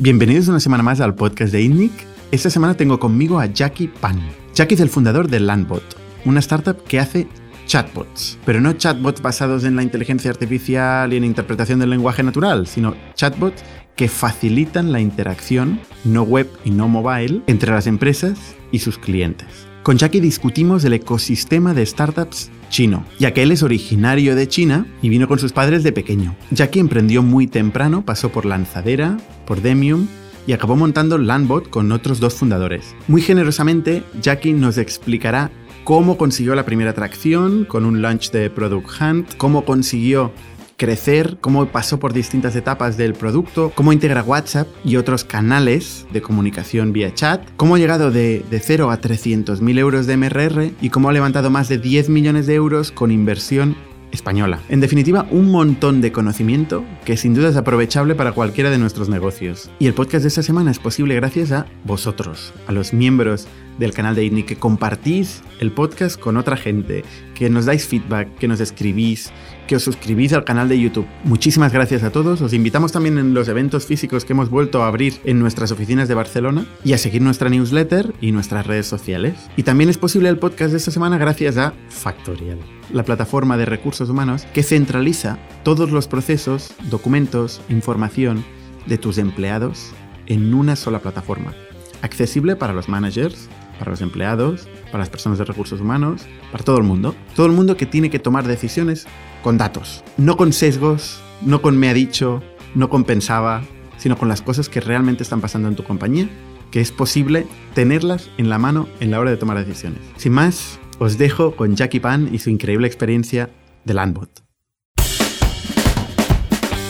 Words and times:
Bienvenidos 0.00 0.46
una 0.46 0.60
semana 0.60 0.84
más 0.84 1.00
al 1.00 1.16
podcast 1.16 1.52
de 1.52 1.60
INNIC. 1.60 1.90
Esta 2.30 2.50
semana 2.50 2.76
tengo 2.76 3.00
conmigo 3.00 3.40
a 3.40 3.46
Jackie 3.46 3.88
Pan. 3.88 4.20
Jackie 4.54 4.76
es 4.76 4.80
el 4.80 4.90
fundador 4.90 5.26
de 5.26 5.40
Landbot, 5.40 5.82
una 6.24 6.38
startup 6.38 6.84
que 6.84 7.00
hace 7.00 7.26
chatbots, 7.66 8.38
pero 8.46 8.60
no 8.60 8.74
chatbots 8.74 9.20
basados 9.20 9.64
en 9.64 9.74
la 9.74 9.82
inteligencia 9.82 10.30
artificial 10.30 11.12
y 11.12 11.16
en 11.16 11.24
interpretación 11.24 11.80
del 11.80 11.90
lenguaje 11.90 12.22
natural, 12.22 12.68
sino 12.68 12.94
chatbots 13.14 13.64
que 13.96 14.08
facilitan 14.08 14.92
la 14.92 15.00
interacción 15.00 15.80
no 16.04 16.22
web 16.22 16.48
y 16.64 16.70
no 16.70 16.86
mobile 16.86 17.42
entre 17.48 17.72
las 17.72 17.88
empresas 17.88 18.38
y 18.70 18.78
sus 18.78 18.98
clientes. 18.98 19.67
Con 19.88 19.96
Jackie 19.96 20.20
discutimos 20.20 20.84
el 20.84 20.92
ecosistema 20.92 21.72
de 21.72 21.86
startups 21.86 22.50
chino, 22.68 23.06
ya 23.18 23.32
que 23.32 23.42
él 23.42 23.52
es 23.52 23.62
originario 23.62 24.36
de 24.36 24.46
China 24.46 24.86
y 25.00 25.08
vino 25.08 25.26
con 25.26 25.38
sus 25.38 25.54
padres 25.54 25.82
de 25.82 25.92
pequeño. 25.92 26.36
Jackie 26.50 26.78
emprendió 26.78 27.22
muy 27.22 27.46
temprano, 27.46 28.04
pasó 28.04 28.28
por 28.30 28.44
Lanzadera, 28.44 29.16
por 29.46 29.62
Demium 29.62 30.06
y 30.46 30.52
acabó 30.52 30.76
montando 30.76 31.16
Landbot 31.16 31.70
con 31.70 31.90
otros 31.90 32.20
dos 32.20 32.34
fundadores. 32.34 32.94
Muy 33.06 33.22
generosamente, 33.22 34.02
Jackie 34.20 34.52
nos 34.52 34.76
explicará 34.76 35.50
cómo 35.84 36.18
consiguió 36.18 36.54
la 36.54 36.66
primera 36.66 36.90
atracción 36.90 37.64
con 37.64 37.86
un 37.86 38.02
launch 38.02 38.30
de 38.30 38.50
Product 38.50 38.90
Hunt, 39.00 39.36
cómo 39.38 39.64
consiguió 39.64 40.32
crecer, 40.78 41.36
cómo 41.42 41.66
pasó 41.66 41.98
por 41.98 42.14
distintas 42.14 42.56
etapas 42.56 42.96
del 42.96 43.12
producto, 43.12 43.72
cómo 43.74 43.92
integra 43.92 44.22
WhatsApp 44.22 44.68
y 44.84 44.96
otros 44.96 45.24
canales 45.24 46.06
de 46.12 46.22
comunicación 46.22 46.94
vía 46.94 47.12
chat, 47.12 47.42
cómo 47.56 47.74
ha 47.74 47.78
llegado 47.78 48.10
de, 48.10 48.44
de 48.48 48.60
0 48.60 48.90
a 48.90 49.00
300.000 49.00 49.78
euros 49.78 50.06
de 50.06 50.16
MRR 50.16 50.70
y 50.80 50.88
cómo 50.88 51.10
ha 51.10 51.12
levantado 51.12 51.50
más 51.50 51.68
de 51.68 51.78
10 51.78 52.08
millones 52.08 52.46
de 52.46 52.54
euros 52.54 52.92
con 52.92 53.10
inversión 53.10 53.76
española. 54.12 54.60
En 54.68 54.80
definitiva, 54.80 55.26
un 55.30 55.50
montón 55.50 56.00
de 56.00 56.12
conocimiento 56.12 56.84
que 57.04 57.16
sin 57.16 57.34
duda 57.34 57.48
es 57.50 57.56
aprovechable 57.56 58.14
para 58.14 58.32
cualquiera 58.32 58.70
de 58.70 58.78
nuestros 58.78 59.08
negocios. 59.08 59.70
Y 59.78 59.86
el 59.86 59.94
podcast 59.94 60.22
de 60.22 60.28
esta 60.28 60.42
semana 60.42 60.70
es 60.70 60.78
posible 60.78 61.14
gracias 61.14 61.52
a 61.52 61.66
vosotros, 61.84 62.52
a 62.66 62.72
los 62.72 62.92
miembros 62.92 63.46
del 63.78 63.92
canal 63.92 64.14
de 64.14 64.24
ITNI, 64.24 64.42
que 64.44 64.56
compartís 64.56 65.42
el 65.60 65.72
podcast 65.72 66.18
con 66.18 66.36
otra 66.36 66.56
gente, 66.56 67.04
que 67.34 67.50
nos 67.50 67.66
dais 67.66 67.86
feedback, 67.86 68.34
que 68.38 68.48
nos 68.48 68.60
escribís, 68.60 69.30
que 69.68 69.76
os 69.76 69.84
suscribís 69.84 70.32
al 70.32 70.42
canal 70.42 70.68
de 70.68 70.80
YouTube. 70.80 71.06
Muchísimas 71.22 71.72
gracias 71.72 72.02
a 72.02 72.10
todos. 72.10 72.40
Os 72.40 72.52
invitamos 72.52 72.90
también 72.90 73.18
en 73.18 73.34
los 73.34 73.46
eventos 73.48 73.86
físicos 73.86 74.24
que 74.24 74.32
hemos 74.32 74.50
vuelto 74.50 74.82
a 74.82 74.88
abrir 74.88 75.20
en 75.24 75.38
nuestras 75.38 75.70
oficinas 75.70 76.08
de 76.08 76.14
Barcelona 76.14 76.66
y 76.82 76.94
a 76.94 76.98
seguir 76.98 77.22
nuestra 77.22 77.50
newsletter 77.50 78.14
y 78.20 78.32
nuestras 78.32 78.66
redes 78.66 78.86
sociales. 78.86 79.34
Y 79.56 79.62
también 79.62 79.90
es 79.90 79.98
posible 79.98 80.30
el 80.30 80.38
podcast 80.38 80.72
de 80.72 80.78
esta 80.78 80.90
semana 80.90 81.18
gracias 81.18 81.58
a 81.58 81.74
Factorial, 81.90 82.58
la 82.92 83.04
plataforma 83.04 83.56
de 83.56 83.66
recursos 83.66 84.08
humanos 84.08 84.46
que 84.54 84.62
centraliza 84.62 85.38
todos 85.62 85.92
los 85.92 86.08
procesos, 86.08 86.72
documentos, 86.90 87.60
información 87.68 88.44
de 88.86 88.98
tus 88.98 89.18
empleados 89.18 89.92
en 90.26 90.54
una 90.54 90.76
sola 90.76 91.00
plataforma. 91.00 91.54
Accesible 92.00 92.56
para 92.56 92.72
los 92.72 92.88
managers, 92.88 93.48
para 93.78 93.90
los 93.90 94.00
empleados, 94.00 94.66
para 94.86 94.98
las 94.98 95.10
personas 95.10 95.38
de 95.38 95.44
recursos 95.44 95.80
humanos, 95.80 96.22
para 96.50 96.64
todo 96.64 96.78
el 96.78 96.84
mundo. 96.84 97.14
Todo 97.36 97.46
el 97.46 97.52
mundo 97.52 97.76
que 97.76 97.86
tiene 97.86 98.10
que 98.10 98.18
tomar 98.18 98.46
decisiones 98.46 99.06
con 99.48 99.56
datos, 99.56 100.04
no 100.18 100.36
con 100.36 100.52
sesgos, 100.52 101.22
no 101.40 101.62
con 101.62 101.78
me 101.78 101.88
ha 101.88 101.94
dicho, 101.94 102.42
no 102.74 102.90
con 102.90 103.04
pensaba, 103.04 103.62
sino 103.96 104.18
con 104.18 104.28
las 104.28 104.42
cosas 104.42 104.68
que 104.68 104.78
realmente 104.78 105.22
están 105.22 105.40
pasando 105.40 105.68
en 105.68 105.74
tu 105.74 105.84
compañía, 105.84 106.28
que 106.70 106.82
es 106.82 106.92
posible 106.92 107.46
tenerlas 107.72 108.28
en 108.36 108.50
la 108.50 108.58
mano 108.58 108.88
en 109.00 109.10
la 109.10 109.18
hora 109.18 109.30
de 109.30 109.38
tomar 109.38 109.56
decisiones. 109.56 110.00
Sin 110.18 110.34
más, 110.34 110.78
os 110.98 111.16
dejo 111.16 111.56
con 111.56 111.76
Jackie 111.76 111.98
Pan 111.98 112.28
y 112.30 112.40
su 112.40 112.50
increíble 112.50 112.86
experiencia 112.88 113.48
de 113.86 113.94
Landbot. 113.94 114.28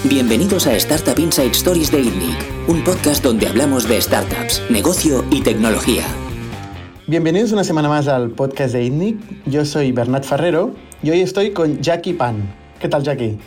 Bienvenidos 0.03 0.67
a 0.67 0.75
Startup 0.75 1.17
Inside 1.17 1.53
Stories 1.53 1.93
de 1.93 2.00
ITNIC, 2.00 2.39
un 2.67 2.83
podcast 2.83 3.22
donde 3.22 3.47
hablamos 3.47 3.87
de 3.87 4.03
startups, 4.03 4.65
negocio 4.69 5.25
y 5.31 5.43
tecnología. 5.43 6.03
Bienvenidos 7.06 7.53
una 7.53 7.62
semana 7.62 7.89
más 7.89 8.09
al 8.09 8.31
podcast 8.31 8.75
de 8.75 8.83
ITNIC. 8.83 9.45
Yo 9.47 9.65
soy 9.65 9.93
Bernat 9.93 10.25
Ferrero 10.25 10.75
y 11.03 11.10
hoy 11.10 11.20
estoy 11.20 11.53
con 11.53 11.81
Jackie 11.81 12.12
Pan. 12.12 12.42
¿Qué 12.81 12.88
tal, 12.88 13.03
Jackie? 13.03 13.38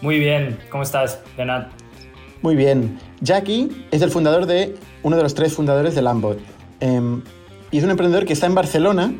Muy 0.00 0.18
bien, 0.18 0.58
¿cómo 0.70 0.82
estás, 0.82 1.20
Bernat? 1.36 1.70
Muy 2.42 2.56
bien. 2.56 2.98
Jackie 3.20 3.86
es 3.90 4.02
el 4.02 4.10
fundador 4.10 4.46
de, 4.46 4.74
uno 5.02 5.16
de 5.16 5.22
los 5.22 5.34
tres 5.34 5.54
fundadores 5.54 5.94
de 5.94 6.02
Lambot. 6.02 6.38
Em, 6.80 7.22
y 7.70 7.78
es 7.78 7.84
un 7.84 7.90
emprendedor 7.90 8.26
que 8.26 8.32
está 8.32 8.46
en 8.46 8.54
Barcelona 8.54 9.14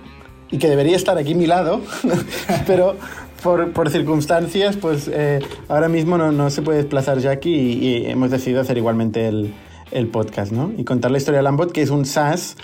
y 0.51 0.59
que 0.59 0.69
debería 0.69 0.97
estar 0.97 1.17
aquí 1.19 1.33
a 1.33 1.37
mi 1.37 1.47
lado, 1.47 1.81
pero 2.67 2.97
por, 3.43 3.73
por, 3.73 3.91
circunstancias, 3.91 4.77
pues 4.77 5.09
eh, 5.13 5.41
ahora 5.69 5.89
mismo 5.89 6.19
no, 6.19 6.33
no, 6.33 6.51
se 6.51 6.63
puede 6.63 6.79
desplazar 6.79 7.19
Jackie 7.19 7.55
y, 7.55 7.87
y, 7.87 8.07
hemos 8.07 8.31
decidido 8.31 8.61
hacer 8.61 8.77
igualmente 8.77 9.29
el, 9.29 9.55
el, 9.91 10.09
podcast, 10.09 10.53
¿no? 10.53 10.73
Y 10.77 10.85
contar 10.85 11.11
la 11.11 11.19
historia 11.19 11.39
de 11.39 11.45
Lambot, 11.45 11.73
que 11.73 11.83
es 11.83 11.91
un 11.91 12.05
SaaS, 12.05 12.57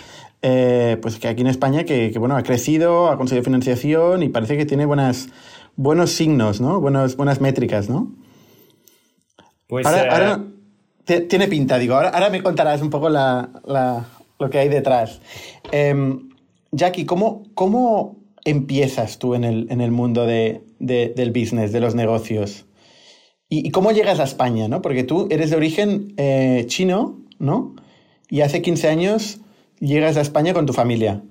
eh, 0.42 0.98
pues 1.02 1.18
que 1.18 1.28
aquí 1.28 1.40
en 1.40 1.48
España, 1.48 1.84
que, 1.84 2.10
que, 2.10 2.18
bueno, 2.18 2.36
ha 2.36 2.42
crecido, 2.42 3.10
ha 3.10 3.16
conseguido 3.16 3.44
financiación 3.44 4.22
y 4.22 4.28
parece 4.28 4.56
que 4.56 4.66
tiene 4.66 4.86
buenas, 4.86 5.28
buenos 5.76 6.10
signos, 6.10 6.60
¿no? 6.60 6.80
Buenos, 6.80 7.16
buenas 7.16 7.40
métricas, 7.40 7.88
¿no? 7.88 8.12
Pues 9.66 9.86
ahora, 9.86 10.04
eh... 10.04 10.08
ahora 10.10 10.44
tiene 11.28 11.48
pinta, 11.48 11.78
digo, 11.78 11.94
ahora, 11.94 12.10
ahora 12.10 12.30
me 12.30 12.42
contarás 12.42 12.82
un 12.82 12.90
poco 12.90 13.08
la, 13.08 13.50
la, 13.64 14.06
lo 14.38 14.50
que 14.50 14.58
hay 14.58 14.68
detrás. 14.68 15.20
Eh, 15.72 16.18
Jackie, 16.70 17.06
¿cómo, 17.06 17.44
¿cómo 17.54 18.16
empiezas 18.44 19.18
tú 19.18 19.34
en 19.34 19.44
el, 19.44 19.66
en 19.70 19.80
el 19.80 19.90
mundo 19.90 20.26
de, 20.26 20.62
de, 20.78 21.12
del 21.16 21.30
business, 21.30 21.72
de 21.72 21.80
los 21.80 21.94
negocios? 21.94 22.66
¿Y, 23.48 23.66
¿Y, 23.66 23.70
cómo 23.70 23.92
llegas 23.92 24.20
a 24.20 24.24
España? 24.24 24.68
¿no? 24.68 24.82
Porque 24.82 25.04
tú 25.04 25.26
eres 25.30 25.50
de 25.50 25.56
origen 25.56 26.12
eh, 26.18 26.64
chino, 26.66 27.20
¿no? 27.38 27.74
Y 28.28 28.42
hace 28.42 28.60
15 28.60 28.88
años 28.88 29.40
llegas 29.80 30.16
a 30.16 30.20
España 30.20 30.52
con 30.54 30.66
tu 30.66 30.72
familia. 30.72 31.22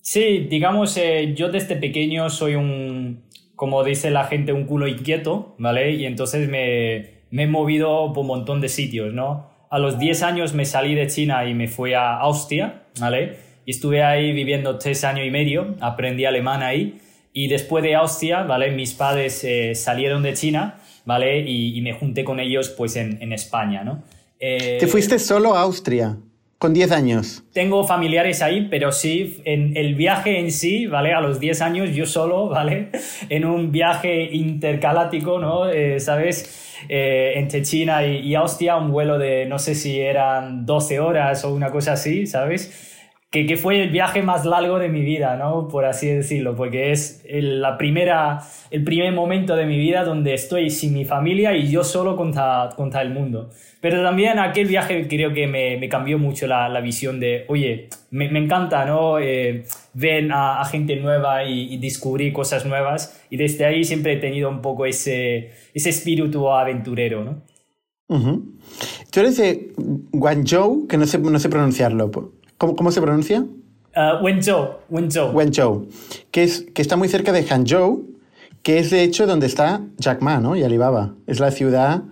Sí, 0.00 0.46
digamos, 0.50 0.96
eh, 0.96 1.34
yo 1.34 1.50
desde 1.50 1.76
pequeño 1.76 2.28
soy 2.28 2.56
un, 2.56 3.22
como 3.56 3.82
dice 3.84 4.10
la 4.10 4.24
gente, 4.24 4.52
un 4.52 4.64
culo 4.64 4.86
inquieto, 4.86 5.54
¿vale? 5.58 5.92
Y 5.92 6.04
entonces 6.04 6.48
me, 6.48 7.22
me 7.30 7.44
he 7.44 7.46
movido 7.46 8.12
por 8.12 8.22
un 8.22 8.26
montón 8.26 8.60
de 8.60 8.68
sitios, 8.68 9.14
¿no? 9.14 9.50
A 9.70 9.78
los 9.78 9.98
10 9.98 10.22
años 10.22 10.54
me 10.54 10.66
salí 10.66 10.94
de 10.94 11.06
China 11.06 11.46
y 11.48 11.54
me 11.54 11.68
fui 11.68 11.94
a 11.94 12.18
Austria, 12.18 12.82
¿vale? 13.00 13.36
Y 13.66 13.70
estuve 13.70 14.02
ahí 14.02 14.32
viviendo 14.32 14.78
tres 14.78 15.04
años 15.04 15.26
y 15.26 15.30
medio, 15.30 15.74
aprendí 15.80 16.26
alemán 16.26 16.62
ahí. 16.62 17.00
Y 17.32 17.48
después 17.48 17.82
de 17.82 17.96
Austria, 17.96 18.42
¿vale? 18.42 18.70
Mis 18.70 18.92
padres 18.92 19.42
eh, 19.42 19.74
salieron 19.74 20.22
de 20.22 20.34
China, 20.34 20.80
¿vale? 21.04 21.40
Y, 21.40 21.76
y, 21.76 21.80
me 21.80 21.92
junté 21.92 22.22
con 22.22 22.38
ellos, 22.38 22.68
pues, 22.68 22.94
en, 22.94 23.20
en 23.20 23.32
España, 23.32 23.82
¿no? 23.82 24.04
Eh, 24.38 24.76
¿Te 24.78 24.86
fuiste 24.86 25.18
solo 25.18 25.56
a 25.56 25.62
Austria? 25.62 26.18
Con 26.64 26.72
10 26.72 26.92
años. 26.92 27.44
Tengo 27.52 27.84
familiares 27.84 28.40
ahí, 28.40 28.68
pero 28.70 28.90
sí, 28.90 29.42
en 29.44 29.76
el 29.76 29.96
viaje 29.96 30.38
en 30.38 30.50
sí, 30.50 30.86
¿vale? 30.86 31.12
A 31.12 31.20
los 31.20 31.38
10 31.38 31.60
años 31.60 31.94
yo 31.94 32.06
solo, 32.06 32.48
¿vale? 32.48 32.88
En 33.28 33.44
un 33.44 33.70
viaje 33.70 34.30
intergaláctico, 34.32 35.38
¿no? 35.38 35.68
Eh, 35.68 36.00
¿Sabes? 36.00 36.78
Eh, 36.88 37.34
entre 37.36 37.60
China 37.60 38.06
y, 38.06 38.20
y 38.20 38.34
Austria, 38.34 38.76
un 38.76 38.92
vuelo 38.92 39.18
de, 39.18 39.44
no 39.44 39.58
sé 39.58 39.74
si 39.74 40.00
eran 40.00 40.64
12 40.64 41.00
horas 41.00 41.44
o 41.44 41.52
una 41.52 41.70
cosa 41.70 41.92
así, 41.92 42.26
¿sabes? 42.26 42.93
Que, 43.34 43.56
fue 43.56 43.82
el 43.82 43.90
viaje 43.90 44.22
más 44.22 44.44
largo 44.44 44.78
de 44.78 44.88
mi 44.88 45.02
vida, 45.02 45.36
¿no? 45.36 45.66
Por 45.66 45.84
así 45.84 46.06
decirlo, 46.06 46.54
porque 46.54 46.92
es 46.92 47.24
el, 47.28 47.60
la 47.60 47.76
primera, 47.76 48.40
el 48.70 48.84
primer 48.84 49.12
momento 49.12 49.56
de 49.56 49.66
mi 49.66 49.76
vida 49.76 50.04
donde 50.04 50.34
estoy 50.34 50.70
sin 50.70 50.94
mi 50.94 51.04
familia 51.04 51.52
y 51.56 51.68
yo 51.68 51.82
solo 51.82 52.16
contra, 52.16 52.70
contra 52.76 53.02
el 53.02 53.10
mundo. 53.10 53.50
Pero 53.80 54.04
también 54.04 54.38
aquel 54.38 54.68
viaje 54.68 55.08
creo 55.08 55.34
que 55.34 55.48
me, 55.48 55.88
cambió 55.88 56.16
mucho 56.16 56.46
la, 56.46 56.68
la, 56.68 56.80
visión 56.80 57.18
de, 57.18 57.44
oye, 57.48 57.88
me, 58.12 58.26
encanta, 58.38 58.84
¿no? 58.84 59.18
Eh, 59.18 59.64
ver 59.94 60.28
a, 60.32 60.64
gente 60.66 60.94
nueva 60.94 61.42
y, 61.42 61.74
y, 61.74 61.78
descubrir 61.78 62.32
cosas 62.32 62.64
nuevas 62.64 63.20
y 63.30 63.36
desde 63.36 63.64
ahí 63.64 63.82
siempre 63.82 64.12
he 64.12 64.16
tenido 64.18 64.48
un 64.48 64.62
poco 64.62 64.86
ese, 64.86 65.50
ese 65.74 65.90
espíritu 65.90 66.48
aventurero, 66.48 67.24
¿no? 67.24 67.42
Uh 68.06 68.16
-huh. 68.16 68.42
Tú 69.10 69.20
eres 69.20 69.36
de 69.38 69.72
Guangzhou, 70.12 70.86
que 70.86 70.96
no 70.96 71.06
sé, 71.06 71.18
no 71.18 71.38
sé 71.38 71.48
pronunciarlo. 71.48 72.10
¿Cómo, 72.64 72.76
¿Cómo, 72.76 72.90
se 72.90 73.02
pronuncia? 73.02 73.40
Uh, 73.94 74.24
Wenzhou, 74.24 74.78
Wenzhou. 74.88 75.32
Wenzhou, 75.32 75.86
que, 76.30 76.44
es, 76.44 76.62
que 76.74 76.80
está 76.80 76.96
muy 76.96 77.08
cerca 77.08 77.30
de 77.30 77.42
Hangzhou, 77.42 78.06
que 78.62 78.78
es 78.78 78.90
de 78.90 79.02
hecho 79.02 79.26
donde 79.26 79.46
está 79.46 79.82
Jack 79.98 80.22
Ma, 80.22 80.40
¿no? 80.40 80.56
Y 80.56 80.64
Alibaba. 80.64 81.14
Es 81.26 81.40
la 81.40 81.50
ciudad... 81.50 82.02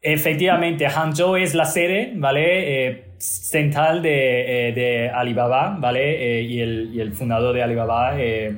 Efectivamente, 0.00 0.88
Hangzhou 0.88 1.36
es 1.36 1.54
la 1.54 1.64
sede, 1.64 2.12
¿vale? 2.16 2.88
Eh, 2.88 3.14
central 3.18 4.02
de, 4.02 4.68
eh, 4.68 4.72
de, 4.72 5.10
Alibaba, 5.10 5.76
¿vale? 5.78 6.38
Eh, 6.40 6.42
y, 6.42 6.60
el, 6.60 6.90
y, 6.92 7.00
el, 7.00 7.12
fundador 7.12 7.54
de 7.54 7.62
Alibaba, 7.62 8.16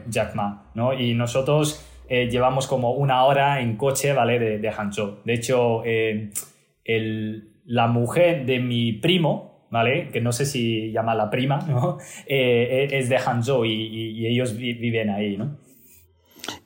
Jack 0.09 0.35
Ma, 0.35 0.71
¿no? 0.75 0.95
Y 0.95 1.13
nosotros 1.13 1.87
llevamos 2.09 2.67
como 2.67 2.93
una 2.93 3.25
hora 3.25 3.61
en 3.61 3.77
coche, 3.77 4.15
¿vale? 4.15 4.39
De, 4.39 4.59
de 4.59 4.71
Hangzhou. 4.71 5.19
De 5.25 5.35
hecho, 5.35 5.83
el, 5.85 7.51
la 7.67 7.87
mujer 7.87 8.47
de 8.47 8.59
mi 8.59 8.93
primo, 8.93 9.50
¿vale? 9.71 10.11
Que 10.11 10.21
no 10.21 10.33
sé 10.33 10.47
si 10.47 10.93
llama 10.93 11.15
la 11.15 11.31
prima, 11.31 11.61
¿no? 11.69 11.99
Eh, 12.27 12.89
es 12.93 13.09
de 13.09 13.19
Hangzhou 13.19 13.65
y, 13.65 13.73
y, 13.73 14.11
y, 14.21 14.27
ellos 14.27 14.57
viven 14.57 15.11
ahí, 15.11 15.37
¿no? 15.37 15.57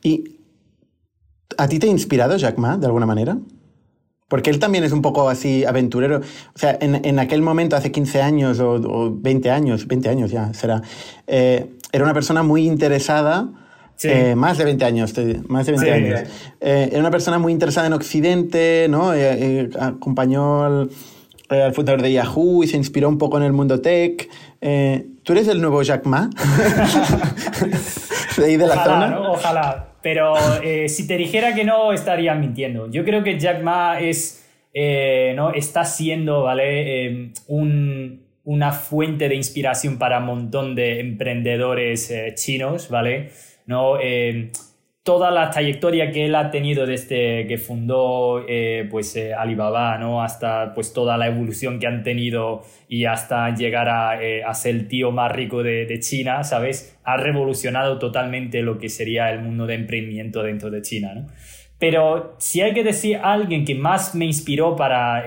¿Y 0.02 0.38
a 1.56 1.68
ti 1.68 1.78
te 1.78 1.86
ha 1.86 1.90
inspirado 1.90 2.36
Jack 2.36 2.58
Ma 2.58 2.76
de 2.76 2.86
alguna 2.86 3.06
manera? 3.06 3.38
Porque 4.28 4.50
él 4.50 4.58
también 4.58 4.84
es 4.84 4.92
un 4.92 5.02
poco 5.02 5.28
así 5.28 5.64
aventurero. 5.64 6.18
O 6.18 6.58
sea, 6.58 6.76
en, 6.80 7.18
aquel 7.18 7.42
momento, 7.42 7.76
hace 7.76 7.92
15 7.92 8.22
años 8.22 8.58
o, 8.58 9.14
20 9.14 9.50
años, 9.50 9.86
20 9.86 10.08
años 10.08 10.30
ya 10.30 10.52
será, 10.54 10.82
eh, 11.26 11.70
era 11.92 12.04
una 12.04 12.14
persona 12.14 12.42
muy 12.42 12.66
interesada. 12.66 13.48
Eh, 14.02 14.34
más 14.34 14.58
de 14.58 14.64
20 14.64 14.84
años, 14.84 15.14
más 15.46 15.66
de 15.66 15.72
20 15.72 15.92
años. 15.92 16.20
Eh, 16.60 16.88
era 16.90 16.98
una 16.98 17.12
persona 17.12 17.38
muy 17.38 17.52
interesada 17.52 17.86
en 17.86 17.92
Occidente, 17.92 18.88
¿no? 18.90 19.12
acompañó 19.78 20.64
al, 20.64 20.90
fundador 21.72 22.02
de 22.02 22.12
Yahoo 22.12 22.64
y 22.64 22.68
se 22.68 22.76
inspiró 22.76 23.08
un 23.08 23.18
poco 23.18 23.36
en 23.36 23.44
el 23.44 23.52
mundo 23.52 23.80
tech. 23.80 24.28
¿Tú 24.60 25.32
eres 25.32 25.48
el 25.48 25.60
nuevo 25.60 25.82
Jack 25.82 26.04
Ma? 26.04 26.28
de 28.36 28.44
ahí 28.44 28.56
de 28.56 28.66
la 28.66 28.84
zona. 28.84 29.20
Ojalá. 29.20 29.94
Pero 30.04 30.34
eh, 30.62 30.90
si 30.90 31.06
te 31.06 31.16
dijera 31.16 31.54
que 31.54 31.64
no, 31.64 31.94
estaría 31.94 32.34
mintiendo. 32.34 32.90
Yo 32.90 33.06
creo 33.06 33.24
que 33.24 33.38
Jack 33.38 33.62
Ma 33.62 33.98
es, 33.98 34.46
eh, 34.74 35.32
¿no? 35.34 35.54
está 35.54 35.86
siendo 35.86 36.42
¿vale? 36.42 37.06
Eh, 37.06 37.32
una 37.48 38.72
fuente 38.72 39.30
de 39.30 39.34
inspiración 39.34 39.96
para 39.96 40.18
un 40.18 40.26
montón 40.26 40.74
de 40.74 41.00
emprendedores 41.00 42.12
chinos, 42.34 42.90
¿vale? 42.90 43.30
¿No? 43.64 43.94
Toda 45.04 45.30
la 45.30 45.50
trayectoria 45.50 46.10
que 46.10 46.24
él 46.24 46.34
ha 46.34 46.50
tenido 46.50 46.86
desde 46.86 47.46
que 47.46 47.58
fundó 47.58 48.42
eh, 48.48 48.88
pues, 48.90 49.14
eh, 49.16 49.34
Alibaba, 49.34 49.98
¿no? 49.98 50.22
hasta 50.22 50.72
pues, 50.72 50.94
toda 50.94 51.18
la 51.18 51.26
evolución 51.26 51.78
que 51.78 51.86
han 51.86 52.02
tenido 52.02 52.62
y 52.88 53.04
hasta 53.04 53.54
llegar 53.54 53.90
a, 53.90 54.22
eh, 54.22 54.42
ser 54.54 54.74
el 54.74 54.88
tío 54.88 55.12
más 55.12 55.30
rico 55.30 55.62
de, 55.62 55.98
China, 56.00 56.42
¿sabes? 56.42 56.98
Ha 57.04 57.18
revolucionado 57.18 57.98
totalmente 57.98 58.62
lo 58.62 58.78
que 58.78 58.88
sería 58.88 59.30
el 59.30 59.42
mundo 59.42 59.66
de 59.66 59.74
emprendimiento 59.74 60.42
dentro 60.42 60.70
de 60.70 60.80
China. 60.80 61.14
¿no? 61.14 61.26
Pero 61.78 62.34
si 62.38 62.62
hay 62.62 62.72
que 62.72 62.82
decir 62.82 63.16
a 63.16 63.34
alguien 63.34 63.66
que 63.66 63.74
más 63.74 64.14
me 64.14 64.24
inspiró 64.24 64.74
para 64.74 65.22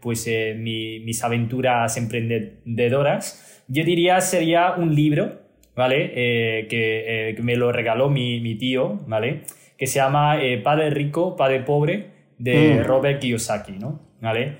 pues, 0.00 0.28
mis 0.58 1.22
aventuras 1.22 1.96
emprendedoras, 1.96 3.64
yo 3.68 3.84
diría 3.84 4.20
sería 4.20 4.72
un 4.72 4.96
libro 4.96 5.41
¿vale? 5.74 6.12
Eh, 6.14 6.68
eh, 6.70 7.34
que, 7.36 7.42
me 7.42 7.56
lo 7.56 7.72
regaló 7.72 8.08
mi, 8.08 8.40
mi, 8.40 8.54
tío, 8.56 9.00
¿vale? 9.06 9.42
Que 9.76 9.86
se 9.86 9.98
llama 9.98 10.42
eh, 10.42 10.58
Padre 10.58 10.90
Rico, 10.90 11.36
Padre 11.36 11.60
Pobre, 11.60 12.06
de 12.38 12.76
mm. 12.76 12.84
Robert 12.84 13.20
Kiyosaki, 13.20 13.72
¿no? 13.72 14.00
¿Vale? 14.20 14.58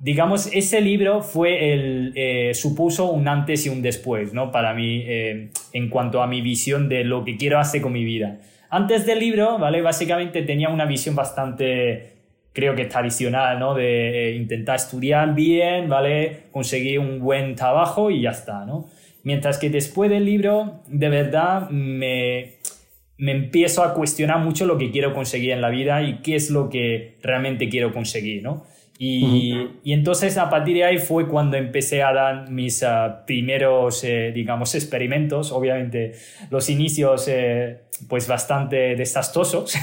Digamos, 0.00 0.50
ese 0.52 0.80
libro 0.80 1.22
fue 1.22 1.72
el, 1.72 2.54
supuso 2.54 3.10
un 3.10 3.28
antes 3.28 3.66
y 3.66 3.68
un 3.68 3.82
después, 3.82 4.34
¿no? 4.34 4.50
Para 4.50 4.74
mí, 4.74 5.04
en 5.06 5.88
cuanto 5.88 6.22
a 6.22 6.26
mi 6.26 6.40
visión 6.40 6.88
de 6.88 7.04
lo 7.04 7.24
que 7.24 7.36
quiero 7.36 7.58
hacer 7.58 7.80
con 7.80 7.92
mi 7.92 8.04
vida. 8.04 8.40
Antes 8.68 9.06
del 9.06 9.20
libro, 9.20 9.58
¿vale? 9.58 9.80
Básicamente 9.80 10.42
tenía 10.42 10.68
una 10.68 10.84
visión 10.84 11.14
bastante 11.14 12.14
creo 12.52 12.74
que 12.74 12.84
tradicional, 12.86 13.58
¿no? 13.58 13.74
De 13.74 14.34
intentar 14.36 14.76
estudiar 14.76 15.34
bien, 15.34 15.88
¿vale? 15.88 16.44
Conseguir 16.52 17.00
un 17.00 17.20
buen 17.20 17.54
trabajo 17.54 18.10
y 18.10 18.22
ya 18.22 18.30
está, 18.30 18.64
¿no? 18.64 18.86
Mientras 19.24 19.58
que 19.58 19.70
después 19.70 20.10
del 20.10 20.24
libro, 20.24 20.82
de 20.86 21.08
verdad, 21.08 21.68
me, 21.70 22.58
me 23.18 23.32
empiezo 23.32 23.82
a 23.82 23.94
cuestionar 23.94 24.38
mucho 24.38 24.66
lo 24.66 24.78
que 24.78 24.90
quiero 24.90 25.12
conseguir 25.14 25.50
en 25.50 25.60
la 25.60 25.70
vida 25.70 26.02
y 26.02 26.18
qué 26.18 26.36
es 26.36 26.50
lo 26.50 26.68
que 26.68 27.16
realmente 27.22 27.68
quiero 27.68 27.92
conseguir, 27.92 28.42
¿no? 28.42 28.64
Y, 28.96 29.70
y, 29.82 29.92
entonces 29.92 30.38
a 30.38 30.48
partir 30.48 30.76
de 30.76 30.84
ahí 30.84 30.98
fue 30.98 31.26
cuando 31.26 31.56
empecé 31.56 32.04
a 32.04 32.12
dar 32.12 32.48
mis 32.50 32.84
ah, 32.84 33.24
primeros, 33.26 34.04
eh, 34.04 34.30
digamos, 34.32 34.76
experimentos. 34.76 35.50
Obviamente 35.50 36.12
los 36.48 36.70
inicios, 36.70 37.26
eh, 37.26 37.80
pues 38.08 38.28
bastante 38.28 38.94
desastrosos, 38.94 39.74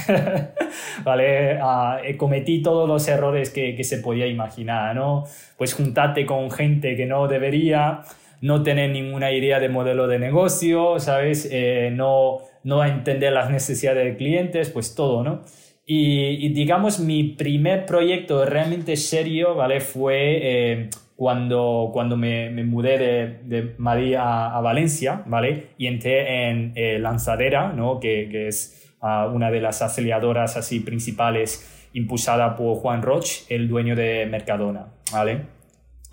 ¿vale? 1.04 1.58
Eh, 2.04 2.16
cometí 2.16 2.62
todos 2.62 2.88
los 2.88 3.06
errores 3.06 3.50
que, 3.50 3.74
que, 3.74 3.84
se 3.84 3.98
podía 3.98 4.26
imaginar, 4.26 4.94
¿no? 4.96 5.24
Pues 5.58 5.74
juntarte 5.74 6.24
con 6.24 6.50
gente 6.50 6.96
que 6.96 7.04
no 7.04 7.28
debería, 7.28 8.04
no 8.42 8.62
tener 8.64 8.90
ninguna 8.90 9.30
idea 9.30 9.60
de 9.60 9.68
modelo 9.68 10.08
de 10.08 10.18
negocio, 10.18 10.98
¿sabes? 10.98 11.48
Eh, 11.50 11.90
no, 11.94 12.38
no 12.64 12.84
entender 12.84 13.32
las 13.32 13.50
necesidades 13.50 14.04
de 14.04 14.16
clientes, 14.16 14.68
pues 14.68 14.94
todo, 14.94 15.22
¿no? 15.22 15.42
Y, 15.86 16.48
digamos, 16.50 17.00
mi 17.00 17.24
primer 17.24 17.86
proyecto 17.86 18.44
realmente 18.44 18.96
serio, 18.96 19.54
¿vale? 19.54 19.80
Fue 19.80 20.38
eh, 20.42 20.90
cuando, 21.16 21.90
cuando 21.92 22.16
me, 22.16 22.50
me 22.50 22.64
mudé 22.64 22.98
de, 22.98 23.38
de 23.44 23.74
Madrid 23.78 24.16
a, 24.18 24.60
Valencia, 24.60 25.22
¿vale? 25.26 25.68
Y 25.78 25.86
entré 25.86 26.48
en 26.48 26.72
eh, 26.74 26.98
Lanzadera, 26.98 27.72
¿no? 27.72 28.00
Que, 28.00 28.28
que 28.30 28.48
es 28.48 28.92
ah, 29.00 29.30
una 29.32 29.50
de 29.50 29.60
las 29.60 29.82
aceleradoras 29.82 30.56
así 30.56 30.80
principales 30.80 31.88
impulsada 31.92 32.56
por 32.56 32.76
Juan 32.78 33.02
Roch, 33.02 33.44
el 33.48 33.68
dueño 33.68 33.94
de 33.94 34.26
Mercadona, 34.26 34.86
¿vale? 35.12 35.61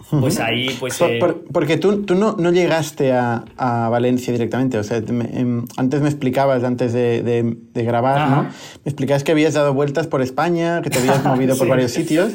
Pues 0.10 0.40
ahí, 0.40 0.76
pues... 0.80 1.00
Eh, 1.02 1.20
porque 1.52 1.78
tú, 1.78 2.04
tú 2.04 2.16
no, 2.16 2.36
no, 2.38 2.52
llegaste 2.52 3.12
a, 3.12 3.46
a, 3.58 3.90
Valencia 3.90 4.34
directamente, 4.34 4.78
o 4.78 4.84
sea, 4.84 4.98
em, 4.98 5.66
antes 5.78 6.02
me 6.02 6.10
explicabas, 6.10 6.64
antes 6.64 6.94
de, 6.94 7.22
de, 7.22 7.84
grabar, 7.84 8.30
¿no? 8.30 8.44
Me 8.44 8.90
explicabas 8.90 9.24
que 9.24 9.32
habías 9.32 9.54
dado 9.54 9.74
vueltas 9.74 10.08
por 10.08 10.22
España, 10.22 10.82
que 10.82 10.90
te 10.90 11.00
habías 11.00 11.24
movido 11.26 11.56
por 11.58 11.68
varios 11.68 11.92
sitios 11.92 12.34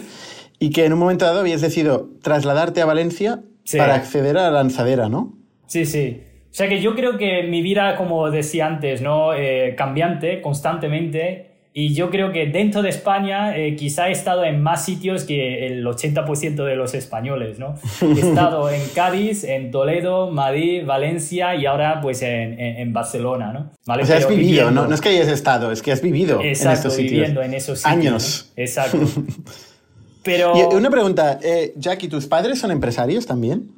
y 0.58 0.70
que 0.70 0.84
en 0.84 0.92
un 0.92 0.98
momento 0.98 1.24
dado 1.24 1.40
habías 1.40 1.60
decidido 1.60 2.10
trasladarte 2.22 2.80
a 2.80 2.86
Valencia 2.86 3.42
para 3.76 3.94
acceder 3.94 4.36
a 4.38 4.42
la 4.42 4.50
lanzadera, 4.50 5.08
¿no? 5.08 5.34
Sí, 5.66 5.84
sí. 5.86 6.22
O 6.50 6.56
sea 6.56 6.68
que 6.68 6.80
yo 6.80 6.94
creo 6.94 7.18
que 7.18 7.42
mi 7.42 7.62
vida, 7.62 7.96
como 7.96 8.30
decía 8.30 8.66
antes, 8.66 9.02
¿no? 9.02 9.34
Eh, 9.34 9.74
cambiante 9.76 10.40
constantemente 10.40 11.53
y 11.76 11.92
yo 11.92 12.08
creo 12.08 12.30
que 12.30 12.46
dentro 12.46 12.82
de 12.82 12.88
España 12.88 13.56
eh, 13.56 13.74
quizá 13.74 14.08
he 14.08 14.12
estado 14.12 14.44
en 14.44 14.62
más 14.62 14.84
sitios 14.84 15.24
que 15.24 15.66
el 15.66 15.84
80% 15.84 16.64
de 16.64 16.76
los 16.76 16.94
españoles, 16.94 17.58
¿no? 17.58 17.74
He 18.00 18.20
estado 18.20 18.70
en 18.70 18.80
Cádiz, 18.94 19.42
en 19.42 19.72
Toledo, 19.72 20.30
Madrid, 20.30 20.86
Valencia 20.86 21.56
y 21.56 21.66
ahora 21.66 22.00
pues 22.00 22.22
en, 22.22 22.60
en, 22.60 22.92
Barcelona, 22.92 23.52
¿no? 23.52 23.72
¿Vale? 23.86 24.04
O 24.04 24.06
sea, 24.06 24.18
has 24.18 24.28
vivido, 24.28 24.70
¿no? 24.70 24.86
no 24.86 24.94
es 24.94 25.00
que 25.00 25.08
hayas 25.08 25.26
estado, 25.26 25.72
es 25.72 25.82
que 25.82 25.90
has 25.90 26.00
vivido 26.00 26.40
en 26.40 26.52
estos 26.52 26.94
sitios. 26.94 27.10
viviendo 27.10 27.42
en 27.42 27.54
esos 27.54 27.80
sitios. 27.80 27.92
Años. 27.92 28.52
Exacto. 28.54 29.00
Pero... 30.22 30.52
Y 30.56 30.76
una 30.76 30.90
pregunta, 30.90 31.40
eh, 31.42 31.74
Jackie, 31.76 32.06
¿tus 32.06 32.28
padres 32.28 32.60
son 32.60 32.70
empresarios 32.70 33.26
también? 33.26 33.72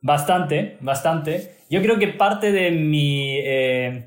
Bastante, 0.00 0.78
bastante. 0.80 1.56
Yo 1.68 1.82
creo 1.82 1.98
que 1.98 2.08
parte 2.08 2.50
de 2.50 2.70
mi... 2.70 3.36
Eh, 3.40 4.06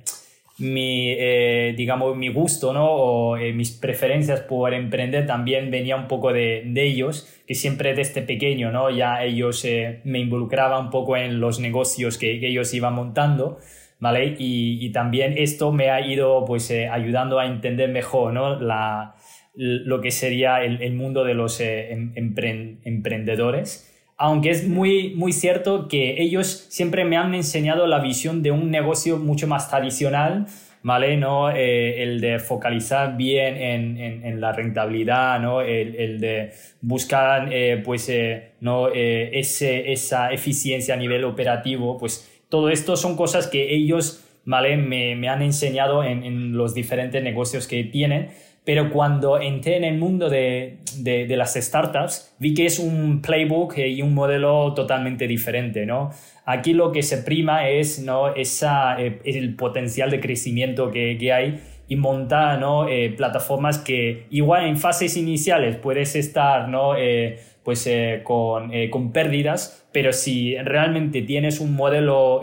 mi, 0.60 1.12
eh, 1.12 1.74
digamos, 1.78 2.16
mi 2.16 2.30
gusto, 2.30 2.74
¿no? 2.74 2.86
O 2.90 3.38
eh, 3.38 3.54
mis 3.54 3.72
preferencias 3.72 4.42
por 4.42 4.74
emprender 4.74 5.26
también 5.26 5.72
venía 5.72 5.96
un 5.96 6.08
poco 6.08 6.34
de, 6.34 6.64
de 6.66 6.84
ellos, 6.84 7.28
que 7.48 7.56
siempre 7.56 7.94
desde 7.94 8.22
pequeño, 8.22 8.72
¿no? 8.72 8.90
Ya 8.90 9.24
ellos 9.24 9.64
eh, 9.66 10.02
me 10.04 10.20
involucraban 10.20 10.86
un 10.86 10.90
poco 10.92 11.18
en 11.18 11.40
los 11.40 11.60
negocios 11.60 12.18
que, 12.18 12.40
que 12.40 12.50
ellos 12.50 12.74
iban 12.74 12.94
montando, 12.94 13.60
¿vale? 14.00 14.36
Y, 14.38 14.86
y, 14.86 14.92
también 14.92 15.36
esto 15.38 15.72
me 15.72 15.90
ha 15.90 16.06
ido, 16.06 16.46
pues, 16.46 16.72
ayudando 16.72 17.40
a 17.40 17.46
entender 17.46 17.90
mejor, 17.90 18.34
¿no? 18.34 18.60
La, 18.60 19.16
lo 19.56 20.02
que 20.02 20.12
sería 20.12 20.64
el, 20.64 20.82
el 20.82 20.94
mundo 20.94 21.24
de 21.24 21.34
los 21.34 21.60
em, 21.60 22.14
emprendedores 22.16 23.89
aunque 24.20 24.50
es 24.50 24.68
muy, 24.68 25.16
muy 25.16 25.32
cierto 25.32 25.88
que 25.88 26.22
ellos 26.22 26.68
siempre 26.70 27.06
me 27.06 27.16
han 27.16 27.34
enseñado 27.34 27.88
la 27.88 28.00
visión 28.00 28.44
de 28.44 28.52
un 28.52 28.70
negocio 28.70 29.18
mucho 29.18 29.48
más 29.48 29.70
tradicional, 29.70 30.46
¿vale? 30.84 31.16
¿No? 31.16 31.50
Eh, 31.50 32.04
el 32.04 32.20
de 32.20 32.38
focalizar 32.40 33.16
bien 33.16 33.56
en, 33.56 33.98
en, 33.98 34.42
la 34.42 34.52
rentabilidad, 34.52 35.40
¿no? 35.40 35.62
El, 35.62 36.20
de 36.20 36.52
buscar, 36.82 37.48
eh, 37.54 37.82
pues, 37.84 38.10
eh, 38.10 38.52
¿no? 38.60 38.90
Ese, 38.94 39.94
esa 39.94 40.34
eficiencia 40.34 40.96
a 40.96 40.98
nivel 40.98 41.24
operativo, 41.24 41.98
pues 41.98 42.30
todo 42.50 42.70
esto 42.70 42.98
son 42.98 43.16
cosas 43.16 43.48
que 43.48 43.74
ellos, 43.74 44.26
¿vale? 44.44 44.76
Me, 44.76 45.16
me 45.16 45.30
han 45.30 45.42
enseñado 45.42 46.04
en, 46.04 46.26
en 46.26 46.58
los 46.58 46.74
diferentes 46.74 47.24
negocios 47.24 47.68
que 47.68 47.86
tienen 47.86 48.32
pero 48.66 48.92
cuando 48.92 49.40
entré 49.40 49.78
en 49.78 49.84
el 49.84 49.98
mundo 49.98 50.30
de, 50.30 50.78
de, 50.98 51.38
las 51.38 51.56
startups, 51.56 52.36
vi 52.40 52.54
que 52.54 52.66
es 52.66 52.78
un 52.80 53.22
playbook 53.22 53.78
y 53.78 54.02
un 54.02 54.14
modelo 54.14 54.74
totalmente 54.74 55.28
diferente, 55.28 55.86
¿no? 55.86 56.12
Aquí 56.46 56.74
lo 56.74 56.92
que 56.92 57.02
se 57.02 57.20
prima 57.20 57.70
es, 57.70 58.00
¿no? 58.00 58.36
Esa, 58.36 59.02
eh, 59.02 59.22
el 59.26 59.56
potencial 59.56 60.12
de 60.12 60.20
crecimiento 60.20 60.92
que, 60.92 61.18
que 61.18 61.34
hay 61.34 61.60
y 61.88 61.96
montar, 61.96 62.60
¿no? 62.60 62.88
Eh, 62.88 63.14
plataformas 63.16 63.80
que 63.80 64.28
igual 64.30 64.68
en 64.68 64.78
fases 64.78 65.18
iniciales 65.18 65.78
puedes 65.78 66.16
estar, 66.16 66.70
¿no? 66.70 66.96
Eh, 66.98 67.40
pues 67.64 67.90
con, 68.24 68.72
con, 68.90 69.12
pérdidas, 69.12 69.88
pero 69.92 70.12
si 70.12 70.58
realmente 70.58 71.22
tienes 71.22 71.60
un 71.60 71.76
modelo 71.76 72.42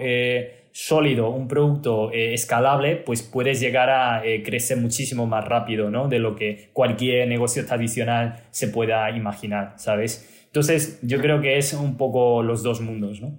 sólido, 0.77 1.31
un 1.31 1.49
producto 1.49 2.13
eh, 2.13 2.35
escalable, 2.35 2.97
pues 2.97 3.23
puedes 3.23 3.61
llegar 3.61 3.89
a 3.89 4.27
eh, 4.27 4.43
crecer 4.43 4.77
muchísimo 4.77 5.27
más 5.27 5.43
rápido, 5.43 5.89
¿no? 5.89 6.07
De 6.07 6.19
lo 6.19 6.37
que 6.37 6.69
cualquier 6.75 7.27
negocio 7.29 7.65
tradicional 7.65 8.45
se 8.51 8.69
pueda 8.69 9.11
imaginar, 9.11 9.73
¿sabes? 9.79 10.29
Entonces, 10.45 10.99
yo 11.01 11.19
creo 11.23 11.41
que 11.41 11.57
es 11.57 11.73
un 11.73 11.97
poco 11.97 12.43
los 12.43 12.63
dos 12.63 12.83
mundos, 12.83 13.23
¿no? 13.23 13.39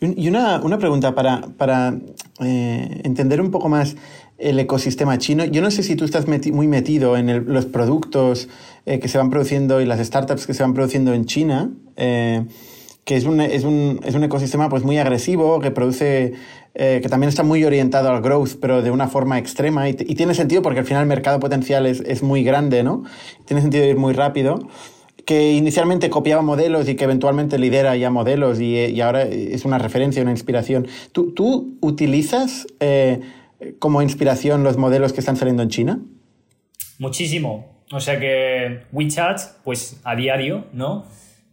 Y 0.00 0.28
una, 0.28 0.60
una 0.60 0.78
pregunta 0.78 1.16
para, 1.16 1.40
para 1.58 1.98
eh, 2.40 3.00
entender 3.02 3.40
un 3.40 3.50
poco 3.50 3.68
más 3.68 3.96
el 4.38 4.60
ecosistema 4.60 5.18
chino. 5.18 5.44
Yo 5.46 5.60
no 5.60 5.72
sé 5.72 5.82
si 5.82 5.96
tú 5.96 6.04
estás 6.04 6.26
muy 6.28 6.68
metido 6.68 7.16
en 7.16 7.52
los 7.52 7.66
productos 7.66 8.48
que 8.84 9.08
se 9.08 9.18
van 9.18 9.30
produciendo 9.30 9.80
y 9.80 9.84
las 9.84 9.98
startups 9.98 10.46
que 10.46 10.54
se 10.54 10.62
van 10.62 10.74
produciendo 10.74 11.12
en 11.12 11.24
China, 11.24 11.72
que 13.06 13.16
es 13.16 13.24
un, 13.24 13.40
es, 13.40 13.64
un, 13.64 14.00
es 14.04 14.14
un, 14.14 14.24
ecosistema 14.24 14.68
pues, 14.68 14.82
muy 14.82 14.98
agresivo, 14.98 15.60
que 15.60 15.70
produce, 15.70 16.34
que 16.74 17.06
también 17.08 17.28
está 17.28 17.42
muy 17.42 17.64
orientado 17.64 18.10
al 18.10 18.20
growth, 18.20 18.56
pero 18.60 18.82
de 18.82 18.90
una 18.90 19.08
forma 19.08 19.38
extrema. 19.38 19.88
Y, 19.88 19.94
tiene 19.94 20.34
sentido 20.34 20.60
porque 20.60 20.80
al 20.80 20.84
final 20.86 21.02
el 21.04 21.08
mercado 21.08 21.40
potencial 21.40 21.86
es, 21.86 22.00
es 22.00 22.22
muy 22.22 22.44
grande, 22.44 22.82
¿no? 22.82 23.04
Tiene 23.46 23.62
sentido 23.62 23.86
ir 23.86 23.96
muy 23.96 24.12
rápido 24.12 24.68
que 25.26 25.52
inicialmente 25.52 26.08
copiaba 26.08 26.40
modelos 26.40 26.88
y 26.88 26.94
que 26.94 27.04
eventualmente 27.04 27.58
lidera 27.58 27.96
ya 27.96 28.10
modelos 28.10 28.60
y, 28.60 29.00
ahora 29.00 29.22
es 29.24 29.64
una 29.64 29.76
referencia, 29.76 30.22
una 30.22 30.30
inspiración. 30.30 30.86
¿Tú, 31.10 31.32
tú 31.32 31.76
utilizas 31.80 32.66
eh, 32.78 33.20
como 33.80 34.02
inspiración 34.02 34.62
los 34.62 34.76
modelos 34.76 35.12
que 35.12 35.20
están 35.20 35.36
saliendo 35.36 35.64
en 35.64 35.68
China? 35.68 36.00
Muchísimo. 36.98 37.66
O 37.90 38.00
sea 38.00 38.20
que 38.20 38.82
WeChat, 38.92 39.40
pues 39.64 40.00
a 40.04 40.14
diario, 40.14 40.66
¿no? 40.72 41.06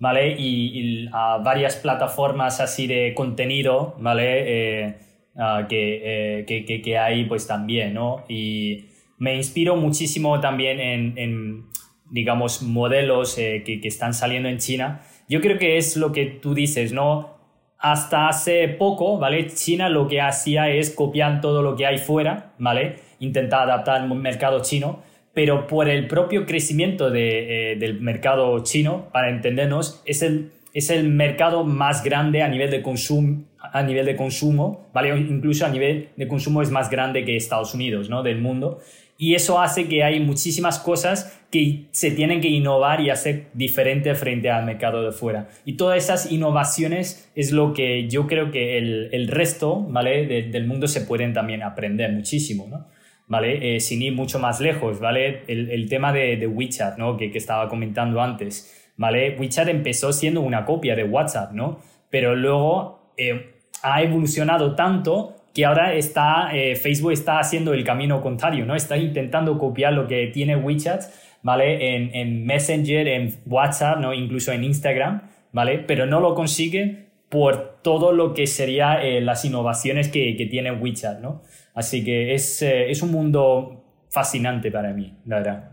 ¿Vale? 0.04 0.36
Y, 0.38 1.08
a 1.14 1.38
varias 1.38 1.78
plataformas 1.78 2.60
así 2.60 2.88
de 2.88 3.14
contenido, 3.14 3.96
¿vale? 4.00 4.26
Eh, 4.46 4.96
ah, 5.38 5.66
eh, 5.70 6.44
que, 6.46 6.82
que, 6.82 6.98
hay 6.98 7.24
pues 7.24 7.48
también, 7.48 7.94
¿no? 7.94 8.26
Y 8.28 8.86
me 9.18 9.36
inspiro 9.36 9.78
muchísimo 9.78 10.42
también 10.42 10.82
en 10.82 11.70
digamos, 12.14 12.62
modelos 12.62 13.40
eh, 13.40 13.64
que, 13.66 13.80
están 13.88 14.14
saliendo 14.14 14.48
en 14.48 14.60
China, 14.60 15.02
yo 15.28 15.42
creo 15.42 15.58
que 15.58 15.78
es 15.78 15.98
lo 15.98 16.12
que 16.12 16.28
tú 16.28 16.54
dices, 16.54 16.94
¿no? 16.94 17.34
Hasta 17.80 18.28
hace 18.28 18.68
poco, 18.68 19.18
¿vale? 19.18 19.48
China 19.48 19.90
lo 19.90 20.08
que 20.08 20.22
hacía 20.22 20.70
es 20.70 20.92
copiar 20.92 21.42
todo 21.42 21.64
lo 21.64 21.76
que 21.76 21.88
hay 21.88 21.98
fuera, 21.98 22.54
¿vale? 22.60 22.98
Intentar 23.20 23.64
adaptar 23.64 24.04
el 24.04 24.14
mercado 24.14 24.62
chino, 24.62 25.02
pero 25.34 25.68
por 25.68 25.90
el 25.90 26.08
propio 26.08 26.46
crecimiento 26.46 27.14
eh, 27.14 27.76
del 27.80 28.00
mercado 28.00 28.64
chino, 28.64 29.10
para 29.12 29.30
entendernos, 29.30 30.02
es 30.06 30.22
el, 30.22 30.52
es 30.74 30.90
el 30.90 31.10
mercado 31.10 31.64
más 31.64 32.04
grande 32.04 32.44
a 32.44 32.48
nivel 32.48 32.70
de 32.70 32.82
consumo, 32.82 33.44
a 33.60 33.82
nivel 33.82 34.06
de 34.06 34.16
consumo, 34.16 34.90
¿vale? 34.94 35.18
Incluso 35.18 35.66
a 35.66 35.70
nivel 35.70 36.10
de 36.16 36.28
consumo 36.28 36.62
es 36.62 36.70
más 36.70 36.90
grande 36.90 37.26
que 37.26 37.36
Estados 37.36 37.74
Unidos, 37.74 38.10
¿no? 38.10 38.22
Del 38.22 38.42
mundo. 38.42 38.80
Y 39.18 39.36
eso 39.36 39.62
hace 39.62 39.88
que 39.88 40.04
hay 40.04 40.20
muchísimas 40.20 40.80
cosas 40.80 41.40
que 41.50 41.86
se 41.92 42.12
tienen 42.12 42.42
que 42.42 42.50
innovar 42.50 43.00
y 43.00 43.10
hacer 43.10 43.46
diferente 43.54 44.14
frente 44.16 44.50
al 44.50 44.66
mercado 44.66 45.04
de 45.04 45.12
fuera. 45.12 45.50
Y 45.66 45.74
todas 45.74 46.04
esas 46.04 46.32
innovaciones 46.32 47.32
es 47.36 47.52
lo 47.52 47.74
que 47.74 48.10
yo 48.10 48.28
creo 48.28 48.52
que 48.52 48.78
el, 48.78 49.10
el 49.14 49.28
resto 49.28 49.80
¿vale? 49.88 50.26
del 50.26 50.66
mundo 50.66 50.88
se 50.88 51.02
pueden 51.02 51.32
también 51.32 51.62
aprender 51.62 52.12
muchísimo. 52.12 52.68
¿no? 52.70 52.88
¿Vale? 53.28 53.76
Eh, 53.76 53.80
sin 53.80 54.02
ir 54.02 54.14
mucho 54.14 54.38
más 54.38 54.60
lejos, 54.60 55.00
¿vale? 55.00 55.44
El, 55.48 55.72
el 55.72 55.88
tema 55.88 56.12
de, 56.12 56.36
de, 56.36 56.46
WeChat, 56.46 56.98
¿no? 56.98 57.16
Que, 57.18 57.32
que, 57.32 57.38
estaba 57.38 57.70
comentando 57.70 58.22
antes, 58.22 58.92
¿vale? 58.98 59.38
WeChat 59.40 59.70
empezó 59.70 60.12
siendo 60.12 60.42
una 60.42 60.66
copia 60.66 60.96
de 60.96 61.06
WhatsApp, 61.06 61.54
¿no? 61.54 61.80
Pero 62.10 62.36
luego 62.36 63.14
eh, 63.18 63.54
ha 63.82 64.02
evolucionado 64.02 64.76
tanto 64.76 65.36
que 65.54 65.66
ahora 65.66 65.94
está, 65.94 66.50
eh, 66.54 66.76
Facebook 66.76 67.12
está 67.12 67.40
haciendo 67.40 67.74
el 67.74 67.84
camino 67.84 68.22
contrario, 68.22 68.66
¿no? 68.66 68.76
Está 68.76 68.98
intentando 68.98 69.58
copiar 69.58 69.94
lo 69.94 70.08
que 70.08 70.28
tiene 70.28 70.56
WeChat, 70.56 71.04
¿vale? 71.44 71.96
En, 71.96 72.16
en 72.16 72.46
Messenger, 72.46 73.08
en 73.08 73.34
WhatsApp, 73.46 74.00
¿no? 74.00 74.14
Incluso 74.14 74.52
en 74.52 74.64
Instagram, 74.64 75.22
¿vale? 75.52 75.80
Pero 75.80 76.06
no 76.08 76.20
lo 76.20 76.34
consigue 76.34 77.04
por 77.30 77.82
todo 77.82 78.12
lo 78.12 78.34
que 78.34 78.48
serían 78.48 79.02
eh, 79.02 79.22
las 79.22 79.46
innovaciones 79.46 80.08
que, 80.08 80.36
que, 80.36 80.46
tiene 80.48 80.72
WeChat, 80.72 81.20
¿no? 81.20 81.42
Así 81.74 82.04
que 82.04 82.34
es, 82.34 82.62
eh, 82.62 82.92
es, 82.92 83.02
un 83.02 83.12
mundo 83.12 83.84
fascinante 84.10 84.72
para 84.72 84.94
mí, 84.94 85.14
la 85.26 85.38
verdad. 85.38 85.72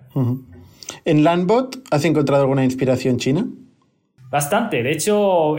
¿En 1.04 1.24
Landbot 1.24 1.82
has 1.90 2.04
encontrado 2.04 2.42
alguna 2.42 2.64
inspiración 2.64 3.18
china? 3.18 3.46
Bastante. 4.30 4.82
De 4.82 4.92
hecho, 4.92 5.56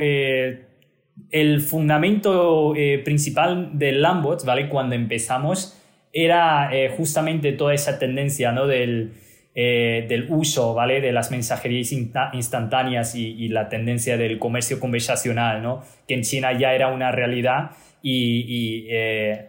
el 1.29 1.62
fundamento 1.62 2.74
eh, 2.75 3.00
principal 3.00 3.77
del 3.77 4.01
Lambot, 4.01 4.43
¿vale? 4.45 4.67
Cuando 4.69 4.95
empezamos, 4.95 5.77
era 6.12 6.69
eh, 6.75 6.89
justamente 6.89 7.53
toda 7.53 7.74
esa 7.74 8.00
tendencia, 8.00 8.51
¿no? 8.51 8.67
Del, 8.67 9.13
eh, 9.55 10.05
del 10.10 10.27
uso, 10.29 10.74
¿vale? 10.74 11.01
De 11.01 11.12
las 11.12 11.31
mensajerías 11.31 11.91
instantáneas 11.91 13.15
y, 13.15 13.48
la 13.50 13.69
tendencia 13.69 14.17
del 14.17 14.39
comercio 14.39 14.79
conversacional, 14.79 15.62
¿no? 15.62 15.83
Que 16.07 16.15
en 16.15 16.24
China 16.24 16.57
ya 16.57 16.74
era 16.74 16.89
una 16.89 17.12
realidad 17.12 17.71
y, 18.01 18.88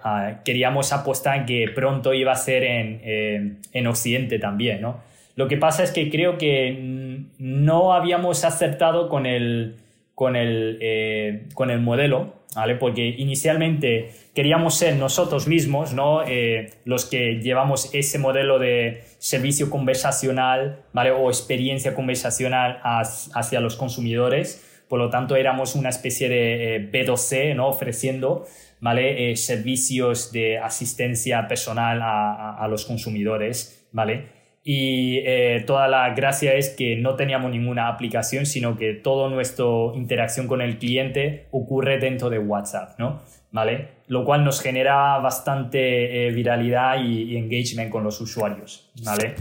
ah, 0.03 0.41
queríamos 0.45 0.93
apostar 0.93 1.47
que 1.47 1.67
pronto 1.75 2.13
iba 2.15 2.33
a 2.33 2.37
ser 2.37 2.65
en, 2.65 3.59
en 3.73 3.87
Occidente 3.87 4.39
también, 4.39 4.81
¿no? 4.81 5.01
Lo 5.35 5.49
que 5.49 5.57
pasa 5.57 5.83
es 5.83 5.91
que 5.93 6.11
creo 6.11 6.37
que 6.37 7.25
no 7.39 7.95
habíamos 7.95 8.45
acertado 8.45 9.09
con 9.09 9.25
el 9.27 9.77
con 10.15 10.37
el, 10.37 10.79
eh, 10.81 11.49
con 11.55 11.71
el 11.71 11.81
modelo, 11.81 12.35
¿vale? 12.55 12.77
Porque 12.77 13.09
inicialmente 13.09 14.11
queríamos 14.35 14.77
ser 14.77 14.97
nosotros 14.97 15.49
mismos, 15.49 15.95
¿no? 15.95 16.23
Eh, 16.25 16.71
los 16.85 17.07
que 17.07 17.41
llevamos 17.41 17.93
ese 17.95 18.19
modelo 18.19 18.59
de 18.59 19.03
servicio 19.19 19.71
conversacional, 19.71 20.81
¿vale? 20.93 21.11
O 21.11 21.29
experiencia 21.29 21.95
conversacional 21.95 22.81
hacia 22.85 23.61
los 23.61 23.77
consumidores. 23.77 24.72
Por 24.93 24.99
lo 24.99 25.09
tanto, 25.09 25.37
éramos 25.37 25.75
una 25.75 25.89
especie 25.89 26.29
de 26.29 26.77
eh, 26.77 26.93
B2C, 26.93 27.57
¿no? 27.57 27.69
Ofreciendo, 27.69 28.45
¿vale? 28.79 29.35
servicios 29.37 30.33
de 30.33 30.59
asistencia 30.59 31.49
personal 31.49 32.03
a, 32.03 32.59
a 32.59 32.69
los 32.69 32.85
consumidores, 32.85 33.89
¿vale? 33.91 34.27
Y 34.63 35.21
eh, 35.25 35.65
toda 35.67 35.89
la 35.89 36.11
gracia 36.11 36.53
es 36.53 36.69
que 36.69 36.97
no 36.97 37.17
teníamos 37.17 37.51
ninguna 37.51 37.89
aplicación, 37.89 38.45
sino 38.45 38.77
que 38.77 38.93
toda 38.93 39.31
nuestra 39.31 39.65
interacción 39.95 40.47
con 40.47 40.61
el 40.61 40.77
cliente 40.77 41.47
ocurre 41.53 41.97
dentro 41.97 42.29
de 42.29 42.39
WhatsApp, 42.39 42.99
¿no? 42.99 43.23
¿Vale? 43.53 43.89
Lo 44.09 44.25
cual 44.25 44.45
nos 44.45 44.63
genera 44.63 45.19
bastante 45.19 46.27
eh, 46.27 46.31
viralidad 46.31 47.05
y, 47.05 47.37
engagement 47.37 47.91
con 47.91 48.03
los 48.03 48.21
usuarios, 48.21 48.91
¿vale? 49.05 49.35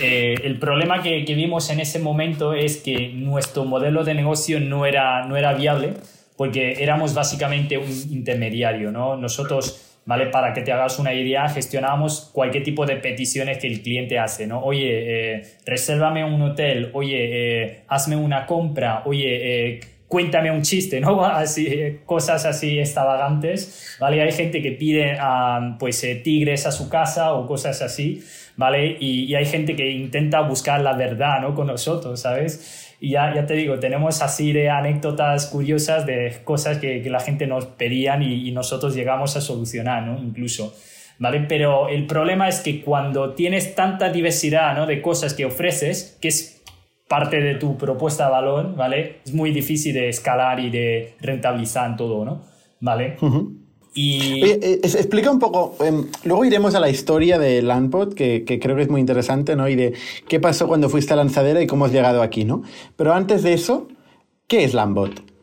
Eh, 0.00 0.34
el 0.44 0.58
problema 0.58 1.02
que, 1.02 1.24
que, 1.24 1.34
vimos 1.34 1.70
en 1.70 1.80
ese 1.80 1.98
momento 1.98 2.52
es 2.52 2.76
que 2.76 3.08
nuestro 3.08 3.64
modelo 3.64 4.04
de 4.04 4.12
negocio 4.12 4.60
no 4.60 4.84
era, 4.84 5.24
no 5.26 5.36
era 5.36 5.54
viable 5.54 5.94
porque 6.36 6.82
éramos 6.82 7.14
básicamente 7.14 7.78
un 7.78 7.90
intermediario, 8.10 8.92
¿no? 8.92 9.16
Nosotros 9.16 9.86
¿vale? 10.06 10.26
Para 10.26 10.54
que 10.54 10.62
te 10.62 10.72
hagas 10.72 10.98
una 10.98 11.12
idea, 11.12 11.48
gestionamos 11.48 12.30
cualquier 12.32 12.62
tipo 12.62 12.86
de 12.86 12.96
peticiones 12.96 13.58
que 13.58 13.66
el 13.66 13.82
cliente 13.82 14.18
hace, 14.18 14.46
¿no? 14.46 14.60
Oye, 14.60 15.34
eh, 15.34 15.42
resérvame 15.66 16.24
un 16.24 16.40
hotel, 16.40 16.90
oye, 16.94 17.64
eh, 17.64 17.82
hazme 17.88 18.16
una 18.16 18.46
compra, 18.46 19.02
oye, 19.04 19.74
eh, 19.74 19.80
cuéntame 20.08 20.50
un 20.50 20.62
chiste, 20.62 21.00
¿no? 21.00 21.20
Cosas 22.06 22.46
así 22.46 22.78
extravagantes, 22.78 23.96
¿vale? 24.00 24.22
Hay 24.22 24.32
gente 24.32 24.62
que 24.62 24.72
pide, 24.72 25.16
ah, 25.18 25.76
pues, 25.78 26.02
eh, 26.04 26.16
tigres 26.16 26.66
a 26.66 26.72
su 26.72 26.88
casa 26.88 27.34
o 27.34 27.46
cosas 27.46 27.82
así, 27.82 28.22
¿vale? 28.56 28.96
Y, 29.00 29.24
y, 29.24 29.34
hay 29.34 29.46
gente 29.46 29.74
que 29.76 29.90
intenta 29.90 30.40
buscar 30.42 30.80
la 30.80 30.94
verdad, 30.94 31.40
¿no? 31.40 31.54
Con 31.54 31.66
nosotros, 31.66 32.20
¿sabes? 32.20 32.94
Y 33.00 33.10
ya, 33.10 33.34
ya 33.34 33.46
te 33.46 33.54
digo, 33.54 33.78
tenemos 33.78 34.22
así 34.22 34.52
de 34.52 34.70
anécdotas 34.70 35.46
curiosas 35.46 36.06
de 36.06 36.38
cosas 36.44 36.78
que, 36.78 37.02
que 37.02 37.10
la 37.10 37.20
gente 37.20 37.46
nos 37.46 37.66
pedían 37.66 38.22
y, 38.22 38.48
y, 38.48 38.52
nosotros 38.52 38.94
llegamos 38.94 39.36
a 39.36 39.40
solucionar, 39.40 40.02
¿no? 40.02 40.18
Incluso. 40.22 40.74
¿Vale? 41.18 41.46
Pero 41.48 41.88
el 41.88 42.06
problema 42.06 42.46
es 42.46 42.60
que 42.60 42.82
cuando 42.82 43.32
tienes 43.32 43.74
tanta 43.74 44.10
diversidad 44.10 44.76
¿no? 44.76 44.86
de 44.86 45.00
cosas 45.00 45.32
que 45.32 45.46
ofreces, 45.46 46.18
que 46.20 46.28
es 46.28 46.55
parte 47.08 47.40
de 47.40 47.54
tu 47.54 47.76
propuesta 47.76 48.26
de 48.26 48.30
valor, 48.30 48.74
¿vale? 48.74 49.20
Es 49.24 49.32
muy 49.32 49.52
difícil 49.52 49.94
de 49.94 50.08
escalar 50.08 50.60
y 50.60 50.70
de 50.70 51.14
rentabilizar 51.20 51.96
todo, 51.96 52.24
¿no? 52.24 52.42
¿Vale? 52.80 53.16
Y... 53.94 54.44
Eh, 54.44 54.80
explica 54.82 55.30
un 55.30 55.38
poco, 55.38 55.76
em, 55.84 56.06
luego 56.24 56.44
iremos 56.44 56.74
a 56.74 56.80
la 56.80 56.90
historia 56.90 57.38
de 57.38 57.62
Landbot, 57.62 58.14
que, 58.14 58.44
que, 58.44 58.58
creo 58.58 58.76
que 58.76 58.82
es 58.82 58.90
muy 58.90 59.00
interesante, 59.00 59.56
¿no? 59.56 59.68
Y 59.68 59.76
de 59.76 59.94
qué 60.28 60.40
pasó 60.40 60.68
cuando 60.68 60.88
fuiste 60.88 61.14
a 61.14 61.16
lanzadera 61.16 61.62
y 61.62 61.66
cómo 61.66 61.86
has 61.86 61.92
llegado 61.92 62.22
aquí, 62.22 62.44
¿no? 62.44 62.62
Pero 62.96 63.14
antes 63.14 63.42
de 63.42 63.54
eso, 63.54 63.88
¿qué 64.48 64.64
es 64.64 64.74
Landbot? 64.74 65.36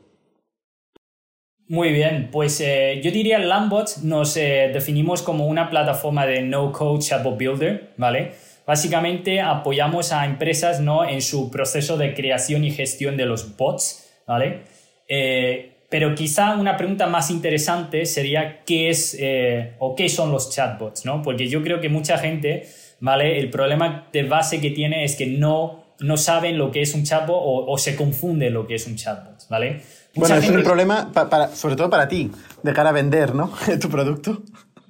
Muy 1.74 1.92
bien, 1.94 2.30
pues 2.32 2.62
eh, 2.62 3.02
yo 3.04 3.10
diría 3.10 3.40
Landbot 3.40 3.98
nos 4.04 4.38
eh, 4.38 4.70
definimos 4.74 5.22
como 5.22 5.48
una 5.48 5.70
plataforma 5.70 6.26
de 6.26 6.42
no-code 6.42 7.00
chatbot 7.00 7.38
builder, 7.38 7.94
¿vale? 7.98 8.34
Básicamente 8.66 9.42
apoyamos 9.42 10.12
a 10.12 10.26
empresas 10.26 10.80
¿no? 10.80 11.08
en 11.08 11.22
su 11.22 11.52
proceso 11.52 11.98
de 11.98 12.14
creación 12.14 12.64
y 12.64 12.72
gestión 12.72 13.18
de 13.18 13.26
los 13.26 13.58
bots, 13.58 14.10
¿vale? 14.26 14.62
Eh, 15.08 15.72
pero 15.90 16.16
quizá 16.16 16.56
una 16.56 16.76
pregunta 16.76 17.08
más 17.08 17.30
interesante 17.30 18.06
sería 18.06 18.64
qué 18.64 18.90
es 18.90 19.16
eh, 19.20 19.74
o 19.80 19.96
qué 19.96 20.10
son 20.10 20.32
los 20.32 20.50
chatbots, 20.50 21.06
¿no? 21.06 21.22
Porque 21.22 21.48
yo 21.48 21.62
creo 21.62 21.82
que 21.82 21.90
mucha 21.90 22.18
gente, 22.18 22.68
¿vale? 23.00 23.40
El 23.40 23.50
problema 23.50 24.08
de 24.12 24.24
base 24.24 24.60
que 24.60 24.72
tiene 24.72 25.04
es 25.04 25.16
que 25.16 25.28
no 25.28 25.84
no 26.00 26.18
saben 26.18 26.58
lo 26.58 26.72
que 26.72 26.82
es 26.82 26.94
un 26.94 27.04
chatbot 27.04 27.40
o, 27.40 27.78
se 27.78 27.96
confunde 27.96 28.50
lo 28.50 28.68
que 28.68 28.76
es 28.76 28.88
un 28.88 28.96
chatbot, 28.96 29.48
¿vale? 29.50 29.82
bueno, 30.16 30.36
es 30.36 30.50
un 30.50 30.64
problema 30.64 31.12
para, 31.12 31.48
sobre 31.50 31.76
todo 31.76 31.90
para 31.90 32.08
ti, 32.08 32.30
de 32.62 32.74
cara 32.74 32.90
a 32.90 32.94
vender, 32.94 33.34
¿no? 33.34 33.52
tu 33.82 33.90
producto. 33.90 34.44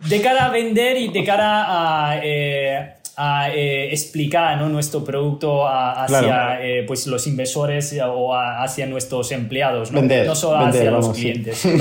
De 0.08 0.22
cara 0.22 0.46
a 0.46 0.50
vender 0.50 0.98
y 0.98 1.10
de 1.10 1.24
cara 1.24 1.66
a... 1.68 2.20
Eh, 2.24 2.96
a 3.16 3.52
eh, 3.54 3.92
explicar 3.92 4.60
nuestro 4.62 5.04
producto 5.04 5.68
hacia 5.68 6.60
eh, 6.62 6.84
pues 6.88 7.06
los 7.08 7.28
inversores 7.28 7.96
o 8.06 8.36
hacia 8.36 8.86
nuestros 8.88 9.32
empleados, 9.32 9.92
no, 9.92 10.02
no 10.02 10.36
solo 10.36 10.66
hacia 10.66 10.92
los 10.92 11.10
clientes. 11.10 11.64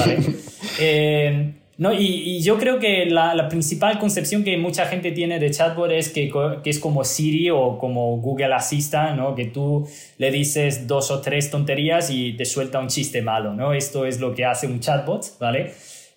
Eh, 0.79 1.55
no, 1.79 1.93
y, 1.93 2.41
yo 2.43 2.59
creo 2.59 2.79
que 2.79 3.07
la, 3.07 3.49
principal 3.49 3.99
concepción 3.99 4.45
que 4.45 4.57
mucha 4.57 4.87
gente 4.87 5.11
tiene 5.11 5.41
de 5.41 5.51
chatbot 5.51 5.91
es 5.91 6.11
que, 6.11 6.31
que, 6.63 6.71
es 6.71 6.79
como 6.79 7.03
Siri 7.03 7.51
o 7.51 7.79
como 7.79 8.19
Google 8.19 8.55
Assistant, 8.55 9.17
¿no? 9.17 9.35
que 9.35 9.47
tú 9.47 9.89
le 10.19 10.31
dices 10.31 10.87
dos 10.87 11.11
o 11.11 11.21
tres 11.21 11.51
tonterías 11.51 12.11
y 12.11 12.35
te 12.35 12.45
suelta 12.45 12.79
un 12.79 12.87
chiste 12.87 13.23
malo. 13.23 13.53
¿no? 13.55 13.73
Esto 13.73 14.07
es 14.07 14.21
lo 14.21 14.33
que 14.33 14.45
hace 14.45 14.69
un 14.69 14.79
chatbot, 14.79 15.39
¿vale? 15.41 15.73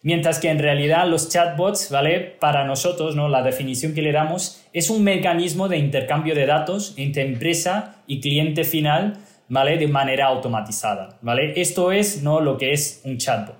Mientras 0.05 0.37
que 0.37 0.51
en 0.51 0.59
realidad 0.59 1.07
los 1.07 1.29
chatbots, 1.29 1.89
¿vale? 1.89 2.19
Para 2.19 2.63
nosotros, 2.63 3.15
¿no? 3.15 3.27
La 3.27 3.41
definición 3.41 3.95
que 3.95 4.03
le 4.03 4.11
damos 4.11 4.63
es 4.71 4.91
un 4.91 5.03
mecanismo 5.03 5.67
de 5.67 5.79
intercambio 5.79 6.35
de 6.35 6.45
datos 6.45 6.93
entre 6.95 7.23
empresa 7.23 7.95
y 8.05 8.21
cliente 8.21 8.65
final, 8.65 9.17
¿vale? 9.49 9.79
De 9.79 9.87
manera 9.87 10.27
automatizada, 10.27 11.17
¿vale? 11.23 11.59
Esto 11.59 11.91
es, 11.91 12.21
¿no? 12.21 12.39
Lo 12.39 12.59
que 12.59 12.71
es 12.71 13.01
un 13.03 13.17
chatbot. 13.17 13.57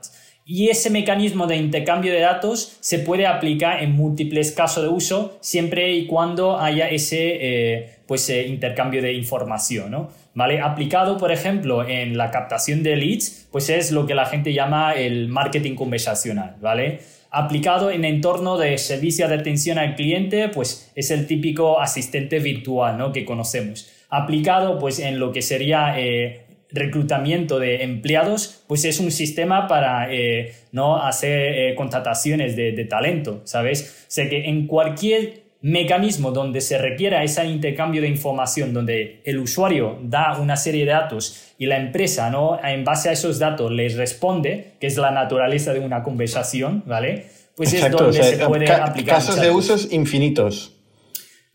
Y 0.47 0.69
ese 0.69 0.91
mecanismo 0.91 1.47
de 1.47 1.57
intercambio 1.57 2.13
de 2.13 2.19
datos 2.19 2.77
se 2.79 2.99
puede 2.99 3.25
aplicar 3.25 3.81
en 3.81 3.93
múltiples 3.93 4.51
casos 4.51 4.83
de 4.83 4.89
uso 4.89 5.39
siempre 5.41 5.93
y 5.93 6.05
cuando 6.05 6.59
haya 6.59 6.87
ese 6.87 7.37
eh, 7.41 7.95
pues, 8.05 8.29
eh, 8.29 8.45
intercambio 8.45 9.01
de 9.01 9.13
información. 9.13 9.89
¿no? 9.89 10.11
¿Vale? 10.35 10.61
Aplicado, 10.61 11.17
por 11.17 11.31
ejemplo, 11.31 11.87
en 11.87 12.15
la 12.15 12.29
captación 12.29 12.83
de 12.83 12.95
leads, 12.95 13.47
pues 13.51 13.71
es 13.71 13.91
lo 13.91 14.05
que 14.05 14.13
la 14.13 14.27
gente 14.27 14.53
llama 14.53 14.93
el 14.93 15.29
marketing 15.29 15.73
conversacional. 15.73 16.57
¿vale? 16.61 16.99
Aplicado 17.31 17.89
en 17.89 18.05
entorno 18.05 18.59
de 18.59 18.77
servicio 18.77 19.27
de 19.27 19.33
atención 19.33 19.79
al 19.79 19.95
cliente, 19.95 20.49
pues 20.49 20.91
es 20.93 21.09
el 21.09 21.25
típico 21.25 21.79
asistente 21.81 22.37
virtual 22.37 22.99
¿no? 22.99 23.11
que 23.11 23.25
conocemos. 23.25 23.89
Aplicado 24.09 24.77
pues, 24.77 24.99
en 24.99 25.19
lo 25.19 25.31
que 25.31 25.41
sería 25.41 25.99
eh, 25.99 26.44
reclutamiento 26.75 27.57
de 27.57 27.83
empleados, 27.83 28.63
pues 28.67 28.85
es 28.85 28.99
un 28.99 29.11
sistema 29.11 29.67
para 29.67 30.13
eh, 30.13 30.53
no 30.71 31.01
hacer 31.01 31.71
eh, 31.71 31.75
contrataciones 31.75 32.55
de, 32.55 32.85
talento, 32.85 33.41
¿sabes? 33.45 34.05
sé 34.07 34.29
que 34.29 34.45
en 34.45 34.67
cualquier 34.67 35.45
mecanismo 35.61 36.29
donde 36.29 36.61
se 36.61 36.77
requiera 36.77 37.23
ese 37.23 37.43
intercambio 37.45 38.01
de 38.01 38.07
información, 38.07 38.71
donde 38.71 39.21
el 39.23 39.39
usuario 39.39 39.97
da 40.03 40.37
una 40.39 40.57
serie 40.57 40.85
de 40.85 40.91
datos 40.91 41.53
y 41.57 41.65
la 41.65 41.77
empresa, 41.77 42.29
¿no? 42.29 42.59
En 42.63 42.83
base 42.83 43.09
a 43.09 43.13
esos 43.13 43.39
datos 43.39 43.71
les 43.71 43.95
responde, 43.95 44.73
que 44.79 44.85
es 44.85 44.97
la 44.97 45.09
naturaleza 45.09 45.73
de 45.73 45.79
una 45.79 46.03
conversación, 46.03 46.83
¿vale? 46.85 47.25
Pues 47.55 47.73
es 47.73 47.89
donde 47.89 48.21
se 48.21 48.45
puede 48.45 48.71
aplicar. 48.71 49.15
Casos 49.15 49.41
de 49.41 49.49
usos 49.49 49.91
infinitos. 49.91 50.75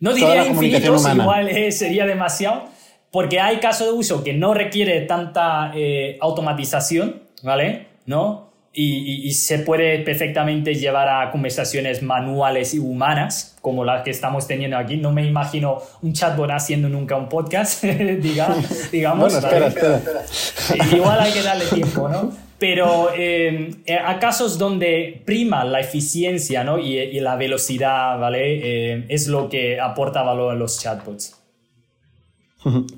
No 0.01 0.15
diría 0.15 0.47
infinitos, 0.47 1.07
igual 1.15 1.49
eh, 1.49 1.71
sería 1.71 2.07
demasiado, 2.07 2.65
porque 3.11 3.41
hay 3.41 3.59
casos 3.59 3.89
de 3.89 3.93
uso 3.93 4.23
que 4.23 4.33
no 4.33 4.55
requiere 4.55 5.01
tanta 5.03 5.73
eh, 5.75 6.17
automatización, 6.21 7.23
¿vale? 7.43 7.87
¿No? 8.07 8.51
Y, 8.73 9.33
se 9.33 9.59
puede 9.59 9.99
perfectamente 9.99 10.77
llevar 10.77 11.09
a 11.09 11.33
conversaciones 11.33 12.03
manuales 12.03 12.73
y 12.73 12.79
humanas, 12.79 13.57
como 13.61 13.85
las 13.85 14.03
que 14.03 14.11
estamos 14.11 14.47
teniendo 14.47 14.77
aquí. 14.77 14.97
No 14.97 15.11
me 15.11 15.27
imagino 15.27 15.79
un 16.03 16.13
chatbot 16.13 16.49
haciendo 16.53 16.89
nunca 16.89 17.17
un 17.17 17.29
podcast, 17.29 17.83
digamos. 18.23 18.65
Bueno, 18.93 19.39
espera, 19.39 19.67
espera, 19.67 20.97
Igual 20.97 21.19
hay 21.19 21.33
que 21.33 21.43
darle 21.43 21.65
tiempo, 21.67 22.09
¿no? 22.09 22.33
Pero 22.61 23.11
eh, 23.17 23.83
a 24.07 24.19
casos 24.21 24.57
donde 24.57 25.21
prima 25.25 25.65
la 25.65 25.81
eficiencia 25.81 26.63
¿no? 26.63 26.79
y, 26.79 27.19
la 27.19 27.35
velocidad, 27.35 28.19
¿vale? 28.21 28.93
Eh, 28.93 29.05
es 29.09 29.27
lo 29.27 29.49
que 29.49 29.81
aporta 29.81 30.23
valor 30.23 30.53
a 30.53 30.55
los 30.55 30.79
chatbots. 30.79 31.40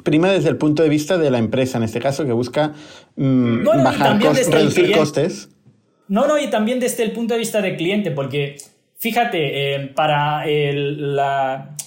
Prima 0.03 0.31
desde 0.31 0.49
el 0.49 0.57
punto 0.57 0.83
de 0.83 0.89
vista 0.89 1.19
de 1.19 1.31
la 1.31 1.39
empresa, 1.39 1.79
en 1.79 1.85
este 1.85 2.01
caso, 2.01 2.25
que 2.25 2.33
busca 2.33 2.73
mm, 3.17 3.65
bajar 3.65 4.21
costes, 4.21 4.51
reducir 4.51 4.93
costes. 4.93 5.49
No, 6.09 6.27
no, 6.27 6.39
y 6.39 6.49
también 6.51 6.81
desde 6.81 7.05
el 7.05 7.13
punto 7.13 7.35
de 7.35 7.41
vista 7.41 7.63
del 7.63 7.77
cliente, 7.77 8.11
porque 8.11 8.57
fíjate, 8.99 9.75
eh, 9.75 9.87
para 9.95 10.45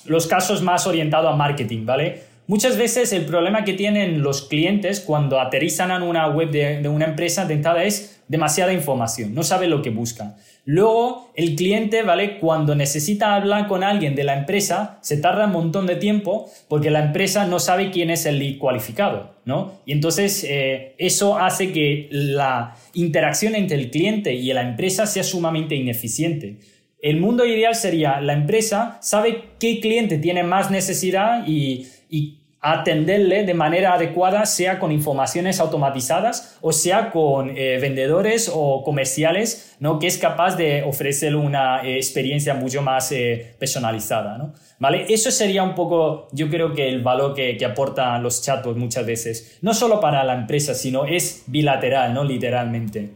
los 0.06 0.28
casos 0.28 0.62
más 0.62 0.88
orientados 0.88 1.34
a 1.34 1.36
marketing, 1.36 1.86
¿vale? 1.86 2.24
Muchas 2.48 2.78
veces 2.78 3.12
el 3.12 3.26
problema 3.26 3.64
que 3.64 3.74
tienen 3.74 4.22
los 4.22 4.44
clientes 4.44 5.00
cuando 5.00 5.40
aterrizan 5.40 5.92
en 5.92 6.04
una 6.04 6.28
web 6.28 6.52
de, 6.52 6.82
de 6.82 6.90
una 6.90 7.06
empresa 7.06 7.46
de 7.46 7.56
entrada 7.56 7.84
es 7.84 8.22
demasiada 8.28 8.72
información, 8.72 9.34
no 9.34 9.44
sabe 9.44 9.68
lo 9.68 9.82
que 9.82 9.90
buscan. 9.90 10.36
Luego, 10.68 11.32
el 11.36 11.56
cliente, 11.56 12.02
¿vale? 12.02 12.40
Cuando 12.40 12.74
necesita 12.74 13.36
hablar 13.36 13.68
con 13.68 13.84
alguien 13.84 14.16
de 14.16 14.24
la 14.24 14.36
empresa, 14.36 14.98
se 15.02 15.18
tarda 15.18 15.46
un 15.46 15.52
montón 15.52 15.86
de 15.86 15.96
tiempo 15.96 16.50
porque 16.68 16.90
la 16.90 17.06
empresa 17.06 17.46
no 17.46 17.60
sabe 17.60 17.92
quién 17.92 18.10
es 18.10 18.26
el 18.26 18.40
lead 18.40 18.58
cualificado, 18.58 19.36
¿no? 19.46 19.74
Y 19.86 19.92
entonces 19.92 20.44
eh, 20.44 20.96
eso 20.98 21.38
hace 21.38 21.72
que 21.72 22.08
la 22.10 22.76
interacción 22.94 23.54
entre 23.54 23.78
el 23.78 23.92
cliente 23.92 24.34
y 24.34 24.52
la 24.54 24.64
empresa 24.64 25.06
sea 25.06 25.24
sumamente 25.24 25.76
ineficiente. 25.76 26.58
El 27.00 27.20
mundo 27.20 27.46
ideal 27.46 27.76
sería 27.76 28.20
la 28.20 28.34
empresa 28.34 28.98
sabe 29.02 29.44
qué 29.60 29.80
cliente 29.80 30.18
tiene 30.18 30.42
más 30.42 30.72
necesidad 30.72 31.46
y, 31.46 31.86
y 32.10 32.40
atenderle 32.72 33.44
de 33.44 33.54
manera 33.54 33.94
adecuada, 33.94 34.44
sea 34.48 34.80
con 34.80 34.92
informaciones 34.92 35.60
automatizadas 35.60 36.58
o 36.62 36.72
sea 36.72 37.12
con 37.12 37.56
eh, 37.56 37.78
vendedores 37.80 38.52
o 38.52 38.84
comerciales, 38.84 39.76
¿no? 39.80 40.00
que 40.00 40.08
es 40.08 40.18
capaz 40.18 40.56
de 40.56 40.82
ofrecer 40.82 41.36
una 41.36 41.84
eh, 41.84 41.98
experiencia 41.98 42.56
mucho 42.56 42.82
más 42.82 43.12
eh, 43.12 43.56
personalizada. 43.60 44.40
¿no? 44.40 44.54
¿Vale? 44.80 45.06
Eso 45.10 45.30
sería 45.30 45.62
un 45.62 45.76
poco, 45.76 46.28
yo 46.32 46.50
creo 46.50 46.74
que 46.74 46.90
el 46.90 47.04
valor 47.04 47.36
que, 47.36 47.56
que, 47.56 47.66
aportan 47.66 48.24
los 48.24 48.42
chatbots 48.42 48.78
muchas 48.78 49.06
veces, 49.06 49.60
no 49.62 49.76
solo 49.76 50.00
para 50.00 50.24
la 50.24 50.34
empresa, 50.34 50.74
sino 50.74 51.06
es 51.06 51.44
bilateral, 51.46 52.16
¿no? 52.16 52.24
literalmente. 52.24 53.12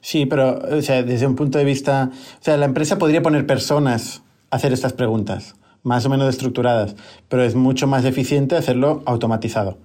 Sí, 0.00 0.24
pero 0.24 0.58
o 0.58 0.80
sea, 0.80 1.02
desde 1.02 1.26
un 1.26 1.36
punto 1.36 1.58
de 1.58 1.64
vista, 1.64 2.10
o 2.10 2.42
sea, 2.42 2.56
la 2.56 2.64
empresa 2.64 2.96
podría 2.96 3.22
poner 3.22 3.46
personas 3.46 4.22
a 4.50 4.56
hacer 4.56 4.72
estas 4.72 4.94
preguntas 4.94 5.56
más 5.84 6.04
o 6.06 6.08
menos 6.08 6.28
estructuradas, 6.28 6.96
pero 7.28 7.44
es 7.44 7.54
mucho 7.54 7.86
más 7.86 8.04
eficiente 8.04 8.56
hacerlo 8.56 9.02
automatizado. 9.06 9.78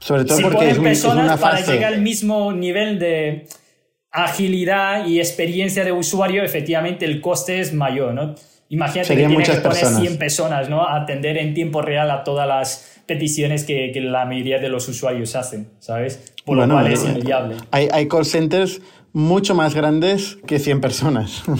Sobre 0.00 0.24
todo 0.24 0.40
porque 0.40 0.70
es, 0.70 0.78
personas 0.78 1.38
para 1.38 1.60
llegar 1.60 1.92
al 1.92 2.00
mismo 2.00 2.52
nivel 2.52 2.98
de 2.98 3.46
agilidad 4.10 5.06
y 5.06 5.20
experiencia 5.20 5.84
de 5.84 5.92
usuario, 5.92 6.42
efectivamente 6.42 7.04
el 7.04 7.20
coste 7.20 7.60
es 7.60 7.72
mayor, 7.72 8.14
¿no? 8.14 8.34
Imagínate 8.70 9.14
que 9.14 9.26
tiene 9.26 9.42
que 9.42 9.52
poner 9.56 9.84
100 9.84 10.18
personas, 10.18 10.68
¿no? 10.70 10.82
A 10.82 11.02
atender 11.02 11.36
en 11.36 11.54
tiempo 11.54 11.82
real 11.82 12.10
a 12.10 12.24
todas 12.24 12.48
las 12.48 13.02
peticiones 13.04 13.64
que, 13.64 13.90
que 13.92 14.00
la 14.00 14.24
mayoría 14.24 14.58
de 14.58 14.68
los 14.68 14.88
usuarios 14.88 15.36
hacen, 15.36 15.68
¿sabes? 15.80 16.32
Por 16.44 16.56
lo 16.56 16.68
cual 16.68 16.90
es 16.90 17.04
inviable. 17.04 17.56
Hay, 17.72 17.88
hay 17.92 18.08
call 18.08 18.24
centers 18.24 18.80
mucho 19.12 19.54
más 19.54 19.74
grandes 19.74 20.38
que 20.46 20.58
100 20.58 20.80
personas. 20.80 21.42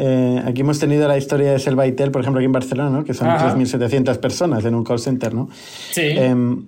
Eh, 0.00 0.40
aquí 0.46 0.60
hemos 0.60 0.78
tenido 0.78 1.08
la 1.08 1.18
historia 1.18 1.50
de 1.50 1.58
Selvaitel, 1.58 2.12
por 2.12 2.20
ejemplo, 2.20 2.38
aquí 2.38 2.44
en 2.44 2.52
Barcelona, 2.52 2.90
¿no? 2.90 3.04
que 3.04 3.14
son 3.14 3.26
3.700 3.26 4.18
personas 4.18 4.64
en 4.64 4.76
un 4.76 4.84
call 4.84 5.00
center. 5.00 5.34
¿no? 5.34 5.48
Sí. 5.90 6.02
Em, 6.02 6.66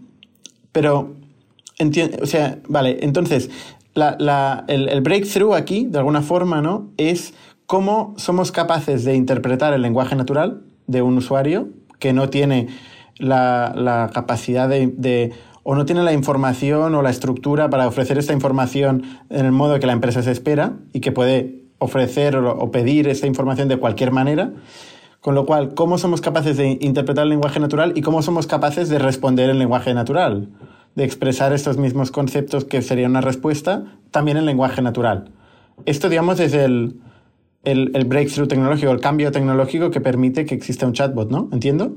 pero, 0.73 1.15
o 2.23 2.27
sea, 2.27 2.59
vale, 2.67 2.99
entonces, 3.03 3.51
la, 3.95 4.65
el, 4.67 4.89
el, 4.89 5.01
breakthrough 5.01 5.55
aquí, 5.55 5.87
de 5.89 5.99
alguna 5.99 6.23
forma, 6.23 6.61
¿no? 6.61 6.91
es 6.97 7.35
cómo 7.67 8.15
somos 8.17 8.51
capaces 8.51 9.05
de 9.05 9.15
interpretar 9.15 9.75
el 9.75 9.83
lenguaje 9.83 10.17
natural 10.17 10.63
de 10.89 11.03
un 11.03 11.19
usuario 11.19 11.69
que 12.01 12.13
no 12.13 12.31
tiene 12.31 12.67
la, 13.17 13.73
la 13.77 14.11
capacidad 14.13 14.69
de 14.69 15.33
o 15.71 15.77
no 15.77 15.87
tiene 15.87 16.03
la 16.03 16.13
información 16.13 16.97
o 16.97 17.01
la 17.01 17.11
estructura 17.11 17.71
para 17.71 17.87
ofrecer 17.87 18.19
esta 18.19 18.33
información 18.33 19.05
en 19.31 19.47
el 19.47 19.53
modo 19.53 19.79
que 19.79 19.87
la 19.87 19.93
empresa 19.93 20.21
se 20.21 20.33
espera 20.33 20.73
y 20.93 20.99
que 20.99 21.13
puede 21.13 21.63
ofrecer 21.79 22.35
o, 22.35 22.73
pedir 22.73 23.07
esta 23.07 23.29
información 23.29 23.69
de 23.69 23.77
cualquier 23.77 24.11
manera. 24.11 24.51
Con 25.21 25.37
lo 25.37 25.47
cual, 25.47 25.75
¿cómo 25.75 25.97
somos 25.97 26.21
capaces 26.21 26.57
de 26.57 26.77
interpretar 26.81 27.23
el 27.23 27.29
lenguaje 27.29 27.61
natural 27.61 27.93
y 27.95 28.03
cómo 28.03 28.21
somos 28.21 28.49
capaces 28.49 28.89
de 28.89 28.99
responder 28.99 29.49
en 29.49 29.61
lenguaje 29.61 29.95
natural? 29.95 30.49
De 30.97 31.05
expresar 31.05 31.53
estos 31.53 31.77
mismos 31.77 32.11
conceptos 32.11 32.65
que 32.65 32.83
sería 32.83 33.07
una 33.07 33.21
respuesta 33.21 33.85
también 34.11 34.39
en 34.39 34.47
lenguaje 34.47 34.83
natural. 34.83 35.31
Esto, 35.87 36.09
digamos, 36.09 36.41
es 36.41 36.53
el, 36.53 36.97
el, 37.63 37.93
el 37.95 38.07
breakthrough 38.07 38.49
tecnológico, 38.49 38.91
el 38.91 39.01
cambio 39.01 39.31
tecnológico 39.31 39.93
que 39.93 40.01
permite 40.01 40.47
que 40.47 40.57
exista 40.57 40.85
un 40.85 40.95
chatbot, 40.95 41.31
¿no? 41.31 41.49
¿Entiendo? 41.53 41.97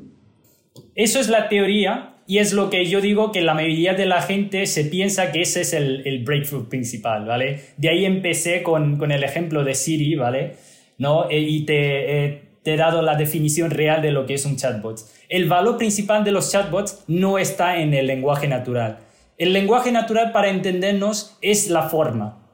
Eso 0.93 1.19
es 1.19 1.27
la 1.27 1.49
teoría, 1.49 2.12
y 2.25 2.37
es 2.37 2.53
lo 2.53 2.69
que 2.69 2.85
yo 2.85 3.01
digo 3.01 3.31
que 3.31 3.41
la 3.41 3.53
mayoría 3.53 3.93
de 3.93 4.05
la 4.05 4.21
gente 4.21 4.65
se 4.65 4.85
piensa 4.85 5.31
que 5.31 5.41
ese 5.41 5.61
es 5.61 5.73
el, 5.73 6.03
el 6.05 6.23
breakthrough 6.23 6.69
principal, 6.69 7.25
¿vale? 7.25 7.61
De 7.77 7.89
ahí 7.89 8.05
empecé 8.05 8.63
con, 8.63 8.97
con, 8.97 9.11
el 9.11 9.23
ejemplo 9.23 9.63
de 9.63 9.75
Siri, 9.75 10.15
¿vale? 10.15 10.55
¿No? 10.97 11.29
E, 11.29 11.39
y 11.39 11.65
te, 11.65 12.25
eh, 12.25 12.41
te 12.63 12.73
he 12.73 12.77
dado 12.77 13.01
la 13.01 13.15
definición 13.15 13.71
real 13.71 14.01
de 14.01 14.11
lo 14.11 14.25
que 14.25 14.35
es 14.35 14.45
un 14.45 14.55
chatbot. 14.55 14.99
El 15.27 15.49
valor 15.49 15.77
principal 15.77 16.23
de 16.23 16.31
los 16.31 16.51
chatbots 16.51 17.03
no 17.07 17.37
está 17.37 17.77
en 17.77 17.93
el 17.93 18.07
lenguaje 18.07 18.47
natural. 18.47 18.99
El 19.37 19.51
lenguaje 19.51 19.91
natural 19.91 20.31
para 20.31 20.49
entendernos 20.49 21.37
es 21.41 21.69
la 21.69 21.89
forma, 21.89 22.47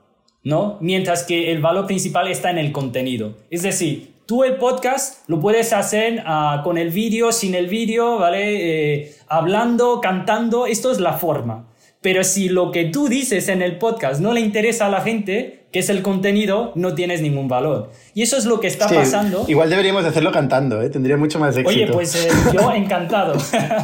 ¿no? 0.43 0.77
Mientras 0.81 1.23
que 1.23 1.51
el 1.51 1.61
valor 1.61 1.85
principal 1.85 2.27
está 2.27 2.49
en 2.49 2.57
el 2.57 2.71
contenido. 2.71 3.37
Es 3.51 3.61
decir, 3.61 4.15
tú 4.25 4.43
el 4.43 4.55
podcast 4.55 5.27
lo 5.29 5.39
puedes 5.39 5.73
hacer 5.73 6.23
ah, 6.25 6.61
con 6.63 6.77
el 6.77 6.89
vídeo, 6.89 7.31
sin 7.31 7.53
el 7.53 7.67
vídeo, 7.67 8.17
¿vale? 8.17 9.01
Eh, 9.01 9.11
hablando, 9.29 10.01
cantando, 10.01 10.65
esto 10.65 10.91
es 10.91 10.99
la 10.99 11.13
forma. 11.13 11.67
Pero 12.01 12.23
si 12.23 12.47
lo 12.47 12.71
que 12.71 12.85
tú 12.85 13.09
dices 13.09 13.49
en 13.49 13.61
el 13.61 13.77
podcast 13.77 14.21
no 14.21 14.33
le 14.33 14.39
interesa 14.39 14.85
a 14.85 14.89
la 14.89 15.01
gente, 15.01 15.65
que 15.71 15.79
es 15.79 15.89
el 15.89 16.01
contenido, 16.01 16.71
no 16.75 16.95
tienes 16.95 17.21
ningún 17.21 17.47
valor. 17.47 17.91
Y 18.13 18.21
eso 18.21 18.37
es 18.37 18.45
lo 18.45 18.59
que 18.59 18.67
está 18.67 18.87
pasando. 18.87 19.43
Igual 19.47 19.69
deberíamos 19.69 20.05
hacerlo 20.05 20.31
cantando, 20.31 20.81
¿eh? 20.81 20.89
tendría 20.89 21.17
mucho 21.17 21.39
más 21.39 21.57
éxito. 21.57 21.69
Oye, 21.69 21.91
pues 21.91 22.15
eh, 22.15 22.29
yo 22.53 22.71
encantado. 22.73 23.33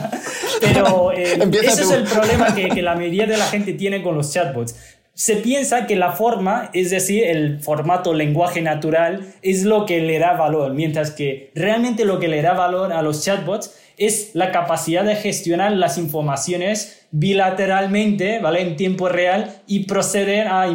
Pero 0.62 1.12
eh, 1.12 1.38
ese 1.62 1.82
es 1.82 1.92
el 1.92 2.04
problema 2.04 2.56
que, 2.56 2.70
que 2.70 2.82
la 2.82 2.96
mayoría 2.96 3.28
de 3.28 3.38
la 3.38 3.46
gente 3.46 3.74
tiene 3.74 4.02
con 4.02 4.16
los 4.16 4.32
chatbots 4.32 4.76
se 5.16 5.38
piensa 5.38 5.88
que 5.88 5.96
la 5.96 6.12
forma, 6.12 6.70
es 6.74 6.90
decir, 6.90 7.24
el 7.24 7.62
formato 7.62 8.14
lenguaje 8.14 8.62
natural, 8.62 9.26
es 9.42 9.64
lo 9.64 9.86
que 9.86 10.02
le 10.02 10.20
da 10.20 10.34
valor, 10.34 10.74
mientras 10.74 11.12
que 11.12 11.52
realmente 11.56 12.04
lo 12.04 12.20
que 12.20 12.28
le 12.28 12.42
da 12.42 12.52
valor 12.52 12.92
a 12.92 13.02
los 13.02 13.24
chatbots 13.24 13.74
es 13.98 14.32
la 14.34 14.52
capacidad 14.52 15.04
de 15.04 15.16
gestionar 15.16 15.72
las 15.72 15.98
informaciones 15.98 17.08
bilateralmente, 17.12 18.40
¿vale? 18.40 18.62
En 18.62 18.76
tiempo 18.76 19.08
real 19.08 19.56
y 19.68 19.86
proceder 19.86 20.48
a 20.48 20.68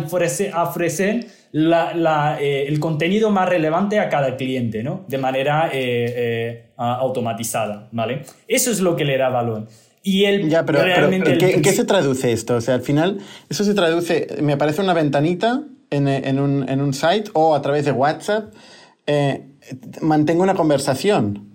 ofrecer, 0.65 1.27
eh, 1.53 2.65
el 2.69 2.81
contenido 2.81 3.31
más 3.31 3.49
relevante 3.49 3.99
a 3.99 4.09
cada 4.09 4.37
cliente, 4.37 4.83
¿no? 4.83 5.05
De 5.09 5.19
manera 5.19 5.69
eh, 5.73 6.15
eh, 6.17 6.65
automatizada, 6.77 7.89
¿vale? 7.93 8.23
Eso 8.49 8.71
es 8.71 8.81
lo 8.81 8.97
que 8.97 9.05
le 9.05 9.19
da 9.19 9.29
valor. 9.29 9.69
Y 10.03 10.25
el, 10.25 10.49
ya, 10.49 10.65
pero, 10.65 10.83
realmente 10.83 11.33
¿en, 11.33 11.61
qué, 11.61 11.73
se 11.73 11.85
traduce 11.85 12.33
esto? 12.33 12.57
O 12.57 12.61
sea, 12.63 12.75
al 12.75 12.83
final, 12.83 13.19
eso 13.51 13.65
se 13.65 13.75
traduce, 13.75 14.29
me 14.41 14.55
aparece 14.55 14.81
una 14.81 14.95
ventanita 14.95 15.63
en, 15.91 16.39
un, 16.39 16.95
site 16.95 17.31
o 17.35 17.55
a 17.55 17.61
través 17.61 17.85
de 17.85 17.93
WhatsApp, 17.93 18.55
mantengo 20.01 20.43
una 20.43 20.55
conversación. 20.55 21.50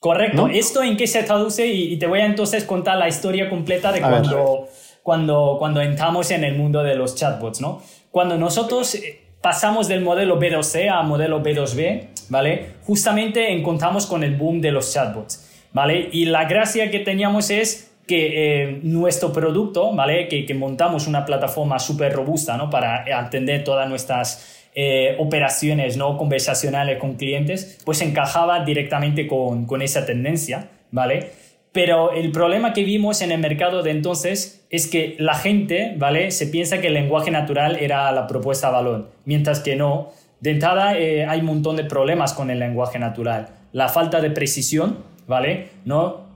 Correcto. 0.00 0.48
¿Esto 0.48 0.82
en 0.82 0.96
qué 0.96 1.06
se 1.06 1.22
traduce? 1.22 1.66
Y, 1.66 1.98
te 1.98 2.06
voy 2.06 2.20
a 2.20 2.24
entonces 2.24 2.64
contar 2.64 2.96
la 2.96 3.06
historia 3.06 3.50
completa 3.50 3.92
de 3.92 4.00
cuando, 4.00 4.66
cuando, 5.02 5.56
cuando 5.58 5.82
entramos 5.82 6.30
en 6.30 6.42
el 6.42 6.56
mundo 6.56 6.82
de 6.82 6.94
los 6.94 7.14
chatbots, 7.14 7.60
¿no? 7.60 7.82
Cuando 8.10 8.38
nosotros 8.38 8.94
eh, 8.94 9.20
pasamos 9.42 9.88
del 9.88 10.00
modelo 10.00 10.40
B2C 10.40 10.88
a 10.90 11.02
modelo 11.02 11.42
B2B, 11.42 12.08
¿vale? 12.30 12.76
Justamente 12.86 13.52
encontramos 13.52 14.06
con 14.06 14.24
el 14.24 14.36
boom 14.36 14.62
de 14.62 14.72
los 14.72 14.90
chatbots, 14.90 15.66
¿vale? 15.74 16.08
Y 16.12 16.24
la 16.24 16.46
gracia 16.46 16.90
que 16.90 17.00
teníamos 17.00 17.50
es 17.50 17.92
que 18.06 18.62
eh, 18.62 18.80
nuestro 18.82 19.34
producto, 19.34 19.92
¿vale? 19.94 20.28
Que, 20.28 20.46
que 20.46 20.54
montamos 20.54 21.08
una 21.08 21.26
plataforma 21.26 21.78
súper 21.78 22.14
robusta, 22.14 22.56
¿no? 22.56 22.70
Para 22.70 23.04
atender 23.18 23.64
todas 23.64 23.86
nuestras 23.86 24.59
eh, 24.74 25.16
operaciones 25.18 25.96
no 25.96 26.16
conversacionales 26.16 26.98
con 26.98 27.14
clientes, 27.14 27.78
pues 27.84 28.00
encajaba 28.02 28.64
directamente 28.64 29.26
con, 29.26 29.66
con 29.66 29.82
esa 29.82 30.06
tendencia, 30.06 30.68
¿vale? 30.90 31.30
Pero 31.72 32.12
el 32.12 32.32
problema 32.32 32.72
que 32.72 32.82
vimos 32.82 33.22
en 33.22 33.30
el 33.30 33.38
mercado 33.38 33.82
de 33.82 33.92
entonces 33.92 34.66
es 34.70 34.88
que 34.88 35.16
la 35.18 35.34
gente, 35.34 35.94
¿vale? 35.96 36.30
Se 36.32 36.46
piensa 36.46 36.80
que 36.80 36.88
el 36.88 36.94
lenguaje 36.94 37.30
natural 37.30 37.76
era 37.80 38.10
la 38.12 38.26
propuesta 38.26 38.68
de 38.68 38.72
valor, 38.72 39.10
mientras 39.24 39.60
que 39.60 39.76
no. 39.76 40.10
De 40.40 40.50
entrada 40.50 40.98
eh, 40.98 41.26
hay 41.26 41.40
un 41.40 41.46
montón 41.46 41.76
de 41.76 41.84
problemas 41.84 42.32
con 42.32 42.50
el 42.50 42.58
lenguaje 42.58 42.98
natural. 42.98 43.48
La 43.72 43.88
falta 43.88 44.20
de 44.20 44.30
precisión, 44.30 45.04
¿vale? 45.28 45.68
¿No? 45.84 46.29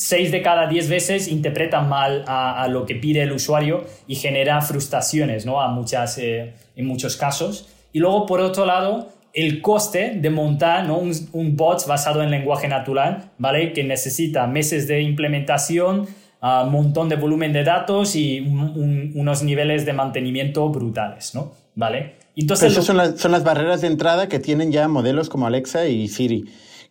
Seis 0.00 0.30
de 0.30 0.42
cada 0.42 0.68
diez 0.68 0.88
veces 0.88 1.26
interpretan 1.26 1.88
mal 1.88 2.24
a, 2.28 2.68
lo 2.70 2.86
que 2.86 2.94
pide 2.94 3.22
el 3.22 3.32
usuario 3.32 3.84
y 4.06 4.14
genera 4.14 4.60
frustraciones, 4.60 5.44
¿no? 5.44 5.60
A 5.60 5.66
muchas, 5.66 6.18
eh, 6.18 6.54
en 6.76 6.86
muchos 6.86 7.16
casos. 7.16 7.68
Y 7.92 7.98
luego, 7.98 8.24
por 8.24 8.40
otro 8.40 8.64
lado, 8.64 9.08
el 9.34 9.60
coste 9.60 10.12
de 10.14 10.30
montar 10.30 10.86
¿no? 10.86 10.98
un, 10.98 11.56
bot 11.56 11.84
basado 11.88 12.22
en 12.22 12.30
lenguaje 12.30 12.68
natural, 12.68 13.30
¿vale? 13.38 13.72
Que 13.72 13.82
necesita 13.82 14.46
meses 14.46 14.86
de 14.86 15.02
implementación, 15.02 16.06
un 16.40 16.70
montón 16.70 17.08
de 17.08 17.16
volumen 17.16 17.52
de 17.52 17.64
datos 17.64 18.14
y 18.14 18.38
unos 18.38 19.42
niveles 19.42 19.84
de 19.84 19.94
mantenimiento 19.94 20.68
brutales, 20.68 21.34
¿no? 21.34 21.54
¿Vale? 21.74 22.14
Entonces, 22.36 22.70
esas 22.70 22.84
son, 22.84 22.98
las, 22.98 23.18
son 23.18 23.32
las 23.32 23.42
barreras 23.42 23.80
de 23.80 23.88
entrada 23.88 24.28
que 24.28 24.38
tienen 24.38 24.70
ya 24.70 24.86
modelos 24.86 25.28
como 25.28 25.48
Alexa 25.48 25.88
y 25.88 26.06
Siri 26.06 26.44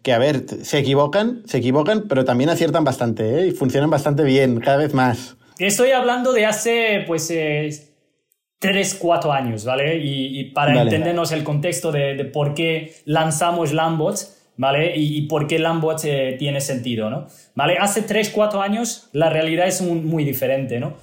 que 0.07 0.13
a 0.13 0.19
ver, 0.19 0.45
se 0.63 0.79
equivocan, 0.79 1.41
se 1.47 1.57
equivocan, 1.57 2.05
pero 2.07 2.23
también 2.23 2.49
aciertan 2.49 2.85
bastante, 2.85 3.41
¿eh? 3.41 3.47
Y 3.47 3.51
funcionan 3.51 3.89
bastante 3.89 4.23
bien, 4.23 4.61
cada 4.61 4.77
vez 4.77 4.93
más. 4.93 5.35
Estoy 5.59 5.91
hablando 5.91 6.31
de 6.31 6.45
hace, 6.45 7.03
pues, 7.05 7.29
eh, 7.29 7.69
3, 8.59 8.95
4 9.01 9.33
años, 9.33 9.65
¿vale? 9.65 9.97
Y, 10.01 10.45
para 10.51 10.81
entendernos 10.81 11.33
el 11.33 11.43
contexto 11.43 11.91
de, 11.91 12.23
por 12.23 12.53
qué 12.53 12.93
lanzamos 13.03 13.73
Lambots, 13.73 14.53
¿vale? 14.55 14.93
Y, 14.95 15.23
por 15.23 15.45
qué 15.45 15.59
Lambots 15.59 16.05
eh, 16.05 16.37
tiene 16.39 16.61
sentido, 16.61 17.09
¿no? 17.09 17.27
¿Vale? 17.53 17.75
Hace 17.77 18.01
3, 18.01 18.29
4 18.29 18.61
años 18.61 19.09
la 19.11 19.29
realidad 19.29 19.67
es 19.67 19.81
muy 19.81 20.23
diferente, 20.23 20.79
¿no? 20.79 20.95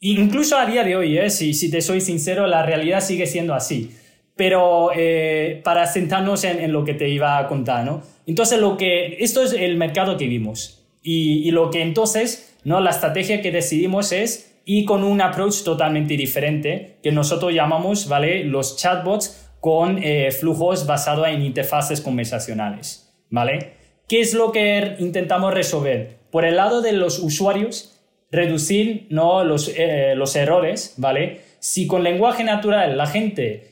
Incluso 0.00 0.58
a 0.58 0.66
día 0.66 0.84
de 0.84 0.96
hoy, 0.96 1.16
¿eh? 1.16 1.30
si, 1.30 1.54
si 1.54 1.70
te 1.70 1.80
soy 1.80 2.02
sincero, 2.02 2.46
la 2.46 2.62
realidad 2.62 3.00
sigue 3.00 3.24
siendo 3.24 3.54
así. 3.54 3.96
Pero 4.40 4.88
eh, 4.96 5.60
para 5.64 5.84
sentarnos 5.84 6.44
en, 6.44 6.60
en, 6.60 6.72
lo 6.72 6.82
que 6.82 6.94
te 6.94 7.10
iba 7.10 7.36
a 7.36 7.46
contar, 7.46 7.84
¿no? 7.84 8.00
Entonces, 8.26 8.58
lo 8.58 8.78
que, 8.78 9.18
esto 9.20 9.42
es 9.42 9.52
el 9.52 9.76
mercado 9.76 10.16
que 10.16 10.28
vimos. 10.28 10.82
Y, 11.02 11.46
y 11.46 11.50
lo 11.50 11.70
que 11.70 11.82
entonces, 11.82 12.56
¿no? 12.64 12.80
La 12.80 12.88
estrategia 12.88 13.42
que 13.42 13.52
decidimos 13.52 14.12
es 14.12 14.58
y 14.64 14.86
con 14.86 15.04
un 15.04 15.20
approach 15.20 15.62
totalmente 15.62 16.16
diferente 16.16 16.96
que 17.02 17.12
nosotros 17.12 17.52
llamamos, 17.52 18.08
¿vale? 18.08 18.44
Los 18.44 18.78
chatbots 18.78 19.52
con 19.60 20.02
eh, 20.02 20.30
flujos 20.30 20.86
basados 20.86 21.28
en 21.28 21.42
interfaces 21.42 22.00
conversacionales, 22.00 23.12
¿vale? 23.28 23.74
¿Qué 24.08 24.20
es 24.20 24.32
lo 24.32 24.52
que 24.52 24.96
intentamos 25.00 25.52
resolver? 25.52 26.16
Por 26.30 26.46
el 26.46 26.56
lado 26.56 26.80
de 26.80 26.92
los 26.92 27.18
usuarios, 27.18 28.00
reducir 28.30 29.06
¿no? 29.10 29.44
los, 29.44 29.70
eh, 29.76 30.14
los 30.16 30.34
errores, 30.34 30.94
¿vale? 30.96 31.42
Si 31.58 31.86
con 31.86 32.02
lenguaje 32.02 32.42
natural 32.42 32.96
la 32.96 33.06
gente 33.06 33.69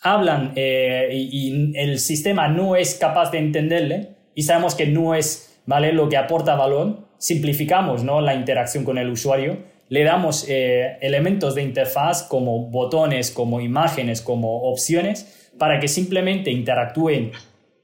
hablan 0.00 0.52
eh, 0.56 1.08
y, 1.12 1.76
el 1.76 1.98
sistema 1.98 2.48
no 2.48 2.76
es 2.76 2.94
capaz 2.94 3.30
de 3.30 3.38
entenderle 3.38 4.10
y 4.34 4.42
sabemos 4.42 4.74
que 4.74 4.86
no 4.86 5.14
es, 5.14 5.60
¿vale? 5.66 5.92
Lo 5.92 6.08
que 6.08 6.16
aporta 6.16 6.54
valor, 6.54 7.08
simplificamos, 7.18 8.04
¿no? 8.04 8.20
La 8.20 8.34
interacción 8.34 8.84
con 8.84 8.98
el 8.98 9.10
usuario 9.10 9.58
le 9.88 10.04
damos 10.04 10.46
eh, 10.48 10.98
elementos 11.00 11.54
de 11.54 11.62
interfaz 11.62 12.22
como 12.22 12.66
botones, 12.70 13.30
como 13.30 13.60
imágenes, 13.60 14.20
como 14.20 14.62
opciones, 14.70 15.50
para 15.58 15.80
que 15.80 15.88
simplemente 15.88 16.50
interactúen, 16.50 17.32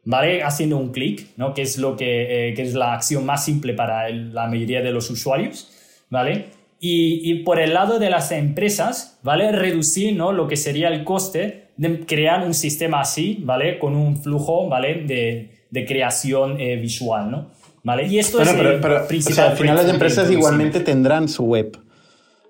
¿vale? 0.05 0.43
Haciendo 0.43 0.77
un 0.77 0.93
clic, 0.93 1.29
¿no? 1.37 1.55
Que 1.55 1.63
es, 1.63 1.79
lo 1.79 1.97
que, 1.97 2.51
eh, 2.51 2.55
que, 2.55 2.63
es 2.63 2.75
la 2.75 2.93
acción 2.93 3.25
más 3.25 3.45
simple 3.45 3.73
para 3.73 4.09
la 4.11 4.47
mayoría 4.47 4.83
de 4.83 4.93
los 4.93 5.11
usuarios, 5.11 5.71
¿vale? 6.11 6.47
Y, 6.79 7.23
y, 7.25 7.43
por 7.43 7.59
el 7.59 7.73
lado 7.73 7.99
de 7.99 8.11
las 8.11 8.31
empresas, 8.31 9.19
¿vale? 9.23 9.51
Reducir, 9.51 10.15
¿no? 10.15 10.33
Lo 10.33 10.47
que 10.47 10.57
sería 10.57 10.89
el 10.89 11.05
coste 11.05 11.64
de 11.77 12.01
crear 12.07 12.47
un 12.47 12.55
sistema 12.55 13.01
así, 13.01 13.39
¿vale? 13.43 13.79
Con 13.79 13.97
un 13.97 14.17
flujo, 14.17 14.69
¿vale? 14.69 15.03
De, 15.07 15.51
de 15.71 15.87
creación 15.87 16.61
eh, 16.61 16.77
visual, 16.77 17.31
¿no? 17.31 17.51
¿Vale? 17.83 18.07
Y 18.07 18.19
esto 18.19 18.41
es 18.41 18.49
pero, 18.49 18.81
pero, 18.81 19.05
o 19.05 19.21
sea, 19.21 19.51
al 19.51 19.57
final 19.57 19.77
las 19.77 19.91
empresas 19.91 20.31
igualmente 20.31 20.81
tendrán 20.81 21.29
su 21.29 21.45
web. 21.45 21.79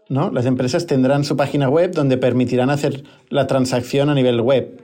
¿no? 0.09 0.31
Las 0.31 0.47
empresas 0.47 0.87
tendrán 0.87 1.25
su 1.25 1.37
página 1.37 1.69
web 1.69 1.93
donde 1.93 2.17
permitirán 2.17 2.71
hacer 2.71 3.03
la 3.31 3.47
transacción 3.47 4.11
a 4.11 4.15
nivel 4.15 4.41
web. 4.41 4.81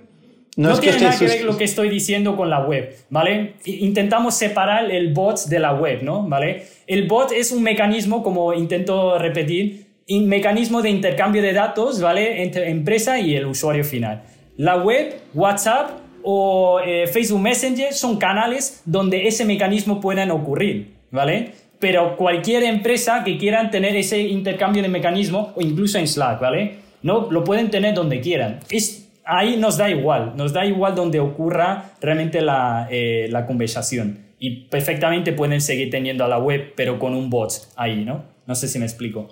No, 0.57 0.77
tiene 0.79 0.99
nada 0.99 1.17
que 1.17 1.27
ver 1.27 1.45
lo 1.45 1.57
que 1.57 1.65
estoy 1.65 1.89
diciendo 1.89 2.37
con 2.37 2.51
la 2.51 2.61
web, 2.67 2.95
¿vale? 3.09 3.55
Intentamos 3.65 4.35
separar 4.35 4.91
el 4.91 5.15
bot 5.15 5.47
de 5.47 5.61
la 5.61 5.73
web, 5.75 6.03
¿no? 6.03 6.29
¿Vale? 6.29 6.65
El 6.89 7.07
bot 7.07 7.31
es 7.31 7.53
un 7.53 7.63
mecanismo, 7.63 8.23
como 8.23 8.53
intento 8.53 9.17
repetir, 9.17 9.87
un 10.09 10.27
mecanismo 10.27 10.83
de 10.83 10.91
intercambio 10.91 11.41
de 11.41 11.53
datos, 11.53 12.01
¿vale? 12.01 12.43
Entre 12.43 12.69
empresa 12.69 13.21
y 13.21 13.37
el 13.37 13.47
usuario 13.47 13.85
final. 13.85 14.25
La 14.61 14.77
web, 14.77 15.19
WhatsApp 15.33 15.91
o 16.23 16.81
eh, 16.85 17.07
Facebook 17.07 17.41
Messenger 17.41 17.95
son 17.95 18.19
canales 18.19 18.83
donde 18.85 19.27
ese 19.27 19.47
mecanismo 19.47 20.01
puedan 20.01 20.31
ocurrir, 20.31 20.97
¿vale? 21.11 21.53
pero 21.81 22.15
cualquier 22.17 22.63
empresa 22.65 23.25
que 23.25 23.39
quieran 23.39 23.71
tener 23.71 23.97
ese 23.97 24.21
intercambio 24.21 24.83
de 24.83 24.89
mecanismo, 24.89 25.53
o 25.57 25.63
incluso 25.63 25.99
en 25.99 26.07
Slack, 26.07 26.39
¿vale? 26.39 26.77
No, 27.03 27.31
lo 27.31 27.43
pueden 27.43 27.71
tener 27.71 27.95
donde 27.95 28.21
quieran. 28.21 28.61
Es, 28.69 29.09
ahí 29.25 29.57
nos 29.57 29.79
da 29.79 29.89
igual, 29.89 30.35
nos 30.37 30.53
da 30.53 30.67
igual 30.67 30.95
donde 30.95 31.21
ocurra 31.21 31.93
realmente 32.03 32.43
la, 32.43 32.87
eh, 32.91 33.29
la 33.31 33.47
conversación. 33.47 34.27
Y 34.39 34.67
perfectamente 34.69 35.33
pueden 35.33 35.63
seguir 35.63 35.91
teniendo 35.91 36.23
a 36.23 36.29
la 36.29 36.39
web, 36.39 36.75
pero 36.77 36.99
con 36.99 37.15
un 37.15 37.31
bot 37.31 37.53
ahí, 37.77 38.05
¿no? 38.05 38.25
No 38.47 38.55
sé 38.55 38.69
si 38.69 38.79
me 38.79 38.85
explico. 38.85 39.29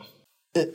Eh, 0.55 0.71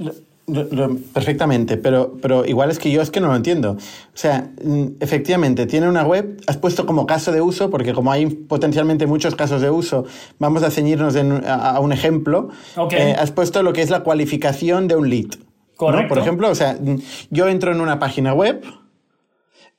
Perfectamente, 1.14 1.78
pero, 1.78 2.18
pero 2.22 2.46
igual 2.46 2.70
es 2.70 2.78
que 2.78 2.92
yo 2.92 3.02
es 3.02 3.10
que 3.10 3.22
no 3.22 3.28
lo 3.28 3.36
entiendo. 3.36 3.72
O 3.72 3.78
sea, 4.18 4.52
mm, 4.62 4.88
efectivamente, 5.00 5.66
tiene 5.68 5.88
una 5.88 6.04
web, 6.04 6.42
has 6.48 6.58
puesto 6.58 6.86
como 6.86 7.06
caso 7.06 7.32
de 7.32 7.40
uso, 7.40 7.70
porque 7.70 7.94
como 7.94 8.12
hay 8.12 8.26
potencialmente 8.26 9.08
muchos 9.08 9.36
casos 9.36 9.62
de 9.62 9.70
uso, 9.70 10.06
vamos 10.40 10.64
a 10.64 10.70
ceñirnos 10.70 11.16
a, 11.16 11.80
un 11.80 11.94
ejemplo. 11.94 12.50
Eh, 12.92 13.16
has 13.18 13.32
puesto 13.32 13.64
lo 13.64 13.72
que 13.72 13.82
es 13.82 13.90
la 13.90 14.02
cualificación 14.02 14.90
de 14.90 14.98
un 14.98 15.10
lead. 15.10 15.30
Correcto. 15.78 16.10
Por 16.10 16.20
ejemplo, 16.20 16.50
o 16.50 16.56
sea, 16.56 16.78
mm, 16.80 16.98
yo 17.30 17.48
entro 17.48 17.72
en 17.72 17.80
una 17.80 18.00
página 18.00 18.34
web, 18.34 18.66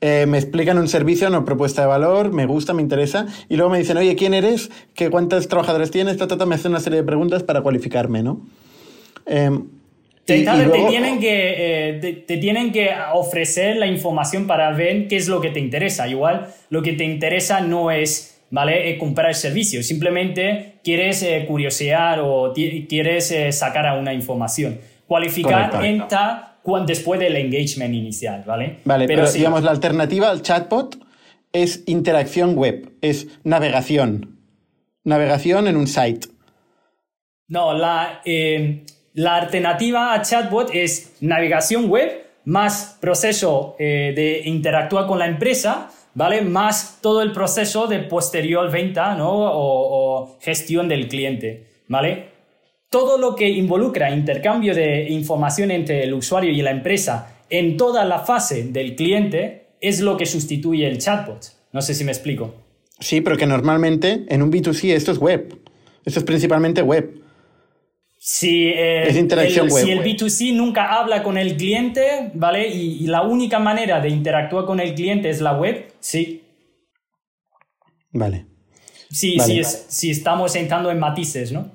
eh, 0.00 0.24
me 0.26 0.38
explican 0.38 0.78
un 0.78 0.88
servicio, 0.88 1.28
una 1.28 1.44
propuesta 1.44 1.82
de 1.82 1.88
valor, 1.88 2.32
me 2.32 2.46
gusta, 2.46 2.72
me 2.72 2.80
interesa, 2.80 3.26
y 3.50 3.56
luego 3.56 3.70
me 3.70 3.78
dicen, 3.78 3.98
oye, 3.98 4.16
¿quién 4.16 4.32
eres? 4.32 4.70
¿Qué, 4.94 5.10
¿Cuántos 5.10 5.46
trabajadores 5.48 5.90
tienes? 5.90 6.16
Trata, 6.16 6.46
me 6.46 6.54
hacen 6.54 6.72
una 6.72 6.80
serie 6.80 7.00
de 7.00 7.04
preguntas 7.04 7.42
para 7.42 7.60
cualificarme, 7.60 8.22
¿no? 8.22 8.40
Em, 9.26 9.66
te, 10.24 10.42
tienen 10.88 11.20
que, 11.20 11.54
eh, 11.88 12.24
te, 12.26 12.36
tienen 12.38 12.72
que 12.72 12.90
ofrecer 13.12 13.76
la 13.76 13.86
información 13.86 14.46
para 14.46 14.70
ver 14.72 15.06
qué 15.08 15.16
es 15.16 15.28
lo 15.28 15.40
que 15.40 15.50
te 15.50 15.60
interesa. 15.60 16.08
Igual 16.08 16.48
lo 16.70 16.82
que 16.82 16.92
te 16.94 17.04
interesa 17.04 17.60
no 17.60 17.90
es 17.90 18.40
¿vale? 18.50 18.90
Eh, 18.90 18.98
comprar 18.98 19.28
el 19.28 19.34
servicio, 19.34 19.82
simplemente 19.82 20.76
quieres 20.82 21.22
eh, 21.22 21.44
curiosear 21.46 22.20
o 22.22 22.52
quieres 22.88 23.34
sacar 23.50 23.86
a 23.86 23.94
una 23.94 24.14
información. 24.14 24.78
Cualificar 25.06 25.84
entra 25.84 26.58
después 26.86 27.20
del 27.20 27.36
engagement 27.36 27.94
inicial, 27.94 28.42
¿vale? 28.46 28.78
Vale, 28.84 29.06
pero, 29.06 29.30
digamos, 29.30 29.62
la 29.62 29.70
alternativa 29.70 30.30
al 30.30 30.40
chatbot 30.40 30.98
es 31.52 31.82
interacción 31.86 32.56
web, 32.56 32.92
es 33.02 33.28
navegación. 33.44 34.38
Navegación 35.04 35.68
en 35.68 35.76
un 35.76 35.86
site. 35.86 36.28
No, 37.48 37.74
la, 37.74 38.22
la 39.14 39.36
alternativa 39.36 40.12
a 40.12 40.22
chatbot 40.22 40.70
es 40.72 41.16
navegación 41.20 41.88
web 41.88 42.24
más 42.44 42.98
proceso 43.00 43.76
eh, 43.78 44.12
de 44.14 44.42
interactuar 44.44 45.06
con 45.06 45.18
la 45.18 45.26
empresa, 45.26 45.90
¿vale? 46.14 46.42
Más 46.42 46.98
todo 47.00 47.22
el 47.22 47.32
proceso 47.32 47.86
de 47.86 48.00
posterior 48.00 48.70
venta, 48.70 49.14
¿no? 49.14 49.30
O, 49.32 50.36
gestión 50.40 50.88
del 50.88 51.08
cliente, 51.08 51.66
¿vale? 51.88 52.34
Todo 52.90 53.16
lo 53.16 53.34
que 53.34 53.48
involucra 53.48 54.10
intercambio 54.10 54.74
de 54.74 55.08
información 55.08 55.70
entre 55.70 56.02
el 56.02 56.12
usuario 56.12 56.50
y 56.50 56.60
la 56.60 56.72
empresa 56.72 57.38
en 57.48 57.76
toda 57.76 58.04
la 58.04 58.18
fase 58.20 58.64
del 58.64 58.96
cliente 58.96 59.76
es 59.80 60.00
lo 60.00 60.16
que 60.16 60.26
sustituye 60.26 60.86
el 60.86 60.98
chatbot. 60.98 61.52
No 61.72 61.82
sé 61.82 61.94
si 61.94 62.04
me 62.04 62.12
explico. 62.12 62.54
Sí, 62.98 63.20
pero 63.20 63.36
que 63.36 63.46
normalmente 63.46 64.24
en 64.28 64.42
un 64.42 64.50
B2C 64.50 64.92
esto 64.92 65.12
es 65.12 65.18
web. 65.18 65.56
Esto 66.04 66.20
es 66.20 66.24
principalmente 66.24 66.82
web. 66.82 67.23
Si, 68.26 68.68
el, 68.68 69.12
si 69.12 69.90
el 69.90 70.02
B2C 70.02 70.54
nunca 70.54 70.98
habla 70.98 71.22
con 71.22 71.36
el 71.36 71.58
cliente, 71.58 72.30
¿vale? 72.32 72.68
Y, 72.68 73.06
la 73.06 73.20
única 73.20 73.58
manera 73.58 74.00
de 74.00 74.08
interactuar 74.08 74.64
con 74.64 74.80
el 74.80 74.94
cliente 74.94 75.28
es 75.28 75.42
la 75.42 75.52
web, 75.52 75.92
sí. 76.00 76.42
Vale. 78.12 78.46
Sí, 79.10 79.36
sí 79.38 79.60
si 79.62 80.10
estamos 80.10 80.56
entrando 80.56 80.90
en 80.90 81.00
matices, 81.00 81.52
¿no? 81.52 81.70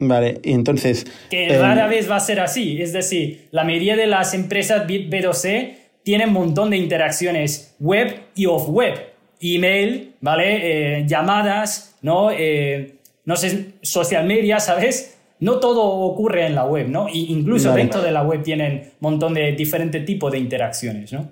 Vale, 0.00 0.40
y 0.42 0.50
entonces... 0.50 1.06
Que 1.30 1.46
eh, 1.46 1.58
rara 1.60 1.86
vez 1.86 2.10
va 2.10 2.16
a 2.16 2.20
ser 2.20 2.40
así. 2.40 2.82
Es 2.82 2.92
decir, 2.92 3.46
la 3.52 3.62
mayoría 3.62 3.94
de 3.94 4.08
las 4.08 4.34
empresas 4.34 4.84
B2C 4.84 5.76
tienen 6.02 6.30
un 6.30 6.34
montón 6.34 6.70
de 6.70 6.76
interacciones 6.76 7.76
web 7.78 8.20
y 8.34 8.46
off-web. 8.46 8.98
Email, 9.40 10.16
¿vale? 10.20 10.98
Eh, 10.98 11.06
llamadas, 11.06 11.96
¿no? 12.02 12.32
Eh, 12.32 12.97
no 13.28 13.36
sé, 13.36 13.74
social 13.82 14.26
media, 14.26 14.58
¿sabes? 14.58 15.18
No 15.38 15.60
todo 15.60 15.82
ocurre 15.82 16.46
en 16.46 16.54
la 16.54 16.64
web, 16.64 16.88
¿no? 16.88 17.10
Y 17.10 17.30
incluso 17.30 17.74
dentro 17.74 18.00
de 18.00 18.10
la 18.10 18.22
web 18.22 18.42
tienen 18.42 18.84
un 18.84 18.90
montón 19.00 19.34
de 19.34 19.52
diferentes 19.52 20.02
tipos 20.06 20.32
de 20.32 20.38
interacciones, 20.38 21.12
¿no? 21.12 21.28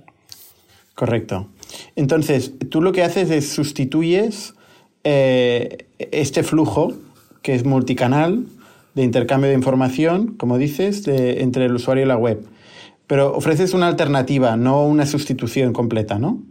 Correcto. 0.95 1.49
Entonces, 1.97 2.53
tú 2.71 2.83
lo 2.83 2.93
que 2.93 3.03
haces 3.03 3.31
es 3.31 3.49
sustituyes 3.49 4.53
eh, 5.05 5.87
este 5.99 6.43
flujo, 6.43 6.93
que 7.41 7.55
es 7.55 7.65
multicanal, 7.65 8.45
de 8.95 9.03
intercambio 9.03 9.49
de 9.49 9.57
información, 9.57 10.37
como 10.37 10.59
dices, 10.59 11.09
entre 11.09 11.65
el 11.65 11.77
usuario 11.77 12.05
y 12.05 12.07
la 12.07 12.19
web. 12.19 12.47
Pero 13.07 13.35
ofreces 13.35 13.73
una 13.73 13.89
alternativa, 13.89 14.59
no 14.59 14.85
una 14.85 15.07
sustitución 15.07 15.73
completa, 15.73 16.19
¿no? 16.19 16.43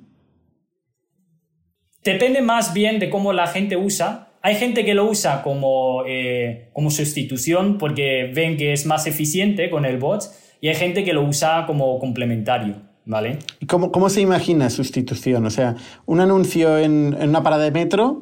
Depende 2.04 2.42
más 2.42 2.74
bien 2.74 2.98
de 2.98 3.12
cómo 3.12 3.32
la 3.32 3.46
gente 3.46 3.78
usa 3.78 4.25
hay 4.46 4.54
gente 4.58 4.86
que 4.86 4.94
lo 4.94 5.10
usa 5.10 5.42
como, 5.42 6.04
eh, 6.06 6.70
como 6.72 6.92
sustitución 6.92 7.80
porque 7.80 8.32
ven 8.32 8.58
que 8.58 8.74
es 8.74 8.86
más 8.86 9.08
eficiente 9.08 9.72
con 9.72 9.86
el 9.86 9.98
bot 9.98 10.22
y 10.62 10.68
hay 10.68 10.76
gente 10.76 11.04
que 11.04 11.14
lo 11.14 11.24
usa 11.24 11.66
como 11.66 11.98
complementario, 11.98 12.76
¿vale? 13.06 13.40
¿Y 13.60 13.66
cómo, 13.66 13.92
cómo 13.92 14.08
se 14.08 14.22
imagina 14.22 14.70
sustitución? 14.70 15.48
O 15.48 15.50
sea, 15.50 15.78
un 16.06 16.20
anuncio 16.22 16.78
en, 16.78 17.18
en 17.20 17.30
una 17.30 17.42
parada 17.42 17.64
de 17.64 17.72
metro 17.72 18.22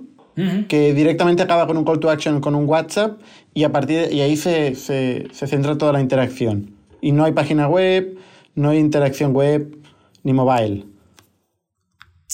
que 0.70 0.94
directamente 0.94 1.44
acaba 1.44 1.68
con 1.68 1.76
un 1.76 1.84
call 1.84 2.00
to 2.00 2.10
action 2.10 2.40
con 2.40 2.56
un 2.56 2.70
WhatsApp 2.70 3.20
y, 3.54 3.66
a 3.66 3.74
partir 3.74 4.08
y 4.10 4.22
ahí 4.22 4.38
se, 4.38 4.76
se, 4.76 5.28
se 5.34 5.48
centra 5.48 5.78
toda 5.78 5.92
la 5.92 6.00
interacción. 6.00 6.74
Y 7.02 7.12
no 7.12 7.26
hay 7.26 7.34
página 7.34 7.68
web, 7.68 8.18
no 8.56 8.70
hay 8.70 8.78
interacción 8.78 9.34
web 9.34 9.78
ni 10.24 10.32
mobile. 10.32 10.86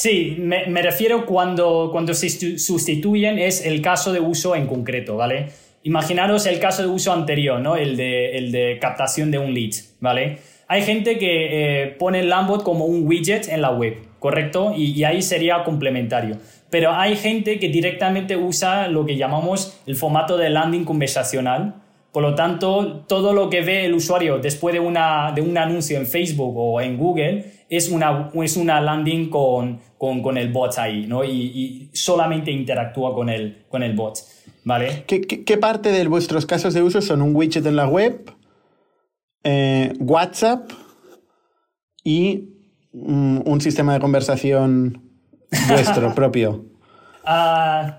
Sí, 0.02 0.38
me, 0.40 0.82
refiero 0.82 1.26
cuando, 1.26 1.90
cuando 1.92 2.14
se 2.14 2.30
sustituyen 2.58 3.38
es 3.38 3.66
el 3.66 3.82
caso 3.82 4.14
de 4.14 4.22
uso 4.22 4.56
en 4.56 4.66
concreto, 4.66 5.18
¿vale? 5.18 5.48
Imaginaros 5.84 6.46
el 6.46 6.58
caso 6.58 6.84
de 6.84 6.88
uso 6.88 7.12
anterior, 7.12 7.60
¿no? 7.60 7.76
El 7.76 7.98
de, 7.98 8.38
el 8.38 8.54
de 8.54 8.78
captación 8.80 9.30
de 9.30 9.40
un 9.40 9.54
lead, 9.54 9.74
¿vale? 10.00 10.38
Hay 10.70 10.84
gente 10.84 11.18
que 11.18 11.82
eh, 11.82 11.88
pone 12.00 12.22
el 12.22 12.30
Lambot 12.30 12.64
como 12.64 12.86
un 12.86 13.06
widget 13.06 13.50
en 13.50 13.62
la 13.62 13.72
web, 13.72 13.98
¿correcto? 14.20 14.72
Y, 14.74 14.98
y, 14.98 15.04
ahí 15.04 15.22
sería 15.22 15.66
complementario. 15.66 16.38
Pero 16.70 16.94
hay 16.94 17.18
gente 17.18 17.60
que 17.60 17.68
directamente 17.68 18.38
usa 18.38 18.88
lo 18.88 19.06
que 19.06 19.18
llamamos 19.18 19.82
el 19.86 19.98
formato 19.98 20.38
de 20.38 20.50
landing 20.50 20.86
conversacional. 20.86 21.76
Por 22.14 22.24
lo 22.24 22.36
tanto, 22.36 23.04
todo 23.06 23.34
lo 23.34 23.50
que 23.50 23.60
ve 23.62 23.84
el 23.84 23.94
usuario 23.94 24.38
después 24.38 24.72
de, 24.72 24.80
una, 24.80 25.34
de 25.34 25.42
un 25.42 25.58
anuncio 25.58 25.98
en 25.98 26.08
Facebook 26.08 26.56
o 26.56 26.80
en 26.80 26.98
Google 26.98 27.59
es 27.70 27.90
una, 27.90 28.32
es 28.34 28.58
una 28.58 28.82
landing 28.82 29.30
con, 29.30 29.80
con, 29.98 30.22
con 30.22 30.38
el 30.38 30.52
bot 30.52 30.78
ahí, 30.80 31.06
¿no? 31.06 31.24
Y, 31.24 31.30
y, 31.30 31.90
solamente 31.94 32.52
interactúa 32.52 33.14
con 33.14 33.30
el, 33.30 33.66
con 33.70 33.84
el 33.84 33.96
bot, 33.96 34.20
¿vale? 34.64 35.04
¿Qué, 35.06 35.22
qué, 35.22 35.58
parte 35.58 35.92
de 35.92 36.08
vuestros 36.08 36.46
casos 36.46 36.74
de 36.74 36.82
uso 36.82 37.02
son 37.02 37.22
un 37.22 37.36
widget 37.36 37.66
en 37.66 37.76
la 37.76 37.88
web, 37.88 38.34
eh, 39.44 39.94
WhatsApp 40.00 40.72
y 42.04 42.50
mm, 42.92 43.42
un 43.46 43.62
sistema 43.62 43.94
de 43.94 44.00
conversación 44.00 45.04
vuestro 45.70 46.16
propio? 46.16 46.66
Uh, 47.24 47.92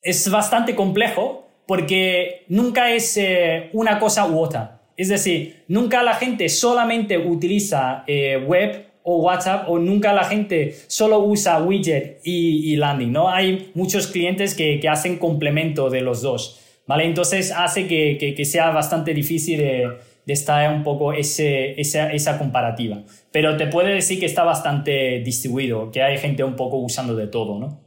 es 0.00 0.30
bastante 0.30 0.76
complejo 0.76 1.48
porque 1.66 2.44
nunca 2.48 2.92
es 2.92 3.16
eh, 3.16 3.70
una 3.72 3.98
cosa 3.98 4.26
u 4.26 4.38
otra. 4.38 4.82
Es 4.96 5.08
decir, 5.08 5.64
nunca 5.68 6.02
la 6.02 6.14
gente 6.14 6.48
solamente 6.48 7.18
utiliza 7.18 8.04
eh, 8.06 8.36
web 8.46 8.86
o 9.02 9.18
WhatsApp 9.18 9.68
o 9.68 9.78
nunca 9.78 10.12
la 10.12 10.24
gente 10.24 10.74
solo 10.86 11.18
usa 11.20 11.62
widget 11.62 12.20
y, 12.24 12.74
landing, 12.76 13.12
¿no? 13.12 13.28
Hay 13.28 13.70
muchos 13.74 14.06
clientes 14.06 14.54
que, 14.54 14.80
hacen 14.88 15.18
complemento 15.18 15.90
de 15.90 16.00
los 16.00 16.22
dos, 16.22 16.60
¿vale? 16.86 17.04
Entonces 17.04 17.52
hace 17.52 17.86
que, 17.86 18.44
sea 18.44 18.70
bastante 18.70 19.12
difícil 19.12 19.58
de, 19.58 19.88
estar 20.26 20.74
un 20.74 20.82
poco 20.82 21.12
ese, 21.12 21.78
esa, 21.78 22.38
comparativa. 22.38 23.04
Pero 23.30 23.58
te 23.58 23.66
puede 23.66 23.92
decir 23.92 24.18
que 24.18 24.26
está 24.26 24.42
bastante 24.42 25.20
distribuido, 25.20 25.90
que 25.90 26.02
hay 26.02 26.16
gente 26.16 26.42
un 26.42 26.56
poco 26.56 26.78
usando 26.78 27.14
de 27.14 27.26
todo, 27.26 27.58
¿no? 27.58 27.80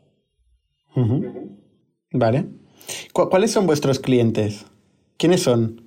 Vale. 2.11 2.45
¿Cuáles 3.11 3.51
son 3.51 3.65
vuestros 3.65 3.99
clientes? 3.99 4.65
¿Quiénes 5.17 5.41
son? 5.41 5.86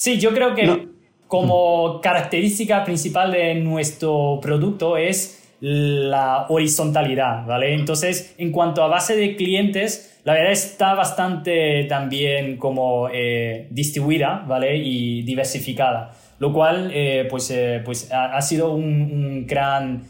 Sí, 0.00 0.20
yo 0.20 0.32
creo 0.32 0.54
que 0.54 0.86
como 1.26 2.00
característica 2.00 2.84
principal 2.84 3.32
de 3.32 3.56
nuestro 3.56 4.38
producto 4.40 4.96
es 4.96 5.52
la 5.58 6.46
horizontalidad, 6.50 7.44
¿vale? 7.44 7.74
Entonces, 7.74 8.32
en 8.38 8.52
cuanto 8.52 8.84
a 8.84 8.86
base 8.86 9.16
de 9.16 9.34
clientes, 9.34 10.20
la 10.22 10.34
verdad 10.34 10.52
está 10.52 10.94
bastante 10.94 11.82
también 11.88 12.58
como 12.58 13.08
eh, 13.12 13.66
distribuida, 13.70 14.44
¿vale? 14.46 14.76
Y 14.76 15.22
diversificada, 15.22 16.12
lo 16.38 16.52
cual, 16.52 16.92
eh, 16.94 17.26
pues, 17.28 17.50
eh, 17.50 17.82
pues 17.84 18.08
ha, 18.12 18.40
sido 18.40 18.70
un, 18.74 19.48
gran 19.48 20.04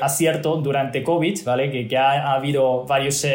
acierto 0.00 0.58
durante 0.58 1.02
COVID, 1.02 1.44
¿vale? 1.44 1.68
Que, 1.68 1.88
que 1.88 1.98
ha, 1.98 2.28
ha, 2.28 2.34
habido 2.34 2.84
varios, 2.84 3.26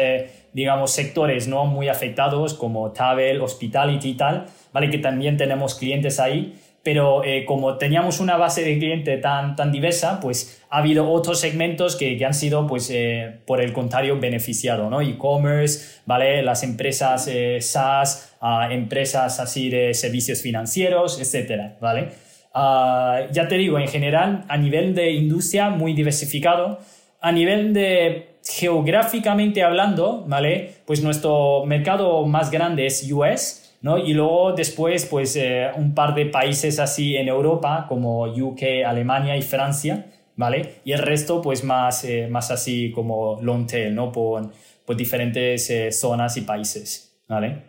digamos, 0.54 0.90
sectores, 0.90 1.48
¿no? 1.48 1.66
Muy 1.66 1.90
afectados 1.90 2.54
como 2.54 2.92
travel, 2.92 3.42
hospitality 3.42 4.08
y 4.08 4.14
tal, 4.14 4.46
¿vale? 4.72 4.90
Que 4.90 4.98
también 4.98 5.36
tenemos 5.36 5.74
clientes 5.74 6.20
ahí. 6.20 6.54
pero 6.84 7.22
eh, 7.24 7.44
como 7.44 7.76
teníamos 7.76 8.18
una 8.20 8.36
base 8.38 8.62
de 8.62 8.78
cliente 8.78 9.18
tan, 9.18 9.56
tan 9.56 9.72
diversa, 9.72 10.20
pues 10.20 10.62
ha 10.70 10.78
habido 10.78 11.10
otros 11.10 11.40
segmentos 11.40 11.96
que, 11.96 12.16
que 12.16 12.24
han 12.24 12.32
sido, 12.32 12.66
pues, 12.66 12.88
eh, 12.90 13.40
por 13.46 13.60
el 13.60 13.72
contrario, 13.72 14.18
beneficiados, 14.18 14.88
¿no? 14.90 15.02
E-commerce, 15.02 16.00
¿vale? 16.06 16.42
Las 16.42 16.62
empresas 16.62 17.28
eh, 17.28 17.58
SaaS, 17.60 18.36
empresas 18.70 19.38
así 19.40 19.68
de 19.68 19.92
servicios 19.92 20.40
financieros, 20.40 21.20
etcétera, 21.20 21.76
¿vale? 21.80 22.08
Ah, 22.54 23.26
ya 23.32 23.48
te 23.48 23.56
digo, 23.56 23.78
en 23.78 23.88
general, 23.88 24.44
a 24.48 24.56
nivel 24.56 24.94
de 24.94 25.10
industria, 25.12 25.70
muy 25.70 25.92
diversificado. 25.94 26.80
A 27.20 27.32
nivel 27.32 27.74
de 27.74 28.28
geográficamente 28.44 29.62
hablando, 29.62 30.24
¿vale? 30.26 30.72
Pues 30.86 31.02
nuestro 31.02 31.64
mercado 31.66 32.24
más 32.26 32.50
grande 32.50 32.86
es 32.86 33.10
US, 33.12 33.67
¿no? 33.80 33.98
Y 33.98 34.12
luego 34.12 34.52
después, 34.52 35.06
pues 35.06 35.36
eh, 35.36 35.68
un 35.76 35.94
par 35.94 36.14
de 36.14 36.26
países 36.26 36.78
así 36.78 37.16
en 37.16 37.28
Europa, 37.28 37.86
como 37.88 38.24
UK, 38.24 38.84
Alemania 38.86 39.36
y 39.36 39.42
Francia, 39.42 40.06
¿vale? 40.36 40.80
Y 40.84 40.92
el 40.92 41.00
resto, 41.00 41.40
pues 41.40 41.64
más, 41.64 42.04
eh, 42.04 42.28
más 42.28 42.50
así 42.50 42.90
como 42.90 43.40
long 43.40 43.66
tail, 43.66 43.94
¿no? 43.94 44.10
Por, 44.10 44.50
por 44.84 44.96
diferentes 44.96 45.70
eh, 45.70 45.92
zonas 45.92 46.36
y 46.36 46.42
países, 46.42 47.22
¿vale? 47.28 47.62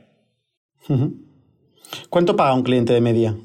¿Cuánto 2.10 2.36
paga 2.36 2.54
un 2.54 2.64
cliente 2.64 2.94
de 2.94 3.02
media? 3.02 3.36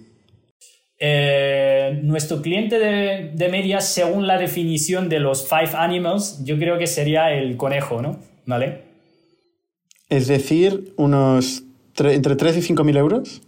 nuestro 2.03 2.41
cliente 2.41 2.79
de, 2.79 3.33
de, 3.35 3.49
media, 3.51 3.83
según 3.83 4.27
la 4.27 4.39
definición 4.39 5.11
de 5.11 5.21
los 5.21 5.47
five 5.47 5.73
animals, 5.75 6.43
yo 6.45 6.57
creo 6.57 6.79
que 6.79 6.87
sería 6.87 7.31
el 7.31 7.59
conejo, 7.59 8.01
¿no? 8.01 8.21
¿Vale? 8.47 8.85
Es 10.09 10.29
decir, 10.29 10.95
unos 10.97 11.64
¿Entre 11.99 12.37
3 12.37 12.57
y 12.57 12.63
5 12.63 12.85
mil 12.85 12.97
euros? 12.97 13.43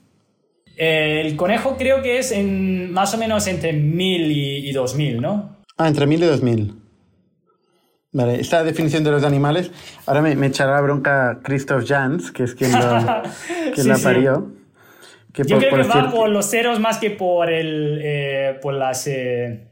el 0.77 1.37
conejo 1.37 1.77
creo 1.79 2.03
que 2.03 2.19
es 2.19 2.33
en 2.33 2.93
más 2.93 3.15
o 3.15 3.17
menos 3.19 3.47
entre 3.47 3.73
1000 3.73 4.31
y, 4.31 4.69
y 4.69 4.73
2000, 4.73 5.23
¿no? 5.23 5.57
Ah, 5.79 5.89
entre 5.89 6.07
1000 6.07 6.23
y 6.23 6.27
2000. 6.27 6.75
Vale, 8.13 8.41
esta 8.41 8.65
definición 8.65 9.05
de 9.05 9.11
los 9.11 9.25
animales, 9.25 9.71
ahora 10.07 10.23
me, 10.23 10.35
me 10.37 10.47
echará 10.47 10.81
bronca 10.81 11.41
Christoph 11.43 11.85
Jans, 11.87 12.33
que 12.33 12.45
es 12.45 12.55
quien, 12.55 12.73
lo, 12.73 12.79
quien 13.75 13.89
la 13.89 13.99
parió. 13.99 14.53
Que 15.35 15.45
Yo 15.45 15.59
creo 15.59 15.77
que 15.77 15.83
va 15.83 16.11
por 16.11 16.31
los 16.31 16.49
ceros 16.49 16.81
más 16.81 16.97
que 16.97 17.11
por, 17.11 17.53
el, 17.53 18.01
eh, 18.03 18.59
por, 18.63 18.73
las, 18.73 19.07
eh, 19.07 19.69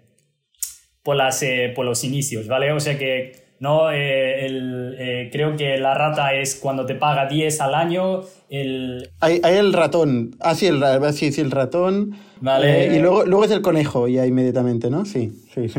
por, 1.03 1.17
las, 1.17 1.43
eh, 1.43 1.73
por 1.75 1.87
los 1.87 2.05
inicios, 2.05 2.47
¿vale? 2.47 2.71
O 2.73 2.81
sea 2.81 2.99
que 2.99 3.44
¿no? 3.65 3.91
Eh, 3.91 4.45
el, 4.45 4.95
eh, 4.99 5.31
creo 5.33 5.57
que 5.57 5.79
la 5.79 5.95
rata 5.95 6.35
es 6.35 6.55
cuando 6.55 6.85
te 6.85 6.95
paga 6.95 7.27
10 7.27 7.61
al 7.63 7.75
año. 7.75 8.21
El... 8.51 9.11
Hay, 9.21 9.41
hay 9.43 9.57
el 9.57 9.73
ratón. 9.73 10.37
Ah, 10.39 10.55
sí, 10.55 10.67
el, 10.67 10.85
sí, 11.15 11.33
sí, 11.33 11.41
el 11.41 11.51
ratón. 11.51 12.15
Vale. 12.43 12.89
Eh, 12.89 12.97
y 12.97 12.99
luego, 13.01 13.25
luego 13.25 13.47
es 13.47 13.51
el 13.51 13.63
conejo, 13.63 14.07
ya 14.07 14.27
inmediatamente, 14.27 14.91
¿no? 14.91 15.07
Sí, 15.07 15.33
sí. 15.55 15.73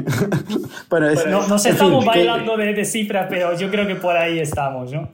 bueno, 0.89 1.07
es, 1.07 1.27
no, 1.27 1.47
nos 1.47 1.63
estamos 1.63 2.03
bailando 2.03 2.57
de, 2.57 2.73
de, 2.73 2.85
cifras, 2.85 3.27
pero 3.29 3.55
yo 3.55 3.69
creo 3.69 3.85
que 3.85 3.95
por 3.95 4.17
ahí 4.17 4.39
estamos, 4.39 4.91
¿no? 4.91 5.07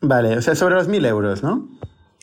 Vale, 0.00 0.36
o 0.36 0.42
sea, 0.42 0.54
sobre 0.54 0.76
los 0.76 0.86
1000 0.86 1.04
euros, 1.06 1.42
¿no? 1.42 1.68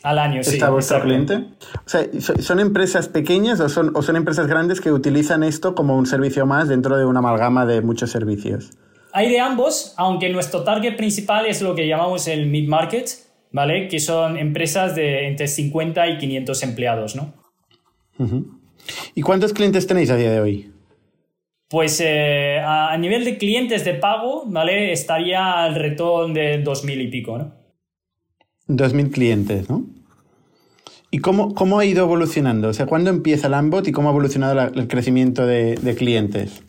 Al 0.02 0.18
año, 0.18 0.44
sí. 0.44 0.52
¿Está 0.52 0.70
vuestro 0.70 1.02
cliente? 1.02 1.46
O 1.86 1.90
sea, 1.90 2.08
¿son 2.40 2.62
empresas 2.62 3.10
pequeñas 3.10 3.60
o 3.60 3.68
son, 3.68 3.92
o 3.96 4.02
son 4.02 4.16
empresas 4.16 4.48
grandes 4.48 4.80
que 4.80 4.94
utilizan 4.94 5.44
esto 5.44 5.76
como 5.76 5.98
un 5.98 6.06
servicio 6.06 6.46
más 6.46 6.70
dentro 6.70 6.96
de 6.96 7.04
una 7.04 7.20
amalgama 7.20 7.66
de 7.66 7.82
muchos 7.82 8.12
servicios? 8.12 8.72
Hay 9.12 9.30
de 9.30 9.40
ambos, 9.40 9.94
aunque 9.98 10.30
nuestro 10.30 10.64
target 10.64 10.96
principal 10.96 11.46
es 11.46 11.62
lo 11.62 11.76
que 11.76 11.88
llamamos 11.88 12.28
el 12.28 12.48
mid-market, 12.48 13.10
¿vale? 13.52 13.88
Que 13.88 14.00
son 14.00 14.38
empresas 14.38 14.96
de 14.96 15.28
entre 15.28 15.48
50 15.48 16.08
y 16.08 16.18
500 16.18 16.64
empleados, 16.64 17.16
¿no? 17.16 17.34
¿Y 19.16 19.22
cuántos 19.22 19.54
clientes 19.54 19.88
tenéis 19.88 20.10
a 20.12 20.16
día 20.16 20.32
de 20.32 20.40
hoy? 20.42 20.72
Pues 21.70 22.02
eh, 22.04 22.60
a, 22.64 22.98
nivel 22.98 23.26
de 23.26 23.38
clientes 23.38 23.86
de 23.86 23.94
pago, 23.94 24.44
¿vale? 24.48 24.92
Estaría 24.92 25.64
al 25.64 25.76
retorno 25.76 26.34
de 26.34 26.64
2.000 26.64 27.04
y 27.04 27.08
pico, 27.08 27.38
¿no? 27.38 27.54
2.000 28.68 29.12
clientes, 29.12 29.70
¿no? 29.70 29.86
¿Y 31.12 31.20
cómo, 31.20 31.56
cómo, 31.56 31.80
ha 31.80 31.86
ido 31.86 32.04
evolucionando? 32.04 32.70
O 32.70 32.74
sea, 32.74 32.86
¿cuándo 32.86 33.10
empieza 33.10 33.50
Lambot 33.50 33.88
y 33.88 33.92
cómo 33.92 34.10
ha 34.10 34.12
evolucionado 34.12 34.72
el 34.74 34.88
crecimiento 34.88 35.46
de, 35.46 35.76
de 35.76 35.96
clientes? 35.96 36.64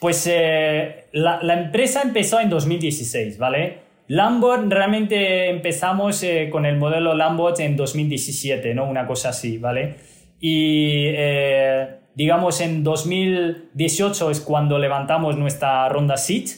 Pues 0.00 0.26
eh, 0.30 1.06
la, 1.12 1.42
la, 1.42 1.54
empresa 1.58 2.02
empezó 2.02 2.38
en 2.40 2.50
2016, 2.50 3.38
¿vale? 3.38 3.86
Lambot 4.08 4.70
realmente 4.70 5.48
empezamos 5.48 6.22
eh, 6.22 6.48
con 6.50 6.64
el 6.64 6.76
modelo 6.76 7.14
Lambot 7.14 7.58
en 7.60 7.76
2017, 7.76 8.74
¿no? 8.74 8.88
Una 8.88 9.06
cosa 9.06 9.30
así, 9.30 9.58
¿vale? 9.58 9.96
Y 10.38 11.06
eh, 11.08 11.88
digamos 12.14 12.60
en 12.60 12.84
2018 12.84 14.30
es 14.30 14.40
cuando 14.40 14.78
levantamos 14.78 15.36
nuestra 15.36 15.88
ronda 15.88 16.16
SEED, 16.16 16.50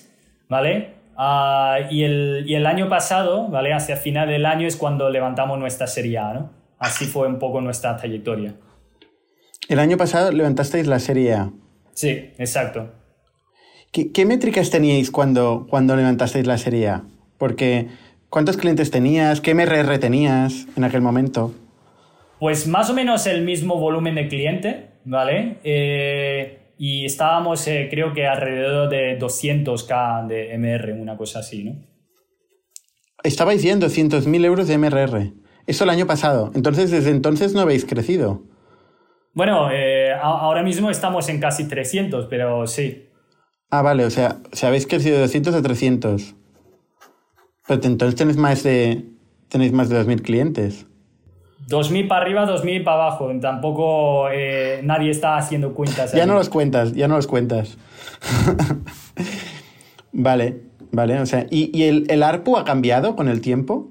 ¿vale? 0.49 0.99
Uh, 1.17 1.91
y, 1.91 2.05
el, 2.05 2.45
y, 2.47 2.55
el, 2.55 2.67
año 2.67 2.89
pasado, 2.89 3.49
¿vale? 3.49 3.73
Hacia 3.73 3.97
final 3.97 4.29
del 4.29 4.47
año 4.47 4.69
es 4.69 4.77
cuando 4.77 5.11
levantamos 5.11 5.59
nuestra 5.59 5.89
serie 5.89 6.19
A, 6.19 6.33
¿no? 6.33 6.53
Así 6.79 7.07
fue 7.07 7.27
un 7.27 7.41
poco 7.41 7.61
nuestra 7.61 7.97
trayectoria. 7.97 8.55
El 9.69 9.81
año 9.81 9.97
pasado 9.97 10.31
levantasteis 10.31 10.87
la 10.87 11.01
serie 11.01 11.35
A. 11.35 11.51
Sí, 11.93 12.31
exacto. 12.39 12.98
¿Qué, 13.93 14.27
métricas 14.27 14.71
teníais 14.71 15.11
cuando, 15.11 15.67
cuando 15.69 15.97
levantasteis 15.97 16.47
la 16.47 16.59
serie 16.59 16.89
A? 16.89 17.05
Porque, 17.39 17.89
¿cuántos 18.29 18.57
clientes 18.57 18.91
tenías? 18.91 19.41
¿Qué 19.41 19.55
MRR 19.55 19.99
tenías 19.99 20.67
en 20.77 20.85
aquel 20.85 21.01
momento? 21.01 21.55
Pues 22.39 22.67
más 22.67 22.91
o 22.91 22.95
menos 22.95 23.27
el 23.27 23.43
mismo 23.45 23.77
volumen 23.79 24.15
de 24.15 24.29
cliente, 24.29 24.91
¿vale? 25.05 25.59
Eh, 25.65 26.73
y 26.79 27.07
estábamos, 27.07 27.67
eh, 27.67 27.89
creo 27.91 28.13
que 28.13 28.27
alrededor 28.27 28.89
de 28.89 29.19
200k 29.19 30.27
de 30.27 30.55
MR, 30.55 30.93
una 30.93 31.17
cosa 31.17 31.41
así, 31.41 31.65
¿no? 31.65 31.77
Estabais 33.25 33.63
viendo 33.63 33.89
200.000 33.89 34.45
euros 34.45 34.69
de 34.69 34.79
MRR. 34.79 35.33
Eso 35.67 35.85
el 35.85 35.91
año 35.91 36.07
pasado. 36.07 36.53
Entonces, 36.55 36.91
desde 36.91 37.11
entonces 37.11 37.53
no 37.53 37.61
habéis 37.61 37.85
crecido. 37.85 38.43
Bueno, 39.35 39.71
eh, 39.73 40.13
ahora 40.21 40.63
mismo 40.63 40.91
estamos 40.91 41.29
en 41.29 41.41
casi 41.41 41.67
300, 41.67 42.27
pero 42.27 42.67
sí. 42.67 43.08
Ah, 43.71 43.83
vale, 43.83 44.05
o 44.05 44.11
sea, 44.11 44.39
si 44.53 44.65
habéis 44.65 44.87
crecido 44.87 45.17
de 45.17 45.23
200 45.23 45.55
a 45.55 45.63
300. 45.63 46.35
Pero 47.67 47.83
entonces 47.85 48.17
tenéis 48.17 48.39
más 48.39 48.63
de, 48.63 49.05
tenéis 49.49 49.73
más 49.73 49.91
de 49.91 50.01
2.000 50.03 50.23
clientes. 50.23 50.87
2.000 51.69 52.09
para 52.09 52.23
arriba, 52.23 52.47
2.000 52.47 52.83
para 52.83 52.97
abajo. 52.97 53.31
Tampoco 53.43 54.31
eh, 54.31 54.81
nadie 54.85 55.11
está 55.11 55.37
haciendo 55.37 55.75
cuentas. 55.75 56.13
Ya 56.13 56.25
no 56.25 56.35
los 56.35 56.49
cuentas, 56.49 56.95
ya 56.95 57.09
no 57.09 57.17
los 57.17 57.27
cuentas. 57.27 57.77
vale, 60.13 60.63
vale. 60.91 61.21
O 61.21 61.27
sea, 61.27 61.47
¿y, 61.51 61.83
el, 61.83 62.07
el, 62.09 62.23
ARPU 62.23 62.57
ha 62.57 62.65
cambiado 62.65 63.17
con 63.17 63.29
el 63.29 63.43
tiempo? 63.43 63.89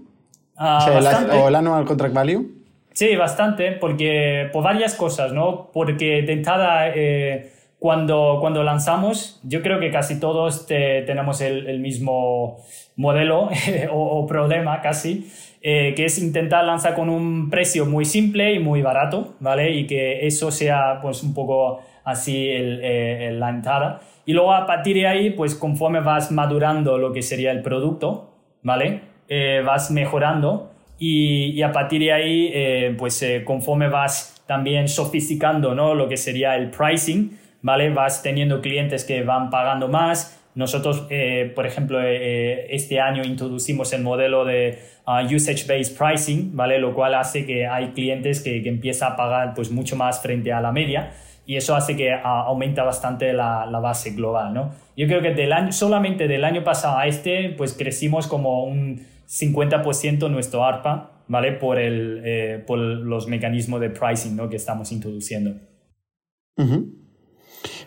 Ah, 0.56 0.80
o, 0.82 1.02
sea, 1.02 1.48
el, 1.48 1.56
Annual 1.56 1.86
Contract 1.86 2.16
Value? 2.16 2.52
Sí, 2.94 3.16
bastante, 3.16 3.74
porque 3.74 4.50
por 4.52 4.64
varias 4.64 4.96
cosas, 4.96 5.34
¿no? 5.34 5.70
Porque 5.72 6.24
de 6.24 6.34
entrada... 6.34 6.90
Eh, 6.96 7.54
cuando, 7.80 8.38
cuando 8.42 8.64
lanzamos, 8.64 9.40
yo 9.44 9.62
creo 9.62 9.80
que 9.80 9.92
casi 9.92 10.20
todos 10.20 10.66
tenemos 10.66 11.42
el, 11.42 11.68
el, 11.68 11.80
mismo 11.80 12.58
modelo 12.96 13.50
o, 13.92 14.26
problema 14.26 14.82
casi, 14.82 15.32
eh, 15.62 15.94
que 15.96 16.06
es 16.06 16.18
intentar 16.18 16.66
lanzar 16.66 16.96
con 16.96 17.10
un 17.10 17.50
precio 17.50 17.86
muy 17.86 18.06
simple 18.06 18.54
y 18.54 18.60
muy 18.60 18.82
barato, 18.82 19.36
¿vale? 19.40 19.72
Y 19.72 19.86
que 19.86 20.26
eso 20.26 20.50
sea 20.50 21.00
pues 21.02 21.22
un 21.22 21.36
poco 21.36 21.82
así 22.04 22.50
el, 22.50 22.80
eh, 22.84 23.32
la 23.34 23.50
entrada. 23.50 24.02
Y 24.26 24.34
luego 24.34 24.54
a 24.54 24.66
partir 24.66 24.96
de 24.96 25.08
ahí, 25.08 25.30
pues 25.30 25.54
conforme 25.54 26.00
vas 26.00 26.32
madurando 26.32 26.98
lo 26.98 27.14
que 27.14 27.22
sería 27.22 27.52
el 27.52 27.62
producto, 27.62 28.34
¿vale? 28.64 29.02
Eh, 29.30 29.62
vas 29.64 29.92
mejorando 29.92 30.72
y, 30.98 31.52
y, 31.52 31.62
a 31.62 31.72
partir 31.72 32.02
de 32.02 32.12
ahí, 32.12 32.96
pues 32.98 33.24
conforme 33.46 33.88
vas 33.88 34.44
también 34.48 34.88
sofisticando, 34.88 35.76
¿no? 35.76 35.94
Lo 35.94 36.08
que 36.10 36.18
sería 36.18 36.56
el 36.56 36.72
pricing, 36.72 37.38
¿vale? 37.62 37.90
Vas 37.90 38.24
teniendo 38.24 38.62
clientes 38.62 39.04
que 39.04 39.24
van 39.24 39.50
pagando 39.50 39.88
más. 39.88 40.38
Nosotros, 40.58 41.06
eh, 41.12 41.52
por 41.54 41.68
ejemplo, 41.68 42.02
eh, 42.02 42.18
eh, 42.20 42.68
este 42.72 43.00
año 43.00 43.24
introducimos 43.24 43.94
el 43.94 44.02
modelo 44.02 44.44
de 44.44 44.80
uh, 45.06 45.24
usage-based 45.24 45.96
pricing, 45.96 46.56
¿vale? 46.56 46.80
Lo 46.80 46.96
cual 46.96 47.14
hace 47.14 47.46
que 47.46 47.68
hay 47.68 47.90
clientes 47.90 48.42
que, 48.42 48.64
que 48.64 48.70
empiezan 48.70 49.14
a 49.14 49.16
pagar 49.16 49.54
pues, 49.54 49.70
mucho 49.70 49.96
más 49.96 50.20
frente 50.20 50.52
a 50.52 50.60
la 50.60 50.72
media 50.72 51.12
y 51.46 51.58
eso 51.58 51.76
hace 51.76 51.96
que 51.96 52.10
uh, 52.12 52.28
aumenta 52.28 52.84
bastante 52.84 53.34
la, 53.34 53.68
la, 53.68 53.80
base 53.80 54.16
global, 54.16 54.52
¿no? 54.52 54.72
Yo 54.96 55.06
creo 55.06 55.22
que 55.22 55.36
del 55.36 55.54
año, 55.54 55.72
solamente 55.72 56.28
del 56.28 56.44
año 56.44 56.64
pasado 56.64 56.98
a 56.98 57.06
este, 57.06 57.52
pues 57.52 57.74
crecimos 57.74 58.26
como 58.26 58.64
un 58.64 59.06
50% 59.28 60.28
nuestro 60.32 60.66
ARPA, 60.66 61.22
¿vale? 61.28 61.52
Por, 61.52 61.78
el, 61.78 62.64
por 62.66 62.80
los 62.80 63.28
mecanismos 63.28 63.80
de 63.80 63.92
pricing, 63.92 64.36
¿no? 64.36 64.50
Que 64.50 64.56
estamos 64.56 64.92
introduciendo. 64.92 65.54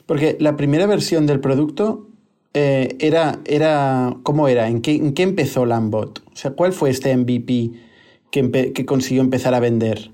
Porque 0.06 0.36
la 0.40 0.56
primera 0.56 0.86
versión 0.86 1.26
del 1.26 1.40
producto 1.40 2.08
eh, 2.54 2.96
era, 2.98 3.38
era, 3.44 4.16
¿cómo 4.22 4.48
era? 4.48 4.68
¿En 4.68 4.82
qué, 4.82 4.96
¿En 4.96 5.14
qué, 5.14 5.22
empezó 5.22 5.66
Lambot? 5.66 6.22
O 6.32 6.36
sea, 6.36 6.53
¿cuál 6.53 6.72
fue 6.72 6.90
este 6.90 7.16
MVP 7.16 7.70
que, 8.30 8.72
que 8.72 8.86
consiguió 8.86 9.22
empezar 9.22 9.55
a 9.55 9.61
vender? 9.61 10.11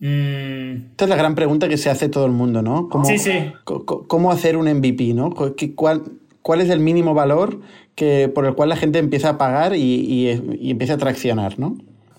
Mm. 0.00 0.90
Esta 0.90 1.04
es 1.04 1.08
la 1.10 1.16
gran 1.16 1.34
pregunta 1.34 1.68
que 1.68 1.76
se 1.76 1.90
hace 1.90 2.08
todo 2.08 2.26
el 2.26 2.32
mundo, 2.32 2.62
¿no? 2.62 2.88
¿Cómo, 2.88 3.04
sí, 3.04 3.18
sí. 3.18 3.52
¿Cómo 3.64 4.30
hacer 4.30 4.56
un 4.56 4.72
MVP, 4.72 5.12
¿no? 5.14 5.30
¿Cuál, 5.74 6.02
cuál 6.42 6.60
es 6.60 6.70
el 6.70 6.80
mínimo 6.80 7.14
valor 7.14 7.60
que, 7.94 8.28
por 8.28 8.46
el 8.46 8.54
cual 8.54 8.68
la 8.68 8.76
gente 8.76 8.98
empieza 8.98 9.30
a 9.30 9.38
pagar 9.38 9.74
y, 9.74 10.30
empieza 10.70 10.94
a 10.94 10.98
traccionar, 10.98 11.58
¿no? 11.58 11.76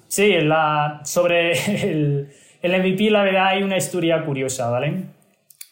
Sí, 0.08 0.34
la, 0.42 1.02
sobre 1.06 1.54
el, 1.92 2.30
el, 2.62 2.80
MVP, 2.80 3.10
la 3.12 3.24
verdad, 3.24 3.48
hay 3.48 3.64
una 3.64 3.78
historia 3.78 4.26
curiosa, 4.26 4.70
¿vale? 4.70 5.06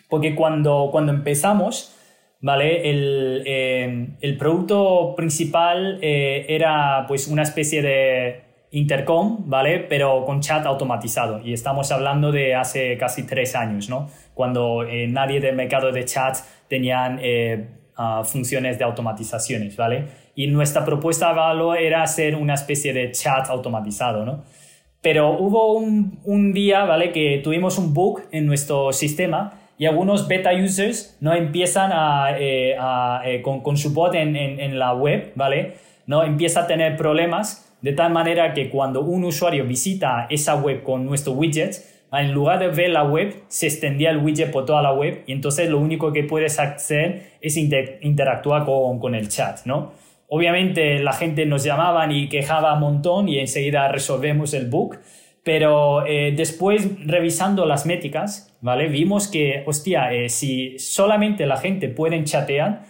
Porque 0.10 0.36
cuando, 0.36 0.90
cuando 0.92 1.12
empezamos, 1.12 1.94
¿vale? 2.42 2.90
El, 2.90 3.44
eh, 3.46 4.10
el 4.22 4.38
producto 4.38 5.14
principal 5.16 6.00
eh, 6.02 6.46
era 6.50 7.06
pues 7.08 7.28
una 7.28 7.44
especie 7.44 7.82
de 7.82 8.42
intercom, 8.72 9.50
¿vale? 9.50 9.80
Pero 9.80 10.26
con 10.26 10.42
chat 10.42 10.66
automatizado. 10.66 11.42
Y 11.44 11.54
estamos 11.54 11.92
hablando 11.92 12.32
de 12.32 12.56
hace 12.56 12.98
casi 12.98 13.26
tres 13.26 13.56
años, 13.56 13.90
¿no? 13.90 14.10
Cuando 14.34 14.84
eh, 14.84 15.08
nadie 15.08 15.40
del 15.40 15.56
mercado 15.56 15.92
de 15.92 16.06
chat 16.06 16.38
tenían 16.68 17.20
uh, 17.20 18.24
funciones 18.24 18.78
de 18.78 18.84
automatizaciones, 18.84 19.76
¿vale? 19.78 20.06
Y 20.36 20.48
nuestra 20.48 20.86
propuesta 20.86 21.30
de 21.30 21.36
valor 21.36 21.78
era 21.78 22.04
hacer 22.04 22.36
una 22.36 22.54
especie 22.54 22.94
de 22.94 23.12
chat 23.12 23.50
automatizado, 23.50 24.26
¿no? 24.26 24.44
Pero 25.02 25.32
hubo 25.32 25.74
un, 25.74 26.20
un 26.26 26.52
día, 26.54 26.84
¿vale? 26.84 27.12
Que 27.12 27.40
tuvimos 27.44 27.78
un 27.78 27.94
bug 27.94 28.24
en 28.32 28.46
nuestro 28.46 28.92
sistema 28.92 29.54
y 29.78 29.86
algunos 29.86 30.28
beta 30.28 30.52
users 30.54 31.18
no 31.22 31.34
empiezan 31.34 31.92
a, 31.94 32.38
eh, 32.38 32.76
a 32.80 33.22
eh, 33.26 33.42
con, 33.42 33.62
con, 33.62 33.78
su 33.78 33.94
bot 33.94 34.16
en, 34.16 34.36
en, 34.36 34.60
en, 34.60 34.80
la 34.80 34.94
web, 34.94 35.32
¿vale? 35.36 35.76
No 36.08 36.24
empieza 36.24 36.62
a 36.62 36.68
tener 36.68 36.98
problemas 36.98 37.76
de 37.82 37.94
tal 37.94 38.12
manera 38.12 38.54
que 38.54 38.70
cuando 38.70 39.02
un 39.02 39.24
usuario 39.24 39.66
visita 39.66 40.26
esa 40.30 40.56
web 40.56 40.82
con 40.84 41.06
nuestro 41.06 41.34
widget, 41.34 41.76
en 42.12 42.32
lugar 42.32 42.60
de 42.60 42.70
ver 42.70 42.90
la 42.90 43.04
web, 43.04 43.44
se 43.50 43.68
extendía 43.68 44.12
el 44.12 44.18
widget 44.18 44.52
por 44.52 44.66
toda 44.66 44.82
la 44.82 44.94
web 44.94 45.24
y 45.28 45.34
entonces 45.34 45.70
lo 45.70 45.78
único 45.78 46.12
que 46.12 46.24
puedes 46.24 46.58
hacer 46.60 47.34
es 47.42 47.58
interactuar 47.58 48.66
con, 48.66 49.00
con, 49.00 49.14
el 49.14 49.28
chat, 49.28 49.66
¿no? 49.66 49.92
Obviamente 50.30 51.00
la 51.00 51.14
gente 51.14 51.46
nos 51.46 51.64
llamaba 51.64 52.12
y 52.12 52.28
quejaba 52.30 52.74
un 52.74 52.80
montón 52.80 53.30
y 53.30 53.40
enseguida 53.40 53.88
resolvemos 53.90 54.54
el 54.54 54.68
bug, 54.70 54.98
pero 55.44 56.06
eh, 56.06 56.34
después 56.36 56.88
revisando 57.06 57.66
las 57.66 57.86
métricas, 57.86 58.47
¿vale? 58.62 58.88
Vimos 58.88 59.28
que, 59.28 59.64
hostia, 59.66 60.12
eh, 60.14 60.30
si 60.30 60.80
solamente 60.80 61.46
la 61.46 61.58
gente 61.58 61.90
puede 61.90 62.24
chatear, 62.24 62.84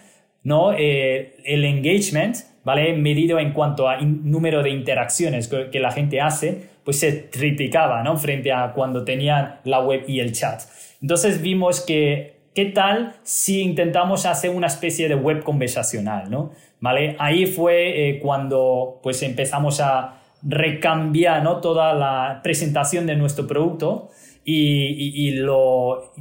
¿no? 0.44 0.74
Eh, 0.74 1.36
el 1.46 1.66
engagement, 1.66 2.38
¿vale? 2.64 2.94
Medido 2.94 3.40
en 3.40 3.52
cuanto 3.52 3.90
a 3.90 3.98
número 4.02 4.64
de 4.64 4.70
interacciones 4.70 5.48
que, 5.48 5.70
que 5.70 5.80
la 5.80 5.92
gente 5.92 6.22
hace, 6.22 6.70
pues 6.84 7.00
se 7.00 7.12
triplicaba, 7.12 8.02
¿no? 8.04 8.16
Frente 8.18 8.52
a 8.52 8.72
cuando 8.74 9.04
tenían 9.04 9.60
la 9.66 9.82
web 9.82 10.06
y 10.08 10.20
el 10.22 10.32
chat. 10.32 10.62
Entonces 11.02 11.42
vimos 11.42 11.82
que, 11.82 12.38
¿qué 12.56 12.66
tal 12.66 13.14
si 13.24 13.62
intentamos 13.62 14.26
hacer 14.26 14.52
una 14.52 14.68
especie 14.68 15.10
de 15.10 15.16
web 15.16 15.44
conversacional, 15.44 16.32
¿no? 16.32 16.52
¿Vale? 16.80 17.16
Ahí 17.20 17.46
fue 17.46 18.10
eh, 18.10 18.20
cuando 18.20 19.00
pues 19.04 19.22
empezamos 19.24 19.82
a 19.82 20.22
recambiar, 20.44 21.44
¿no? 21.44 21.58
Toda 21.58 21.94
la 21.94 22.40
presentación 22.44 23.06
de 23.06 23.16
nuestro 23.16 23.48
producto 23.48 24.10
y, 24.50 25.28
y, 25.28 25.32
lo 25.32 26.14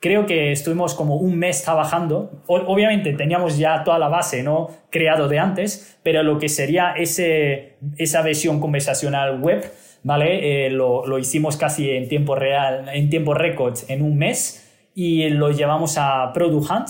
creo 0.00 0.24
que 0.26 0.52
estuvimos 0.52 0.94
como 0.94 1.16
un 1.16 1.38
mes 1.38 1.62
trabajando. 1.62 2.42
obviamente 2.46 3.12
teníamos 3.12 3.58
ya 3.58 3.84
toda 3.84 3.98
la 3.98 4.08
base 4.08 4.42
no 4.42 4.68
creado 4.90 5.28
de 5.28 5.38
antes, 5.38 5.98
pero 6.02 6.22
lo 6.22 6.38
que 6.38 6.48
sería 6.48 6.92
ese, 6.96 7.76
esa 7.96 8.22
versión 8.22 8.60
conversacional 8.60 9.40
web 9.40 9.70
¿vale? 10.04 10.66
Eh, 10.66 10.70
lo, 10.70 11.06
lo, 11.06 11.18
hicimos 11.18 11.56
casi 11.56 11.90
en 11.90 12.08
tiempo 12.08 12.36
real, 12.36 12.88
en 12.92 13.10
tiempo 13.10 13.34
récord, 13.34 13.76
en 13.88 14.02
un 14.02 14.16
mes, 14.16 14.90
y 14.94 15.28
lo 15.30 15.50
llevamos 15.50 15.96
a 15.98 16.30
Product 16.32 16.70
Hunt, 16.70 16.88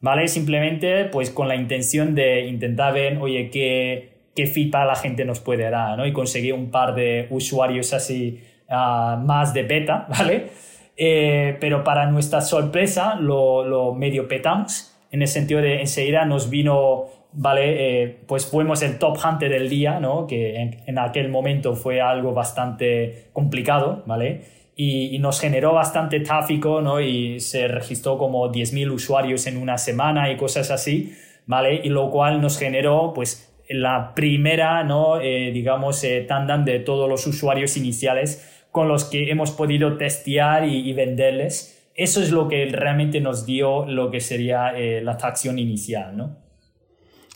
¿vale? 0.00 0.26
Simplemente, 0.26 1.04
pues 1.04 1.30
con 1.30 1.46
la 1.46 1.54
intención 1.54 2.14
de 2.14 2.46
intentar 2.46 2.92
ver, 2.92 3.18
oye, 3.18 3.50
qué, 3.50 4.14
qué 4.34 4.46
feedback 4.46 4.86
la 4.86 4.96
gente 4.96 5.24
nos 5.24 5.40
puede 5.40 5.70
dar, 5.70 5.96
¿no? 5.96 6.06
Y 6.06 6.12
conseguir 6.12 6.54
un 6.54 6.70
par 6.70 6.94
de 6.94 7.28
usuarios 7.30 7.92
así 7.92 8.40
uh, 8.74 9.16
más 9.18 9.54
de 9.54 9.62
beta, 9.62 10.06
¿vale? 10.18 10.50
Eh, 10.96 11.56
pero 11.60 11.82
para 11.84 12.06
nuestra 12.10 12.40
sorpresa 12.40 13.16
lo, 13.16 13.64
lo 13.64 13.94
medio 13.94 14.28
petamos, 14.28 14.96
en 15.10 15.22
el 15.22 15.28
sentido 15.28 15.60
de 15.60 15.80
enseguida 15.80 16.24
nos 16.24 16.50
vino 16.50 17.08
¿vale? 17.34 18.02
Eh, 18.02 18.18
pues 18.26 18.46
fuimos 18.46 18.82
el 18.82 18.98
top 18.98 19.18
hunter 19.22 19.50
del 19.50 19.68
día, 19.68 20.00
¿no? 20.00 20.26
Que 20.26 20.56
en, 20.86 20.98
aquel 20.98 21.28
momento 21.28 21.74
fue 21.74 22.00
algo 22.00 22.32
bastante 22.32 23.28
complicado, 23.32 24.02
¿vale? 24.06 24.42
Y, 24.76 25.18
nos 25.18 25.40
generó 25.40 25.72
bastante 25.72 26.20
tráfico, 26.20 26.80
¿no? 26.80 27.00
Y 27.00 27.40
se 27.40 27.68
registró 27.68 28.18
como 28.18 28.50
10.000 28.50 28.90
usuarios 28.92 29.46
en 29.46 29.56
una 29.56 29.78
semana 29.78 30.30
y 30.30 30.36
cosas 30.36 30.70
así, 30.70 31.14
¿vale? 31.46 31.80
Y 31.84 31.88
lo 31.88 32.10
cual 32.10 32.40
nos 32.40 32.58
generó, 32.58 33.12
pues, 33.14 33.52
la 33.68 34.14
primera, 34.14 34.84
¿no? 34.84 35.20
Eh, 35.20 35.50
digamos, 35.52 36.02
eh, 36.04 36.24
tandem 36.26 36.64
de 36.64 36.80
todos 36.80 37.08
los 37.08 37.26
usuarios 37.26 37.76
iniciales 37.76 38.53
con 38.74 38.88
los 38.88 39.04
que 39.04 39.30
hemos 39.30 39.52
podido 39.52 39.96
testear 39.96 40.66
y, 40.66 40.92
venderles. 40.94 41.88
Eso 41.94 42.20
es 42.20 42.32
lo 42.32 42.48
que 42.48 42.66
realmente 42.66 43.20
nos 43.20 43.46
dio 43.46 43.86
lo 43.86 44.10
que 44.10 44.20
sería 44.20 44.72
la 44.72 45.12
atracción 45.12 45.60
inicial, 45.60 46.16
¿no? 46.16 46.36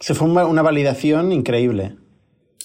Se 0.01 0.15
fue 0.15 0.27
una 0.29 0.63
validación 0.63 1.31
increíble. 1.31 1.93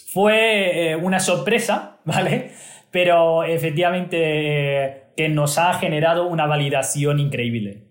Fue 0.08 0.92
eh, 0.92 0.96
una 0.96 1.20
sorpresa, 1.20 1.98
¿vale? 2.06 2.52
Pero 2.90 3.44
efectivamente 3.44 4.18
eh, 4.86 5.04
que 5.16 5.30
nos 5.30 5.58
ha 5.58 5.74
generado 5.74 6.28
una 6.28 6.46
validación 6.46 7.20
increíble. 7.20 7.84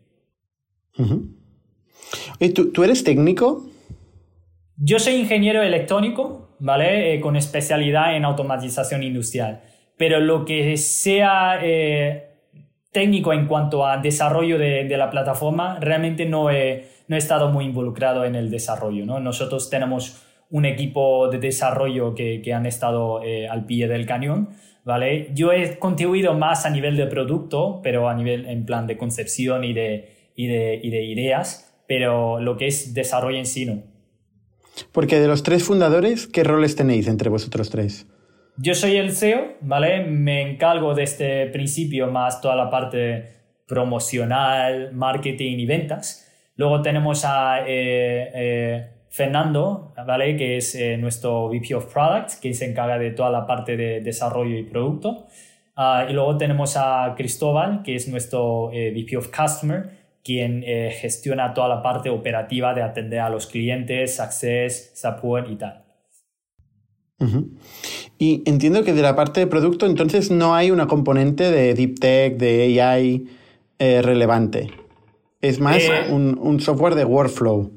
¿tú, 2.54 2.84
eres 2.84 3.04
técnico? 3.04 3.66
Yo 4.76 4.98
soy 4.98 5.14
ingeniero 5.14 5.62
electrónico, 5.62 6.56
¿vale? 6.60 7.14
Eh, 7.14 7.20
con 7.20 7.36
especialidad 7.36 8.16
en 8.16 8.24
automatización 8.24 9.02
industrial. 9.02 9.62
Pero 10.02 10.18
lo 10.18 10.44
que 10.44 10.76
sea 10.76 11.60
técnico 12.90 13.32
en 13.32 13.46
cuanto 13.46 13.86
a 13.86 13.98
desarrollo 13.98 14.58
de, 14.58 14.82
de 14.82 14.96
la 14.96 15.10
plataforma, 15.10 15.78
realmente 15.78 16.26
no 16.26 16.50
he 16.50 16.90
no 17.12 17.16
he 17.16 17.18
estado 17.18 17.50
muy 17.50 17.66
involucrado 17.66 18.24
en 18.24 18.34
el 18.34 18.50
desarrollo. 18.50 19.04
¿no? 19.04 19.20
Nosotros 19.20 19.68
tenemos 19.68 20.22
un 20.48 20.64
equipo 20.64 21.28
de 21.28 21.38
desarrollo 21.38 22.14
que, 22.14 22.40
que 22.42 22.54
han 22.54 22.64
estado 22.64 23.22
eh, 23.22 23.46
al 23.48 23.66
pie 23.66 23.86
del 23.86 24.06
cañón. 24.06 24.48
¿vale? 24.82 25.30
Yo 25.34 25.52
he 25.52 25.78
contribuido 25.78 26.32
más 26.32 26.64
a 26.64 26.70
nivel 26.70 26.96
de 26.96 27.06
producto, 27.06 27.80
pero 27.82 28.08
a 28.08 28.14
nivel 28.14 28.46
en 28.46 28.64
plan 28.64 28.86
de 28.86 28.96
concepción 28.96 29.62
y 29.62 29.74
de, 29.74 30.30
y 30.34 30.46
de, 30.46 30.80
y 30.82 30.88
de 30.88 31.04
ideas, 31.04 31.74
pero 31.86 32.40
lo 32.40 32.56
que 32.56 32.66
es 32.66 32.94
desarrollo 32.94 33.36
en 33.36 33.46
sí 33.46 33.66
no. 33.66 33.82
Porque 34.90 35.20
de 35.20 35.28
los 35.28 35.42
tres 35.42 35.64
fundadores, 35.64 36.26
¿qué 36.26 36.44
roles 36.44 36.76
tenéis 36.76 37.08
entre 37.08 37.28
vosotros 37.28 37.68
tres? 37.68 38.06
Yo 38.58 38.74
soy 38.74 38.96
el 38.96 39.12
CEO, 39.12 39.54
¿vale? 39.62 40.04
Me 40.04 40.42
encargo 40.42 40.94
de 40.94 41.04
este 41.04 41.46
principio 41.46 42.10
más 42.10 42.40
toda 42.40 42.54
la 42.54 42.68
parte 42.68 43.32
promocional, 43.66 44.92
marketing 44.92 45.58
y 45.58 45.66
ventas. 45.66 46.30
Luego 46.56 46.82
tenemos 46.82 47.24
a 47.24 47.60
eh, 47.66 48.30
eh, 48.34 48.90
Fernando, 49.08 49.94
¿vale? 50.06 50.36
que 50.36 50.58
es 50.58 50.74
eh, 50.74 50.98
nuestro 50.98 51.48
VP 51.48 51.74
of 51.74 51.90
Product, 51.90 52.40
que 52.40 52.52
se 52.52 52.66
encarga 52.66 52.98
de 52.98 53.12
toda 53.12 53.30
la 53.30 53.46
parte 53.46 53.76
de 53.78 54.00
desarrollo 54.02 54.58
y 54.58 54.64
producto. 54.64 55.26
Ah, 55.74 56.06
y 56.08 56.12
luego 56.12 56.36
tenemos 56.36 56.76
a 56.76 57.14
Cristóbal, 57.16 57.82
que 57.82 57.94
es 57.94 58.06
nuestro 58.08 58.66
VP 58.66 59.16
of 59.16 59.30
Customer, 59.34 59.88
quien 60.22 60.62
gestiona 60.62 61.54
toda 61.54 61.68
la 61.68 61.82
parte 61.82 62.10
operativa 62.10 62.74
de 62.74 62.82
atender 62.82 63.20
a 63.20 63.30
los 63.30 63.46
clientes, 63.46 64.20
access, 64.20 64.92
support 64.94 65.50
y 65.50 65.56
tal. 65.56 65.82
Y 68.22 68.42
entiendo 68.46 68.84
que 68.84 68.92
de 68.92 69.02
la 69.02 69.16
parte 69.16 69.40
de 69.40 69.46
producto, 69.48 69.86
entonces 69.86 70.30
no 70.30 70.54
hay 70.54 70.70
una 70.70 70.86
componente 70.86 71.50
de 71.50 71.74
deep 71.74 71.98
tech, 71.98 72.36
de 72.36 72.80
AI 72.80 73.26
relevante. 73.78 74.68
Es 75.42 75.58
más 75.58 75.82
eh, 75.82 76.06
un, 76.08 76.60
software 76.60 76.94
de 76.94 77.04
workflow. 77.04 77.72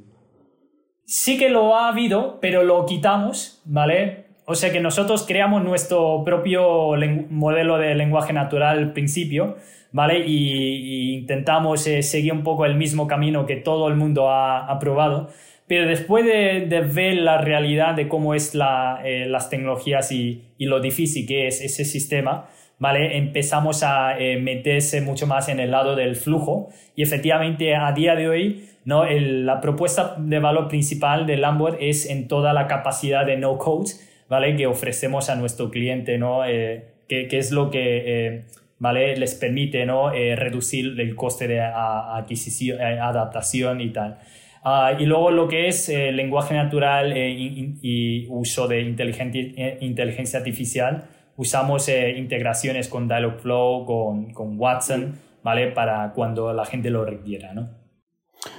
Sí 1.04 1.40
que 1.40 1.50
lo 1.50 1.76
ha 1.76 1.90
habido, 1.90 2.40
pero 2.40 2.64
lo 2.64 2.86
quitamos, 2.86 3.60
¿vale? 3.66 4.28
O 4.46 4.54
sea 4.54 4.72
que 4.72 4.80
nosotros 4.80 5.26
creamos 5.28 5.64
nuestro 5.64 6.22
propio 6.24 6.92
modelo 7.32 7.80
de 7.80 7.96
lenguaje 7.96 8.32
natural 8.32 8.78
al 8.78 8.94
principio, 8.94 9.58
¿vale? 9.92 10.28
Y, 10.28 11.16
intentamos 11.16 11.88
eh, 11.88 12.04
seguir 12.04 12.34
un 12.34 12.44
poco 12.44 12.66
el 12.66 12.76
mismo 12.76 13.08
camino 13.08 13.48
que 13.48 13.56
todo 13.56 13.88
el 13.88 13.96
mundo 13.96 14.30
ha, 14.30 14.68
aprobado. 14.68 15.30
Pero 15.68 15.88
después 15.88 16.26
de, 16.26 16.68
ver 16.94 17.16
la 17.16 17.40
realidad 17.40 17.96
de 17.96 18.08
cómo 18.08 18.36
es 18.36 18.54
la, 18.54 19.02
eh, 19.04 19.26
las 19.28 19.50
tecnologías 19.50 20.12
y, 20.12 20.44
y, 20.58 20.66
lo 20.66 20.80
difícil 20.80 21.28
que 21.28 21.48
es 21.48 21.62
ese 21.62 21.86
sistema, 21.86 22.48
¿vale? 22.78 23.18
Empezamos 23.18 23.82
a 23.84 24.20
eh, 24.20 24.38
meterse 24.38 25.02
mucho 25.02 25.26
más 25.26 25.50
en 25.50 25.60
el 25.60 25.72
lado 25.72 25.96
del 25.96 26.16
flujo 26.16 26.70
y 26.96 27.02
efectivamente 27.02 27.76
a 27.76 27.92
día 27.94 28.16
de 28.16 28.30
hoy, 28.30 28.70
¿no? 28.84 29.06
la 29.06 29.60
propuesta 29.62 30.16
de 30.20 30.38
valor 30.40 30.68
principal 30.68 31.26
de 31.26 31.38
Lambert 31.38 31.78
es 31.80 32.08
en 32.08 32.28
toda 32.28 32.54
la 32.54 32.68
capacidad 32.68 33.26
de 33.26 33.38
no 33.38 33.58
code, 33.58 33.90
¿vale? 34.30 34.56
Que 34.56 34.68
ofrecemos 34.68 35.30
a 35.32 35.36
nuestro 35.36 35.72
cliente, 35.72 36.20
¿no? 36.20 36.46
Eh, 36.46 36.96
que, 37.08 37.38
es 37.38 37.52
lo 37.52 37.70
que, 37.70 38.04
eh, 38.06 38.46
¿vale? 38.80 39.16
Les 39.18 39.36
permite 39.36 39.86
¿no? 39.86 40.14
Eh, 40.14 40.36
reducir 40.36 41.00
el 41.00 41.16
coste 41.16 41.48
de 41.48 41.62
adquisición, 41.62 42.80
eh, 42.82 43.00
adaptación 43.00 43.82
y 43.82 43.90
tal. 43.90 44.20
Ah, 44.68 44.94
y 44.98 45.06
luego 45.06 45.30
lo 45.30 45.48
que 45.48 45.68
es 45.68 45.90
lenguaje 45.90 46.56
natural 46.56 47.16
y, 47.16 48.28
uso 48.30 48.68
de 48.68 48.82
inteligencia, 48.82 49.42
inteligencia 49.80 50.40
artificial, 50.40 51.08
usamos 51.38 51.88
integraciones 51.88 52.88
con 52.88 53.08
Dialogflow, 53.08 53.86
con, 53.86 54.34
con 54.34 54.60
Watson, 54.60 55.20
¿vale? 55.44 55.68
Para 55.68 56.12
cuando 56.14 56.52
la 56.52 56.66
gente 56.66 56.90
lo 56.90 57.06
requiera, 57.06 57.54
¿no? 57.54 57.70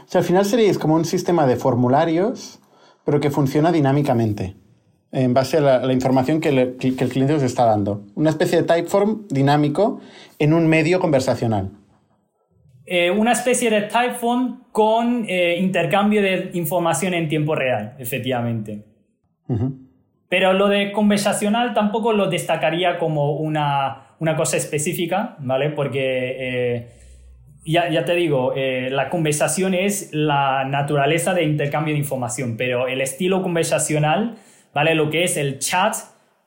O 0.06 0.08
sea, 0.08 0.20
al 0.20 0.24
final 0.24 0.44
sería 0.44 0.72
como 0.74 0.94
un 0.94 1.04
sistema 1.04 1.44
de 1.46 1.56
formularios, 1.56 2.60
pero 3.04 3.20
que 3.20 3.30
funciona 3.30 3.72
dinámicamente 3.72 4.54
en 5.12 5.34
base 5.34 5.56
a 5.58 5.60
la, 5.78 5.92
información 5.92 6.40
que, 6.40 6.48
el 6.48 7.08
cliente 7.08 7.34
os 7.34 7.42
está 7.42 7.64
dando. 7.64 8.04
Una 8.14 8.30
especie 8.30 8.60
de 8.60 8.64
typeform 8.64 9.26
dinámico 9.28 10.00
en 10.38 10.52
un 10.52 10.66
medio 10.66 11.00
conversacional. 11.00 11.70
Eh, 12.88 13.10
una 13.10 13.32
especie 13.32 13.68
de 13.68 13.82
typeform 13.82 14.64
con 14.70 15.24
eh, 15.28 15.56
intercambio 15.58 16.22
de 16.22 16.50
información 16.54 17.14
en 17.14 17.28
tiempo 17.28 17.56
real, 17.56 17.94
efectivamente. 17.98 18.84
Pero 20.28 20.52
lo 20.52 20.68
de 20.68 20.92
conversacional 20.92 21.74
tampoco 21.74 22.12
lo 22.12 22.28
destacaría 22.28 22.98
como 22.98 23.36
una, 23.36 24.14
cosa 24.36 24.56
específica, 24.56 25.36
¿vale? 25.40 25.70
Porque 25.70 26.36
eh, 26.38 26.88
ya, 27.64 27.88
ya, 27.88 28.04
te 28.04 28.14
digo, 28.14 28.54
la 28.56 29.08
conversación 29.08 29.74
es 29.74 30.10
la 30.12 30.64
naturaleza 30.64 31.34
de 31.34 31.44
intercambio 31.44 31.94
de 31.94 31.98
información, 31.98 32.56
pero 32.56 32.88
el 32.88 33.00
estilo 33.00 33.42
conversacional 33.42 34.36
¿vale? 34.76 34.94
Lo 34.94 35.08
que 35.08 35.24
es 35.24 35.36
el 35.36 35.58
chat, 35.58 35.96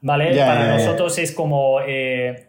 ¿vale? 0.01 0.37
Para 0.37 0.75
nosotros 0.75 1.17
es 1.17 1.31
como 1.33 1.77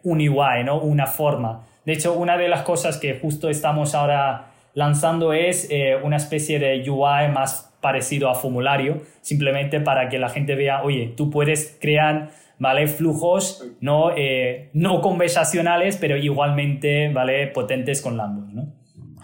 un 0.03 0.29
UI, 0.29 0.65
¿no? 0.65 0.79
Una 0.81 1.07
forma. 1.07 1.65
De 1.91 1.95
hecho, 1.95 2.13
una 2.13 2.39
de 2.39 2.47
las 2.47 2.63
cosas 2.63 2.99
que 2.99 3.19
justo 3.19 3.51
estamos 3.51 3.97
ahora 3.97 4.53
lanzando 4.75 5.33
es 5.33 5.67
eh, 5.73 5.97
una 6.01 6.19
especie 6.19 6.61
de 6.61 6.89
UI 6.89 7.33
más 7.35 7.75
parecido 7.81 8.31
a 8.31 8.37
formulario, 8.37 9.03
simplemente 9.23 9.81
para 9.81 10.09
que 10.09 10.21
la 10.21 10.29
gente 10.29 10.55
vea, 10.55 10.85
oye, 10.85 11.13
tú 11.17 11.31
puedes 11.31 11.77
crear, 11.81 12.31
¿vale? 12.61 12.87
Flujos 12.87 13.67
no, 13.81 14.13
eh, 14.17 14.71
no 14.73 15.01
conversacionales, 15.01 15.97
pero 15.97 16.17
igualmente, 16.17 17.09
¿vale? 17.09 17.49
Potentes 17.49 18.01
con 18.01 18.17
Lambda, 18.17 18.47
¿no? 18.53 18.73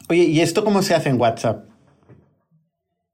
Oye, 0.08 0.24
¿y 0.24 0.40
esto 0.40 0.64
cómo 0.64 0.82
se 0.82 0.96
hace 0.96 1.10
en 1.10 1.20
WhatsApp? 1.20 1.66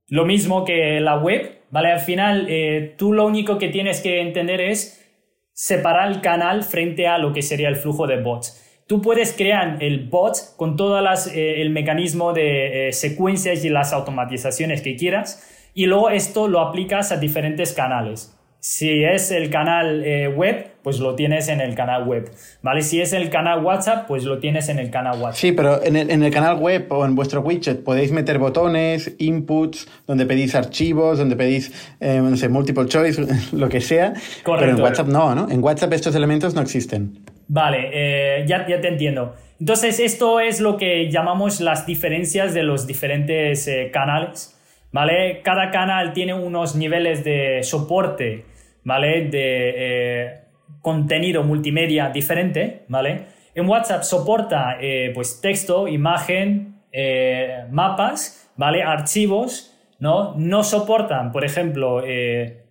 Lo 0.08 0.24
mismo 0.24 0.64
que 0.64 0.98
la 1.00 1.18
web, 1.18 1.58
¿vale? 1.68 1.92
Al 1.92 2.00
final, 2.00 2.46
eh, 2.48 2.94
tú 2.96 3.12
lo 3.12 3.26
único 3.26 3.58
que 3.58 3.68
tienes 3.68 4.00
que 4.00 4.22
entender 4.22 4.62
es 4.62 5.06
separar 5.52 6.10
el 6.10 6.22
canal 6.22 6.62
frente 6.62 7.06
a 7.06 7.18
lo 7.18 7.34
que 7.34 7.42
sería 7.42 7.68
el 7.68 7.76
flujo 7.76 8.06
de 8.06 8.22
bots. 8.22 8.61
Tú 8.92 9.00
puedes 9.00 9.32
crear 9.32 9.78
el 9.80 10.06
bot 10.10 10.54
con 10.58 10.76
todo 10.76 11.00
eh, 11.00 11.62
el 11.62 11.70
mecanismo 11.70 12.34
de 12.34 12.88
eh, 12.88 12.92
secuencias 12.92 13.64
y 13.64 13.70
las 13.70 13.94
automatizaciones 13.94 14.82
que 14.82 14.96
quieras 14.96 15.42
y 15.72 15.86
luego 15.86 16.10
esto 16.10 16.46
lo 16.46 16.60
aplicas 16.60 17.10
a 17.10 17.16
diferentes 17.16 17.72
canales. 17.72 18.36
Si 18.60 19.02
es 19.02 19.30
el 19.30 19.48
canal 19.48 20.04
eh, 20.04 20.28
web, 20.28 20.72
pues 20.82 21.00
lo 21.00 21.14
tienes 21.14 21.48
en 21.48 21.62
el 21.62 21.74
canal 21.74 22.06
web, 22.06 22.30
¿vale? 22.60 22.82
Si 22.82 23.00
es 23.00 23.14
el 23.14 23.30
canal 23.30 23.64
WhatsApp, 23.64 24.06
pues 24.06 24.24
lo 24.24 24.40
tienes 24.40 24.68
en 24.68 24.78
el 24.78 24.90
canal 24.90 25.18
WhatsApp. 25.18 25.40
Sí, 25.40 25.52
pero 25.52 25.82
en 25.82 25.96
el, 25.96 26.30
canal 26.30 26.58
web 26.58 26.86
o 26.90 27.06
en 27.06 27.14
vuestro 27.14 27.40
widget 27.40 27.82
podéis 27.82 28.12
meter 28.12 28.38
botones, 28.38 29.14
inputs, 29.16 29.88
donde 30.06 30.26
pedís 30.26 30.54
archivos, 30.54 31.16
donde 31.16 31.34
pedís, 31.34 31.72
eh, 31.98 32.20
no 32.22 32.36
sé, 32.36 32.50
multiple 32.50 32.84
choice, 32.84 33.26
lo 33.52 33.70
que 33.70 33.80
sea. 33.80 34.12
Correcto. 34.42 34.66
Pero 34.66 34.76
en 34.76 34.82
WhatsApp 34.82 35.08
no, 35.08 35.34
¿no? 35.34 35.48
En 35.50 35.64
WhatsApp 35.64 35.94
estos 35.94 36.14
elementos 36.14 36.54
no 36.54 36.60
existen. 36.60 37.31
Vale, 37.52 37.90
eh, 37.92 38.44
ya, 38.46 38.66
ya 38.66 38.80
te 38.80 38.88
entiendo. 38.88 39.34
Entonces, 39.60 40.00
esto 40.00 40.40
es 40.40 40.60
lo 40.60 40.76
que 40.76 41.10
llamamos 41.10 41.60
las 41.60 41.84
diferencias 41.84 42.54
de 42.54 42.62
los 42.62 42.86
diferentes 42.86 43.70
canales, 43.92 44.58
¿vale? 44.90 45.42
Cada 45.42 45.70
canal 45.70 46.12
tiene 46.14 46.32
unos 46.34 46.74
niveles 46.76 47.24
de 47.24 47.62
soporte 47.62 48.46
¿vale? 48.84 49.28
De 49.28 49.74
eh, 49.76 50.40
contenido 50.80 51.42
multimedia 51.42 52.10
diferente, 52.10 52.84
¿vale? 52.88 53.26
En 53.54 53.68
WhatsApp 53.68 54.02
soporta 54.02 54.78
eh, 54.80 55.10
pues 55.14 55.40
texto, 55.40 55.86
imagen, 55.88 56.80
eh, 56.90 57.64
mapas, 57.70 58.50
¿vale? 58.56 58.82
Archivos, 58.82 59.78
¿no? 59.98 60.34
No 60.36 60.64
soportan, 60.64 61.32
por 61.32 61.44
ejemplo, 61.44 62.02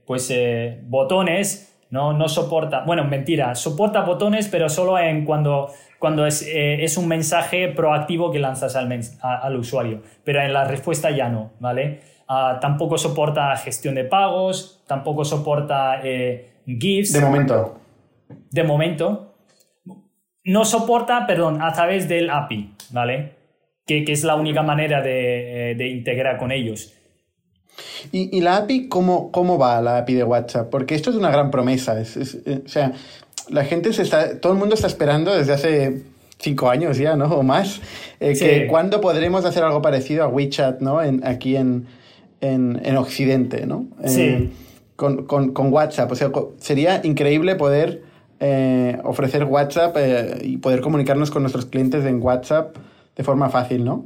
pues 0.05 0.33
botones, 0.83 1.70
¿no? 1.91 2.13
No 2.13 2.27
soporta, 2.27 2.83
bueno, 2.85 3.03
mentira, 3.03 3.53
soporta 3.53 4.01
botones, 4.01 4.47
pero 4.47 4.67
solo 4.67 4.97
en 4.97 5.23
cuando, 5.23 5.71
cuando 5.99 6.25
es, 6.25 6.45
es 6.51 6.97
un 6.97 7.07
mensaje 7.07 7.67
proactivo 7.67 8.31
que 8.31 8.39
lanzas 8.39 8.75
al, 8.75 8.99
al 9.21 9.55
usuario, 9.55 10.01
pero 10.23 10.41
en 10.41 10.51
la 10.51 10.63
respuesta 10.65 11.11
ya 11.11 11.29
no, 11.29 11.51
¿vale? 11.59 11.99
Ah, 12.33 12.59
tampoco 12.61 12.97
soporta 12.97 13.57
gestión 13.57 13.93
de 13.93 14.05
pagos, 14.05 14.81
tampoco 14.87 15.25
soporta 15.25 15.99
eh, 16.01 16.61
GIFs. 16.65 17.11
De 17.11 17.19
momento. 17.19 17.77
De 18.49 18.63
momento. 18.63 19.35
No 20.45 20.63
soporta, 20.63 21.27
perdón, 21.27 21.61
a 21.61 21.73
través 21.73 22.07
del 22.07 22.29
API, 22.29 22.73
¿vale? 22.91 23.33
Que, 23.85 24.05
es 24.07 24.23
la 24.23 24.35
única 24.35 24.63
manera 24.63 25.01
de, 25.01 25.71
eh, 25.71 25.87
integrar 25.89 26.37
con 26.37 26.53
ellos. 26.53 26.93
¿Y, 28.11 28.41
la 28.41 28.57
API, 28.57 28.87
¿cómo, 28.87 29.31
cómo 29.31 29.57
va 29.57 29.81
la 29.81 29.99
API 29.99 30.15
de 30.15 30.23
WhatsApp? 30.23 30.69
Porque 30.69 30.95
esto 30.95 31.09
es 31.09 31.15
una 31.15 31.29
gran 31.29 31.51
promesa. 31.51 31.99
Eh, 32.01 32.61
o 32.65 32.67
sea, 32.67 32.93
la 33.49 33.65
gente 33.65 33.93
se 33.93 34.01
está, 34.01 34.39
todo 34.39 34.53
el 34.53 34.59
mundo 34.59 34.75
está 34.75 34.87
esperando 34.87 35.35
desde 35.35 35.53
hace 35.53 36.03
cinco 36.39 36.69
años 36.69 36.97
ya, 36.97 37.15
¿no? 37.15 37.25
O 37.25 37.43
más, 37.43 37.81
que 38.19 38.67
cuándo 38.69 38.99
podremos 39.01 39.45
hacer 39.45 39.63
algo 39.63 39.81
parecido 39.81 40.23
a 40.23 40.27
WeChat, 40.27 40.81
¿no? 40.81 41.01
En, 41.01 41.25
aquí 41.25 41.55
en, 41.55 41.87
en, 42.41 42.97
Occidente, 42.97 43.65
¿no? 43.65 43.85
Sí. 44.05 44.21
Eh, 44.21 44.49
con, 44.95 45.25
con, 45.25 45.73
WhatsApp. 45.73 46.11
O 46.11 46.15
sea, 46.15 46.31
sería 46.57 47.01
increíble 47.03 47.55
poder 47.55 48.03
eh, 48.39 48.99
ofrecer 49.03 49.45
WhatsApp 49.45 49.95
eh, 49.97 50.39
y 50.43 50.57
poder 50.57 50.81
comunicarnos 50.81 51.31
con 51.31 51.43
nuestros 51.43 51.65
clientes 51.65 52.05
en 52.05 52.21
WhatsApp 52.21 52.75
de 53.15 53.23
forma 53.23 53.49
fácil, 53.49 53.83
¿no? 53.83 54.05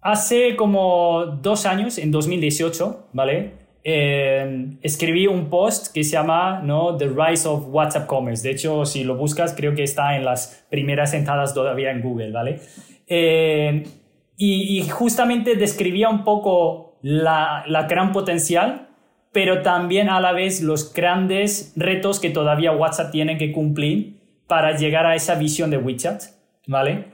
Hace 0.00 0.56
como 0.56 1.26
dos 1.42 1.66
años, 1.66 1.98
en 1.98 2.10
2018, 2.10 3.08
¿vale? 3.12 3.60
escribí 3.82 5.26
un 5.26 5.48
post 5.48 5.92
que 5.92 6.04
se 6.04 6.12
llama 6.12 6.60
¿no? 6.62 6.98
The 6.98 7.08
Rise 7.08 7.48
of 7.48 7.64
WhatsApp 7.68 8.06
Commerce. 8.06 8.46
De 8.46 8.54
hecho, 8.54 8.84
si 8.84 9.04
lo 9.04 9.16
buscas, 9.16 9.54
creo 9.54 9.74
que 9.74 9.82
está 9.82 10.16
en 10.16 10.24
las 10.24 10.66
primeras 10.70 11.14
entradas 11.14 11.54
todavía 11.54 11.90
en 11.90 12.02
Google, 12.02 12.30
¿vale? 12.30 12.60
y, 13.08 14.78
y, 14.78 14.88
justamente 14.88 15.56
describía 15.56 16.08
un 16.08 16.22
poco 16.22 16.90
la, 17.02 17.86
gran 17.88 18.12
potencial, 18.12 18.88
pero 19.32 19.62
también 19.62 20.08
a 20.08 20.20
la 20.20 20.32
vez 20.32 20.60
los 20.60 20.92
grandes 20.92 21.72
retos 21.76 22.20
que 22.20 22.30
todavía 22.30 22.72
WhatsApp 22.72 23.10
tiene 23.10 23.38
que 23.38 23.52
cumplir 23.52 24.20
para 24.46 24.76
llegar 24.76 25.06
a 25.06 25.14
esa 25.14 25.34
visión 25.34 25.70
de 25.70 25.78
WeChat, 25.78 26.22
¿vale? 26.66 27.06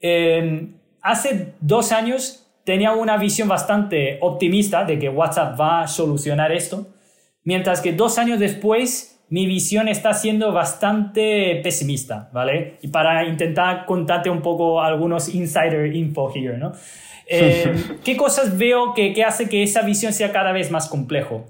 Em, 0.00 0.74
hace 1.04 1.54
dos 1.60 1.92
años 1.92 2.50
tenía 2.64 2.92
una 2.92 3.18
visión 3.18 3.46
bastante 3.46 4.18
optimista 4.22 4.84
de 4.84 4.98
que 4.98 5.08
WhatsApp 5.08 5.60
va 5.60 5.82
a 5.82 5.86
solucionar 5.86 6.50
esto, 6.50 6.88
mientras 7.44 7.80
que 7.80 7.92
dos 7.92 8.18
años 8.18 8.40
después 8.40 9.22
mi 9.28 9.46
visión 9.46 9.88
está 9.88 10.14
siendo 10.14 10.52
bastante 10.52 11.60
pesimista, 11.62 12.30
¿vale? 12.32 12.78
Y 12.82 12.88
para 12.88 13.24
intentar 13.26 13.84
contarte 13.84 14.30
un 14.30 14.42
poco 14.42 14.80
algunos 14.82 15.32
insider 15.32 15.94
info 15.94 16.32
here, 16.34 16.56
¿no? 16.56 16.72
Eh, 17.28 17.74
¿Qué 18.04 18.16
cosas 18.16 18.56
veo 18.56 18.94
que, 18.94 19.12
que 19.12 19.24
hace 19.24 19.48
que 19.48 19.62
esa 19.62 19.82
visión 19.82 20.12
sea 20.12 20.32
cada 20.32 20.52
vez 20.52 20.70
más 20.70 20.88
complejo? 20.88 21.44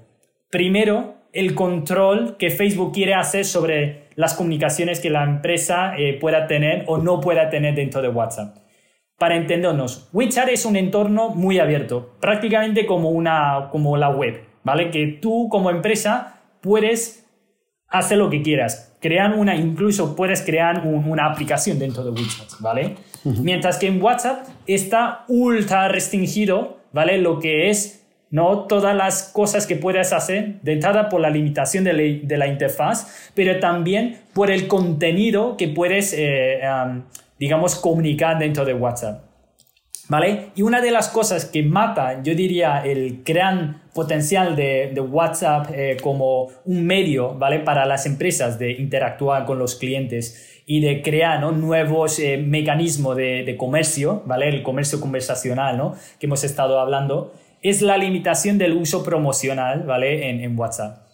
Primero, 0.49 1.15
el 1.31 1.55
control 1.55 2.37
que 2.37 2.49
Facebook 2.49 2.93
quiere 2.93 3.13
hacer 3.13 3.45
sobre 3.45 4.07
las 4.15 4.33
comunicaciones 4.33 4.99
que 4.99 5.09
la 5.09 5.23
empresa 5.23 5.95
eh, 5.97 6.17
pueda 6.19 6.47
tener 6.47 6.83
o 6.87 6.97
no 6.97 7.21
pueda 7.21 7.49
tener 7.49 7.75
dentro 7.75 8.01
de 8.01 8.09
WhatsApp. 8.09 8.64
Para 9.17 9.37
entendernos, 9.37 10.09
WeChat 10.11 10.49
es 10.49 10.65
un 10.65 10.75
entorno 10.75 11.29
muy 11.29 11.59
abierto, 11.59 12.15
prácticamente 12.19 12.85
como, 12.85 13.11
una, 13.11 13.69
como 13.71 13.95
la 13.95 14.09
web, 14.09 14.43
¿vale? 14.63 14.91
Que 14.91 15.07
tú 15.21 15.47
como 15.49 15.69
empresa 15.69 16.41
puedes 16.61 17.25
hacer 17.87 18.17
lo 18.17 18.29
que 18.29 18.41
quieras. 18.41 18.97
Crear 18.99 19.33
una, 19.33 19.55
incluso 19.55 20.15
puedes 20.15 20.41
crear 20.41 20.85
una 20.85 21.27
aplicación 21.27 21.79
dentro 21.79 22.03
de 22.03 22.11
WeChat, 22.11 22.59
¿vale? 22.59 22.95
Mientras 23.23 23.77
que 23.77 23.87
en 23.87 24.01
WhatsApp 24.01 24.47
está 24.67 25.23
ultra 25.27 25.87
restringido, 25.87 26.79
¿vale? 26.91 27.17
Lo 27.17 27.39
que 27.39 27.69
es, 27.69 28.05
¿no? 28.31 28.65
Todas 28.65 28.95
las 28.95 29.31
cosas 29.33 29.65
que 29.65 29.75
puedes 29.75 30.11
hacer, 30.11 30.59
de 30.61 30.73
entrada 30.73 31.07
por 31.09 31.21
la 31.21 31.29
limitación 31.29 31.83
de 31.83 32.37
la, 32.37 32.47
interfaz, 32.47 33.31
pero 33.33 33.59
también 33.59 34.17
por 34.33 34.51
el 34.51 34.67
contenido 34.67 35.55
que 35.57 35.67
puedes, 35.69 36.13
eh, 36.17 36.59
digamos, 37.39 37.75
comunicar 37.75 38.39
dentro 38.39 38.65
de 38.65 38.73
WhatsApp. 38.73 39.23
¿Vale? 40.07 40.51
Y 40.55 40.61
una 40.61 40.81
de 40.81 40.91
las 40.91 41.09
cosas 41.09 41.45
que 41.45 41.63
mata, 41.63 42.21
yo 42.21 42.35
diría, 42.35 42.85
el 42.85 43.23
gran 43.23 43.81
potencial 43.93 44.55
de, 44.55 44.93
WhatsApp 44.99 45.71
eh, 45.73 45.97
como 46.01 46.49
un 46.65 46.85
medio, 46.85 47.33
¿vale? 47.33 47.59
Para 47.59 47.87
las 47.87 48.05
empresas 48.05 48.59
de 48.59 48.73
interactuar 48.73 49.45
con 49.45 49.57
los 49.57 49.75
clientes 49.75 50.61
y 50.67 50.81
de 50.81 51.01
crear 51.01 51.41
nuevos 51.53 52.19
eh, 52.19 52.37
mecanismos 52.37 53.15
de, 53.15 53.55
comercio, 53.57 54.21
¿vale? 54.27 54.49
El 54.49 54.61
comercio 54.61 54.99
conversacional, 54.99 55.77
¿no? 55.77 55.95
Que 56.19 56.27
hemos 56.27 56.43
estado 56.43 56.79
hablando, 56.79 57.33
es 57.63 57.81
la 57.81 57.97
limitación 57.97 58.59
del 58.59 58.73
uso 58.73 59.03
promocional, 59.03 59.83
¿vale? 59.83 60.29
En 60.29 60.59
WhatsApp. 60.59 61.05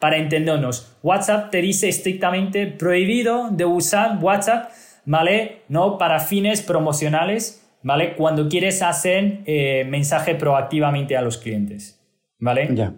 Para 0.00 0.16
entendernos, 0.16 0.96
WhatsApp 1.02 1.50
te 1.50 1.60
dice 1.60 1.90
estrictamente 1.90 2.66
prohibido 2.66 3.50
de 3.50 3.66
usar 3.66 4.16
WhatsApp, 4.18 4.70
¿vale? 5.04 5.62
No 5.68 5.98
para 5.98 6.20
fines 6.20 6.62
promocionales 6.62 7.60
¿vale? 7.82 8.14
Cuando 8.14 8.48
quieres 8.48 8.82
hacer 8.82 9.40
eh, 9.46 9.84
mensaje 9.88 10.34
proactivamente 10.34 11.16
a 11.16 11.22
los 11.22 11.38
clientes, 11.38 12.00
¿vale? 12.38 12.68
Ya. 12.74 12.92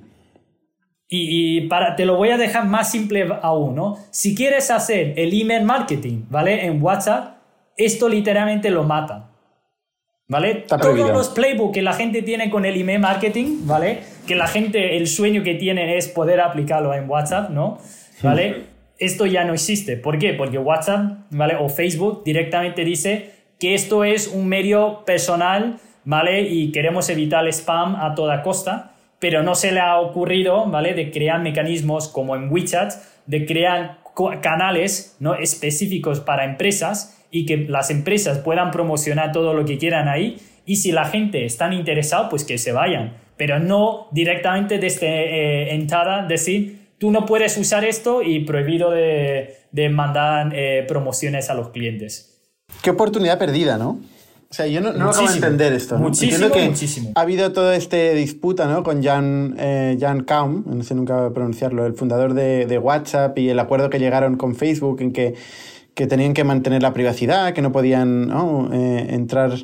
Y, 1.15 1.69
para, 1.69 1.95
te 1.95 2.07
lo 2.07 2.17
voy 2.17 2.31
a 2.31 2.39
dejar 2.39 2.65
más 2.65 2.91
simple 2.91 3.29
aún, 3.43 3.75
¿no? 3.75 3.99
Si 4.11 4.35
quieres 4.35 4.71
hacer 4.71 5.13
el 5.19 5.39
email 5.39 5.63
marketing, 5.63 6.25
¿vale? 6.31 6.65
En 6.65 6.83
WhatsApp, 6.83 7.37
esto 7.77 8.09
literalmente 8.09 8.71
lo 8.71 8.85
mata. 8.85 9.29
¿Vale? 10.27 10.65
Todos 10.67 11.11
los 11.11 11.29
playbooks 11.29 11.75
que 11.75 11.83
la 11.83 11.93
gente 11.93 12.23
tiene 12.23 12.49
con 12.49 12.65
el 12.65 12.81
email 12.81 13.01
marketing, 13.01 13.67
¿vale? 13.67 13.99
Que 14.27 14.35
la 14.35 14.47
gente, 14.47 14.97
el 14.97 15.07
sueño 15.07 15.43
que 15.43 15.55
tiene 15.57 15.99
es 15.99 16.09
poder 16.09 16.41
aplicarlo 16.41 16.95
en 16.95 17.11
WhatsApp, 17.11 17.51
¿no? 17.51 17.77
¿Vale? 18.23 18.72
Esto 19.03 19.27
ya 19.27 19.45
no 19.45 19.53
existe. 19.53 19.97
¿Por 19.97 20.19
qué? 20.19 20.33
Porque 20.33 20.59
WhatsApp, 20.59 21.19
¿vale? 21.31 21.57
O 21.57 21.69
Facebook 21.69 22.23
directamente 22.25 22.85
dice, 22.85 23.31
que 23.59 23.75
esto 23.75 24.05
es 24.05 24.29
un 24.29 24.49
medio 24.49 25.05
personal, 25.05 25.79
¿vale? 26.05 26.43
Y 26.43 26.73
queremos 26.73 27.09
evitar 27.09 27.45
el 27.45 27.53
spam 27.53 27.97
a 27.97 28.15
toda 28.15 28.43
costa, 28.43 28.93
pero 29.19 29.43
no 29.43 29.55
se 29.55 29.73
le 29.73 29.81
ha 29.81 29.99
ocurrido, 29.99 30.67
¿vale? 30.67 30.95
De 30.95 31.11
crear 31.11 31.41
mecanismos 31.41 32.09
como 32.09 32.37
en 32.37 32.51
WeChat, 32.51 32.93
de 33.27 33.47
crear 33.47 33.99
canales 34.41 35.17
¿no? 35.21 35.35
específicos 35.35 36.21
para 36.21 36.45
empresas 36.45 37.25
y 37.31 37.47
que 37.47 37.57
las 37.57 37.91
empresas 37.91 38.39
puedan 38.39 38.71
promocionar 38.71 39.33
todo 39.33 39.55
lo 39.55 39.65
que 39.65 39.79
quieran 39.79 40.09
ahí 40.09 40.39
y 40.67 40.77
si 40.77 40.93
la 40.93 41.07
gente 41.07 41.45
está 41.45 41.73
interesada, 41.73 42.29
pues 42.29 42.45
que 42.45 42.59
se 42.59 42.73
vayan, 42.73 43.17
pero 43.37 43.59
no 43.59 44.09
directamente 44.13 44.79
desde 44.79 45.07
eh, 45.07 45.75
entrada 45.75 46.27
decir, 46.27 46.82
tú 47.03 47.11
no 47.11 47.27
puedes 47.27 47.59
usar 47.59 47.85
esto 47.85 48.23
y 48.23 48.45
prohibido 48.45 48.93
de, 48.93 49.89
mandar 49.91 50.53
eh, 50.55 50.85
promociones 50.87 51.51
a 51.51 51.55
los 51.55 51.71
clientes. 51.71 52.39
Qué 52.81 52.91
oportunidad 52.91 53.41
perdida, 53.41 53.77
¿no? 53.77 53.99
O 54.49 54.55
sea, 54.55 54.69
yo 54.69 54.81
no, 54.81 54.93
no 54.93 55.11
acabo 55.11 55.27
de 55.27 55.35
entender 55.35 55.73
esto. 55.73 55.99
Muchísimo, 55.99 56.49
muchísimo. 56.49 57.11
Ha 57.17 57.23
habido 57.23 57.53
toda 57.53 57.75
esta 57.75 57.97
disputa 57.97 58.69
¿no? 58.69 58.85
con 58.85 59.03
Jan, 59.03 59.57
eh, 59.59 59.97
Jan 59.99 60.23
Kaum, 60.23 60.63
no 60.65 60.85
sé 60.85 60.95
nunca 60.95 61.31
pronunciarlo, 61.31 61.87
el 61.87 61.95
fundador 61.95 62.35
de, 62.35 62.67
de, 62.67 62.79
WhatsApp 62.79 63.37
y 63.37 63.49
el 63.49 63.59
acuerdo 63.59 63.91
que 63.91 63.99
llegaron 63.99 64.37
con 64.37 64.55
Facebook 64.55 65.01
en 65.01 65.13
que, 65.13 65.35
que 65.95 66.07
tenían 66.07 66.35
que 66.35 66.45
mantener 66.45 66.83
la 66.83 66.93
privacidad, 66.93 67.53
que 67.53 67.63
no 67.63 67.73
podían 67.73 68.31
eh, 68.73 69.07
entrar 69.11 69.55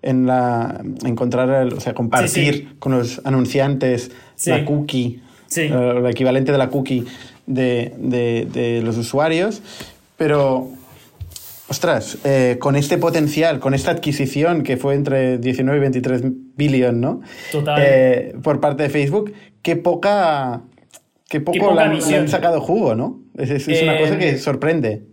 en 0.00 0.26
la. 0.26 0.80
encontrar, 1.04 1.74
o 1.74 1.80
sea, 1.80 1.92
compartir 1.92 2.78
con 2.78 2.92
los 2.92 3.20
anunciantes 3.24 4.12
la 4.46 4.64
cookie, 4.64 5.23
eh, 5.58 5.94
el 5.96 6.06
equivalente 6.06 6.52
de 6.52 6.58
la 6.58 6.68
cookie 6.68 7.04
de, 7.46 7.94
de, 7.98 8.46
de 8.52 8.82
los 8.82 8.96
usuarios. 8.96 9.62
Pero 10.16 10.70
Ostras, 11.66 12.18
eh, 12.24 12.58
con 12.60 12.76
este 12.76 12.98
potencial, 12.98 13.58
con 13.58 13.72
esta 13.72 13.90
adquisición 13.90 14.62
que 14.62 14.76
fue 14.76 14.94
entre 14.94 15.38
19 15.38 15.78
y 15.78 15.80
23 15.80 16.22
billones, 16.56 17.00
¿no? 17.00 17.22
Total. 17.50 17.82
Eh, 17.82 18.34
por 18.42 18.60
parte 18.60 18.82
de 18.82 18.90
Facebook, 18.90 19.32
qué 19.62 19.76
poca. 19.76 20.62
Qué 21.28 21.40
poco 21.40 21.76
han, 21.78 22.28
sacado 22.28 22.60
jugo, 22.60 22.94
¿no? 22.94 23.22
Es, 23.36 23.66
una 23.66 23.98
cosa 23.98 24.18
que 24.18 24.36
sorprende. 24.36 25.06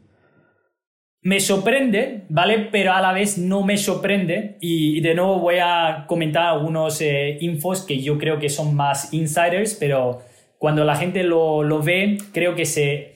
Me 1.23 1.39
sorprende, 1.39 2.25
¿vale? 2.29 2.67
Pero 2.69 2.93
a 2.93 3.01
la 3.01 3.13
vez 3.13 3.37
no 3.37 3.63
me 3.63 3.77
sorprende. 3.77 4.57
Y, 4.59 4.99
de 4.99 5.15
nuevo 5.15 5.39
voy 5.39 5.55
a 5.63 6.05
comentar 6.07 6.43
algunos 6.43 7.01
infos 7.39 7.83
que 7.83 8.01
yo 8.01 8.17
creo 8.17 8.39
que 8.39 8.49
son 8.49 8.75
más 8.75 9.13
insiders, 9.13 9.73
pero 9.73 10.21
cuando 10.61 10.85
la 10.85 10.95
gente 10.95 11.23
lo, 11.23 11.63
lo 11.63 11.81
ve, 11.81 12.19
creo 12.33 12.53
que 12.53 12.67
se 12.67 13.15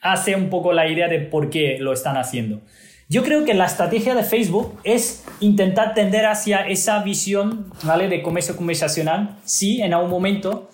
hace 0.00 0.36
un 0.36 0.50
poco 0.50 0.72
la 0.72 0.86
idea 0.86 1.08
de 1.08 1.18
por 1.18 1.50
qué 1.50 1.78
lo 1.80 1.92
están 1.92 2.16
haciendo. 2.16 2.60
Yo 3.08 3.24
creo 3.24 3.44
que 3.44 3.54
la 3.54 3.64
estrategia 3.64 4.14
de 4.14 4.22
Facebook 4.22 4.78
es 4.84 5.24
intentar 5.40 5.94
tender 5.94 6.26
hacia 6.26 6.60
esa 6.60 7.02
visión 7.02 7.72
¿vale? 7.82 8.06
de 8.06 8.22
comercio 8.22 8.56
conversacional, 8.56 9.36
sí, 9.44 9.82
en 9.82 9.94
algún 9.94 10.10
momento, 10.10 10.70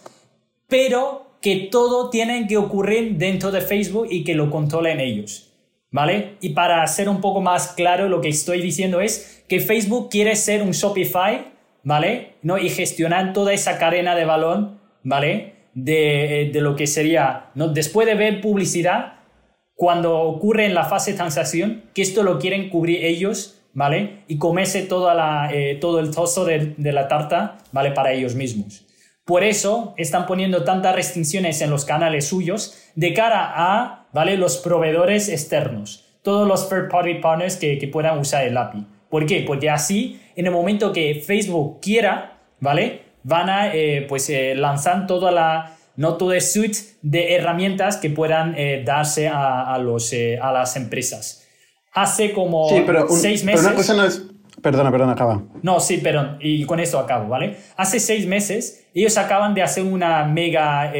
pero 0.68 1.30
que 1.40 1.68
todo 1.72 2.10
tiene 2.10 2.46
que 2.46 2.58
ocurrir 2.58 3.16
dentro 3.16 3.50
de 3.50 3.62
Facebook 3.62 4.08
y 4.10 4.22
que 4.22 4.34
lo 4.34 4.50
controlen 4.50 5.00
ellos. 5.00 5.50
¿Vale? 5.90 6.34
Y 6.42 6.50
para 6.50 6.86
ser 6.88 7.08
un 7.08 7.22
poco 7.22 7.40
más 7.40 7.68
claro, 7.68 8.10
lo 8.10 8.20
que 8.20 8.28
estoy 8.28 8.60
diciendo 8.60 9.00
es 9.00 9.42
que 9.48 9.60
Facebook 9.60 10.10
quiere 10.10 10.36
ser 10.36 10.60
un 10.60 10.72
Shopify, 10.72 11.46
¿vale? 11.84 12.34
¿No? 12.42 12.58
Y 12.58 12.68
gestionar 12.68 13.32
toda 13.32 13.54
esa 13.54 13.78
cadena 13.78 14.14
de 14.14 14.26
valor, 14.26 14.72
¿vale? 15.02 15.55
De, 15.78 16.50
de, 16.52 16.60
lo 16.62 16.74
que 16.74 16.86
sería, 16.86 17.50
¿no? 17.54 17.68
Después 17.68 18.06
de 18.06 18.14
ver 18.14 18.40
publicidad, 18.40 19.16
cuando 19.76 20.20
ocurre 20.22 20.64
en 20.64 20.74
la 20.74 20.84
fase 20.84 21.12
de 21.12 21.18
transacción, 21.18 21.84
que 21.94 22.00
esto 22.00 22.22
lo 22.22 22.38
quieren 22.38 22.70
cubrir 22.70 23.04
ellos, 23.04 23.56
¿vale? 23.76 24.22
Y 24.26 24.38
comerse 24.38 24.82
toda 24.82 25.14
la, 25.14 25.50
eh, 25.52 25.76
todo 25.78 26.00
el 26.00 26.10
trozo 26.10 26.46
de, 26.46 26.74
la 26.78 27.08
tarta, 27.08 27.58
¿vale? 27.72 27.90
Para 27.90 28.12
ellos 28.12 28.34
mismos. 28.34 28.86
Por 29.26 29.44
eso 29.44 29.92
están 29.98 30.24
poniendo 30.24 30.64
tantas 30.64 30.94
restricciones 30.94 31.60
en 31.60 31.68
los 31.68 31.84
canales 31.84 32.26
suyos 32.26 32.74
de 32.94 33.12
cara 33.12 33.52
a, 33.54 34.06
¿vale? 34.14 34.38
Los 34.38 34.56
proveedores 34.56 35.28
externos, 35.28 36.06
todos 36.22 36.48
los 36.48 36.70
third 36.70 36.88
party 36.88 37.16
partners 37.16 37.56
que, 37.56 37.86
puedan 37.92 38.18
usar 38.18 38.46
el 38.46 38.56
API. 38.56 38.86
¿Por 39.10 39.26
qué? 39.26 39.44
Porque 39.46 39.68
así, 39.68 40.22
en 40.36 40.46
el 40.46 40.52
momento 40.52 40.90
que 40.90 41.22
Facebook 41.22 41.80
quiera, 41.82 42.38
¿vale? 42.60 43.02
Van 43.28 43.50
a, 43.50 43.74
eh, 43.74 44.06
pues, 44.08 44.30
eh, 44.30 44.54
lanzar 44.54 45.08
toda 45.08 45.32
la, 45.32 45.76
no 45.96 46.14
todo 46.14 46.32
es 46.32 46.52
suite 46.52 46.78
de 47.02 47.34
herramientas 47.34 47.96
que 47.96 48.08
puedan 48.08 48.54
eh, 48.56 48.84
darse 48.86 49.26
a, 49.26 49.76
los, 49.78 50.12
eh, 50.12 50.38
a 50.40 50.52
las 50.52 50.76
empresas. 50.76 51.44
Hace 51.92 52.32
como 52.32 52.68
seis 53.08 53.42
meses... 53.42 53.62
Pero 53.62 53.68
una 53.68 53.74
cosa 53.74 53.94
no 53.94 54.04
es... 54.04 54.22
Perdona, 54.62 54.92
perdona, 54.92 55.12
acaba. 55.12 55.42
No, 55.60 55.80
sí, 55.80 55.98
perdón, 55.98 56.38
y 56.40 56.64
con 56.66 56.78
esto 56.78 57.00
acabo, 57.00 57.28
¿vale? 57.28 57.56
Hace 57.76 57.98
seis 57.98 58.28
meses 58.28 58.86
ellos 58.94 59.18
acaban 59.18 59.54
de 59.54 59.62
hacer 59.62 59.82
una 59.82 60.24
mega 60.24 60.92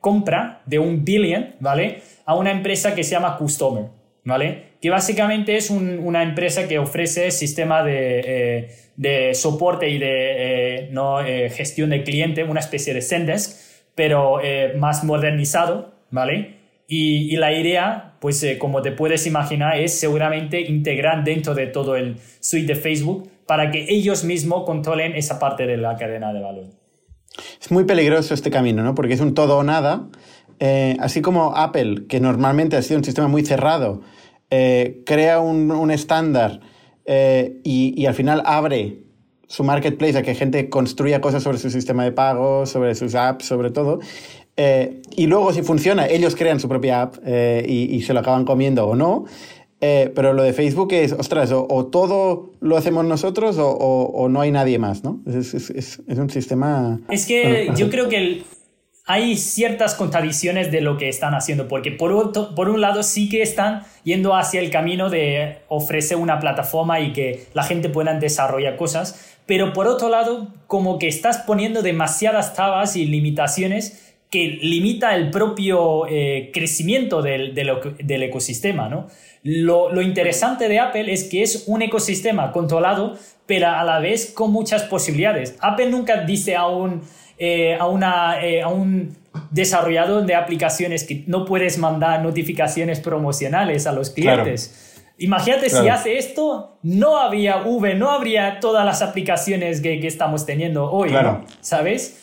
compra 0.00 0.60
de 0.66 0.78
un 0.78 1.04
billion, 1.04 1.56
¿vale? 1.58 2.02
A 2.26 2.34
una 2.34 2.50
empresa 2.50 2.94
que 2.94 3.02
se 3.02 3.12
llama 3.12 3.38
Customer, 3.38 3.86
¿vale? 4.24 4.76
Que 4.80 4.90
básicamente 4.90 5.56
es 5.56 5.70
una 5.70 6.22
empresa 6.22 6.68
que 6.68 6.78
ofrece 6.78 7.30
sistema 7.30 7.82
de, 7.82 8.68
de 8.96 9.34
soporte 9.34 9.88
y 9.88 9.98
de 9.98 10.88
no, 10.92 11.18
gestión 11.50 11.90
de 11.90 12.02
cliente, 12.02 12.44
una 12.44 12.60
especie 12.60 12.94
de 12.94 13.02
Zendesk, 13.02 13.66
pero 13.96 14.40
eh, 14.42 14.74
más 14.76 15.02
modernizado, 15.02 15.94
¿vale? 16.10 16.54
Y, 16.86 17.34
la 17.36 17.52
idea, 17.52 18.14
pues 18.20 18.40
eh, 18.44 18.58
como 18.58 18.80
te 18.80 18.92
puedes 18.92 19.26
imaginar, 19.26 19.76
es 19.76 19.98
seguramente 19.98 20.60
integrar 20.60 21.24
dentro 21.24 21.54
de 21.54 21.66
todo 21.66 21.96
el 21.96 22.18
suite 22.38 22.74
de 22.74 22.80
Facebook 22.80 23.28
para 23.44 23.72
que 23.72 23.86
ellos 23.88 24.22
mismos 24.22 24.64
controlen 24.64 25.16
esa 25.16 25.40
parte 25.40 25.66
de 25.66 25.78
la 25.78 25.96
cadena 25.96 26.32
de 26.32 26.40
valor. 26.40 26.66
Es 27.60 27.72
muy 27.72 27.84
peligroso 27.84 28.34
este 28.34 28.50
camino, 28.50 28.84
¿no? 28.84 28.94
Porque 28.94 29.14
es 29.14 29.20
un 29.20 29.34
todo 29.34 29.58
o 29.58 29.64
nada. 29.64 30.06
Eh, 30.60 30.96
así 31.00 31.22
como 31.22 31.56
Apple, 31.56 32.06
que 32.08 32.20
normalmente 32.20 32.76
ha 32.76 32.82
sido 32.82 32.98
un 32.98 33.04
sistema 33.04 33.26
muy 33.26 33.44
cerrado, 33.44 34.02
crea 34.48 35.40
un, 35.40 35.90
estándar 35.90 36.60
y, 37.06 37.94
y 37.96 38.06
al 38.06 38.14
final 38.14 38.42
abre 38.44 39.06
su 39.48 39.64
marketplace 39.64 40.18
a 40.18 40.22
que 40.22 40.34
gente 40.34 40.68
construya 40.68 41.20
cosas 41.20 41.42
sobre 41.42 41.58
su 41.58 41.70
sistema 41.70 42.04
de 42.04 42.12
pago, 42.12 42.66
sobre 42.66 42.94
sus 42.94 43.14
apps, 43.14 43.46
sobre 43.46 43.70
todo. 43.70 44.00
Eh, 44.56 45.02
y 45.16 45.26
luego, 45.26 45.52
si 45.52 45.62
funciona, 45.62 46.06
ellos 46.06 46.34
crean 46.34 46.60
su 46.60 46.68
propia 46.68 47.02
app 47.02 47.16
eh, 47.24 47.64
y, 47.68 48.00
se 48.02 48.14
lo 48.14 48.20
acaban 48.20 48.44
comiendo 48.44 48.86
o 48.86 48.96
no. 48.96 49.24
Eh, 49.82 50.10
pero 50.14 50.32
lo 50.32 50.42
de 50.42 50.54
Facebook 50.54 50.92
es, 50.94 51.12
ostras, 51.12 51.52
o, 51.52 51.86
todo 51.86 52.52
lo 52.60 52.78
hacemos 52.78 53.04
nosotros 53.04 53.56
o, 53.58 54.28
no 54.30 54.40
hay 54.40 54.50
nadie 54.50 54.78
más, 54.78 55.04
¿no? 55.04 55.20
Es, 55.26 55.54
es, 55.54 55.70
es, 55.70 56.02
es 56.06 56.18
un 56.18 56.30
sistema... 56.30 56.98
Es 57.10 57.26
que 57.26 57.70
yo 57.76 57.90
creo 57.90 58.08
que 58.08 58.16
el, 58.16 58.44
hay 59.08 59.36
ciertas 59.36 59.94
contradicciones 59.94 60.72
de 60.72 60.80
lo 60.80 60.98
que 60.98 61.08
están 61.08 61.34
haciendo, 61.34 61.68
porque 61.68 61.92
por, 61.92 62.32
por 62.54 62.68
un 62.68 62.80
lado 62.80 63.04
sí 63.04 63.28
que 63.28 63.40
están 63.40 63.84
yendo 64.02 64.34
hacia 64.34 64.60
el 64.60 64.70
camino 64.70 65.10
de 65.10 65.58
ofrecer 65.68 66.16
una 66.16 66.40
plataforma 66.40 66.98
y 66.98 67.12
que 67.12 67.46
la 67.54 67.62
gente 67.62 67.88
pueda 67.88 68.18
desarrollar 68.18 68.76
cosas, 68.76 69.36
pero 69.46 69.72
por 69.72 69.86
otro 69.86 70.08
lado 70.08 70.48
como 70.66 70.98
que 70.98 71.06
estás 71.06 71.38
poniendo 71.38 71.82
demasiadas 71.82 72.54
trabas 72.54 72.96
y 72.96 73.06
limitaciones 73.06 74.02
que 74.28 74.58
limita 74.60 75.14
el 75.14 75.30
propio 75.30 76.08
eh, 76.08 76.50
crecimiento 76.52 77.22
del, 77.22 77.54
del, 77.54 78.22
ecosistema. 78.24 78.88
¿no? 78.88 79.06
Lo, 79.44 79.92
lo, 79.92 80.02
interesante 80.02 80.68
de 80.68 80.80
Apple 80.80 81.12
es 81.12 81.24
que 81.24 81.44
es 81.44 81.64
un 81.68 81.80
ecosistema 81.82 82.50
controlado, 82.50 83.16
pero 83.46 83.68
a 83.68 83.84
la 83.84 84.00
vez 84.00 84.32
con 84.34 84.50
muchas 84.50 84.82
posibilidades. 84.82 85.56
Apple 85.60 85.90
nunca 85.90 86.24
dice 86.24 86.56
a 86.56 86.66
un, 86.66 87.02
eh, 87.38 87.74
a 87.74 87.86
una, 87.86 88.42
eh, 88.42 88.62
a 88.62 88.68
un 88.68 89.16
desarrollador 89.50 90.24
de 90.24 90.34
aplicaciones 90.34 91.04
que 91.04 91.24
no 91.26 91.44
puedes 91.44 91.78
mandar 91.78 92.22
notificaciones 92.22 93.00
promocionales 93.00 93.86
a 93.86 93.92
los 93.92 94.10
clientes. 94.10 95.02
Imagínate 95.18 95.70
si 95.70 95.88
hace 95.88 96.18
esto, 96.18 96.78
no 96.82 97.18
había 97.18 97.62
V, 97.62 97.94
no 97.94 98.10
habría 98.10 98.60
todas 98.60 98.84
las 98.84 99.00
aplicaciones 99.00 99.80
que, 99.80 99.98
que 99.98 100.06
estamos 100.06 100.44
teniendo 100.44 100.90
hoy, 100.90 101.10
¿sabes? 101.60 102.22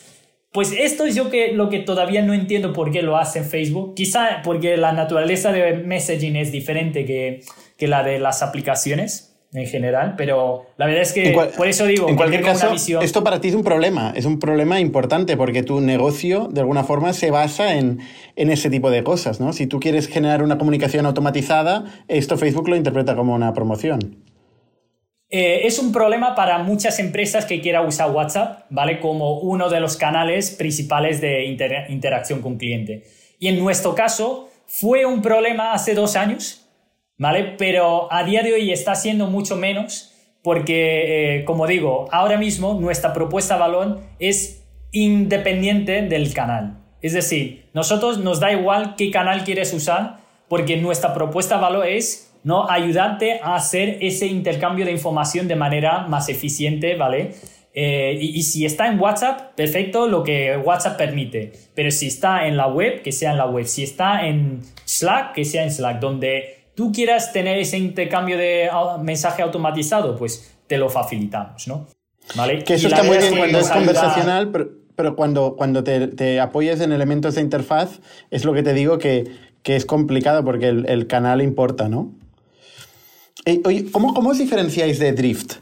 Pues 0.52 0.70
esto 0.70 1.04
es 1.04 1.16
yo 1.16 1.30
que, 1.30 1.52
lo 1.52 1.68
que 1.68 1.80
todavía 1.80 2.22
no 2.22 2.32
entiendo 2.32 2.72
por 2.72 2.92
qué 2.92 3.02
lo 3.02 3.16
hace 3.16 3.42
Facebook. 3.42 3.94
Quizá 3.96 4.40
porque 4.44 4.76
la 4.76 4.92
naturaleza 4.92 5.50
de 5.50 5.74
messaging 5.74 6.36
es 6.36 6.52
diferente 6.52 7.04
que, 7.04 7.40
que 7.76 7.88
la 7.88 8.04
de 8.04 8.20
las 8.20 8.40
aplicaciones 8.40 9.33
en 9.54 9.66
general, 9.66 10.14
pero 10.16 10.66
la 10.76 10.86
verdad 10.86 11.02
es 11.02 11.12
que 11.12 11.32
por 11.56 11.68
eso 11.68 11.86
digo, 11.86 12.08
en 12.08 12.16
cualquier 12.16 12.42
caso, 12.42 12.74
esto 13.00 13.22
para 13.22 13.40
ti 13.40 13.48
es 13.48 13.54
un 13.54 13.62
problema, 13.62 14.12
es 14.16 14.24
un 14.24 14.40
problema 14.40 14.80
importante 14.80 15.36
porque 15.36 15.62
tu 15.62 15.80
negocio 15.80 16.48
de 16.50 16.60
alguna 16.60 16.82
forma 16.82 17.12
se 17.12 17.30
basa 17.30 17.76
en, 17.76 18.00
en, 18.34 18.50
ese 18.50 18.68
tipo 18.68 18.90
de 18.90 19.04
cosas, 19.04 19.40
¿no? 19.40 19.52
Si 19.52 19.68
tú 19.68 19.78
quieres 19.78 20.08
generar 20.08 20.42
una 20.42 20.58
comunicación 20.58 21.06
automatizada, 21.06 21.84
esto 22.08 22.36
Facebook 22.36 22.68
lo 22.68 22.74
interpreta 22.74 23.14
como 23.14 23.32
una 23.32 23.54
promoción. 23.54 24.24
Eh, 25.30 25.66
es 25.66 25.78
un 25.78 25.92
problema 25.92 26.34
para 26.34 26.58
muchas 26.58 26.98
empresas 26.98 27.46
que 27.46 27.60
quieran 27.60 27.86
usar 27.86 28.10
WhatsApp, 28.10 28.66
¿vale? 28.70 28.98
Como 28.98 29.38
uno 29.38 29.68
de 29.70 29.80
los 29.80 29.96
canales 29.96 30.50
principales 30.50 31.20
de 31.20 31.44
interacción 31.88 32.42
con 32.42 32.56
cliente. 32.56 33.04
Y 33.38 33.48
en 33.48 33.58
nuestro 33.58 33.94
caso, 33.94 34.48
fue 34.66 35.06
un 35.06 35.22
problema 35.22 35.72
hace 35.72 35.94
dos 35.94 36.16
años, 36.16 36.63
¿vale? 37.18 37.54
Pero 37.58 38.12
a 38.12 38.24
día 38.24 38.42
de 38.42 38.54
hoy 38.54 38.72
está 38.72 38.94
siendo 38.94 39.26
mucho 39.26 39.56
menos 39.56 40.12
porque, 40.42 41.38
eh, 41.38 41.44
como 41.44 41.66
digo, 41.66 42.06
ahora 42.12 42.36
mismo 42.36 42.74
nuestra 42.74 43.12
propuesta 43.12 43.56
valor 43.56 44.00
es 44.18 44.66
independiente 44.92 46.02
del 46.02 46.32
canal. 46.34 46.80
Es 47.00 47.12
decir, 47.12 47.68
nosotros 47.72 48.18
nos 48.18 48.40
da 48.40 48.52
igual 48.52 48.94
qué 48.96 49.10
canal 49.10 49.44
quieres 49.44 49.72
usar 49.72 50.18
porque 50.48 50.76
nuestra 50.76 51.14
propuesta 51.14 51.56
valor 51.56 51.86
es 51.86 52.34
¿no? 52.44 52.70
ayudarte 52.70 53.40
a 53.42 53.56
hacer 53.56 53.98
ese 54.00 54.26
intercambio 54.26 54.84
de 54.84 54.92
información 54.92 55.48
de 55.48 55.56
manera 55.56 56.06
más 56.06 56.28
eficiente, 56.28 56.94
¿vale? 56.94 57.32
Eh, 57.76 58.16
y, 58.20 58.38
y, 58.38 58.42
si 58.42 58.64
está 58.64 58.86
en 58.86 59.00
WhatsApp, 59.00 59.54
perfecto, 59.56 60.06
lo 60.06 60.22
que 60.22 60.56
WhatsApp 60.56 60.96
permite. 60.96 61.52
Pero 61.74 61.90
si 61.90 62.06
está 62.06 62.46
en 62.46 62.56
la 62.56 62.68
web, 62.68 63.02
que 63.02 63.10
sea 63.10 63.32
en 63.32 63.38
la 63.38 63.46
web. 63.46 63.64
Si 63.64 63.82
está 63.82 64.26
en 64.26 64.60
Slack, 64.84 65.32
que 65.32 65.44
sea 65.44 65.64
en 65.64 65.72
Slack. 65.72 65.98
Donde 65.98 66.53
tú 66.74 66.92
quieras 66.92 67.32
tener 67.32 67.58
ese 67.58 67.78
intercambio 67.78 68.36
de 68.36 68.68
ah, 68.70 68.98
mensaje 69.02 69.42
automatizado, 69.42 70.16
pues 70.16 70.54
te 70.66 70.78
lo 70.78 70.88
facilitamos, 70.88 71.68
¿no? 71.68 71.86
¿Vale? 72.34 72.64
Que 72.64 72.74
eso 72.74 72.88
está 72.88 73.02
muy 73.02 73.18
bien 73.18 73.36
cuando 73.36 73.58
es 73.58 73.70
conversacional, 73.70 74.50
pero, 74.96 75.16
cuando, 75.16 75.56
cuando 75.56 75.84
te, 75.84 76.08
te, 76.08 76.40
apoyas 76.40 76.80
en 76.80 76.92
elementos 76.92 77.34
de 77.34 77.42
interfaz, 77.42 78.00
es 78.30 78.44
lo 78.44 78.54
que 78.54 78.62
te 78.62 78.72
digo 78.72 78.98
que, 78.98 79.24
que 79.62 79.76
es 79.76 79.84
complicado 79.84 80.44
porque 80.44 80.68
el, 80.68 81.06
canal 81.06 81.42
importa, 81.42 81.88
¿no? 81.88 82.12
oye, 83.64 83.90
¿cómo, 83.92 84.14
¿cómo, 84.14 84.30
os 84.30 84.38
diferenciáis 84.38 84.98
de 84.98 85.12
Drift? 85.12 85.56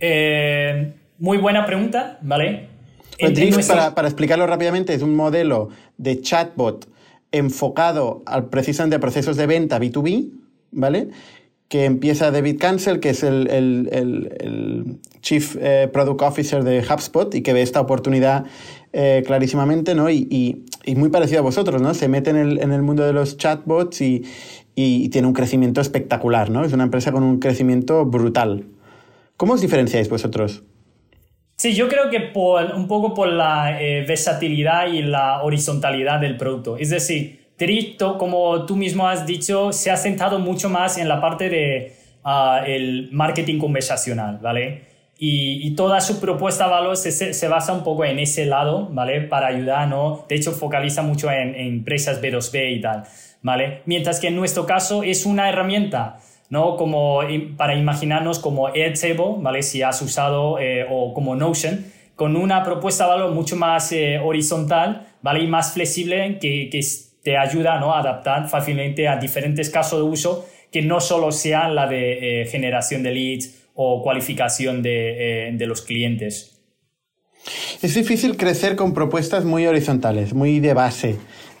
Eh, 0.00 0.92
muy 1.18 1.38
buena 1.38 1.64
pregunta, 1.64 2.18
¿vale? 2.22 2.68
Pues 3.18 3.32
Drift, 3.32 3.68
para, 3.68 3.94
para 3.94 4.08
explicarlo 4.08 4.46
rápidamente, 4.46 4.92
es 4.92 5.02
un 5.02 5.14
modelo 5.14 5.68
de 5.96 6.20
chatbot 6.20 6.88
enfocado 7.36 8.22
al, 8.26 8.48
precisamente 8.48 8.96
a 8.96 9.00
procesos 9.00 9.36
de 9.36 9.46
venta 9.46 9.78
B2B, 9.78 10.30
¿vale? 10.72 11.08
Que 11.68 11.84
empieza 11.84 12.30
David 12.30 12.58
Cancel, 12.58 13.00
que 13.00 13.10
es 13.10 13.22
el, 13.22 14.98
Chief 15.20 15.56
eh, 15.60 15.88
Product 15.92 16.22
Officer 16.22 16.62
de 16.62 16.84
HubSpot 16.88 17.34
y 17.34 17.42
que 17.42 17.52
ve 17.52 17.62
esta 17.62 17.80
oportunidad 17.80 18.44
eh, 18.92 19.24
clarísimamente, 19.26 19.94
¿no? 19.94 20.08
Y, 20.10 20.64
muy 20.94 21.08
parecido 21.08 21.40
a 21.40 21.42
vosotros, 21.42 21.82
¿no? 21.82 21.94
Se 21.94 22.06
mete 22.06 22.30
en 22.30 22.36
el, 22.36 22.62
en 22.62 22.72
el 22.72 22.82
mundo 22.82 23.04
de 23.04 23.12
los 23.12 23.36
chatbots 23.36 24.00
y, 24.00 24.24
y, 24.76 25.08
tiene 25.08 25.26
un 25.26 25.34
crecimiento 25.34 25.80
espectacular, 25.80 26.50
¿no? 26.50 26.64
Es 26.64 26.72
una 26.72 26.84
empresa 26.84 27.10
con 27.10 27.24
un 27.24 27.40
crecimiento 27.40 28.04
brutal. 28.04 28.66
¿Cómo 29.36 29.54
os 29.54 29.60
diferenciáis 29.60 30.08
vosotros? 30.08 30.62
Sí, 31.56 31.74
yo 31.74 31.88
creo 31.88 32.10
que 32.10 32.20
por, 32.20 32.74
un 32.74 32.86
poco 32.86 33.14
por 33.14 33.28
la 33.28 33.80
eh, 33.80 34.04
versatilidad 34.06 34.88
y 34.88 35.00
la 35.00 35.42
horizontalidad 35.42 36.20
del 36.20 36.36
producto. 36.36 36.76
Es 36.76 36.90
decir, 36.90 37.46
Trito, 37.56 38.18
como 38.18 38.66
tú 38.66 38.76
mismo 38.76 39.08
has 39.08 39.26
dicho, 39.26 39.72
se 39.72 39.90
ha 39.90 39.96
sentado 39.96 40.38
mucho 40.38 40.68
más 40.68 40.98
en 40.98 41.08
la 41.08 41.18
parte 41.18 41.48
de 41.48 41.94
ah, 42.22 42.62
marketing 43.10 43.58
conversacional, 43.58 44.38
¿vale? 44.42 44.82
Y, 45.18 45.74
toda 45.74 46.02
su 46.02 46.20
propuesta 46.20 46.64
de 46.66 46.70
valor 46.72 46.96
se, 46.98 47.10
se, 47.10 47.48
basa 47.48 47.72
un 47.72 47.82
poco 47.82 48.04
en 48.04 48.18
ese 48.18 48.44
lado, 48.44 48.88
¿vale? 48.90 49.22
Para 49.22 49.46
ayudar, 49.46 49.88
¿no? 49.88 50.26
De 50.28 50.34
hecho, 50.34 50.52
focaliza 50.52 51.00
mucho 51.00 51.30
en, 51.30 51.54
en 51.54 51.68
empresas 51.68 52.20
B2B 52.20 52.76
y 52.76 52.80
tal, 52.82 53.04
¿vale? 53.40 53.80
Mientras 53.86 54.20
que 54.20 54.28
en 54.28 54.36
nuestro 54.36 54.66
caso 54.66 55.02
es 55.02 55.24
una 55.24 55.48
herramienta 55.48 56.18
¿no? 56.50 56.76
Como 56.76 57.20
para 57.56 57.74
imaginarnos 57.74 58.38
como 58.38 58.68
Airtable, 58.68 59.36
¿vale? 59.38 59.62
Si 59.62 59.82
has 59.82 60.00
usado, 60.02 60.58
eh, 60.58 60.86
o 60.88 61.12
como 61.14 61.34
Notion, 61.34 61.86
con 62.14 62.36
una 62.36 62.62
propuesta 62.62 63.04
de 63.04 63.10
valor 63.10 63.32
mucho 63.32 63.56
más 63.56 63.92
eh, 63.92 64.18
horizontal, 64.18 65.06
¿vale? 65.22 65.40
Y 65.40 65.46
más 65.46 65.72
flexible 65.72 66.38
que, 66.40 66.68
que 66.70 66.80
te 67.22 67.36
ayuda, 67.36 67.78
¿no? 67.80 67.92
A 67.92 68.00
adaptar 68.00 68.48
fácilmente 68.48 69.08
a 69.08 69.16
diferentes 69.16 69.70
casos 69.70 70.00
de 70.00 70.04
uso 70.04 70.46
que 70.70 70.82
no 70.82 71.00
solo 71.00 71.32
sean 71.32 71.74
la 71.74 71.86
de 71.86 72.42
eh, 72.42 72.46
generación 72.46 73.02
de 73.02 73.10
leads 73.12 73.68
o 73.74 74.02
cualificación 74.02 74.82
de, 74.82 75.52
de 75.52 75.66
los 75.66 75.82
clientes. 75.82 76.52
Es 77.82 77.94
difícil 77.94 78.36
crecer 78.36 78.74
con 78.74 78.94
propuestas 78.94 79.44
muy 79.44 79.66
horizontales, 79.66 80.32
muy 80.32 80.60
de 80.60 80.74
base. 80.74 81.16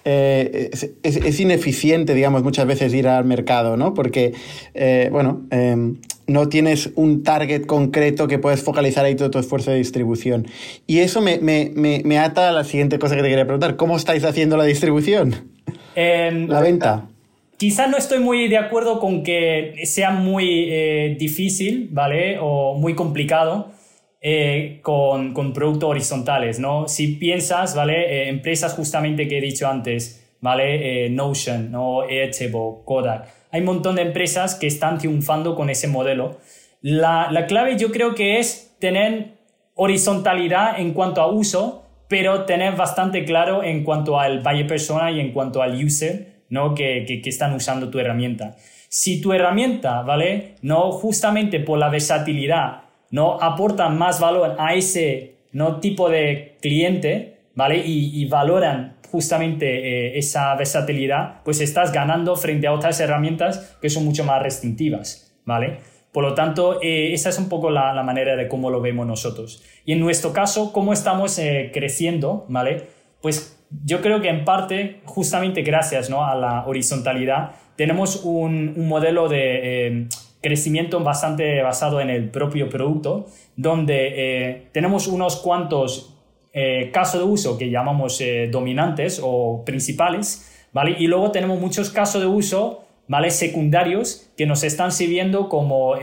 Eh, 0.08 0.70
es, 1.02 1.40
ineficiente, 1.40 2.14
digamos, 2.14 2.44
muchas 2.44 2.64
veces 2.64 2.94
ir 2.94 3.08
al 3.08 3.24
mercado, 3.24 3.76
¿no? 3.76 3.92
Porque, 3.92 4.34
eh, 4.72 5.08
bueno, 5.10 5.46
em, 5.50 5.96
no 6.28 6.48
tienes 6.48 6.90
un 6.94 7.24
target 7.24 7.66
concreto 7.66 8.28
que 8.28 8.38
puedes 8.38 8.62
focalizar 8.62 9.04
ahí 9.04 9.16
todo 9.16 9.32
tu 9.32 9.40
esfuerzo 9.40 9.72
de 9.72 9.78
distribución. 9.78 10.46
Y 10.86 11.00
eso 11.00 11.20
me, 11.20 11.38
me, 11.38 11.72
me, 11.74 12.18
ata 12.20 12.50
a 12.50 12.52
la 12.52 12.62
siguiente 12.62 13.00
cosa 13.00 13.16
que 13.16 13.22
te 13.22 13.28
quería 13.28 13.46
preguntar. 13.46 13.74
¿Cómo 13.74 13.96
estáis 13.96 14.22
haciendo 14.22 14.56
la 14.56 14.62
distribución? 14.62 15.50
Em, 15.96 16.48
la 16.48 16.60
venta. 16.60 17.08
Quizás 17.56 17.90
no 17.90 17.96
estoy 17.96 18.20
muy 18.20 18.46
de 18.46 18.58
acuerdo 18.58 19.00
con 19.00 19.24
que 19.24 19.74
sea 19.86 20.10
muy 20.12 20.68
eh, 20.68 21.16
difícil, 21.18 21.88
¿vale? 21.90 22.38
O 22.40 22.74
muy 22.74 22.94
complicado. 22.94 23.72
Eh, 24.20 24.80
con, 24.82 25.34
con, 25.34 25.52
productos 25.52 25.90
horizontales, 25.90 26.58
¿no? 26.58 26.88
Si 26.88 27.08
piensas, 27.08 27.76
¿vale? 27.76 28.22
Eh, 28.24 28.28
empresas 28.30 28.72
justamente 28.72 29.28
que 29.28 29.38
he 29.38 29.40
dicho 29.42 29.68
antes, 29.68 30.36
¿vale? 30.40 31.04
Eh, 31.04 31.10
Notion, 31.10 31.70
¿no? 31.70 32.00
Airtable, 32.02 32.82
Kodak. 32.84 33.28
Hay 33.50 33.60
un 33.60 33.66
montón 33.66 33.96
de 33.96 34.02
empresas 34.02 34.54
que 34.54 34.66
están 34.66 34.98
triunfando 34.98 35.54
con 35.54 35.68
ese 35.68 35.86
modelo. 35.86 36.38
La, 36.80 37.28
la 37.30 37.46
clave 37.46 37.76
yo 37.76 37.92
creo 37.92 38.14
que 38.14 38.38
es 38.38 38.74
tener 38.80 39.34
horizontalidad 39.74 40.80
en 40.80 40.94
cuanto 40.94 41.20
a 41.20 41.30
uso, 41.30 41.84
pero 42.08 42.44
tener 42.46 42.74
bastante 42.74 43.24
claro 43.24 43.62
en 43.62 43.84
cuanto 43.84 44.18
al 44.18 44.40
buyer 44.40 44.66
persona 44.66 45.10
y 45.10 45.20
en 45.20 45.32
cuanto 45.32 45.62
al 45.62 45.84
user, 45.84 46.42
¿no? 46.48 46.74
Que, 46.74 47.04
que, 47.06 47.20
que 47.20 47.28
están 47.28 47.54
usando 47.54 47.90
tu 47.90 47.98
herramienta. 47.98 48.56
Si 48.88 49.20
tu 49.20 49.34
herramienta, 49.34 50.00
¿vale? 50.02 50.54
No 50.62 50.90
justamente 50.90 51.60
por 51.60 51.78
la 51.78 51.90
versatilidad 51.90 52.85
no 53.10 53.40
aportan 53.40 53.98
más 53.98 54.20
valor 54.20 54.56
a 54.58 54.74
ese 54.74 55.36
¿no? 55.52 55.80
tipo 55.80 56.08
de 56.08 56.56
cliente, 56.60 57.38
¿vale? 57.54 57.82
Y, 57.84 58.24
valoran 58.26 58.96
justamente 59.10 59.66
eh, 59.66 60.18
esa 60.18 60.54
versatilidad, 60.56 61.42
pues 61.44 61.60
estás 61.60 61.92
ganando 61.92 62.36
frente 62.36 62.66
a 62.66 62.72
otras 62.72 63.00
herramientas 63.00 63.78
que 63.80 63.88
son 63.88 64.04
mucho 64.04 64.24
más 64.24 64.42
restrictivas, 64.42 65.34
¿vale? 65.44 65.78
Por 66.12 66.24
lo 66.24 66.34
tanto, 66.34 66.80
eh, 66.82 67.12
esa 67.12 67.28
es 67.28 67.38
un 67.38 67.48
poco 67.48 67.70
la, 67.70 68.02
manera 68.02 68.36
de 68.36 68.48
cómo 68.48 68.70
lo 68.70 68.80
vemos 68.80 69.06
nosotros. 69.06 69.62
Y 69.84 69.92
en 69.92 70.00
nuestro 70.00 70.32
caso, 70.32 70.72
¿cómo 70.72 70.92
estamos 70.92 71.38
eh, 71.38 71.70
creciendo, 71.72 72.46
¿vale? 72.48 72.88
Pues 73.22 73.64
yo 73.84 74.00
creo 74.00 74.20
que 74.20 74.28
en 74.28 74.44
parte, 74.44 75.00
justamente 75.04 75.62
gracias 75.62 76.10
¿no? 76.10 76.24
a 76.24 76.34
la 76.34 76.66
horizontalidad, 76.66 77.52
tenemos 77.76 78.24
un, 78.24 78.74
un 78.76 78.88
modelo 78.88 79.28
de 79.28 80.08
crecimiento 80.40 81.00
bastante 81.00 81.62
basado 81.62 82.00
en 82.00 82.10
el 82.10 82.30
propio 82.30 82.68
producto, 82.68 83.26
donde 83.56 84.12
eh, 84.16 84.68
tenemos 84.72 85.06
unos 85.06 85.36
cuantos 85.36 86.14
eh, 86.52 86.90
casos 86.92 87.20
de 87.20 87.26
uso 87.26 87.58
que 87.58 87.70
llamamos 87.70 88.20
eh, 88.20 88.48
dominantes 88.50 89.20
o 89.22 89.62
principales, 89.64 90.68
¿vale? 90.72 90.96
Y 90.98 91.06
luego 91.06 91.30
tenemos 91.30 91.60
muchos 91.60 91.90
casos 91.90 92.20
de 92.20 92.26
uso, 92.28 92.84
¿vale? 93.08 93.30
Secundarios 93.30 94.30
que 94.36 94.46
nos 94.46 94.62
están 94.64 94.92
sirviendo 94.92 95.48
como 95.48 95.94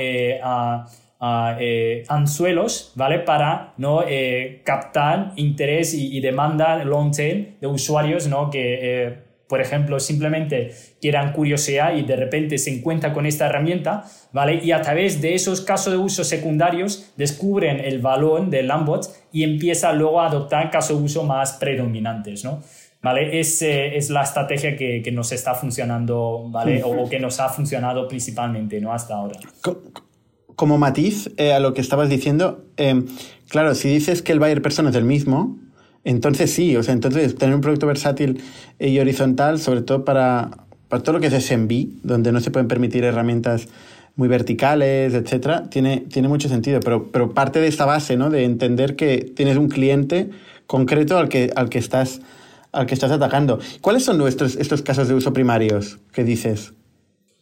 anzuelos, 2.08 2.92
¿vale? 2.96 3.20
Para 3.20 3.74
¿no? 3.78 4.04
Captar 4.64 5.34
interés 5.36 5.94
y, 5.94 6.20
demanda 6.20 6.84
long 6.84 7.12
tail 7.12 7.56
de 7.62 7.68
usuarios, 7.68 8.28
¿no? 8.28 8.50
Que, 8.50 9.33
por 9.54 9.62
ejemplo, 9.62 10.00
simplemente 10.00 10.72
quieran 11.00 11.32
curiosidad 11.32 11.96
y 11.96 12.02
de 12.02 12.16
repente 12.16 12.58
se 12.58 12.76
encuentran 12.76 13.14
con 13.14 13.28
esta 13.28 13.46
herramienta, 13.46 14.04
¿vale? 14.32 14.60
Y 14.64 14.72
a 14.72 14.82
través 14.82 15.22
de 15.22 15.36
esos 15.36 15.62
casos 15.62 15.94
de 15.94 16.00
uso 16.00 16.24
secundarios 16.24 17.14
descubren 17.18 17.80
el 17.80 18.00
valor 18.00 18.50
del 18.50 18.68
Lambot 18.68 19.08
y 19.32 19.44
empiezan 19.44 20.00
luego 20.00 20.22
a 20.22 20.26
adoptar 20.26 20.72
casos 20.72 20.98
de 20.98 21.04
uso 21.04 21.24
más 21.24 21.54
predominantes, 21.54 22.44
¿no? 22.44 22.64
¿Vale? 23.04 23.40
Es, 23.40 23.62
es 23.62 24.10
la 24.10 24.24
estrategia 24.24 24.76
que, 24.76 25.04
que, 25.04 25.12
nos 25.12 25.32
está 25.32 25.54
funcionando, 25.54 26.48
¿vale? 26.50 26.82
O, 26.84 27.08
que 27.08 27.20
nos 27.20 27.40
ha 27.40 27.48
funcionado 27.48 28.08
principalmente, 28.08 28.82
¿no? 28.82 28.92
Hasta 28.92 29.14
ahora 29.14 29.40
como 30.56 30.80
matiz 30.80 31.32
eh, 31.38 31.54
a 31.54 31.60
lo 31.60 31.76
que 31.76 31.82
estabas 31.82 32.10
diciendo, 32.10 32.66
em, 32.78 33.06
claro, 33.50 33.76
si 33.76 33.90
dices 33.90 34.24
que 34.24 34.32
el 34.32 34.40
buyer 34.40 34.64
persona 34.64 34.90
es 34.90 34.96
el 34.96 35.04
mismo, 35.04 35.60
entonces 36.04 36.52
sí, 36.52 36.76
o 36.76 36.84
sea, 36.84 36.94
entonces 36.94 37.36
tener 37.36 37.56
un 37.56 37.62
producto 37.62 37.88
versátil 37.88 38.42
y 38.80 39.00
horizontal, 39.00 39.60
sobre 39.60 39.82
todo 39.82 40.04
para, 40.04 40.52
para 40.90 41.02
todo 41.02 41.14
lo 41.14 41.22
que 41.22 41.28
es 41.28 41.46
SMB, 41.46 42.04
donde 42.04 42.32
no 42.32 42.40
se 42.40 42.52
pueden 42.52 42.68
permitir 42.68 43.04
herramientas 43.04 43.68
muy 44.16 44.28
verticales, 44.28 45.14
etcétera, 45.14 45.70
tiene, 45.70 46.02
tiene 46.02 46.28
mucho 46.28 46.50
sentido. 46.50 46.80
Pero, 46.82 47.12
pero 47.12 47.34
parte 47.34 47.60
de 47.60 47.68
esta 47.68 47.86
base, 47.86 48.18
¿no? 48.18 48.30
De 48.30 48.44
entender 48.44 48.96
que 48.96 49.32
tienes 49.36 49.58
un 49.58 49.70
cliente 49.70 50.30
concreto 50.68 51.18
al 51.18 51.30
que, 51.30 51.52
al 51.56 51.70
que, 51.70 51.80
estás, 51.80 52.22
al 52.72 52.86
que 52.86 52.94
estás 52.94 53.12
atacando. 53.12 53.60
¿Cuáles 53.82 54.04
son 54.04 54.18
nuestros, 54.18 54.56
estos 54.56 54.82
casos 54.82 55.08
de 55.08 55.16
uso 55.16 55.34
primarios 55.34 56.00
que 56.12 56.24
dices? 56.24 56.74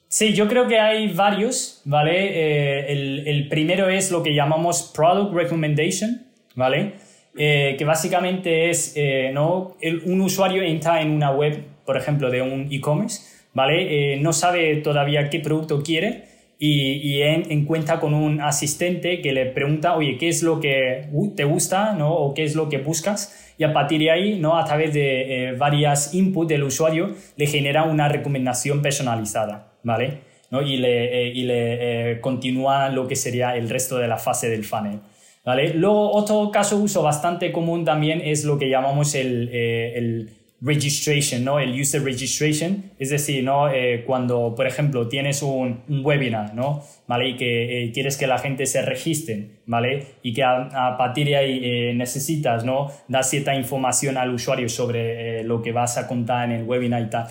Sí, 0.08 0.34
yo 0.34 0.48
creo 0.48 0.68
que 0.68 0.78
hay 0.78 1.14
varios, 1.14 1.82
¿vale? 1.86 2.12
Eh, 2.14 2.92
el, 2.92 3.28
el, 3.28 3.48
primero 3.48 3.88
es 3.90 4.12
lo 4.12 4.22
que 4.24 4.36
llamamos 4.36 4.92
Product 4.94 5.34
Recommendation, 5.34 6.24
¿vale? 6.56 6.96
Eh, 7.38 7.76
que 7.78 7.86
básicamente 7.86 8.70
es, 8.70 8.94
eh, 8.96 9.32
¿no? 9.34 9.78
un 10.06 10.22
usuario 10.22 10.62
entra 10.64 11.02
en 11.02 11.12
una 11.12 11.32
web, 11.32 11.64
por 11.86 11.96
ejemplo, 11.96 12.30
de 12.30 12.42
un 12.42 12.68
e-commerce, 12.72 13.22
¿vale? 13.54 14.18
no 14.18 14.34
sabe 14.34 14.76
todavía 14.78 15.30
qué 15.30 15.40
producto 15.40 15.82
quiere 15.82 16.26
y, 16.60 16.98
y 16.98 17.22
en, 17.22 17.50
encuentra 17.52 18.00
con 18.00 18.14
un 18.14 18.42
asistente 18.42 19.22
que 19.22 19.32
le 19.32 19.46
pregunta, 19.46 19.96
oye, 19.96 20.18
¿qué 20.18 20.28
es 20.28 20.44
lo 20.44 20.60
que 20.60 21.08
te 21.36 21.44
gusta, 21.46 21.94
¿no? 21.94 22.14
O 22.14 22.34
qué 22.34 22.44
es 22.44 22.56
lo 22.56 22.70
que 22.70 22.78
buscas 22.78 23.54
y 23.58 23.64
a 23.64 23.74
partir 23.74 24.00
de 24.02 24.12
ahí, 24.12 24.40
¿no? 24.40 24.58
a 24.58 24.66
través 24.66 24.94
de 24.94 25.56
varias 25.58 26.14
inputs 26.14 26.50
del 26.50 26.64
usuario, 26.64 27.16
le 27.38 27.48
genera 27.48 27.84
una 27.84 28.10
recomendación 28.10 28.82
personalizada. 28.82 29.72
¿vale? 29.84 30.20
¿No? 30.50 30.62
Y 30.62 30.78
le, 30.78 31.28
eh, 31.28 31.32
y 31.34 31.44
le 31.44 32.12
eh, 32.12 32.22
continúa 32.22 32.90
lo 32.90 33.08
que 33.08 33.16
sería 33.16 33.56
el 33.56 33.70
resto 33.70 33.98
de 33.98 34.08
la 34.08 34.18
fase 34.18 34.50
del 34.50 34.64
funnel. 34.64 35.00
¿Vale? 35.44 35.74
Luego, 35.74 36.12
otro 36.12 36.52
caso 36.52 36.78
de 36.78 36.84
uso 36.84 37.02
bastante 37.02 37.52
común 37.52 37.86
también 37.86 38.22
es 38.22 38.44
lo 38.44 38.58
que 38.58 38.70
llamamos 38.70 39.16
el, 39.16 39.50
eh, 39.52 39.94
el 39.96 40.30
registration, 40.62 41.44
¿no? 41.44 41.60
El 41.60 41.80
user 41.80 42.04
registration, 42.04 42.92
es 43.00 43.10
decir, 43.10 43.44
¿no? 43.44 43.68
cuando, 44.06 44.54
por 44.56 44.68
ejemplo, 44.68 45.08
tienes 45.08 45.42
un, 45.42 45.82
webinar, 45.90 46.54
¿no? 46.54 46.84
¿Vale? 47.08 47.30
Y 47.30 47.36
que 47.36 47.92
quieres 47.94 48.16
que 48.16 48.28
la 48.28 48.38
gente 48.38 48.68
se 48.68 48.84
registre, 48.84 49.62
¿vale? 49.66 50.06
Y 50.22 50.34
que 50.34 50.44
a, 50.44 50.96
partir 50.98 51.28
de 51.28 51.36
ahí 51.36 51.94
necesitas, 51.96 52.64
¿no? 52.64 52.92
Dar 53.08 53.24
cierta 53.24 53.56
información 53.56 54.18
al 54.18 54.34
usuario 54.34 54.70
sobre 54.70 55.44
lo 55.44 55.64
que 55.64 55.72
vas 55.72 55.98
a 55.98 56.08
contar 56.08 56.46
en 56.52 56.60
el 56.60 56.64
webinar 56.64 57.02
y 57.02 57.10
tal. 57.10 57.26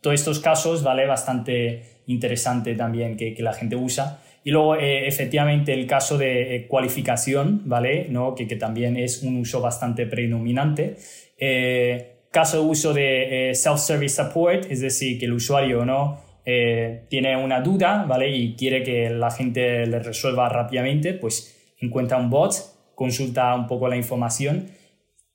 Todos 0.00 0.14
estos 0.14 0.38
casos, 0.38 0.84
¿vale? 0.84 1.06
Bastante 1.06 1.82
interesante 2.06 2.76
también 2.76 3.16
que 3.16 3.34
la 3.40 3.52
gente 3.52 3.74
usa. 3.74 4.20
Y 4.46 4.52
luego, 4.52 4.76
eh, 4.76 5.08
efectivamente, 5.08 5.72
el 5.72 5.88
caso 5.88 6.16
de 6.16 6.54
eh, 6.54 6.66
cualificación, 6.68 7.62
¿vale? 7.64 8.06
¿No? 8.10 8.36
Que, 8.36 8.46
que, 8.46 8.54
también 8.54 8.96
es 8.96 9.24
un 9.24 9.38
uso 9.38 9.60
bastante 9.60 10.06
predominante. 10.06 10.98
Eh, 11.36 12.28
caso 12.30 12.60
de 12.60 12.68
uso 12.68 12.94
de 12.94 13.50
self-service 13.54 14.22
support, 14.22 14.70
es 14.70 14.80
decir, 14.82 15.18
que 15.18 15.24
el 15.24 15.32
usuario 15.32 15.84
¿no? 15.84 16.20
tiene 16.44 17.36
una 17.36 17.60
duda, 17.60 18.04
¿vale? 18.04 18.30
Y 18.36 18.54
quiere 18.54 18.84
que 18.84 19.10
la 19.10 19.32
gente 19.32 19.84
le 19.84 19.98
resuelva 19.98 20.48
rápidamente, 20.48 21.14
pues 21.14 21.74
encuentra 21.80 22.16
un 22.16 22.30
bot, 22.30 22.54
consulta 22.94 23.52
un 23.52 23.66
poco 23.66 23.88
la 23.88 23.96
información, 23.96 24.68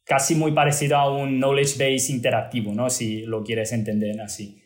casi 0.05 0.35
muy 0.35 0.53
parecido 0.53 0.95
a 0.95 1.11
un 1.13 1.37
knowledge 1.37 1.73
base 1.73 2.13
interactivo, 2.13 2.73
¿no? 2.73 2.89
Si 2.89 3.23
lo 3.25 3.43
quieres 3.43 3.73
entender 3.73 4.21
así. 4.21 4.63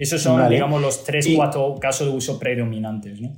Esos 0.00 0.22
son, 0.22 0.48
digamos, 0.48 0.80
los 0.80 1.04
tres, 1.04 1.28
cuatro 1.36 1.76
casos 1.78 2.08
de 2.08 2.16
uso 2.16 2.38
predominantes, 2.38 3.20
¿no? 3.20 3.36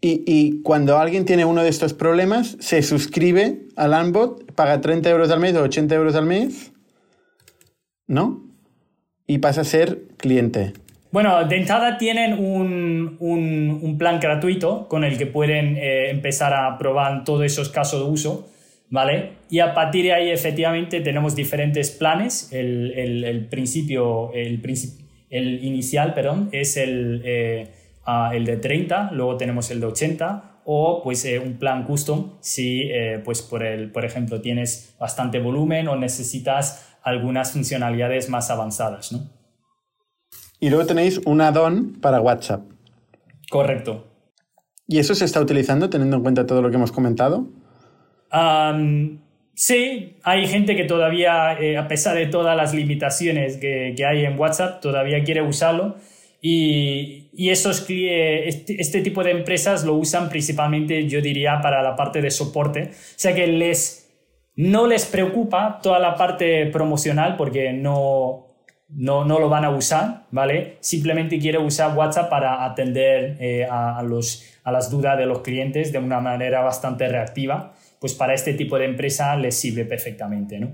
Y, 0.00 0.22
y, 0.26 0.62
cuando 0.62 0.96
alguien 0.96 1.26
tiene 1.26 1.44
uno 1.44 1.62
de 1.62 1.68
estos 1.68 1.92
problemas, 1.92 2.56
se 2.58 2.82
suscribe 2.82 3.66
al 3.76 3.90
Landbot, 3.90 4.54
paga 4.54 4.80
30 4.80 5.10
euros 5.10 5.30
al 5.30 5.40
mes 5.40 5.54
o 5.56 5.62
80 5.62 5.94
euros 5.94 6.14
al 6.14 6.24
mes, 6.24 6.72
¿no? 8.06 8.42
Y 9.26 9.38
pasa 9.38 9.60
a 9.60 9.64
ser 9.64 10.06
cliente. 10.16 10.72
Bueno, 11.12 11.44
de 11.46 11.54
entrada 11.54 11.98
tienen 11.98 12.32
un, 12.32 13.18
un, 13.20 13.78
un 13.82 13.98
plan 13.98 14.20
gratuito 14.20 14.88
con 14.88 15.04
el 15.04 15.18
que 15.18 15.26
pueden 15.26 15.76
eh, 15.76 16.08
empezar 16.08 16.54
a 16.54 16.78
probar 16.78 17.24
todos 17.24 17.44
esos 17.44 17.68
casos 17.68 18.02
de 18.02 18.10
uso, 18.10 18.48
¿vale? 18.88 19.32
Y 19.50 19.58
a 19.58 19.74
partir 19.74 20.06
de 20.06 20.14
ahí, 20.14 20.30
efectivamente, 20.30 21.02
tenemos 21.02 21.36
diferentes 21.36 21.90
planes. 21.90 22.50
El, 22.52 22.92
el, 22.92 23.24
el 23.24 23.46
principio, 23.48 24.32
el 24.32 24.62
principio 24.62 24.99
el 25.30 25.64
inicial, 25.64 26.12
perdón, 26.12 26.48
es 26.52 26.76
el, 26.76 27.22
eh, 27.24 27.70
el 28.32 28.44
de 28.44 28.56
30, 28.56 29.12
luego 29.12 29.36
tenemos 29.36 29.70
el 29.70 29.80
de 29.80 29.86
80 29.86 30.50
o 30.64 31.00
pues 31.02 31.24
eh, 31.24 31.38
un 31.38 31.54
plan 31.54 31.84
custom 31.84 32.32
si 32.40 32.82
eh, 32.82 33.20
pues 33.24 33.42
por, 33.42 33.62
el, 33.62 33.90
por 33.90 34.04
ejemplo 34.04 34.40
tienes 34.40 34.94
bastante 34.98 35.38
volumen 35.38 35.88
o 35.88 35.96
necesitas 35.96 36.96
algunas 37.02 37.52
funcionalidades 37.52 38.28
más 38.28 38.50
avanzadas, 38.50 39.12
¿no? 39.12 39.30
Y 40.58 40.68
luego 40.68 40.84
tenéis 40.84 41.18
un 41.24 41.40
add-on 41.40 41.94
para 42.00 42.20
WhatsApp. 42.20 42.60
Correcto. 43.48 44.06
¿Y 44.86 44.98
eso 44.98 45.14
se 45.14 45.24
está 45.24 45.40
utilizando 45.40 45.88
teniendo 45.88 46.16
en 46.16 46.22
cuenta 46.22 46.44
todo 46.44 46.60
lo 46.60 46.68
que 46.68 46.76
hemos 46.76 46.92
comentado? 46.92 47.46
Sí, 49.60 50.16
hay 50.22 50.46
gente 50.46 50.74
que 50.74 50.84
todavía, 50.84 51.52
eh, 51.60 51.76
a 51.76 51.86
pesar 51.86 52.16
de 52.16 52.24
todas 52.24 52.56
las 52.56 52.72
limitaciones 52.72 53.58
que, 53.58 53.94
hay 54.08 54.24
en 54.24 54.38
WhatsApp, 54.38 54.80
todavía 54.80 55.22
quiere 55.22 55.42
usarlo. 55.42 55.96
Y, 56.40 57.28
y 57.34 57.50
esos, 57.50 57.80
este, 57.86 58.80
este, 58.80 59.02
tipo 59.02 59.22
de 59.22 59.32
empresas 59.32 59.84
lo 59.84 59.96
usan 59.96 60.30
principalmente, 60.30 61.06
yo 61.08 61.20
diría, 61.20 61.60
para 61.60 61.82
la 61.82 61.94
parte 61.94 62.22
de 62.22 62.30
soporte. 62.30 62.84
O 62.84 63.18
sea 63.18 63.34
que 63.34 63.48
les, 63.48 64.10
no 64.56 64.86
les 64.86 65.04
preocupa 65.04 65.78
toda 65.82 65.98
la 65.98 66.14
parte 66.14 66.64
promocional 66.68 67.36
porque 67.36 67.74
no, 67.74 68.46
no, 68.88 69.26
no 69.26 69.38
lo 69.38 69.50
van 69.50 69.66
a 69.66 69.70
usar, 69.76 70.24
¿vale? 70.30 70.78
Simplemente 70.80 71.38
quiere 71.38 71.58
usar 71.58 71.94
WhatsApp 71.94 72.30
para 72.30 72.64
atender 72.64 73.36
eh, 73.40 73.66
a, 73.70 74.02
los, 74.04 74.42
a 74.64 74.72
las 74.72 74.90
dudas 74.90 75.18
de 75.18 75.26
los 75.26 75.42
clientes 75.42 75.92
de 75.92 75.98
una 75.98 76.20
manera 76.20 76.62
bastante 76.62 77.06
reactiva 77.08 77.74
pues 78.00 78.14
para 78.14 78.34
este 78.34 78.54
tipo 78.54 78.78
de 78.78 78.86
empresa 78.86 79.36
les 79.36 79.54
sirve 79.54 79.84
perfectamente, 79.84 80.58
¿no? 80.58 80.72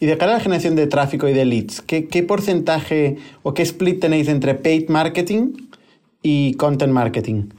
Y 0.00 0.06
de 0.06 0.18
cara 0.18 0.32
a 0.32 0.34
la 0.36 0.40
generación 0.40 0.74
de 0.74 0.86
tráfico 0.86 1.28
y 1.28 1.32
de 1.32 1.44
leads, 1.44 1.82
¿qué, 1.82 2.24
porcentaje 2.26 3.16
o 3.42 3.54
qué 3.54 3.62
split 3.62 4.00
tenéis 4.00 4.28
entre 4.28 4.54
paid 4.54 4.88
marketing 4.88 5.68
y 6.22 6.54
content 6.54 6.92
marketing? 6.92 7.50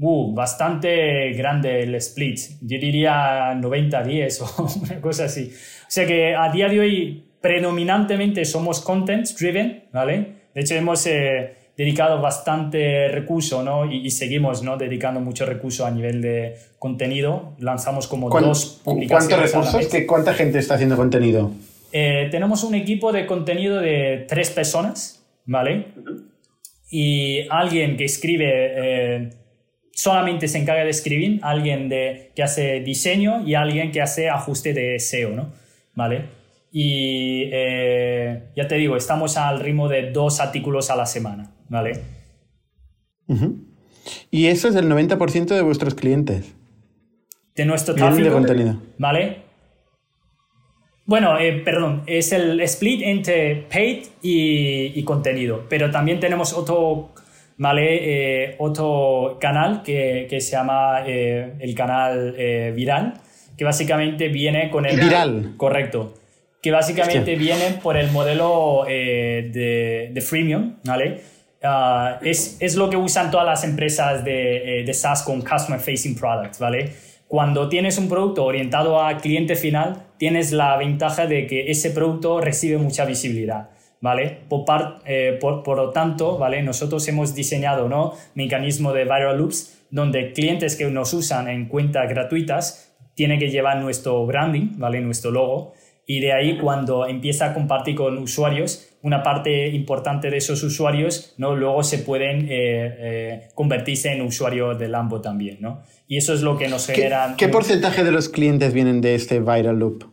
Uh, 0.00 0.32
bastante 0.34 1.32
grande 1.32 1.82
el 1.82 1.94
split. 1.96 2.38
Yo 2.60 2.78
diría 2.78 3.52
90-10 3.54 4.40
o 4.58 4.84
una 4.84 5.00
cosa 5.00 5.24
así. 5.24 5.52
O 5.52 5.90
sea 5.90 6.06
que 6.06 6.34
a 6.34 6.50
día 6.50 6.68
de 6.68 6.80
hoy 6.80 7.24
predominantemente 7.40 8.44
somos 8.44 8.80
content 8.80 9.28
driven, 9.38 9.84
¿vale? 9.92 10.38
De 10.54 10.60
hecho 10.60 10.74
hemos 10.74 11.06
eh, 11.06 11.54
dedicado 11.78 12.20
bastante 12.20 13.06
recurso, 13.08 13.62
¿no? 13.62 13.90
Y, 13.90 14.10
seguimos, 14.10 14.64
¿no? 14.64 14.76
Dedicando 14.76 15.20
mucho 15.20 15.46
recurso 15.46 15.86
a 15.86 15.90
nivel 15.92 16.20
de 16.20 16.56
contenido. 16.76 17.54
Lanzamos 17.60 18.08
como 18.08 18.28
dos 18.28 18.80
publicaciones. 18.84 19.52
¿Cuántos 19.52 19.72
recursos? 19.72 20.02
¿Cuánta 20.08 20.34
gente 20.34 20.58
está 20.58 20.74
haciendo 20.74 20.96
contenido? 20.96 21.52
Eh, 21.92 22.26
tenemos 22.32 22.64
un 22.64 22.74
equipo 22.74 23.12
de 23.12 23.26
contenido 23.26 23.78
de 23.78 24.26
tres 24.28 24.50
personas, 24.50 25.24
¿vale? 25.46 25.86
Y 26.90 27.46
alguien 27.48 27.96
que 27.96 28.06
escribe, 28.06 28.50
eh, 28.50 29.30
solamente 29.92 30.48
se 30.48 30.58
encarga 30.58 30.82
de 30.82 30.90
escribir, 30.90 31.38
alguien 31.44 31.88
de, 31.88 32.32
que 32.34 32.42
hace 32.42 32.80
diseño 32.80 33.46
y 33.46 33.54
alguien 33.54 33.92
que 33.92 34.02
hace 34.02 34.28
ajuste 34.28 34.74
de 34.74 34.98
SEO, 34.98 35.30
¿no? 35.30 35.52
¿Vale? 35.94 36.24
Y 36.72 37.48
eh, 37.52 38.48
ya 38.56 38.66
te 38.66 38.74
digo, 38.74 38.96
estamos 38.96 39.36
al 39.36 39.60
ritmo 39.60 39.88
de 39.88 40.10
dos 40.10 40.40
artículos 40.40 40.90
a 40.90 40.96
la 40.96 41.06
semana. 41.06 41.52
¿Vale? 41.68 42.00
Y 44.30 44.46
eso 44.46 44.68
es 44.68 44.74
el 44.74 44.88
90% 44.90 45.46
de 45.46 45.62
vuestros 45.62 45.94
clientes. 45.94 46.54
De 47.54 47.64
nuestro 47.64 47.94
tráfico. 47.94 48.24
De 48.24 48.30
contenido. 48.30 48.80
¿Vale? 48.98 49.48
Bueno, 51.04 51.38
eh, 51.38 51.62
perdón, 51.64 52.02
es 52.06 52.32
el 52.32 52.60
split 52.60 53.00
entre 53.02 53.66
paid 53.72 54.06
y, 54.20 55.02
contenido, 55.04 55.64
pero 55.68 55.90
también 55.90 56.20
tenemos 56.20 56.52
otro 56.52 57.14
¿vale? 57.56 58.56
otro 58.58 59.38
canal 59.40 59.82
que, 59.82 60.26
que 60.28 60.40
se 60.42 60.52
llama 60.52 61.00
el 61.06 61.74
canal 61.74 62.34
Viral, 62.76 63.14
que 63.56 63.64
básicamente 63.64 64.28
viene 64.28 64.70
con 64.70 64.84
el... 64.84 65.00
Viral. 65.00 65.54
Correcto. 65.56 66.14
Que 66.60 66.70
básicamente 66.70 67.36
viene 67.36 67.78
por 67.82 67.96
el 67.96 68.10
modelo 68.10 68.84
de, 68.86 70.10
de 70.12 70.20
freemium, 70.20 70.76
¿vale? 70.84 71.22
Ah, 71.62 72.18
es, 72.22 72.56
es, 72.60 72.76
lo 72.76 72.88
que 72.88 72.96
usan 72.96 73.30
todas 73.30 73.46
las 73.46 73.64
empresas 73.64 74.24
de, 74.24 74.84
de 74.86 74.94
SaaS 74.94 75.22
con 75.22 75.40
Customer 75.40 75.80
Facing 75.80 76.14
Products, 76.14 76.58
¿vale? 76.60 76.92
Cuando 77.26 77.68
tienes 77.68 77.98
un 77.98 78.08
producto 78.08 78.44
orientado 78.44 79.02
a 79.02 79.18
cliente 79.18 79.54
final, 79.54 80.04
tienes 80.18 80.52
la 80.52 80.76
ventaja 80.76 81.26
de 81.26 81.46
que 81.46 81.70
ese 81.70 81.90
producto 81.90 82.40
recibe 82.40 82.78
mucha 82.78 83.04
visibilidad. 83.04 83.70
¿Vale? 84.00 84.42
Por, 84.48 84.64
eh, 85.06 85.36
por, 85.40 85.64
por, 85.64 85.76
lo 85.76 85.90
tanto, 85.90 86.38
¿vale? 86.38 86.62
Nosotros 86.62 87.08
hemos 87.08 87.34
diseñado 87.34 87.88
¿no? 87.88 88.12
mecanismo 88.36 88.92
de 88.92 89.02
viral 89.02 89.38
loops 89.38 89.86
donde 89.90 90.32
clientes 90.32 90.76
que 90.76 90.88
nos 90.88 91.12
usan 91.14 91.48
en 91.48 91.66
cuentas 91.66 92.08
gratuitas 92.08 92.94
tienen 93.14 93.40
que 93.40 93.50
llevar 93.50 93.78
nuestro 93.78 94.24
branding, 94.24 94.78
¿vale? 94.78 95.00
Nuestro 95.00 95.32
logo. 95.32 95.72
Y 96.06 96.20
de 96.20 96.32
ahí 96.32 96.58
cuando 96.58 97.06
empieza 97.06 97.46
a 97.46 97.54
compartir 97.54 97.96
con 97.96 98.18
usuarios, 98.18 98.88
una 99.02 99.22
parte 99.22 99.68
importante 99.68 100.30
de 100.30 100.38
esos 100.38 100.62
usuarios 100.62 101.34
¿no? 101.38 101.54
luego 101.54 101.82
se 101.82 101.98
pueden 101.98 102.46
eh, 102.46 102.48
eh, 102.50 103.48
convertirse 103.54 104.12
en 104.12 104.22
usuarios 104.22 104.78
de 104.78 104.88
Lambo 104.88 105.20
también. 105.20 105.58
¿no? 105.60 105.82
Y 106.08 106.16
eso 106.16 106.34
es 106.34 106.42
lo 106.42 106.56
que 106.56 106.68
nos 106.68 106.86
genera... 106.86 107.34
¿Qué, 107.36 107.48
porcentaje 107.48 108.02
de 108.02 108.10
los 108.10 108.28
clientes 108.28 108.72
vienen 108.72 109.00
de 109.00 109.14
este 109.14 109.40
viral 109.40 109.78
loop? 109.78 110.04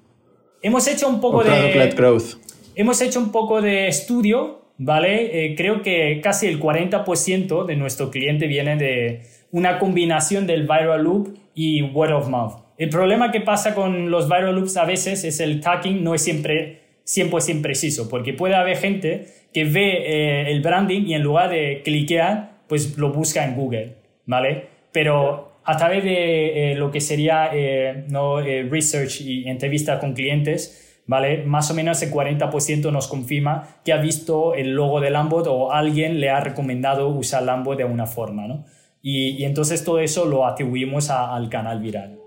Hemos 0.61 0.87
hecho 0.87 1.07
un 1.07 1.19
poco 1.19 1.43
de... 1.43 1.93
Growth. 1.95 2.37
Hemos 2.75 3.01
hecho 3.01 3.19
un 3.19 3.31
poco 3.31 3.61
de 3.61 3.87
estudio, 3.87 4.65
¿vale? 4.77 5.45
Eh, 5.45 5.55
creo 5.55 5.81
que 5.81 6.19
casi 6.21 6.47
el 6.47 6.59
40% 6.59 7.65
de 7.65 7.75
nuestro 7.75 8.11
cliente 8.11 8.47
viene 8.47 8.75
de 8.75 9.21
una 9.51 9.79
combinación 9.79 10.45
del 10.45 10.63
viral 10.63 11.03
loop 11.03 11.37
y 11.53 11.81
word 11.81 12.13
of 12.13 12.27
mouth. 12.27 12.65
El 12.77 12.89
problema 12.89 13.31
que 13.31 13.39
pasa 13.39 13.73
con 13.73 14.11
los 14.11 14.27
viral 14.27 14.55
loops 14.55 14.75
a 14.75 14.85
veces 14.85 15.23
es 15.23 15.39
el 15.39 15.61
tagging 15.61 16.03
no 16.03 16.13
es 16.13 16.21
siempre 16.21 16.84
100% 17.05 17.61
preciso, 17.61 18.09
porque 18.09 18.33
puede 18.33 18.55
haber 18.55 18.77
gente 18.77 19.27
que 19.53 19.63
ve 19.63 20.03
eh, 20.05 20.51
el 20.51 20.61
branding 20.61 21.03
y 21.03 21.13
en 21.13 21.21
lugar 21.21 21.49
de 21.49 21.81
cliquear, 21.83 22.63
pues 22.67 22.97
lo 22.97 23.13
busca 23.13 23.45
en 23.45 23.55
Google, 23.55 23.95
¿vale? 24.25 24.67
Pero 24.91 25.59
a 25.63 25.77
través 25.77 26.03
de 26.03 26.71
eh, 26.71 26.75
lo 26.75 26.91
que 26.91 27.01
sería 27.01 27.49
eh, 27.53 28.05
¿no? 28.09 28.41
Research 28.41 29.21
y 29.21 29.47
entrevistas 29.47 29.99
con 29.99 30.13
clientes, 30.13 31.01
¿vale? 31.05 31.43
Más 31.43 31.69
o 31.69 31.73
menos 31.73 32.01
el 32.01 32.11
40% 32.11 32.91
nos 32.91 33.07
confirma 33.07 33.77
que 33.83 33.93
ha 33.93 33.97
visto 33.97 34.55
el 34.55 34.73
logo 34.73 34.99
de 34.99 35.11
Lambot 35.11 35.47
o 35.47 35.71
alguien 35.71 36.19
le 36.19 36.29
ha 36.29 36.39
recomendado 36.39 37.09
usar 37.09 37.43
Lambot 37.43 37.77
de 37.77 37.83
alguna 37.83 38.07
forma, 38.07 38.47
¿no? 38.47 38.65
Y, 39.01 39.43
entonces 39.43 39.83
todo 39.83 39.99
eso 39.99 40.25
lo 40.25 40.47
atribuimos 40.47 41.11
al 41.11 41.47
canal 41.49 41.79
viral. 41.79 42.17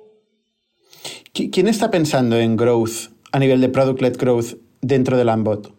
¿Quién 1.32 1.66
está 1.66 1.90
pensando 1.90 2.38
en 2.38 2.56
growth 2.56 3.10
a 3.32 3.38
nivel 3.40 3.60
de 3.60 3.68
product-led 3.68 4.16
growth 4.16 4.67
dentro 4.80 5.16
de 5.16 5.24
Lambot? 5.24 5.72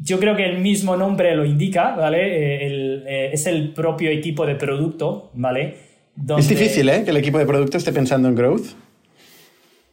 Yo 0.00 0.18
creo 0.18 0.34
que 0.36 0.44
el 0.44 0.58
mismo 0.58 0.96
nombre 0.96 1.36
lo 1.36 1.44
indica, 1.44 1.94
¿vale? 1.94 3.32
es 3.32 3.46
el 3.46 3.72
propio 3.72 4.10
equipo 4.10 4.44
de 4.44 4.56
producto, 4.56 5.30
¿vale? 5.34 5.76
Es 6.36 6.48
difícil, 6.48 6.88
¿eh? 6.88 7.04
Que 7.04 7.10
el 7.10 7.16
equipo 7.16 7.38
de 7.38 7.46
producto 7.46 7.76
esté 7.76 7.92
pensando 7.92 8.28
en 8.28 8.34
growth. 8.34 8.66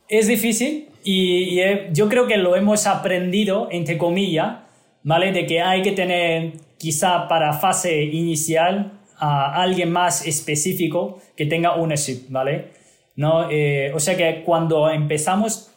Es 0.08 0.28
difícil 0.28 0.88
y, 1.04 1.60
yo 1.94 2.10
creo 2.10 2.28
que 2.28 2.38
lo 2.38 2.56
hemos 2.56 2.86
aprendido, 2.88 3.70
entre 3.72 3.98
comillas, 3.98 4.58
¿vale? 5.04 5.32
De 5.32 5.46
que 5.46 5.62
hay 5.62 5.82
que 5.82 5.92
tener 5.92 6.54
quizá 6.78 7.28
para 7.28 7.54
fase 7.54 8.04
inicial 8.04 9.00
a 9.18 9.62
alguien 9.62 9.92
más 9.92 10.26
específico 10.26 11.20
que 11.36 11.46
tenga 11.46 11.76
ownership, 11.76 12.26
¿vale? 12.30 12.72
¿No? 13.16 13.50
Eh, 13.52 13.92
o 13.94 14.00
sea 14.00 14.18
que 14.18 14.44
cuando 14.44 14.90
empezamos 14.90 15.71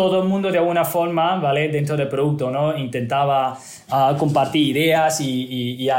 todo 0.00 0.22
el 0.22 0.28
mundo 0.30 0.50
de 0.50 0.56
alguna 0.56 0.86
forma, 0.86 1.36
¿vale? 1.36 1.68
Dentro 1.68 1.94
del 1.94 2.08
producto, 2.08 2.50
¿no? 2.50 2.74
Intentaba 2.74 3.58
ah, 3.90 4.16
compartir 4.18 4.74
ideas 4.74 5.20
y, 5.20 5.76
y, 5.78 5.90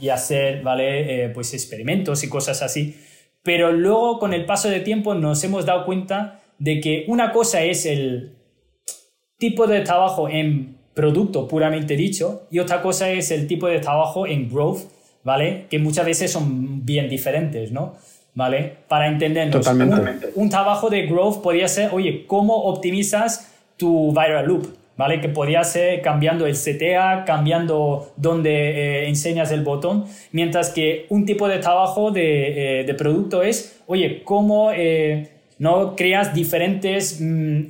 y, 0.00 0.08
hacer, 0.08 0.60
¿vale? 0.60 1.26
Eh, 1.26 1.28
pues 1.28 1.54
experimentos 1.54 2.24
y 2.24 2.28
cosas 2.28 2.62
así. 2.62 2.96
Pero 3.44 3.70
luego 3.70 4.18
con 4.18 4.34
el 4.34 4.44
paso 4.44 4.68
de 4.68 4.80
tiempo 4.80 5.14
nos 5.14 5.44
hemos 5.44 5.64
dado 5.64 5.84
cuenta 5.84 6.40
de 6.58 6.80
que 6.80 7.04
una 7.06 7.30
cosa 7.30 7.62
es 7.62 7.86
el 7.86 8.34
tipo 9.38 9.68
de 9.68 9.82
trabajo 9.82 10.28
en 10.28 10.76
producto 10.92 11.46
puramente 11.46 11.94
dicho 11.94 12.48
y 12.50 12.58
otra 12.58 12.82
cosa 12.82 13.08
es 13.10 13.30
el 13.30 13.46
tipo 13.46 13.68
de 13.68 13.78
trabajo 13.78 14.26
en 14.26 14.50
growth, 14.50 14.80
¿vale? 15.22 15.66
Que 15.70 15.78
muchas 15.78 16.06
veces 16.06 16.32
son 16.32 16.84
bien 16.84 17.08
diferentes, 17.08 17.70
¿no? 17.70 17.94
¿Vale? 18.34 18.78
Para 18.88 19.06
entendernos. 19.06 19.64
Totalmente. 19.64 20.26
Un, 20.34 20.44
un 20.44 20.50
trabajo 20.50 20.90
de 20.90 21.06
growth 21.06 21.40
podría 21.40 21.68
ser, 21.68 21.90
oye, 21.92 22.26
¿cómo 22.26 22.64
optimizas 22.64 23.52
tu 23.76 24.10
viral 24.12 24.46
loop? 24.46 24.74
¿vale? 24.96 25.20
Que 25.20 25.28
podría 25.28 25.64
ser 25.64 26.02
cambiando 26.02 26.46
el 26.46 26.54
CTA, 26.54 27.24
cambiando 27.24 28.12
donde 28.16 28.50
eh, 28.50 29.08
enseñas 29.08 29.50
el 29.50 29.62
botón, 29.62 30.04
mientras 30.32 30.70
que 30.70 31.06
un 31.08 31.26
tipo 31.26 31.48
de 31.48 31.58
trabajo 31.58 32.10
de, 32.10 32.80
eh, 32.80 32.84
de 32.84 32.94
producto 32.94 33.42
es, 33.42 33.80
oye, 33.86 34.22
¿cómo 34.24 34.70
eh, 34.72 35.30
no 35.58 35.96
creas 35.96 36.34
diferentes 36.34 37.18
mm, 37.20 37.64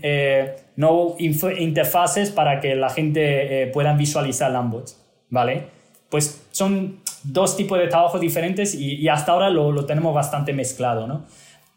no 0.77 1.15
interfaces 1.19 2.31
para 2.31 2.61
que 2.61 2.75
la 2.75 2.91
gente 2.91 3.71
pueda 3.73 3.93
visualizar 3.93 4.51
Lambot, 4.51 4.91
¿vale? 5.31 5.67
Pues 6.09 6.45
son 6.51 6.97
dos 7.25 7.57
tipos 7.57 7.79
de 7.79 7.89
trabajos 7.89 8.21
diferentes 8.21 8.75
y, 8.75 8.97
y 8.97 9.09
hasta 9.09 9.33
ahora 9.33 9.51
lo, 9.51 9.73
lo, 9.73 9.85
tenemos 9.87 10.15
bastante 10.15 10.53
mezclado, 10.53 11.07
¿no? 11.07 11.25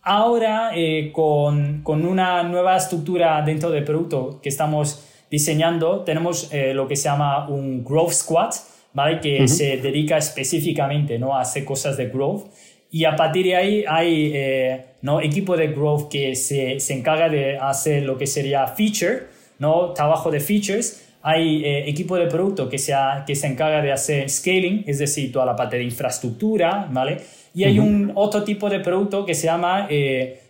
Ahora, 0.03 0.71
con, 1.11 1.81
con, 1.83 2.05
una 2.05 2.41
nueva 2.43 2.77
estructura 2.77 3.41
dentro 3.41 3.69
del 3.71 3.83
producto 3.83 4.39
que 4.41 4.47
estamos 4.47 5.03
diseñando, 5.29 6.01
tenemos 6.01 6.49
eh, 6.53 6.73
lo 6.73 6.87
que 6.87 6.95
se 6.95 7.09
llama 7.09 7.47
un 7.49 7.83
Growth 7.83 8.11
Squad, 8.11 8.51
¿vale? 8.93 9.19
Que 9.19 9.47
se 9.47 9.77
dedica 9.77 10.17
específicamente, 10.17 11.19
¿no? 11.19 11.35
A 11.35 11.41
hacer 11.41 11.65
cosas 11.65 11.97
de 11.97 12.07
growth. 12.07 12.45
Y 12.89 13.03
a 13.03 13.15
partir 13.15 13.47
de 13.47 13.55
ahí 13.55 13.83
hay, 13.87 14.31
eh, 14.33 14.85
¿no? 15.01 15.19
Equipo 15.19 15.57
de 15.57 15.67
growth 15.67 16.09
que 16.09 16.35
se, 16.35 16.79
se, 16.79 16.93
encarga 16.93 17.27
de 17.27 17.57
hacer 17.57 18.03
lo 18.03 18.17
que 18.17 18.27
sería 18.27 18.65
feature, 18.67 19.27
¿no? 19.59 19.91
Trabajo 19.91 20.31
de 20.31 20.39
features. 20.39 21.06
Hay 21.27 21.63
eh, 21.65 21.89
equipo 21.89 22.15
de 22.15 22.27
producto 22.27 22.69
que 22.69 22.77
se, 22.77 22.93
que 23.25 23.35
se 23.35 23.47
encarga 23.47 23.81
de 23.81 23.91
hacer 23.91 24.29
scaling, 24.29 24.83
es 24.87 24.99
decir, 24.99 25.31
toda 25.31 25.45
la 25.45 25.55
parte 25.55 25.77
de 25.77 25.83
infraestructura, 25.83 26.87
¿vale? 26.91 27.17
Y 27.53 27.63
hay 27.63 27.79
un 27.79 28.11
otro 28.15 28.43
tipo 28.43 28.69
de 28.69 28.79
producto 28.79 29.25
que 29.25 29.33
se 29.33 29.47
llama 29.47 29.87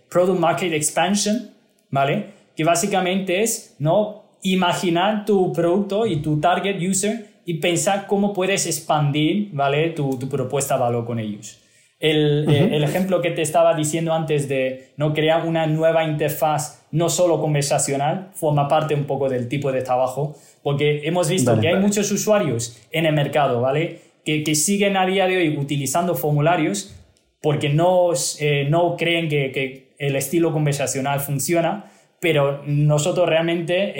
Product 0.09 0.39
Market 0.39 0.73
Expansion, 0.73 1.49
¿vale? 1.89 2.25
Que 2.55 2.63
básicamente 2.65 3.41
es, 3.41 3.75
¿no? 3.79 4.27
imaginar 4.41 5.25
tu 5.25 5.51
producto 5.51 6.05
y 6.05 6.17
tu 6.17 6.39
target 6.39 6.77
user 6.81 7.27
y 7.45 7.55
pensar 7.55 8.07
cómo 8.07 8.33
puedes 8.33 8.65
expandir 8.65 9.49
¿vale? 9.53 9.89
tu, 9.91 10.17
tu 10.17 10.27
propuesta 10.27 10.75
de 10.75 10.81
valor 10.81 11.05
con 11.05 11.19
ellos. 11.19 11.59
El, 11.99 12.45
eh, 12.47 12.75
el, 12.75 12.83
ejemplo 12.83 13.21
que 13.21 13.31
te 13.31 13.41
estaba 13.41 13.73
diciendo 13.73 14.13
antes 14.13 14.47
de 14.47 14.89
no 14.97 15.15
crear 15.15 15.47
una 15.47 15.65
nueva 15.65 16.03
interfaz 16.03 16.83
no 16.91 17.09
solo 17.09 17.41
conversacional 17.41 18.29
forma 18.33 18.67
parte 18.67 18.93
un 18.93 19.05
poco 19.05 19.29
del 19.29 19.47
tipo 19.47 19.71
de 19.71 19.81
trabajo 19.81 20.35
porque 20.61 21.01
hemos 21.05 21.27
visto 21.27 21.59
que 21.59 21.69
hay 21.69 21.77
muchos 21.77 22.11
usuarios 22.11 22.79
en 22.91 23.07
el 23.07 23.15
mercado 23.15 23.61
¿vale? 23.61 24.01
que, 24.23 24.43
que, 24.43 24.53
siguen 24.53 24.95
a 24.95 25.07
día 25.07 25.25
de 25.25 25.37
hoy 25.37 25.57
utilizando 25.57 26.13
formularios 26.13 26.95
porque 27.41 27.69
no, 27.69 28.11
eh, 28.39 28.67
no 28.69 28.95
creen 28.95 29.27
que, 29.27 29.51
que 29.51 29.87
el 29.97 30.15
estilo 30.15 30.53
conversacional 30.53 31.19
funciona 31.19 31.89
pero 32.19 32.63
nosotros 32.65 33.29
realmente 33.29 33.93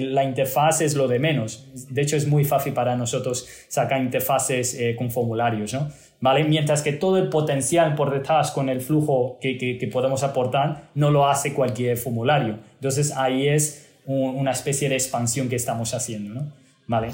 la 0.00 0.24
interfaz 0.24 0.80
es 0.80 0.96
lo 0.96 1.06
de 1.06 1.20
menos. 1.20 1.68
De 1.88 2.02
hecho, 2.02 2.16
es 2.16 2.26
muy 2.26 2.44
fácil 2.44 2.72
para 2.72 2.96
nosotros 2.96 3.48
sacar 3.68 4.00
interfaces 4.00 4.74
eh, 4.74 4.96
con 4.96 5.10
formularios, 5.10 5.72
¿no? 5.72 5.88
¿Vale? 6.20 6.44
Mientras 6.44 6.82
que 6.82 6.92
todo 6.92 7.18
el 7.18 7.28
potencial 7.28 7.94
por 7.94 8.10
detrás 8.10 8.50
con 8.50 8.68
el 8.68 8.80
flujo 8.80 9.38
que, 9.40 9.58
que, 9.58 9.86
podemos 9.88 10.22
aportar 10.22 10.90
no 10.94 11.10
lo 11.10 11.28
hace 11.28 11.52
cualquier 11.52 11.98
formulario. 11.98 12.58
Entonces, 12.76 13.12
ahí 13.16 13.46
es 13.46 13.90
una 14.06 14.52
especie 14.52 14.88
de 14.88 14.94
expansión 14.94 15.48
que 15.48 15.56
estamos 15.56 15.92
haciendo, 15.92 16.32
¿no? 16.32 16.52
¿Vale? 16.86 17.08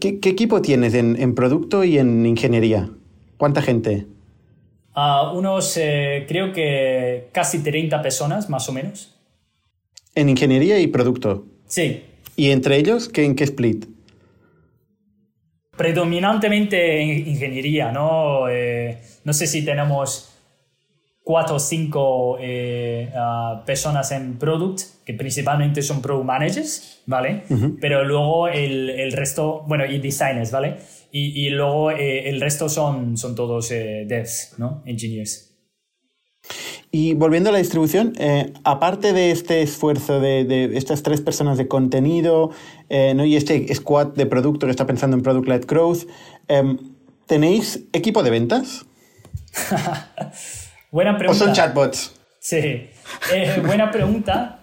¿Qué, 0.00 0.18
qué 0.18 0.28
equipo 0.28 0.60
tienes 0.62 0.94
en, 0.94 1.20
en, 1.20 1.34
producto 1.34 1.84
y 1.84 1.98
en 1.98 2.26
ingeniería? 2.26 2.90
¿Cuánta 3.36 3.62
gente? 3.62 4.06
Uh, 4.96 5.36
unos, 5.36 5.76
eh, 5.76 6.24
creo 6.26 6.52
que 6.52 7.28
casi 7.32 7.62
30 7.62 8.00
personas, 8.00 8.48
más 8.48 8.68
o 8.68 8.72
menos. 8.72 9.14
En 10.14 10.30
ingeniería 10.30 10.80
y 10.80 10.86
producto. 10.86 11.44
Sí. 11.66 12.02
¿Y 12.34 12.50
entre 12.50 12.76
ellos 12.78 13.08
qué, 13.08 13.24
en 13.24 13.34
qué 13.34 13.44
split? 13.44 13.86
Predominantemente 15.76 17.00
en 17.02 17.28
ingeniería, 17.28 17.92
¿no? 17.92 18.48
Eh, 18.48 18.98
no 19.24 19.32
sé 19.32 19.46
si 19.46 19.64
tenemos 19.64 20.32
cuatro 21.22 21.56
o 21.56 21.58
cinco 21.58 22.38
eh, 22.40 23.10
ah, 23.14 23.62
personas 23.66 24.12
en 24.12 24.38
product, 24.38 25.04
que 25.04 25.14
principalmente 25.14 25.82
son 25.82 26.00
product 26.00 26.24
managers, 26.24 27.02
¿vale? 27.06 27.42
Pero 27.80 28.04
luego 28.04 28.48
el, 28.48 28.90
el, 28.90 29.12
resto, 29.12 29.64
bueno, 29.66 29.84
y 29.84 29.98
designers, 29.98 30.50
¿vale? 30.50 30.76
Y, 31.12 31.46
y 31.46 31.50
luego 31.50 31.90
eh, 31.90 32.28
el 32.28 32.40
resto 32.40 32.68
son, 32.68 33.16
son 33.16 33.34
todos 33.34 33.68
devs, 33.68 34.54
¿no? 34.58 34.82
Engineers. 34.86 35.45
Y 36.98 37.12
volviendo 37.12 37.50
a 37.50 37.52
la 37.52 37.58
distribución, 37.58 38.14
eh, 38.18 38.54
aparte 38.64 39.12
de 39.12 39.30
este 39.30 39.60
esfuerzo 39.60 40.18
de, 40.18 40.46
de, 40.46 40.78
estas 40.78 41.02
tres 41.02 41.20
personas 41.20 41.58
de 41.58 41.68
contenido 41.68 42.52
¿no? 42.88 43.26
y 43.26 43.36
este 43.36 43.74
squad 43.74 44.14
de 44.14 44.24
producto 44.24 44.64
que 44.66 44.70
está 44.70 44.86
pensando 44.86 45.14
en 45.14 45.22
Product-led 45.22 45.66
Growth, 45.66 46.08
em, 46.48 46.78
¿tenéis 47.26 47.84
equipo 47.92 48.22
de 48.22 48.30
ventas? 48.30 48.86
buena 50.90 51.18
pregunta. 51.18 51.44
¿O 51.44 51.46
son 51.46 51.54
chatbots? 51.54 52.14
Sí, 52.38 52.88
buena 53.66 53.90
pregunta. 53.90 54.60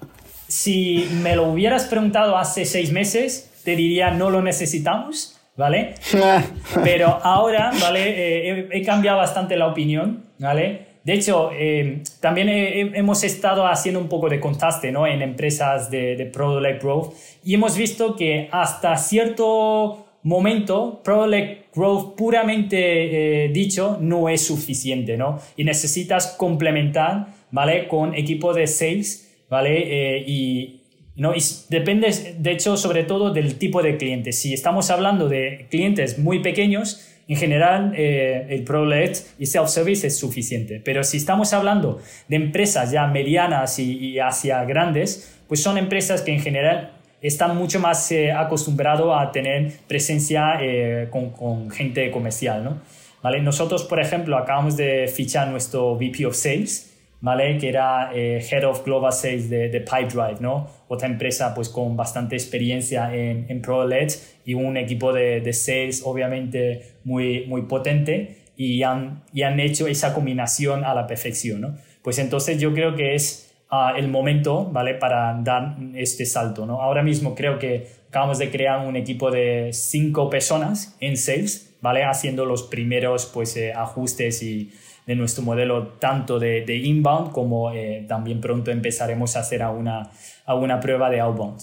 Si 0.47 1.07
me 1.21 1.35
lo 1.35 1.51
hubieras 1.51 1.85
preguntado 1.85 2.35
hace 2.35 2.65
seis 2.65 2.91
meses, 2.91 3.51
te 3.63 3.75
diría 3.75 4.09
no 4.09 4.31
lo 4.31 4.41
necesitamos, 4.41 5.39
¿vale? 5.55 5.93
Pero 6.83 7.19
ahora, 7.23 7.71
¿vale? 7.79 8.01
Eh, 8.07 8.69
he, 8.71 8.81
cambiado 8.81 9.19
bastante 9.19 9.55
la 9.55 9.67
opinión, 9.67 10.25
¿vale? 10.39 10.92
De 11.03 11.13
hecho, 11.13 11.51
eh, 11.51 12.01
también 12.21 12.47
hemos 12.49 13.25
estado 13.25 13.67
haciendo 13.67 13.99
un 13.99 14.07
poco 14.07 14.29
de 14.29 14.39
contraste 14.39 14.91
¿no? 14.91 15.05
en 15.05 15.21
empresas 15.21 15.91
de, 15.91 16.15
de 16.15 16.25
Product 16.27 16.81
Growth 16.81 17.13
y 17.43 17.55
hemos 17.55 17.75
visto 17.75 18.15
que 18.15 18.47
hasta 18.51 18.95
cierto 18.95 20.05
momento 20.23 21.01
Product 21.03 21.75
Growth 21.75 22.15
puramente 22.15 23.45
eh, 23.45 23.49
dicho 23.49 23.97
no 23.99 24.29
es 24.29 24.45
suficiente, 24.45 25.17
¿no? 25.17 25.39
Y 25.57 25.65
necesitas 25.65 26.27
complementar, 26.37 27.27
¿vale? 27.51 27.89
Con 27.89 28.15
equipo 28.15 28.53
de 28.53 28.67
sales, 28.67 29.35
¿vale? 29.49 30.23
y, 30.25 30.83
¿no? 31.15 31.35
Y 31.35 31.41
depende, 31.69 32.35
de 32.37 32.51
hecho, 32.51 32.77
sobre 32.77 33.03
todo 33.03 33.33
del 33.33 33.55
tipo 33.57 33.81
de 33.81 33.97
clientes. 33.97 34.39
Si 34.39 34.53
estamos 34.53 34.89
hablando 34.89 35.27
de 35.27 35.67
clientes 35.69 36.17
muy 36.17 36.39
pequeños, 36.39 37.12
en 37.27 37.37
general 37.37 37.93
eh, 37.95 38.47
el 38.49 38.63
ProLED 38.63 39.15
y 39.39 39.45
self-service 39.45 40.07
es 40.07 40.17
suficiente. 40.17 40.81
Pero 40.83 41.03
si 41.03 41.17
estamos 41.17 41.53
hablando 41.53 42.01
de 42.27 42.35
empresas 42.35 42.91
ya 42.91 43.07
medianas 43.07 43.79
y, 43.79 44.19
hacia 44.19 44.63
grandes, 44.65 45.39
pues 45.47 45.61
son 45.61 45.77
empresas 45.77 46.21
que 46.21 46.33
en 46.33 46.41
general 46.41 46.91
están 47.21 47.55
mucho 47.55 47.79
más 47.79 48.11
eh, 48.11 48.31
acostumbrados 48.31 49.15
a 49.17 49.31
tener 49.31 49.71
presencia 49.87 50.57
eh, 50.61 51.07
con, 51.09 51.29
con, 51.31 51.69
gente 51.69 52.11
comercial. 52.11 52.63
¿no? 52.63 52.81
¿Vale? 53.21 53.41
Nosotros, 53.41 53.83
por 53.83 54.01
ejemplo, 54.01 54.37
acabamos 54.37 54.75
de 54.75 55.07
fichar 55.07 55.47
nuestro 55.47 55.95
VP 55.95 56.25
of 56.25 56.35
Sales 56.35 56.93
¿vale? 57.23 57.57
Que 57.57 57.69
era 57.69 58.11
eh, 58.13 58.45
Head 58.51 58.65
of 58.65 58.83
Global 58.83 59.13
Sales 59.13 59.49
de, 59.49 59.69
de, 59.69 59.79
Pipedrive, 59.79 60.41
¿no? 60.41 60.67
Otra 60.89 61.07
empresa 61.07 61.55
pues 61.55 61.69
con 61.69 61.95
bastante 61.95 62.35
experiencia 62.35 63.15
en, 63.15 63.45
en 63.47 63.61
ProLED 63.61 64.11
y 64.43 64.53
un 64.55 64.75
equipo 64.75 65.13
de, 65.13 65.39
de, 65.39 65.53
sales 65.53 66.03
obviamente 66.03 66.92
muy, 67.03 67.45
muy 67.47 67.63
potente 67.63 68.43
y 68.55 68.83
han, 68.83 69.23
y 69.33 69.43
han 69.43 69.59
hecho 69.59 69.87
esa 69.87 70.13
combinación 70.13 70.83
a 70.83 70.93
la 70.93 71.07
perfección, 71.07 71.61
¿no? 71.61 71.77
Pues 72.01 72.19
entonces 72.19 72.59
yo 72.59 72.73
creo 72.73 72.95
que 72.95 73.15
es 73.15 73.53
uh, 73.71 73.95
el 73.97 74.09
momento, 74.09 74.65
¿vale? 74.65 74.93
Para 74.95 75.39
dar 75.41 75.77
este 75.95 76.25
salto, 76.25 76.65
¿no? 76.65 76.81
Ahora 76.81 77.01
mismo 77.01 77.33
creo 77.33 77.57
que 77.59 77.87
acabamos 78.09 78.37
de 78.37 78.51
crear 78.51 78.85
un 78.85 78.95
equipo 78.95 79.31
de 79.31 79.69
cinco 79.73 80.29
personas 80.29 80.95
en 80.99 81.17
sales, 81.17 81.75
¿vale? 81.81 82.03
Haciendo 82.03 82.45
los 82.45 82.63
primeros 82.63 83.25
pues 83.25 83.57
eh, 83.57 83.73
ajustes 83.73 84.43
y 84.43 84.71
de 85.07 85.15
nuestro 85.15 85.43
modelo 85.43 85.87
tanto 85.99 86.39
de, 86.39 86.61
de 86.61 86.77
inbound 86.77 87.31
como 87.31 87.71
eh, 87.71 88.05
también 88.07 88.39
pronto 88.39 88.71
empezaremos 88.71 89.35
a 89.35 89.39
hacer 89.39 89.61
a 89.61 89.71
una, 89.71 90.11
a 90.45 90.55
una 90.55 90.79
prueba 90.79 91.09
de 91.09 91.19
outbound. 91.19 91.61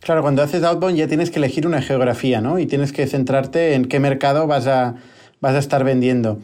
Claro, 0.00 0.22
cuando 0.22 0.42
haces 0.42 0.62
outbound 0.62 0.96
ya 0.96 1.08
tienes 1.08 1.30
que 1.30 1.38
elegir 1.38 1.66
una 1.66 1.82
geografía, 1.82 2.40
¿no? 2.40 2.58
Y 2.58 2.66
tienes 2.66 2.92
que 2.92 3.06
centrarte 3.06 3.74
en 3.74 3.86
qué 3.86 4.00
mercado 4.00 4.46
vas 4.46 4.66
a, 4.66 4.96
vas 5.40 5.54
a 5.54 5.58
estar 5.58 5.84
vendiendo. 5.84 6.38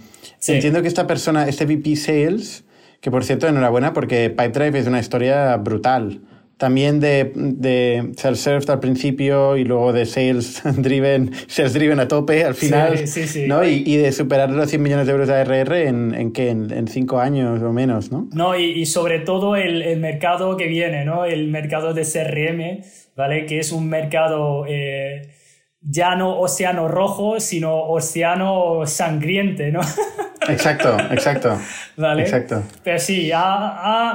Entiendo 0.46 0.82
que 0.82 0.88
esta 0.88 1.06
persona, 1.06 1.48
este 1.48 1.64
VP 1.64 1.96
Sales, 1.96 2.64
que 3.00 3.10
por 3.10 3.24
cierto, 3.24 3.46
enhorabuena 3.46 3.92
porque 3.92 4.30
Pipedrive 4.30 4.78
es 4.78 4.86
una 4.86 5.00
historia 5.00 5.56
brutal 5.56 6.20
también 6.58 6.98
de, 6.98 7.30
de 7.34 8.10
self-serve 8.16 8.70
al 8.72 8.80
principio 8.80 9.56
y 9.56 9.64
luego 9.64 9.92
de 9.92 10.04
sales 10.04 10.60
driven, 10.76 11.30
sales 11.46 11.72
driven 11.72 12.00
a 12.00 12.08
tope 12.08 12.44
al 12.44 12.54
final, 12.54 12.98
sí, 12.98 13.06
sí, 13.06 13.28
sí. 13.28 13.46
¿no? 13.46 13.64
Y, 13.64 13.84
y, 13.86 13.96
de 13.96 14.10
superar 14.10 14.50
los 14.50 14.68
100 14.68 14.82
millones 14.82 15.06
de 15.06 15.12
euros 15.12 15.28
de 15.28 15.34
ARR 15.34 15.72
en, 15.74 16.14
en 16.14 16.32
qué, 16.32 16.50
en, 16.50 16.70
en, 16.72 16.88
cinco 16.88 17.20
años 17.20 17.62
o 17.62 17.72
menos, 17.72 18.10
¿no? 18.10 18.28
No, 18.32 18.58
y, 18.58 18.72
y 18.72 18.86
sobre 18.86 19.20
todo 19.20 19.54
el, 19.54 19.82
el, 19.82 20.00
mercado 20.00 20.56
que 20.56 20.66
viene, 20.66 21.04
¿no? 21.04 21.24
El 21.24 21.46
mercado 21.48 21.94
de 21.94 22.02
CRM, 22.02 22.82
¿vale? 23.18 23.44
Que 23.44 23.58
es 23.58 23.72
un 23.72 23.90
mercado... 23.90 24.64
Eh, 24.66 25.34
ya 25.80 26.16
no 26.16 26.40
océano 26.40 26.88
rojo, 26.88 27.38
sino 27.40 27.84
océano 27.88 28.84
sangriente, 28.86 29.70
¿no? 29.70 29.80
Exacto, 30.48 30.96
exacto. 31.10 31.58
¿Vale? 31.98 32.22
Exacto. 32.22 32.62
Pero 32.82 32.98
sí, 32.98 33.30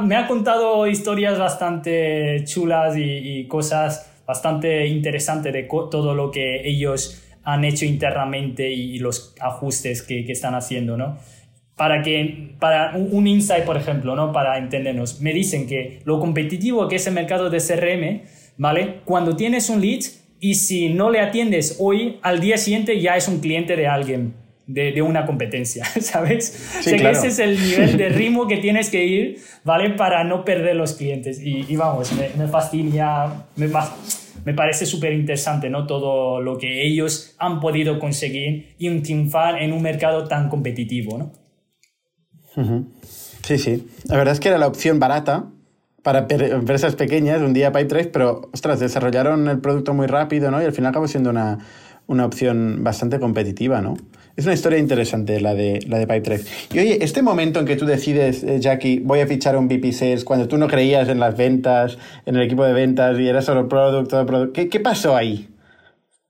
me 0.02 0.16
ha 0.16 0.26
contado 0.28 0.88
historias 0.88 1.38
bastante 1.38 2.44
chulas 2.46 2.96
y, 2.98 3.46
cosas 3.48 4.12
bastante 4.26 4.88
interesantes 4.88 5.54
de 5.54 5.68
todo 5.92 6.16
lo 6.16 6.32
que 6.32 6.68
ellos 6.68 7.24
han 7.44 7.64
hecho 7.66 7.86
internamente 7.86 8.68
y, 8.72 8.98
los 8.98 9.36
ajustes 9.40 10.02
que, 10.02 10.26
que, 10.26 10.32
están 10.32 10.56
haciendo, 10.56 10.98
¿no? 10.98 11.20
Para 11.76 12.02
que, 12.02 12.56
para 12.60 12.96
un, 12.96 13.28
insight, 13.28 13.64
por 13.64 13.78
ejemplo, 13.78 14.16
¿no? 14.16 14.32
Para 14.32 14.58
entendernos, 14.58 15.22
me 15.22 15.34
dicen 15.34 15.68
que 15.68 16.00
lo 16.04 16.20
competitivo 16.20 16.88
que 16.88 16.96
es 16.96 17.06
el 17.06 17.14
mercado 17.14 17.52
de 17.52 17.60
CRM, 17.60 18.24
¿vale? 18.58 19.02
Cuando 19.06 19.36
tienes 19.36 19.70
un 19.70 19.82
lead, 19.82 20.02
y 20.40 20.56
si 20.56 20.90
no 20.90 21.10
le 21.10 21.22
atiendes 21.22 21.78
hoy, 21.80 22.20
al 22.22 22.42
día 22.42 22.58
siguiente 22.58 23.00
ya 23.00 23.16
es 23.16 23.30
un 23.30 23.40
cliente 23.40 23.78
de 23.78 23.88
alguien, 23.88 24.34
de, 24.68 24.92
de 24.92 25.02
una 25.02 25.26
competencia, 25.26 25.86
¿sabes? 26.02 26.76
o 26.80 26.84
sea 26.84 26.98
que 26.98 27.10
ese 27.10 27.28
es 27.28 27.40
el 27.40 27.62
nivel 27.62 27.98
de 27.98 28.10
ritmo 28.10 28.48
que 28.48 28.58
tienes 28.58 28.90
que 28.90 29.06
ir, 29.06 29.40
¿vale? 29.64 29.92
Para 29.92 30.24
no 30.24 30.44
perder 30.44 30.76
los 30.76 30.94
clientes. 30.94 31.42
Y, 31.42 31.66
y 31.68 31.76
vamos, 31.76 32.12
me, 32.14 32.30
me 32.38 32.50
fascina, 32.50 33.46
me, 33.56 33.70
me 34.46 34.54
parece 34.54 34.86
súper 34.86 35.14
interesante, 35.14 35.70
¿no? 35.70 35.88
Todo 35.88 36.42
lo 36.42 36.58
que 36.58 36.86
ellos 36.86 37.36
han 37.40 37.60
podido 37.60 38.00
conseguir 38.00 38.76
y 38.78 39.00
triunfar 39.00 39.62
en 39.62 39.72
un 39.72 39.82
mercado 39.82 40.28
tan 40.28 40.50
competitivo, 40.50 41.18
¿no? 41.18 41.32
Sí, 43.44 43.58
sí. 43.58 43.88
La 44.06 44.18
verdad 44.18 44.34
es 44.34 44.40
que 44.40 44.50
era 44.50 44.58
la 44.58 44.68
opción 44.68 45.00
barata, 45.00 45.50
para 46.04 46.28
empresas 46.30 46.96
pequeñas, 46.96 47.42
un 47.42 47.54
día 47.54 47.72
Pipedrive, 47.72 48.10
pero, 48.10 48.50
ostras, 48.54 48.80
desarrollaron 48.80 49.48
el 49.48 49.60
producto 49.60 49.94
muy 49.94 50.06
rápido, 50.08 50.52
¿no? 50.52 50.62
Y 50.62 50.66
al 50.66 50.74
final 50.74 50.90
acabó 50.90 51.08
siendo 51.08 51.30
una, 51.30 51.60
una 52.08 52.26
opción 52.26 52.84
bastante 52.84 53.20
competitiva, 53.20 53.82
¿no? 53.82 53.96
Es 54.36 54.46
una 54.46 54.56
historia 54.56 54.80
interesante 54.80 55.40
la 55.40 55.54
de, 55.54 55.80
la 55.88 56.00
de 56.00 56.08
Pipedrive. 56.08 56.44
Y 56.74 56.80
oye, 56.80 57.04
este 57.04 57.22
momento 57.22 57.60
en 57.60 57.66
que 57.66 57.76
tú 57.76 57.86
decides, 57.86 58.44
eh, 58.44 58.60
Jackie, 58.60 59.00
voy 59.00 59.20
a 59.20 59.28
fichar 59.28 59.56
un 59.56 59.68
VP 59.68 59.92
Sales, 59.92 60.26
cuando 60.26 60.48
tú 60.48 60.58
no 60.58 60.68
creías 60.68 61.08
en 61.08 61.20
las 61.20 61.38
ventas, 61.38 61.98
en 62.26 62.36
el 62.36 62.42
equipo 62.42 62.66
de 62.66 62.74
ventas 62.74 63.20
y 63.20 63.28
era 63.28 63.42
solo 63.42 63.70
producto, 63.70 64.26
producto 64.26 64.54
¿qué, 64.54 64.70
¿qué 64.70 64.80
pasó 64.80 65.16
ahí? 65.16 65.50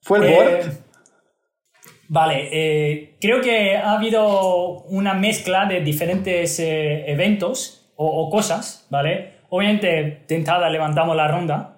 ¿Fue 0.01 0.19
el 0.19 0.34
board? 0.34 0.47
Eh, 0.47 0.71
vale, 2.09 2.49
eh, 2.51 3.15
creo 3.21 3.39
que 3.41 3.78
ha 3.78 3.93
habido 3.93 4.82
una 4.84 5.13
mezcla 5.13 5.65
de 5.65 5.80
diferentes 5.80 6.59
eh, 6.59 7.05
eventos 7.09 7.89
o, 7.95 8.05
o, 8.05 8.30
cosas, 8.30 8.86
¿vale? 8.89 9.34
Obviamente, 9.56 10.24
tentada 10.26 10.68
levantamos 10.68 11.16
la 11.16 11.28
ronda, 11.28 11.78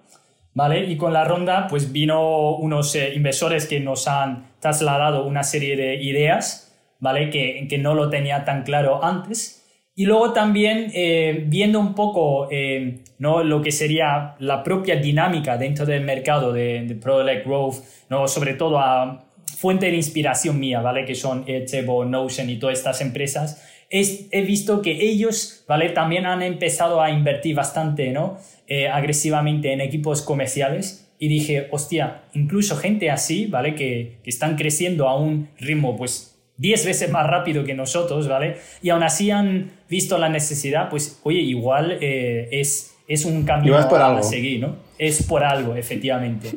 ¿vale? 0.54 0.86
Y 0.86 0.96
con 0.96 1.12
la 1.12 1.26
ronda, 1.26 1.68
pues 1.68 1.92
vino 1.92 2.56
unos 2.56 2.96
eh, 2.96 3.12
inversores 3.14 3.68
que 3.68 3.82
nos 3.82 4.08
han 4.08 4.46
trasladado 4.62 5.26
una 5.26 5.44
serie 5.44 5.76
de 5.76 6.02
ideas, 6.02 6.74
¿vale? 7.02 7.30
Que, 7.30 7.68
que 7.70 7.78
no 7.78 7.94
lo 7.94 8.10
tenía 8.10 8.46
tan 8.46 8.64
claro 8.64 9.04
antes. 9.04 9.62
Y 9.94 10.06
luego 10.06 10.32
también 10.32 10.90
eh, 10.94 11.44
viendo 11.48 11.82
un 11.82 11.94
poco 11.96 12.48
eh, 12.50 13.00
¿no? 13.20 13.44
lo 13.44 13.62
que 13.62 13.74
sería 13.74 14.36
la 14.40 14.64
propia 14.64 14.96
dinámica 14.96 15.58
dentro 15.58 15.86
del 15.86 16.06
mercado 16.06 16.54
de, 16.54 16.86
de 16.86 16.96
Product 16.96 17.46
Growth, 17.46 17.76
¿no? 18.10 18.26
sobre 18.30 18.54
todo 18.54 18.80
a 18.80 19.26
fuente 19.58 19.88
de 19.88 19.96
inspiración 19.98 20.60
mía, 20.62 20.80
¿vale? 20.80 21.04
que 21.04 21.16
son 21.16 21.44
Airtable, 21.46 22.10
Notion 22.10 22.50
y 22.50 22.58
todas 22.58 22.78
estas 22.78 23.02
empresas, 23.02 23.75
he 23.90 24.42
visto 24.42 24.82
que 24.82 25.10
ellos, 25.10 25.64
¿vale? 25.68 25.90
También 25.90 26.26
han 26.26 26.42
empezado 26.42 27.02
a 27.02 27.12
invertir 27.12 27.56
bastante, 27.56 28.12
¿no? 28.12 28.38
Eh, 28.68 28.88
agresivamente 28.88 29.72
en 29.72 29.82
equipos 29.82 30.22
comerciales 30.22 31.08
y 31.20 31.28
dije, 31.28 31.68
hostia, 31.72 32.24
incluso 32.34 32.76
gente 32.76 33.12
así, 33.12 33.46
¿vale? 33.46 33.76
Que, 33.76 34.18
que 34.24 34.30
están 34.30 34.56
creciendo 34.56 35.08
a 35.08 35.18
un 35.18 35.50
ritmo, 35.60 35.96
pues, 35.96 36.36
10 36.58 36.86
veces 36.86 37.12
más 37.12 37.28
rápido 37.28 37.64
que 37.64 37.74
nosotros, 37.74 38.28
¿vale? 38.28 38.58
Y 38.82 38.90
aún 38.90 39.04
así 39.04 39.32
han 39.32 39.72
visto 39.90 40.18
la 40.18 40.30
necesidad, 40.30 40.90
pues, 40.90 41.20
oye, 41.24 41.40
igual 41.40 41.98
eh, 42.02 42.48
es, 42.52 42.96
es 43.08 43.26
un 43.26 43.44
camino 43.44 43.78
a 43.78 44.24
seguir, 44.24 44.62
¿no? 44.62 44.78
Es 44.98 45.24
por 45.24 45.44
algo, 45.44 45.76
efectivamente. 45.76 46.52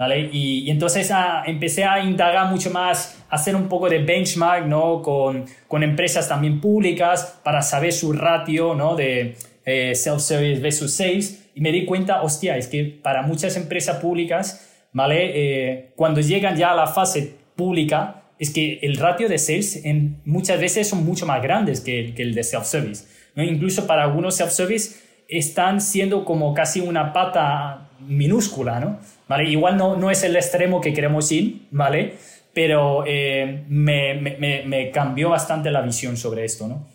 ¿Vale? 0.00 0.30
Y, 0.32 0.60
y 0.60 0.70
entonces 0.70 1.10
ah, 1.10 1.42
empecé 1.46 1.84
a 1.84 2.02
indagar 2.02 2.50
mucho 2.50 2.70
más, 2.70 3.22
hacer 3.28 3.54
un 3.54 3.68
poco 3.68 3.86
de 3.86 3.98
benchmark, 3.98 4.66
¿no? 4.66 5.02
Con, 5.02 5.44
con 5.68 5.82
empresas 5.82 6.26
también 6.26 6.58
públicas 6.58 7.38
para 7.44 7.60
saber 7.60 7.92
su 7.92 8.14
ratio, 8.14 8.74
¿no? 8.74 8.96
De 8.96 9.36
eh, 9.66 9.94
self-service 9.94 10.62
versus 10.62 10.94
sales. 10.94 11.50
Y 11.54 11.60
me 11.60 11.70
di 11.70 11.84
cuenta, 11.84 12.22
hostia, 12.22 12.56
es 12.56 12.66
que 12.68 12.84
para 12.84 13.20
muchas 13.20 13.58
empresas 13.58 13.98
públicas, 13.98 14.70
¿vale? 14.94 15.32
Eh, 15.34 15.92
cuando 15.96 16.22
llegan 16.22 16.56
ya 16.56 16.70
a 16.70 16.74
la 16.74 16.86
fase 16.86 17.34
pública, 17.54 18.22
es 18.38 18.54
que 18.54 18.78
el 18.80 18.96
ratio 18.96 19.28
de 19.28 19.36
sales 19.36 19.84
en, 19.84 20.22
muchas 20.24 20.58
veces 20.58 20.88
son 20.88 21.04
mucho 21.04 21.26
más 21.26 21.42
grandes 21.42 21.82
que, 21.82 22.14
el 22.16 22.34
de 22.34 22.42
self-service. 22.42 23.04
¿no? 23.34 23.42
Incluso 23.42 23.86
para 23.86 24.04
algunos 24.04 24.34
self-service 24.36 24.98
están 25.28 25.82
siendo 25.82 26.24
como 26.24 26.54
casi 26.54 26.80
una 26.80 27.12
pata 27.12 27.89
minúscula, 28.06 28.80
¿no? 28.80 28.98
¿Vale? 29.28 29.48
Igual 29.50 29.76
no, 29.76 29.96
no 29.96 30.10
es 30.10 30.22
el 30.24 30.36
extremo 30.36 30.80
que 30.80 30.92
queremos 30.92 31.30
ir, 31.32 31.62
¿vale? 31.70 32.14
Pero 32.52 33.04
eh, 33.06 33.64
me, 33.68 34.14
me, 34.14 34.64
me, 34.66 34.90
cambió 34.90 35.30
bastante 35.30 35.70
la 35.70 35.82
visión 35.82 36.16
sobre 36.16 36.44
esto, 36.44 36.66
¿no? 36.66 36.86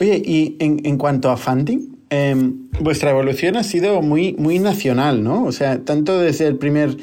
Oye, 0.00 0.22
y 0.24 0.56
en, 0.60 0.80
en 0.84 0.96
cuanto 0.96 1.30
a 1.30 1.36
funding, 1.36 1.96
em, 2.10 2.68
vuestra 2.80 3.10
evolución 3.10 3.56
ha 3.56 3.64
sido 3.64 4.00
muy, 4.02 4.34
muy 4.34 4.58
nacional, 4.58 5.22
¿no? 5.22 5.44
O 5.44 5.52
sea, 5.52 5.84
tanto 5.84 6.18
desde 6.18 6.46
el 6.46 6.56
primer, 6.56 6.96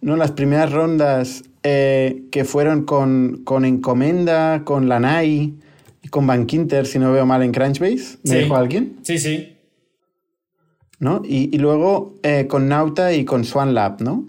¿no? 0.00 0.16
las 0.16 0.32
primeras 0.32 0.72
rondas 0.72 1.44
eh, 1.62 2.24
que 2.32 2.44
fueron 2.44 2.84
con, 2.84 3.42
con 3.44 3.64
Encomenda, 3.64 4.64
con 4.64 4.88
Lanai 4.88 5.54
y 6.02 6.08
con 6.08 6.26
Bankinter, 6.26 6.86
si 6.86 6.98
no 6.98 7.12
veo 7.12 7.24
mal, 7.24 7.42
en 7.42 7.52
Crunchbase. 7.52 8.18
¿Me 8.24 8.40
dijo 8.40 8.56
alguien? 8.56 8.96
Sí, 9.02 9.18
sí. 9.18 9.51
¿No? 11.02 11.20
Y, 11.24 11.52
y 11.52 11.58
luego 11.58 12.14
eh, 12.22 12.46
con 12.46 12.68
Nauta 12.68 13.12
y 13.12 13.24
con 13.24 13.44
Swan 13.44 13.74
Lab, 13.74 14.00
¿no? 14.00 14.24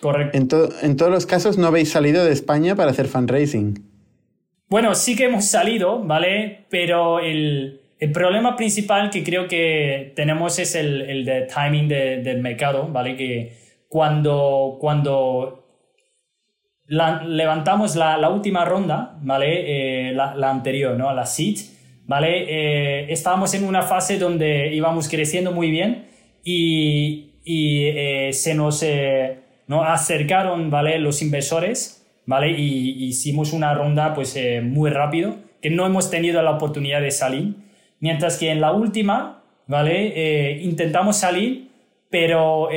Correcto. 0.00 0.36
En, 0.82 0.90
en 0.90 0.96
todos 0.96 1.12
los 1.12 1.24
casos 1.24 1.56
no 1.56 1.68
habéis 1.68 1.92
salido 1.92 2.24
de 2.24 2.32
España 2.32 2.74
para 2.74 2.90
hacer 2.90 3.06
fundraising. 3.06 3.78
Bueno, 4.68 4.96
sí 4.96 5.14
que 5.14 5.26
hemos 5.26 5.44
salido, 5.44 6.02
¿vale? 6.02 6.66
Pero 6.68 7.20
el, 7.20 7.80
el 8.00 8.10
problema 8.10 8.56
principal 8.56 9.10
que 9.10 9.22
creo 9.22 9.46
que 9.46 10.12
tenemos 10.16 10.58
es 10.58 10.74
el, 10.74 11.02
el 11.02 11.24
de 11.24 11.42
timing 11.42 11.86
de, 11.86 12.22
del 12.22 12.40
mercado, 12.42 12.88
¿vale? 12.88 13.14
Que 13.14 13.56
cuando, 13.88 14.78
cuando 14.80 15.64
levantamos 16.88 17.94
la, 17.94 18.18
la, 18.18 18.30
última 18.30 18.64
ronda, 18.64 19.16
¿vale? 19.22 20.08
Eh, 20.08 20.12
la, 20.12 20.34
la, 20.34 20.50
anterior, 20.50 20.96
¿no? 20.96 21.14
La 21.14 21.24
seed, 21.24 21.58
¿vale? 22.04 22.46
Eh, 22.48 23.12
estábamos 23.12 23.54
en 23.54 23.64
una 23.64 23.82
fase 23.82 24.18
donde 24.18 24.74
íbamos 24.74 25.08
creciendo 25.08 25.52
muy 25.52 25.70
bien 25.70 26.15
y, 26.46 27.32
y 27.44 27.86
eh, 27.88 28.32
se 28.32 28.54
nos 28.54 28.84
¿no? 29.66 29.82
acercaron, 29.82 30.70
¿vale? 30.70 30.98
Los 30.98 31.20
inversores, 31.20 32.06
¿vale? 32.24 32.52
Y 32.52 33.04
hicimos 33.04 33.52
una 33.52 33.74
ronda, 33.74 34.14
pues, 34.14 34.38
muy 34.62 34.90
rápido, 34.90 35.36
que 35.60 35.70
no 35.70 35.84
hemos 35.84 36.10
tenido 36.10 36.40
la 36.42 36.52
oportunidad 36.52 37.02
de 37.02 37.10
salir. 37.10 37.56
Mientras 38.00 38.38
que 38.38 38.50
en 38.50 38.60
la 38.60 38.72
última, 38.72 39.42
¿vale? 39.66 40.60
intentamos 40.62 41.16
salir, 41.16 41.70
pero 42.10 42.68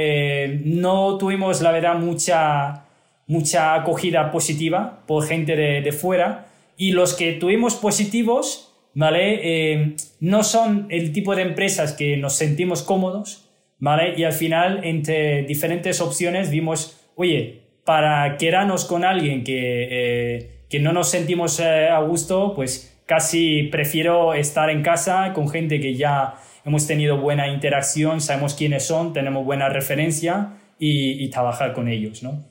no 0.65 1.17
tuvimos, 1.17 1.61
la 1.61 1.71
verdad, 1.71 1.99
mucha 1.99 2.85
mucha 3.29 3.75
acogida 3.75 4.31
positiva 4.31 5.03
por 5.05 5.27
gente 5.27 5.55
de, 5.55 5.81
de 5.81 5.91
fuera 5.91 6.47
y 6.79 6.93
los 6.93 7.13
que 7.13 7.33
tuvimos 7.33 7.75
positivos, 7.75 8.73
¿vale? 8.95 9.39
Eh, 9.43 9.95
no 10.19 10.43
son 10.43 10.87
el 10.89 11.13
tipo 11.13 11.35
de 11.35 11.43
empresas 11.43 11.93
que 11.93 12.17
nos 12.17 12.33
sentimos 12.33 12.81
cómodos, 12.81 13.48
¿vale? 13.79 14.13
Y 14.17 14.23
al 14.23 14.33
final, 14.33 14.81
entre 14.83 15.43
diferentes 15.43 16.01
opciones, 16.01 16.49
vimos, 16.49 17.07
oye, 17.15 17.61
para 17.85 18.37
quedarnos 18.37 18.85
con 18.85 19.03
alguien 19.03 19.43
que, 19.43 19.87
eh, 19.89 20.51
que 20.69 20.79
no 20.79 20.93
nos 20.93 21.09
sentimos 21.09 21.59
eh, 21.59 21.87
a 21.89 21.99
gusto, 22.01 22.53
pues 22.55 23.01
casi 23.05 23.63
prefiero 23.63 24.33
estar 24.35 24.69
en 24.69 24.83
casa 24.83 25.33
con 25.33 25.49
gente 25.49 25.79
que 25.79 25.95
ya 25.95 26.35
hemos 26.63 26.85
tenido 26.85 27.17
buena 27.17 27.47
interacción, 27.47 28.21
sabemos 28.21 28.53
quiénes 28.53 28.85
son, 28.85 29.13
tenemos 29.13 29.43
buena 29.43 29.69
referencia 29.69 30.57
y, 30.77 31.27
trabajar 31.29 31.73
con 31.73 31.87
ellos, 31.87 32.23
¿no? 32.23 32.45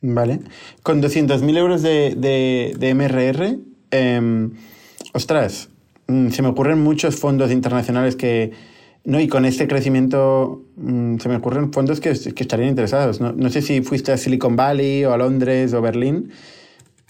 Vale. 0.00 0.40
Con 0.82 1.02
200.000 1.02 1.56
euros 1.56 1.82
de, 1.82 2.14
de, 2.14 2.94
MRR, 2.94 3.58
em, 3.90 4.52
ostras, 5.12 5.70
mm, 6.06 6.28
se 6.28 6.42
me 6.42 6.48
ocurren 6.48 6.80
muchos 6.80 7.16
fondos 7.16 7.50
internacionales 7.50 8.14
que, 8.14 8.52
¿no? 9.08 9.18
Y 9.18 9.26
con 9.26 9.46
este 9.46 9.66
crecimiento 9.66 10.64
mm, 10.76 11.16
se 11.16 11.30
me 11.30 11.36
ocurren 11.36 11.72
fondos 11.72 11.98
que, 11.98 12.10
que 12.10 12.42
estarían 12.42 12.68
interesados. 12.68 13.22
No, 13.22 13.32
no, 13.32 13.48
sé 13.48 13.62
si 13.62 13.80
fuiste 13.80 14.12
a 14.12 14.18
Silicon 14.18 14.54
Valley 14.54 15.06
o 15.06 15.14
a 15.14 15.16
Londres 15.16 15.72
o 15.72 15.80
Berlín, 15.80 16.30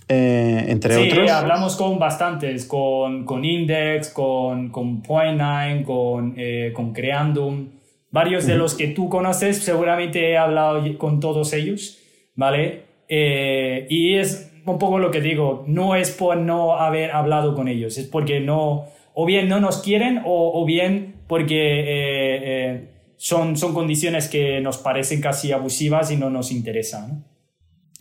eh, 0.08 0.64
entre 0.68 0.96
otros. 0.96 1.24
Sí, 1.24 1.28
hablamos 1.28 1.74
con 1.74 1.98
bastantes, 1.98 2.66
con, 2.66 3.24
con 3.24 3.44
Index, 3.44 4.10
con, 4.10 4.70
con 4.70 5.02
Point9, 5.02 5.84
con, 5.84 6.34
eh, 6.36 6.72
con 6.72 6.92
Creandum. 6.92 7.70
Varios 8.12 8.46
de 8.46 8.54
los 8.54 8.74
que 8.74 8.86
tú 8.86 9.08
conoces, 9.08 9.58
seguramente 9.58 10.30
he 10.30 10.38
hablado 10.38 10.80
con 10.98 11.18
todos 11.18 11.52
ellos, 11.52 11.98
¿vale? 12.36 12.84
Eh, 13.08 13.88
y 13.90 14.14
es 14.14 14.52
un 14.64 14.78
poco 14.78 15.00
lo 15.00 15.10
que 15.10 15.20
digo, 15.20 15.64
no 15.66 15.96
es 15.96 16.12
por 16.12 16.36
no 16.36 16.74
haber 16.74 17.10
hablado 17.10 17.56
con 17.56 17.66
ellos, 17.66 17.98
es 17.98 18.06
porque 18.06 18.38
no, 18.38 18.86
o 19.20 19.26
bien 19.26 19.48
no 19.48 19.58
nos 19.58 19.78
quieren 19.78 20.22
o, 20.24 20.64
bien 20.64 21.07
porque 21.28 21.80
eh, 21.80 22.40
eh, 22.42 22.88
son, 23.16 23.56
son 23.56 23.74
condiciones 23.74 24.26
que 24.28 24.60
nos 24.60 24.78
parecen 24.78 25.20
casi 25.20 25.52
abusivas 25.52 26.10
y 26.10 26.16
no 26.16 26.30
nos 26.30 26.50
interesan. 26.50 27.24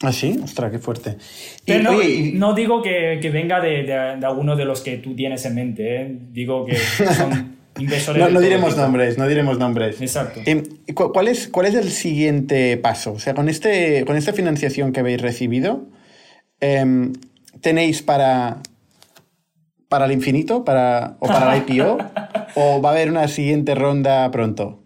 ¿Ah, 0.02 0.12
sí? 0.12 0.40
Ostras, 0.44 0.72
qué 0.72 0.80
fuerte. 0.80 1.18
Pero 1.66 1.92
no, 2.34 2.54
digo 2.54 2.82
que, 2.82 3.20
que 3.22 3.30
venga 3.30 3.60
de, 3.60 3.84
de, 3.84 4.18
de, 4.20 4.26
alguno 4.26 4.56
de 4.56 4.66
los 4.66 4.82
que 4.82 4.98
tú 4.98 5.16
tienes 5.16 5.46
en 5.46 5.56
mente, 5.56 6.18
digo 6.32 6.66
que 6.66 6.76
son 6.76 7.58
no, 8.34 8.40
diremos 8.42 8.78
nombres, 8.78 9.18
no 9.18 9.28
diremos 9.28 9.58
nombres. 9.58 10.02
Exacto. 10.02 10.42
Em, 10.46 10.64
¿cuál, 10.94 11.28
es, 11.28 11.48
¿Cuál 11.48 11.68
es 11.68 11.76
el 11.76 11.92
siguiente 11.92 12.78
paso? 12.78 13.14
O 13.14 13.20
sea, 13.20 13.34
con, 13.34 13.50
este, 13.50 14.04
con 14.06 14.16
esta 14.16 14.34
financiación 14.34 14.92
que 14.92 15.02
habéis 15.02 15.22
recibido, 15.22 15.88
em, 16.60 17.14
¿tenéis 17.62 18.02
para, 18.02 18.62
para 19.90 20.06
el 20.06 20.12
infinito 20.12 20.64
para, 20.64 21.18
o 21.20 21.28
para 21.28 21.46
la 21.46 21.58
IPO? 21.58 21.98
¿O 22.56 22.82
va 22.82 22.90
a 22.90 22.92
haber 22.94 23.10
una 23.10 23.28
siguiente 23.28 23.76
ronda 23.76 24.30
pronto? 24.32 24.80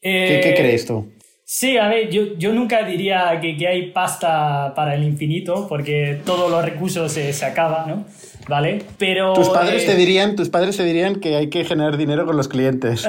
¿Qué, 0.00 0.40
¿Qué, 0.42 0.50
eh, 0.50 0.54
crees 0.54 0.86
tú? 0.86 1.10
Sí, 1.44 1.76
a 1.76 1.88
ver, 1.88 2.10
yo, 2.10 2.36
yo 2.38 2.52
nunca 2.52 2.84
diría 2.84 3.38
que, 3.40 3.56
que, 3.56 3.68
hay 3.68 3.90
pasta 3.90 4.72
para 4.74 4.94
el 4.94 5.04
infinito, 5.04 5.66
porque 5.68 6.20
todos 6.24 6.50
los 6.50 6.64
recursos 6.64 7.12
se, 7.12 7.32
se 7.32 7.44
acaban, 7.44 7.88
¿no? 7.88 8.04
¿Vale? 8.48 8.82
Pero... 8.98 9.32
Tus 9.34 9.48
padres, 9.48 9.86
te 9.86 9.92
eh, 9.92 9.96
dirían, 9.96 10.36
tus 10.36 10.48
padres 10.48 10.76
te 10.76 10.84
dirían 10.84 11.16
que 11.16 11.36
hay 11.36 11.48
que 11.48 11.64
generar 11.64 11.96
dinero 11.96 12.26
con 12.26 12.36
los 12.36 12.48
clientes. 12.48 13.08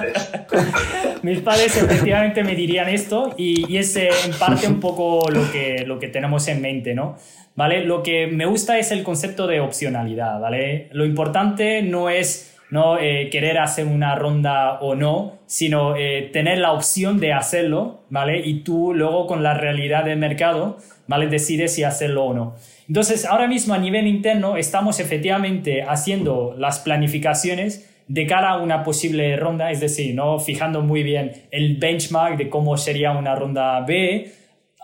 Mis 1.22 1.40
padres 1.40 1.76
efectivamente 1.78 2.44
me 2.44 2.56
dirían 2.56 2.90
esto 2.90 3.34
y, 3.38 3.72
y 3.72 3.78
es 3.78 3.96
eh, 3.96 4.10
en 4.26 4.34
parte 4.34 4.68
un 4.68 4.80
poco 4.80 5.30
lo 5.30 5.52
que, 5.52 5.84
lo 5.86 6.00
que 6.00 6.08
tenemos 6.08 6.48
en 6.48 6.62
mente, 6.62 6.94
¿no? 6.94 7.18
¿Vale? 7.56 7.86
Lo 7.86 8.04
que 8.04 8.28
me 8.28 8.46
gusta 8.46 8.78
es 8.78 8.92
el 8.92 9.04
concepto 9.04 9.48
de 9.48 9.62
opcionalidad, 9.62 10.40
¿vale? 10.40 10.90
Lo 10.92 11.06
importante 11.06 11.82
no 11.82 12.10
es 12.10 12.52
no 12.70 12.98
eh, 13.00 13.30
querer 13.32 13.60
hacer 13.60 13.86
una 13.86 14.16
ronda 14.16 14.80
o 14.82 14.96
no, 14.96 15.38
sino 15.46 15.94
tener 16.34 16.58
la 16.58 16.74
opción 16.74 17.20
de 17.20 17.32
hacerlo, 17.32 18.02
¿vale? 18.10 18.42
Y 18.44 18.64
tú 18.64 18.94
luego 18.94 19.28
con 19.28 19.44
la 19.44 19.54
realidad 19.54 20.04
del 20.04 20.18
mercado, 20.18 20.78
¿vale? 21.08 21.28
Decides 21.28 21.74
si 21.74 21.84
hacerlo 21.84 22.26
o 22.26 22.34
no. 22.34 22.56
Entonces, 22.88 23.26
ahora 23.26 23.48
mismo 23.48 23.74
a 23.74 23.78
nivel 23.78 24.08
interno 24.08 24.58
estamos 24.58 25.00
efectivamente 25.00 25.84
haciendo 25.84 26.56
las 26.58 26.80
planificaciones 26.80 27.92
de 28.08 28.28
cara 28.28 28.52
a 28.52 28.58
una 28.58 28.84
posible 28.84 29.36
ronda, 29.36 29.72
es 29.72 29.80
decir, 29.80 30.14
¿no? 30.14 30.40
fijando 30.40 30.82
muy 30.82 31.04
bien 31.04 31.32
el 31.52 31.78
benchmark 31.78 32.38
de 32.38 32.50
cómo 32.50 32.78
sería 32.78 33.12
una 33.12 33.36
ronda 33.36 33.82
B, 33.82 34.32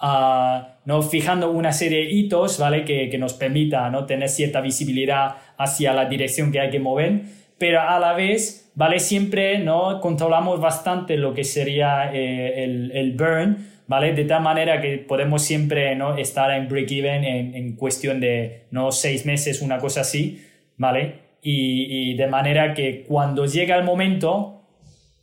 uh, 0.01 0.65
¿no? 0.85 1.01
fijando 1.03 1.51
una 1.51 1.71
serie 1.71 1.99
de 1.99 2.11
hitos 2.11 2.57
¿vale? 2.57 2.83
que, 2.83 3.09
que 3.09 3.17
nos 3.19 3.33
permita 3.33 3.89
¿no? 3.89 4.05
tener 4.05 4.29
cierta 4.29 4.61
visibilidad 4.61 5.35
hacia 5.57 5.93
la 5.93 6.05
dirección 6.05 6.51
que 6.51 6.59
hay 6.59 6.71
que 6.71 6.79
mover, 6.79 7.21
pero 7.59 7.81
a 7.81 7.99
la 7.99 8.13
vez 8.13 8.71
¿vale? 8.73 8.99
siempre 8.99 9.59
¿no? 9.59 9.99
controlamos 9.99 10.59
bastante 10.59 11.15
lo 11.15 11.35
que 11.35 11.43
sería 11.43 12.11
eh, 12.11 12.63
el, 12.63 12.91
el 12.91 13.11
burn 13.11 13.70
¿vale? 13.91 14.13
De 14.13 14.23
tal 14.23 14.41
manera 14.41 14.79
que 14.79 14.99
podemos 14.99 15.41
siempre 15.41 15.93
¿no? 15.97 16.15
estar 16.15 16.49
en 16.51 16.69
break-even 16.69 17.25
en, 17.25 17.75
cuestión 17.75 18.21
de 18.21 18.67
¿no? 18.71 18.93
seis 18.93 19.25
meses, 19.25 19.61
una 19.61 19.79
cosa 19.79 19.99
así, 19.99 20.47
¿vale? 20.77 21.15
Y, 21.41 22.13
de 22.13 22.27
manera 22.27 22.73
que 22.73 23.03
cuando 23.03 23.45
llega 23.45 23.75
el 23.75 23.83
momento, 23.83 24.61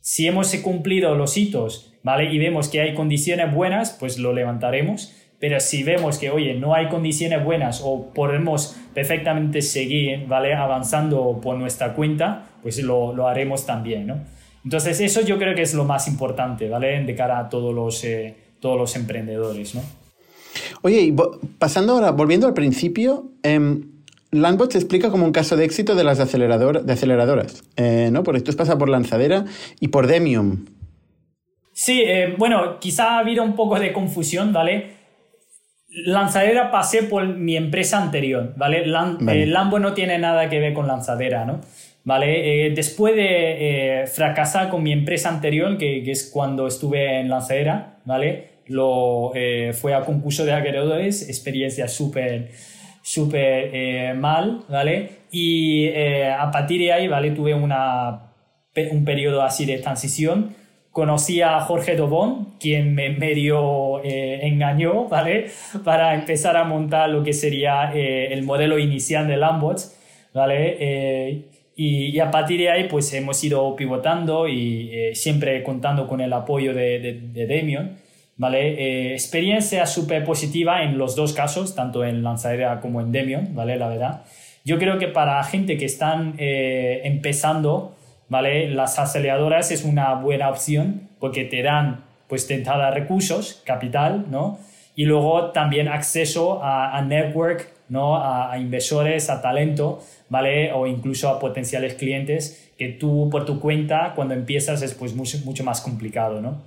si 0.01 0.27
hemos 0.27 0.53
cumplido 0.57 1.15
los 1.15 1.35
hitos, 1.35 1.95
¿vale? 2.03 2.31
Y 2.31 2.37
vemos 2.37 2.69
que 2.69 2.81
hay 2.81 2.93
condiciones 2.93 3.51
buenas, 3.51 3.97
pues 3.99 4.19
lo 4.19 4.33
levantaremos. 4.33 5.15
Pero 5.39 5.59
si 5.59 5.81
vemos 5.81 6.19
que, 6.19 6.29
oye, 6.29 6.53
no 6.53 6.75
hay 6.75 6.89
condiciones 6.89 7.43
buenas 7.43 7.81
o 7.83 8.13
podemos 8.13 8.79
perfectamente 8.93 9.63
seguir, 9.63 10.27
¿vale? 10.27 10.53
Avanzando 10.53 11.39
por 11.41 11.57
nuestra 11.57 11.93
cuenta, 11.93 12.49
pues 12.61 12.77
lo, 12.83 13.15
lo 13.15 13.27
haremos 13.27 13.65
también, 13.65 14.05
¿no? 14.05 14.19
Entonces, 14.63 15.01
eso 15.01 15.21
yo 15.21 15.39
creo 15.39 15.55
que 15.55 15.63
es 15.63 15.73
lo 15.73 15.85
más 15.85 16.07
importante, 16.07 16.69
¿vale? 16.69 17.03
De 17.03 17.15
cara 17.15 17.39
a 17.39 17.49
todos 17.49 17.73
los... 17.73 18.03
Eh, 18.03 18.48
todos 18.59 18.77
los 18.77 18.95
emprendedores, 18.95 19.75
¿no? 19.75 19.81
Oye, 20.81 21.01
y 21.01 21.15
pasando 21.57 21.93
ahora, 21.93 22.11
volviendo 22.11 22.47
al 22.47 22.53
principio, 22.53 23.31
eh, 23.43 23.79
Landbot 24.31 24.71
se 24.71 24.77
explica 24.77 25.09
como 25.09 25.25
un 25.25 25.31
caso 25.31 25.57
de 25.57 25.65
éxito 25.65 25.95
de 25.95 26.03
las 26.03 26.19
acelerador, 26.19 26.83
de 26.83 26.93
aceleradoras, 26.93 27.63
eh, 27.77 28.09
¿no? 28.11 28.23
Porque 28.23 28.37
esto 28.37 28.55
pasa 28.55 28.77
por 28.77 28.89
Lanzadera 28.89 29.45
y 29.79 29.87
por 29.87 30.07
Demium. 30.07 30.65
Sí, 31.73 32.03
eh, 32.05 32.35
bueno, 32.37 32.79
quizá 32.79 33.15
ha 33.15 33.19
habido 33.19 33.43
un 33.43 33.55
poco 33.55 33.79
de 33.79 33.93
confusión, 33.93 34.53
¿vale? 34.53 34.99
lanzadera 35.91 36.69
pasé 36.69 37.01
por 37.01 37.25
mi 37.25 37.57
empresa 37.57 37.99
anterior, 37.99 38.53
¿vale? 38.57 38.83
Eh, 38.83 39.45
Lambo 39.47 39.79
no 39.79 39.93
tiene 39.93 40.19
nada 40.19 40.47
que 40.47 40.59
ver 40.59 40.73
con 40.73 40.85
lanzadera, 40.85 41.45
¿no? 41.45 41.61
¿Vale? 42.03 42.67
Eh, 42.67 42.69
después 42.71 43.15
de 43.15 44.05
fracasar 44.13 44.69
con 44.69 44.83
mi 44.83 44.91
empresa 44.91 45.29
anterior, 45.29 45.77
que, 45.77 46.03
que, 46.03 46.11
es 46.11 46.29
cuando 46.31 46.67
estuve 46.67 47.21
en 47.21 47.29
lanzadera, 47.29 47.97
¿vale? 48.05 48.48
Lo, 48.69 49.31
fue 49.73 49.93
a 49.93 50.05
concurso 50.05 50.45
de 50.45 50.53
acreedores, 50.53 51.27
experiencia 51.27 51.87
súper 51.87 52.51
súper 53.01 54.15
mal, 54.15 54.63
¿vale? 54.69 55.09
Y 55.31 55.89
a 55.89 56.49
partir 56.51 56.81
de 56.81 56.93
ahí, 56.93 57.07
¿vale? 57.07 57.31
Tuve 57.31 57.53
una, 57.53 58.33
un 58.91 59.05
periodo 59.05 59.41
así 59.41 59.65
de 59.65 59.79
transición 59.79 60.55
conocí 60.91 61.41
a 61.41 61.59
Jorge 61.61 61.95
Dobón, 61.95 62.55
quien 62.59 62.93
me 62.93 63.09
medio 63.09 64.03
eh, 64.03 64.39
engañó, 64.43 65.07
¿vale? 65.07 65.47
Para 65.85 66.15
empezar 66.15 66.57
a 66.57 66.63
montar 66.63 67.09
lo 67.09 67.23
que 67.23 67.33
sería 67.33 67.91
eh, 67.93 68.33
el 68.33 68.43
modelo 68.43 68.77
inicial 68.77 69.27
de 69.27 69.37
Lambots, 69.37 69.97
¿vale? 70.33 70.77
Eh, 70.79 71.45
y, 71.75 72.19
a 72.19 72.29
partir 72.29 72.59
de 72.59 72.69
ahí, 72.69 72.87
pues 72.89 73.13
hemos 73.13 73.41
ido 73.41 73.73
pivotando 73.77 74.49
y 74.49 74.91
siempre 75.13 75.63
contando 75.63 76.07
con 76.07 76.19
el 76.19 76.33
apoyo 76.33 76.73
de, 76.73 76.99
de, 76.99 77.45
Demion, 77.47 77.95
¿vale? 78.39 79.13
experiencia 79.13 79.85
súper 79.85 80.23
positiva 80.23 80.81
en 80.81 80.97
los 80.97 81.15
dos 81.15 81.33
casos, 81.33 81.75
tanto 81.75 82.03
en 82.03 82.23
Lanzadera 82.23 82.79
como 82.79 83.01
en 83.01 83.11
Demion, 83.11 83.53
¿vale? 83.53 83.77
La 83.77 83.87
verdad. 83.87 84.23
Yo 84.65 84.79
creo 84.79 84.97
que 84.97 85.07
para 85.07 85.43
gente 85.43 85.77
que 85.77 85.85
están 85.85 86.33
empezando, 86.37 87.95
¿vale? 88.29 88.69
Las 88.69 88.97
aceleradoras 88.97 89.71
es 89.71 89.83
una 89.83 90.15
buena 90.15 90.49
opción 90.49 91.09
porque 91.19 91.43
te 91.43 91.61
dan 91.61 92.03
pues 92.29 92.47
de 92.47 92.91
recursos, 92.91 93.61
capital, 93.65 94.27
¿no? 94.29 94.59
Y 94.95 95.05
luego 95.05 95.51
también 95.51 95.87
acceso 95.87 96.61
a, 96.63 97.01
network, 97.01 97.67
¿no? 97.89 98.17
A, 98.17 98.57
inversores, 98.59 99.29
a 99.29 99.41
talento, 99.41 100.01
¿vale? 100.29 100.71
O 100.71 100.85
incluso 100.85 101.27
a 101.29 101.39
potenciales 101.39 101.95
clientes 101.95 102.71
que 102.77 102.89
tú 102.89 103.29
por 103.31 103.45
tu 103.45 103.59
cuenta 103.59 104.13
cuando 104.15 104.33
empiezas 104.33 104.81
es 104.81 104.93
pues 104.93 105.13
mucho, 105.15 105.39
mucho 105.43 105.63
más 105.63 105.81
complicado, 105.81 106.39
¿no? 106.39 106.61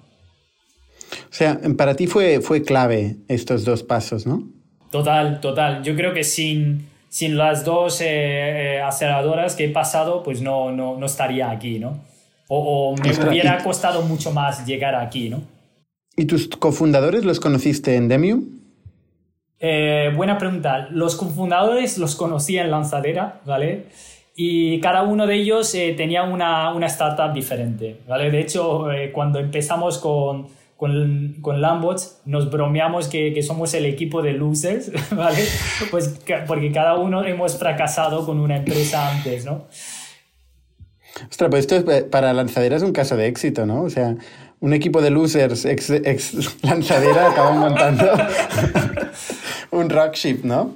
O 1.13 1.33
sea, 1.33 1.61
para 1.77 1.95
ti 1.95 2.07
fue, 2.07 2.41
fue 2.41 2.63
clave 2.63 3.17
estos 3.29 3.65
dos 3.65 3.83
pasos, 3.83 4.27
¿no? 4.27 4.49
Total, 4.93 5.41
total. 5.41 5.83
Yo 5.83 5.97
creo 5.97 6.13
que 6.13 6.23
sin, 6.23 6.87
sin 7.09 7.39
las 7.39 7.65
dos 7.65 8.03
eh, 8.03 8.07
eh, 8.77 8.81
aceleradoras 8.83 9.57
que 9.57 9.65
he 9.65 9.69
pasado, 9.71 10.23
pues 10.23 10.43
no, 10.43 10.71
no, 10.71 10.99
no 10.99 11.07
estaría 11.07 11.51
aquí, 11.51 11.79
¿no? 11.79 11.99
O, 12.49 12.95
me 12.97 13.29
hubiera 13.29 13.63
costado 13.63 14.03
mucho 14.03 14.33
más 14.33 14.67
llegar 14.67 14.95
aquí, 14.95 15.31
¿no? 15.31 15.41
¿Y 16.15 16.27
tus 16.27 16.49
cofundadores 16.49 17.25
los 17.25 17.41
conociste 17.41 17.97
en 17.97 18.09
Demium? 18.09 18.45
Eh, 19.59 20.13
buena 20.15 20.37
pregunta. 20.37 20.89
Los 20.91 21.17
cofundadores 21.17 21.97
los 21.97 22.15
conocí 22.15 22.59
en 22.59 22.71
Lanzadera, 22.71 23.41
¿vale? 23.47 23.87
Y 24.37 24.79
cada 24.81 25.03
uno 25.03 25.27
de 25.27 25.37
ellos 25.37 25.73
tenía 25.73 26.25
una, 26.25 26.75
una, 26.75 26.87
startup 26.87 27.33
diferente, 27.33 28.01
¿vale? 28.07 28.31
De 28.31 28.41
hecho, 28.41 28.87
cuando 29.13 29.39
empezamos 29.39 29.99
con, 29.99 30.49
con, 30.83 31.37
con 31.43 31.61
Lambots 31.61 32.23
nos 32.25 32.51
bromeamos 32.51 33.07
que, 33.07 33.33
que, 33.33 33.45
somos 33.45 33.73
el 33.75 33.87
equipo 33.87 34.21
de 34.21 34.33
losers, 34.33 34.91
¿vale? 35.17 35.45
Pues 35.93 36.19
porque 36.49 36.73
cada 36.73 36.97
uno 36.97 37.25
hemos 37.25 37.57
fracasado 37.57 38.27
con 38.27 38.41
una 38.41 38.57
empresa 38.57 39.13
antes, 39.13 39.45
¿no? 39.45 39.69
Ostras, 41.31 41.51
pues 41.51 41.61
esto 41.61 41.77
es, 41.77 42.03
para 42.03 42.33
lanzadera 42.33 42.75
es 42.75 42.83
un 42.83 42.91
caso 42.91 43.17
de 43.17 43.29
éxito, 43.29 43.65
¿no? 43.65 43.85
O 43.85 43.91
sea, 43.91 44.17
un 44.59 44.73
equipo 44.73 45.01
de 45.01 45.11
losers 45.11 45.67
ex, 45.67 45.91
ex 45.91 46.61
lanzadera 46.65 47.31
acaban 47.31 47.61
montando 47.61 48.05
un 49.71 49.89
rockship, 49.89 50.41
¿no? 50.43 50.75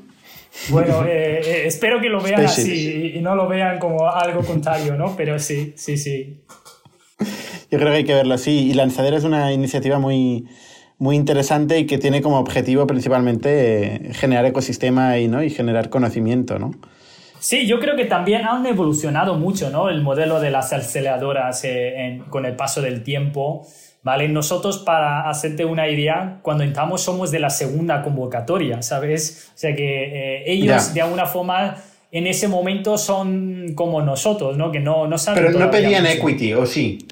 Bueno, 0.69 1.05
eh, 1.05 1.41
eh, 1.41 1.63
espero 1.67 2.01
que 2.01 2.11
lo 2.11 2.21
vean 2.21 2.45
así 2.45 3.13
y 3.17 3.21
no 3.21 3.35
lo 3.35 3.49
vean 3.49 3.81
como 3.81 4.09
algo 4.09 4.43
contrario, 4.43 4.95
¿no? 4.95 5.17
Pero 5.17 5.41
sí, 5.41 5.75
sí, 5.77 5.97
sí. 5.97 6.45
Yo 7.71 7.79
creo 7.79 7.91
que 7.91 7.99
hay 7.99 8.05
que 8.05 8.15
verlo 8.15 8.35
así. 8.35 8.71
Y 8.71 8.75
Lanzadera 8.75 9.17
es 9.17 9.25
una 9.25 9.53
iniciativa 9.53 9.99
muy, 9.99 10.47
muy 10.99 11.17
interesante 11.17 11.79
y 11.79 11.87
que 11.87 11.99
tiene 11.99 12.23
como 12.23 12.39
objetivo 12.39 12.87
principalmente 12.87 14.09
eh, 14.09 14.15
generar 14.15 14.47
ecosistema 14.47 15.19
y, 15.19 15.29
¿no? 15.29 15.43
y 15.43 15.51
generar 15.51 15.91
conocimiento, 15.91 16.59
¿no? 16.59 16.73
Sí, 17.39 17.67
yo 17.67 17.79
creo 17.81 17.97
que 17.97 18.07
también 18.07 18.47
han 18.47 18.65
evolucionado 18.67 19.35
mucho, 19.35 19.71
¿no? 19.71 19.91
El 19.91 20.03
modelo 20.03 20.41
de 20.41 20.51
las 20.51 20.73
aceleradoras 20.73 21.63
eh, 21.65 22.23
con 22.31 22.47
el 22.47 22.57
paso 22.57 22.81
del 22.81 23.03
tiempo, 23.03 23.67
¿vale? 24.03 24.27
Nosotros, 24.29 24.79
para 24.79 25.29
hacerte 25.29 25.65
una 25.65 25.89
idea, 25.89 26.39
cuando 26.43 26.65
entramos 26.65 27.03
somos 27.03 27.31
de 27.31 27.39
la 27.39 27.51
segunda 27.51 28.03
convocatoria, 28.03 28.81
¿sabes? 28.83 29.51
O 29.55 29.59
sea 29.59 29.77
que 29.77 30.39
eh, 30.39 30.45
ellos, 30.47 30.95
de 30.95 31.03
alguna 31.03 31.27
forma, 31.27 31.77
en 32.11 32.27
ese 32.27 32.49
momento 32.49 32.97
son 32.97 33.75
como 33.75 34.01
nosotros, 34.01 34.57
¿no? 34.57 34.73
Que 34.73 34.81
no, 34.81 35.07
no 35.07 35.19
saben... 35.19 35.45
Pero 35.45 35.59
no 35.59 35.71
pedían 35.71 36.07
equity, 36.07 36.55
¿o 36.55 36.65
sí? 36.65 37.07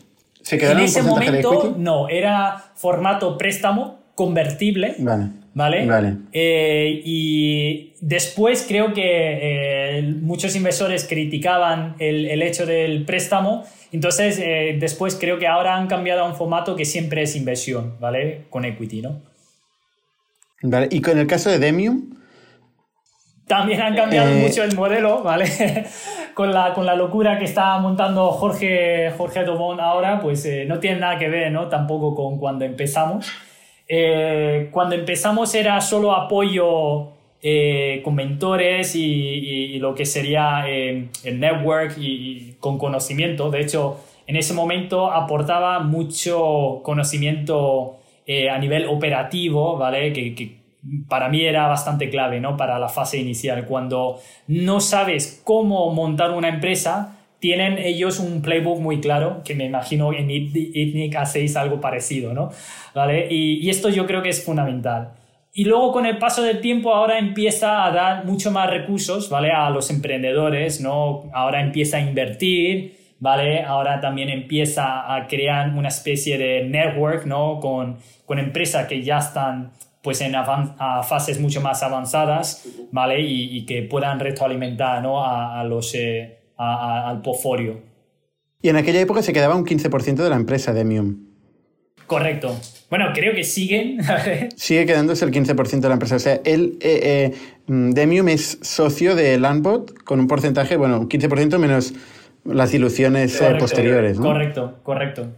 En 0.51 0.79
ese 0.81 1.03
momento, 1.03 1.75
no, 1.79 2.09
era 2.09 2.65
formato 2.75 3.39
préstamo 3.39 3.99
convertible. 4.15 4.95
Vale. 4.99 5.31
¿vale? 5.55 6.17
Eh, 6.33 7.01
y 7.05 7.95
después 8.01 8.65
creo 8.69 8.93
que 8.93 9.99
eh, 9.99 10.03
muchos 10.03 10.55
inversores 10.57 11.05
criticaban 11.05 11.95
el, 11.99 12.43
hecho 12.43 12.67
del 12.67 13.05
préstamo. 13.05 13.65
Entonces, 13.93 14.39
eh, 14.41 14.77
después 14.81 15.17
creo 15.19 15.39
que 15.39 15.47
ahora 15.47 15.77
han 15.77 15.87
cambiado 15.87 16.23
a 16.23 16.29
un 16.29 16.35
formato 16.35 16.75
que 16.75 16.85
siempre 16.85 17.23
es 17.23 17.37
inversión, 17.37 17.95
¿vale? 18.01 18.47
Con 18.51 18.65
equity, 18.65 19.03
¿no? 19.03 19.23
Vale. 20.63 20.89
Y 20.91 21.01
con 21.01 21.19
el 21.19 21.27
caso 21.27 21.51
de 21.51 21.59
Demium. 21.59 22.15
También 23.47 23.83
han 23.83 23.95
cambiado 23.95 24.35
mucho 24.37 24.65
el 24.65 24.75
modelo, 24.75 25.23
¿vale? 25.23 25.45
con 26.35 26.53
la, 26.53 26.73
con 26.73 26.87
la 26.87 26.95
locura 26.95 27.39
que 27.39 27.45
está 27.45 27.79
montando 27.79 28.31
Jorge, 28.33 29.11
Jorge 29.17 29.45
Domón 29.45 29.81
ahora, 29.81 30.21
pues 30.21 30.47
eh, 30.47 30.65
no 30.67 30.79
tiene 30.79 31.01
nada 31.01 31.19
que 31.19 31.29
ver, 31.29 31.53
¿no? 31.53 31.69
Tampoco 31.69 32.15
con 32.15 32.39
cuando 32.39 32.65
empezamos. 32.65 33.31
Eh, 33.87 34.69
cuando 34.71 34.95
empezamos 34.95 35.55
era 35.55 35.79
solo 35.83 36.13
apoyo 36.13 37.13
eh, 37.43 38.01
con 38.03 38.15
mentores 38.15 38.97
y, 38.97 39.79
lo 39.79 39.95
que 39.95 40.07
sería 40.07 40.67
el 40.67 41.11
network 41.39 41.99
y, 41.99 42.55
con 42.61 42.79
conocimiento. 42.79 43.51
De 43.51 43.61
hecho, 43.61 44.01
en 44.27 44.37
ese 44.37 44.55
momento 44.55 45.13
aportaba 45.13 45.81
mucho 45.81 46.81
conocimiento 46.83 47.99
a 48.51 48.59
nivel 48.59 48.87
operativo, 48.87 49.77
¿vale? 49.77 50.15
Que, 50.15 50.35
que 50.35 50.64
para 51.09 51.29
mí 51.29 51.43
era 51.43 51.67
bastante 51.67 52.11
clave, 52.11 52.41
¿no? 52.41 52.57
Para 52.57 52.79
la 52.79 52.89
fase 52.89 53.19
inicial. 53.19 53.65
Cuando 53.67 54.21
no 54.49 54.81
sabes 54.81 55.41
cómo 55.45 55.93
montar 55.93 56.33
una 56.33 56.49
empresa, 56.49 57.17
tienen 57.45 57.79
ellos 57.79 58.21
un 58.21 58.43
playbook 58.43 58.81
muy 58.81 59.01
claro, 59.01 59.43
que 59.45 59.55
me 59.55 59.67
imagino 59.67 60.13
en 60.13 60.31
ITNIC 60.31 61.15
hacéis 61.17 61.57
algo 61.57 61.81
parecido, 61.81 62.33
¿no? 62.33 62.51
¿Vale? 62.95 63.29
Y, 63.31 63.69
esto 63.69 63.89
yo 63.89 64.07
creo 64.07 64.23
que 64.23 64.31
es 64.31 64.45
fundamental. 64.45 65.13
Y 65.53 65.65
luego 65.65 65.93
con 65.93 66.07
el 66.07 66.19
paso 66.19 66.43
del 66.43 66.61
tiempo 66.61 66.95
ahora 66.95 67.19
empieza 67.19 67.85
a 67.85 67.91
dar 67.91 68.25
mucho 68.25 68.51
más 68.51 68.71
recursos, 68.71 69.29
¿vale? 69.31 69.51
A 69.53 69.71
los 69.71 69.91
emprendedores, 69.91 70.81
¿no? 70.81 71.31
Ahora 71.33 71.61
empieza 71.61 71.99
a 71.99 72.01
invertir, 72.01 72.97
¿vale? 73.21 73.63
Ahora 73.63 74.01
también 74.01 74.31
empieza 74.31 75.15
a 75.15 75.27
crear 75.27 75.69
una 75.71 75.89
especie 75.89 76.39
de 76.39 76.65
network, 76.65 77.27
¿no? 77.27 77.61
Con, 77.61 77.99
con 78.25 78.39
empresas 78.39 78.87
que 78.87 79.03
ya 79.03 79.19
están 79.19 79.71
pues 80.05 80.21
en 80.21 80.35
a 80.37 81.03
fases 81.03 81.41
mucho 81.41 81.63
más 81.63 81.83
avanzadas, 81.83 82.69
¿vale? 82.93 83.23
Y, 83.23 83.65
que 83.65 83.83
puedan 83.83 84.21
retroalimentar 84.21 85.03
¿no? 85.03 85.25
a, 85.25 85.65
los, 85.65 85.95
eh, 85.95 86.41
al 86.59 87.23
portfolio. 87.23 87.81
Y 88.61 88.69
en 88.69 88.77
aquella 88.77 89.01
época 89.01 89.23
se 89.23 89.33
quedaba 89.33 89.57
un 89.57 89.65
15% 89.65 90.17
de 90.17 90.29
la 90.29 90.37
empresa 90.37 90.75
Demium. 90.75 91.25
Correcto. 92.07 92.55
Bueno, 92.91 93.07
creo 93.15 93.35
que 93.35 93.45
siguen. 93.45 93.99
Sigue 94.57 94.85
quedándose 94.85 95.25
el 95.25 95.31
15% 95.31 95.81
de 95.81 95.89
la 95.89 95.95
empresa. 95.95 96.17
O 96.17 96.19
sea, 96.19 96.39
él, 96.45 96.77
eh, 96.83 97.33
eh, 97.33 97.35
Demium 97.67 98.29
es 98.29 98.59
socio 98.61 99.15
de 99.15 99.39
Landbot 99.39 100.05
con 100.05 100.21
un 100.21 100.27
porcentaje, 100.27 100.77
bueno, 100.77 101.01
un 101.01 101.09
15% 101.09 101.57
menos 101.59 101.95
las 102.45 102.73
diluciones 102.73 103.43
posteriores. 103.59 104.19
¿no? 104.19 104.25
Correcto, 104.25 104.81
correcto. 104.83 105.29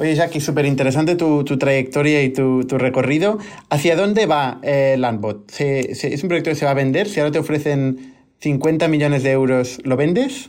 Oye, 0.00 0.14
Jackie, 0.14 0.40
súper 0.40 0.64
interesante 0.64 1.14
tu, 1.14 1.44
trayectoria 1.44 2.22
y 2.22 2.30
tu, 2.30 2.62
recorrido. 2.78 3.36
¿Hacia 3.68 3.96
dónde 3.96 4.24
va 4.24 4.58
eh, 4.62 4.96
Landbot? 4.98 5.52
es 5.60 6.22
un 6.22 6.28
proyecto 6.30 6.48
que 6.48 6.54
se 6.54 6.64
va 6.64 6.70
a 6.70 6.74
vender? 6.74 7.06
Si 7.06 7.20
ahora 7.20 7.32
te 7.32 7.38
ofrecen 7.38 8.14
50 8.38 8.88
millones 8.88 9.22
de 9.24 9.32
euros, 9.32 9.78
¿lo 9.84 9.98
vendes? 9.98 10.48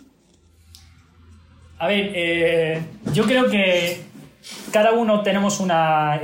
A 1.80 1.88
ver, 1.88 2.12
eh, 2.16 2.80
yo 3.12 3.26
creo 3.26 3.50
que 3.50 3.98
cada 4.72 4.94
uno 4.94 5.22
tenemos 5.22 5.62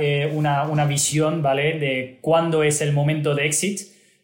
eh, 0.00 0.32
una, 0.32 0.62
una, 0.62 0.86
visión, 0.86 1.42
¿vale? 1.42 1.78
De 1.78 2.16
cuándo 2.22 2.62
es 2.62 2.80
el 2.80 2.94
momento 2.94 3.34
de 3.34 3.44
exit. 3.44 3.80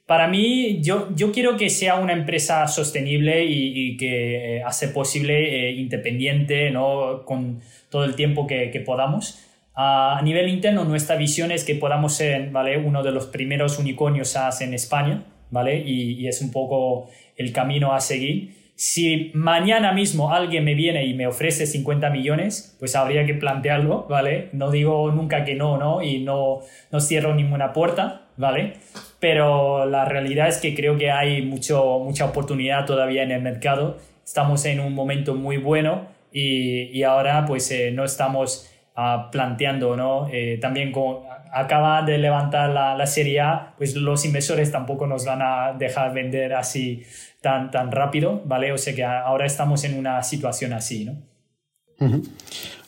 Para 0.06 0.28
mí, 0.28 0.80
yo, 0.80 1.14
yo 1.14 1.30
quiero 1.30 1.58
que 1.58 1.68
sea 1.68 1.96
una 1.96 2.14
empresa 2.14 2.66
sostenible 2.68 3.44
y, 3.44 3.98
que 3.98 4.62
hace 4.64 4.88
posible 4.88 5.72
independiente, 5.72 6.70
¿no? 6.70 7.22
Con, 7.26 7.60
todo 7.94 8.04
el 8.04 8.16
tiempo 8.16 8.48
que, 8.48 8.82
podamos. 8.84 9.38
A 9.76 10.20
nivel 10.24 10.48
interno, 10.48 10.82
nuestra 10.84 11.14
visión 11.14 11.52
es 11.52 11.62
que 11.62 11.76
podamos 11.76 12.14
ser 12.14 12.50
¿vale? 12.50 12.76
uno 12.76 13.04
de 13.04 13.12
los 13.12 13.26
primeros 13.26 13.78
unicornios 13.78 14.30
SaaS 14.30 14.62
en 14.62 14.74
España, 14.74 15.22
¿vale? 15.50 15.78
Y, 15.78 16.14
y, 16.14 16.26
es 16.26 16.42
un 16.42 16.50
poco 16.50 17.08
el 17.36 17.52
camino 17.52 17.94
a 17.94 18.00
seguir. 18.00 18.52
Si 18.74 19.30
mañana 19.34 19.92
mismo 19.92 20.34
alguien 20.34 20.64
me 20.64 20.74
viene 20.74 21.06
y 21.06 21.14
me 21.14 21.28
ofrece 21.28 21.66
50 21.66 22.10
millones, 22.10 22.74
pues 22.80 22.96
habría 22.96 23.24
que 23.26 23.34
plantearlo, 23.34 24.08
¿vale? 24.10 24.48
No 24.52 24.72
digo 24.72 25.12
nunca 25.12 25.44
que 25.44 25.54
no, 25.54 25.78
¿no? 25.78 26.02
Y 26.02 26.18
no, 26.18 26.62
no 26.90 26.98
cierro 26.98 27.32
ninguna 27.32 27.72
puerta, 27.72 28.22
¿vale? 28.36 28.72
Pero 29.20 29.86
la 29.86 30.04
realidad 30.04 30.48
es 30.48 30.58
que 30.58 30.74
creo 30.74 30.98
que 30.98 31.12
hay 31.12 31.42
mucho, 31.42 32.00
mucha 32.00 32.24
oportunidad 32.24 32.86
todavía 32.86 33.22
en 33.22 33.30
el 33.30 33.40
mercado. 33.40 33.98
Estamos 34.24 34.64
en 34.64 34.80
un 34.80 34.94
momento 34.94 35.36
muy 35.36 35.58
bueno 35.58 36.12
y, 36.34 36.90
y 36.92 37.04
ahora 37.04 37.46
pues 37.46 37.70
eh, 37.70 37.92
no 37.92 38.04
estamos 38.04 38.68
uh, 38.96 39.30
planteando, 39.30 39.96
¿no? 39.96 40.28
Eh, 40.32 40.58
también 40.60 40.90
con, 40.90 41.18
acaba 41.52 42.02
de 42.02 42.18
levantar 42.18 42.70
la, 42.70 42.96
la, 42.96 43.06
serie 43.06 43.40
A, 43.40 43.74
pues 43.78 43.94
los 43.94 44.24
inversores 44.24 44.72
tampoco 44.72 45.06
nos 45.06 45.24
van 45.24 45.40
a 45.42 45.74
dejar 45.78 46.12
vender 46.12 46.54
así 46.54 47.04
tan, 47.40 47.70
tan 47.70 47.92
rápido, 47.92 48.42
¿vale? 48.46 48.72
O 48.72 48.78
sea 48.78 48.96
que 48.96 49.04
ahora 49.04 49.46
estamos 49.46 49.84
en 49.84 49.96
una 49.96 50.24
situación 50.24 50.72
así, 50.72 51.04
¿no? 51.04 51.22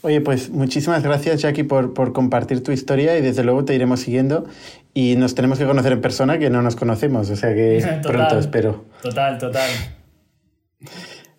Oye, 0.03 0.21
pues 0.21 0.51
muchísimas 0.51 1.05
gracias, 1.05 1.41
Jackie, 1.41 1.63
por, 1.63 1.95
por, 1.95 2.13
compartir 2.13 2.65
tu 2.65 2.73
historia 2.73 3.17
y 3.17 3.23
desde 3.23 3.45
luego 3.45 3.65
te 3.65 3.75
iremos 3.75 4.01
siguiendo 4.01 4.45
y 4.93 5.15
nos 5.15 5.37
tenemos 5.37 5.59
que 5.59 5.65
conocer 5.65 5.93
en 5.93 6.01
persona 6.01 6.39
que 6.39 6.51
no 6.51 6.61
nos 6.63 6.75
conocemos, 6.75 7.31
o 7.31 7.37
sea 7.37 7.55
que 7.55 7.81
total, 8.03 8.03
pronto 8.03 8.39
espero. 8.41 8.85
Total, 9.01 9.39
total. 9.39 9.71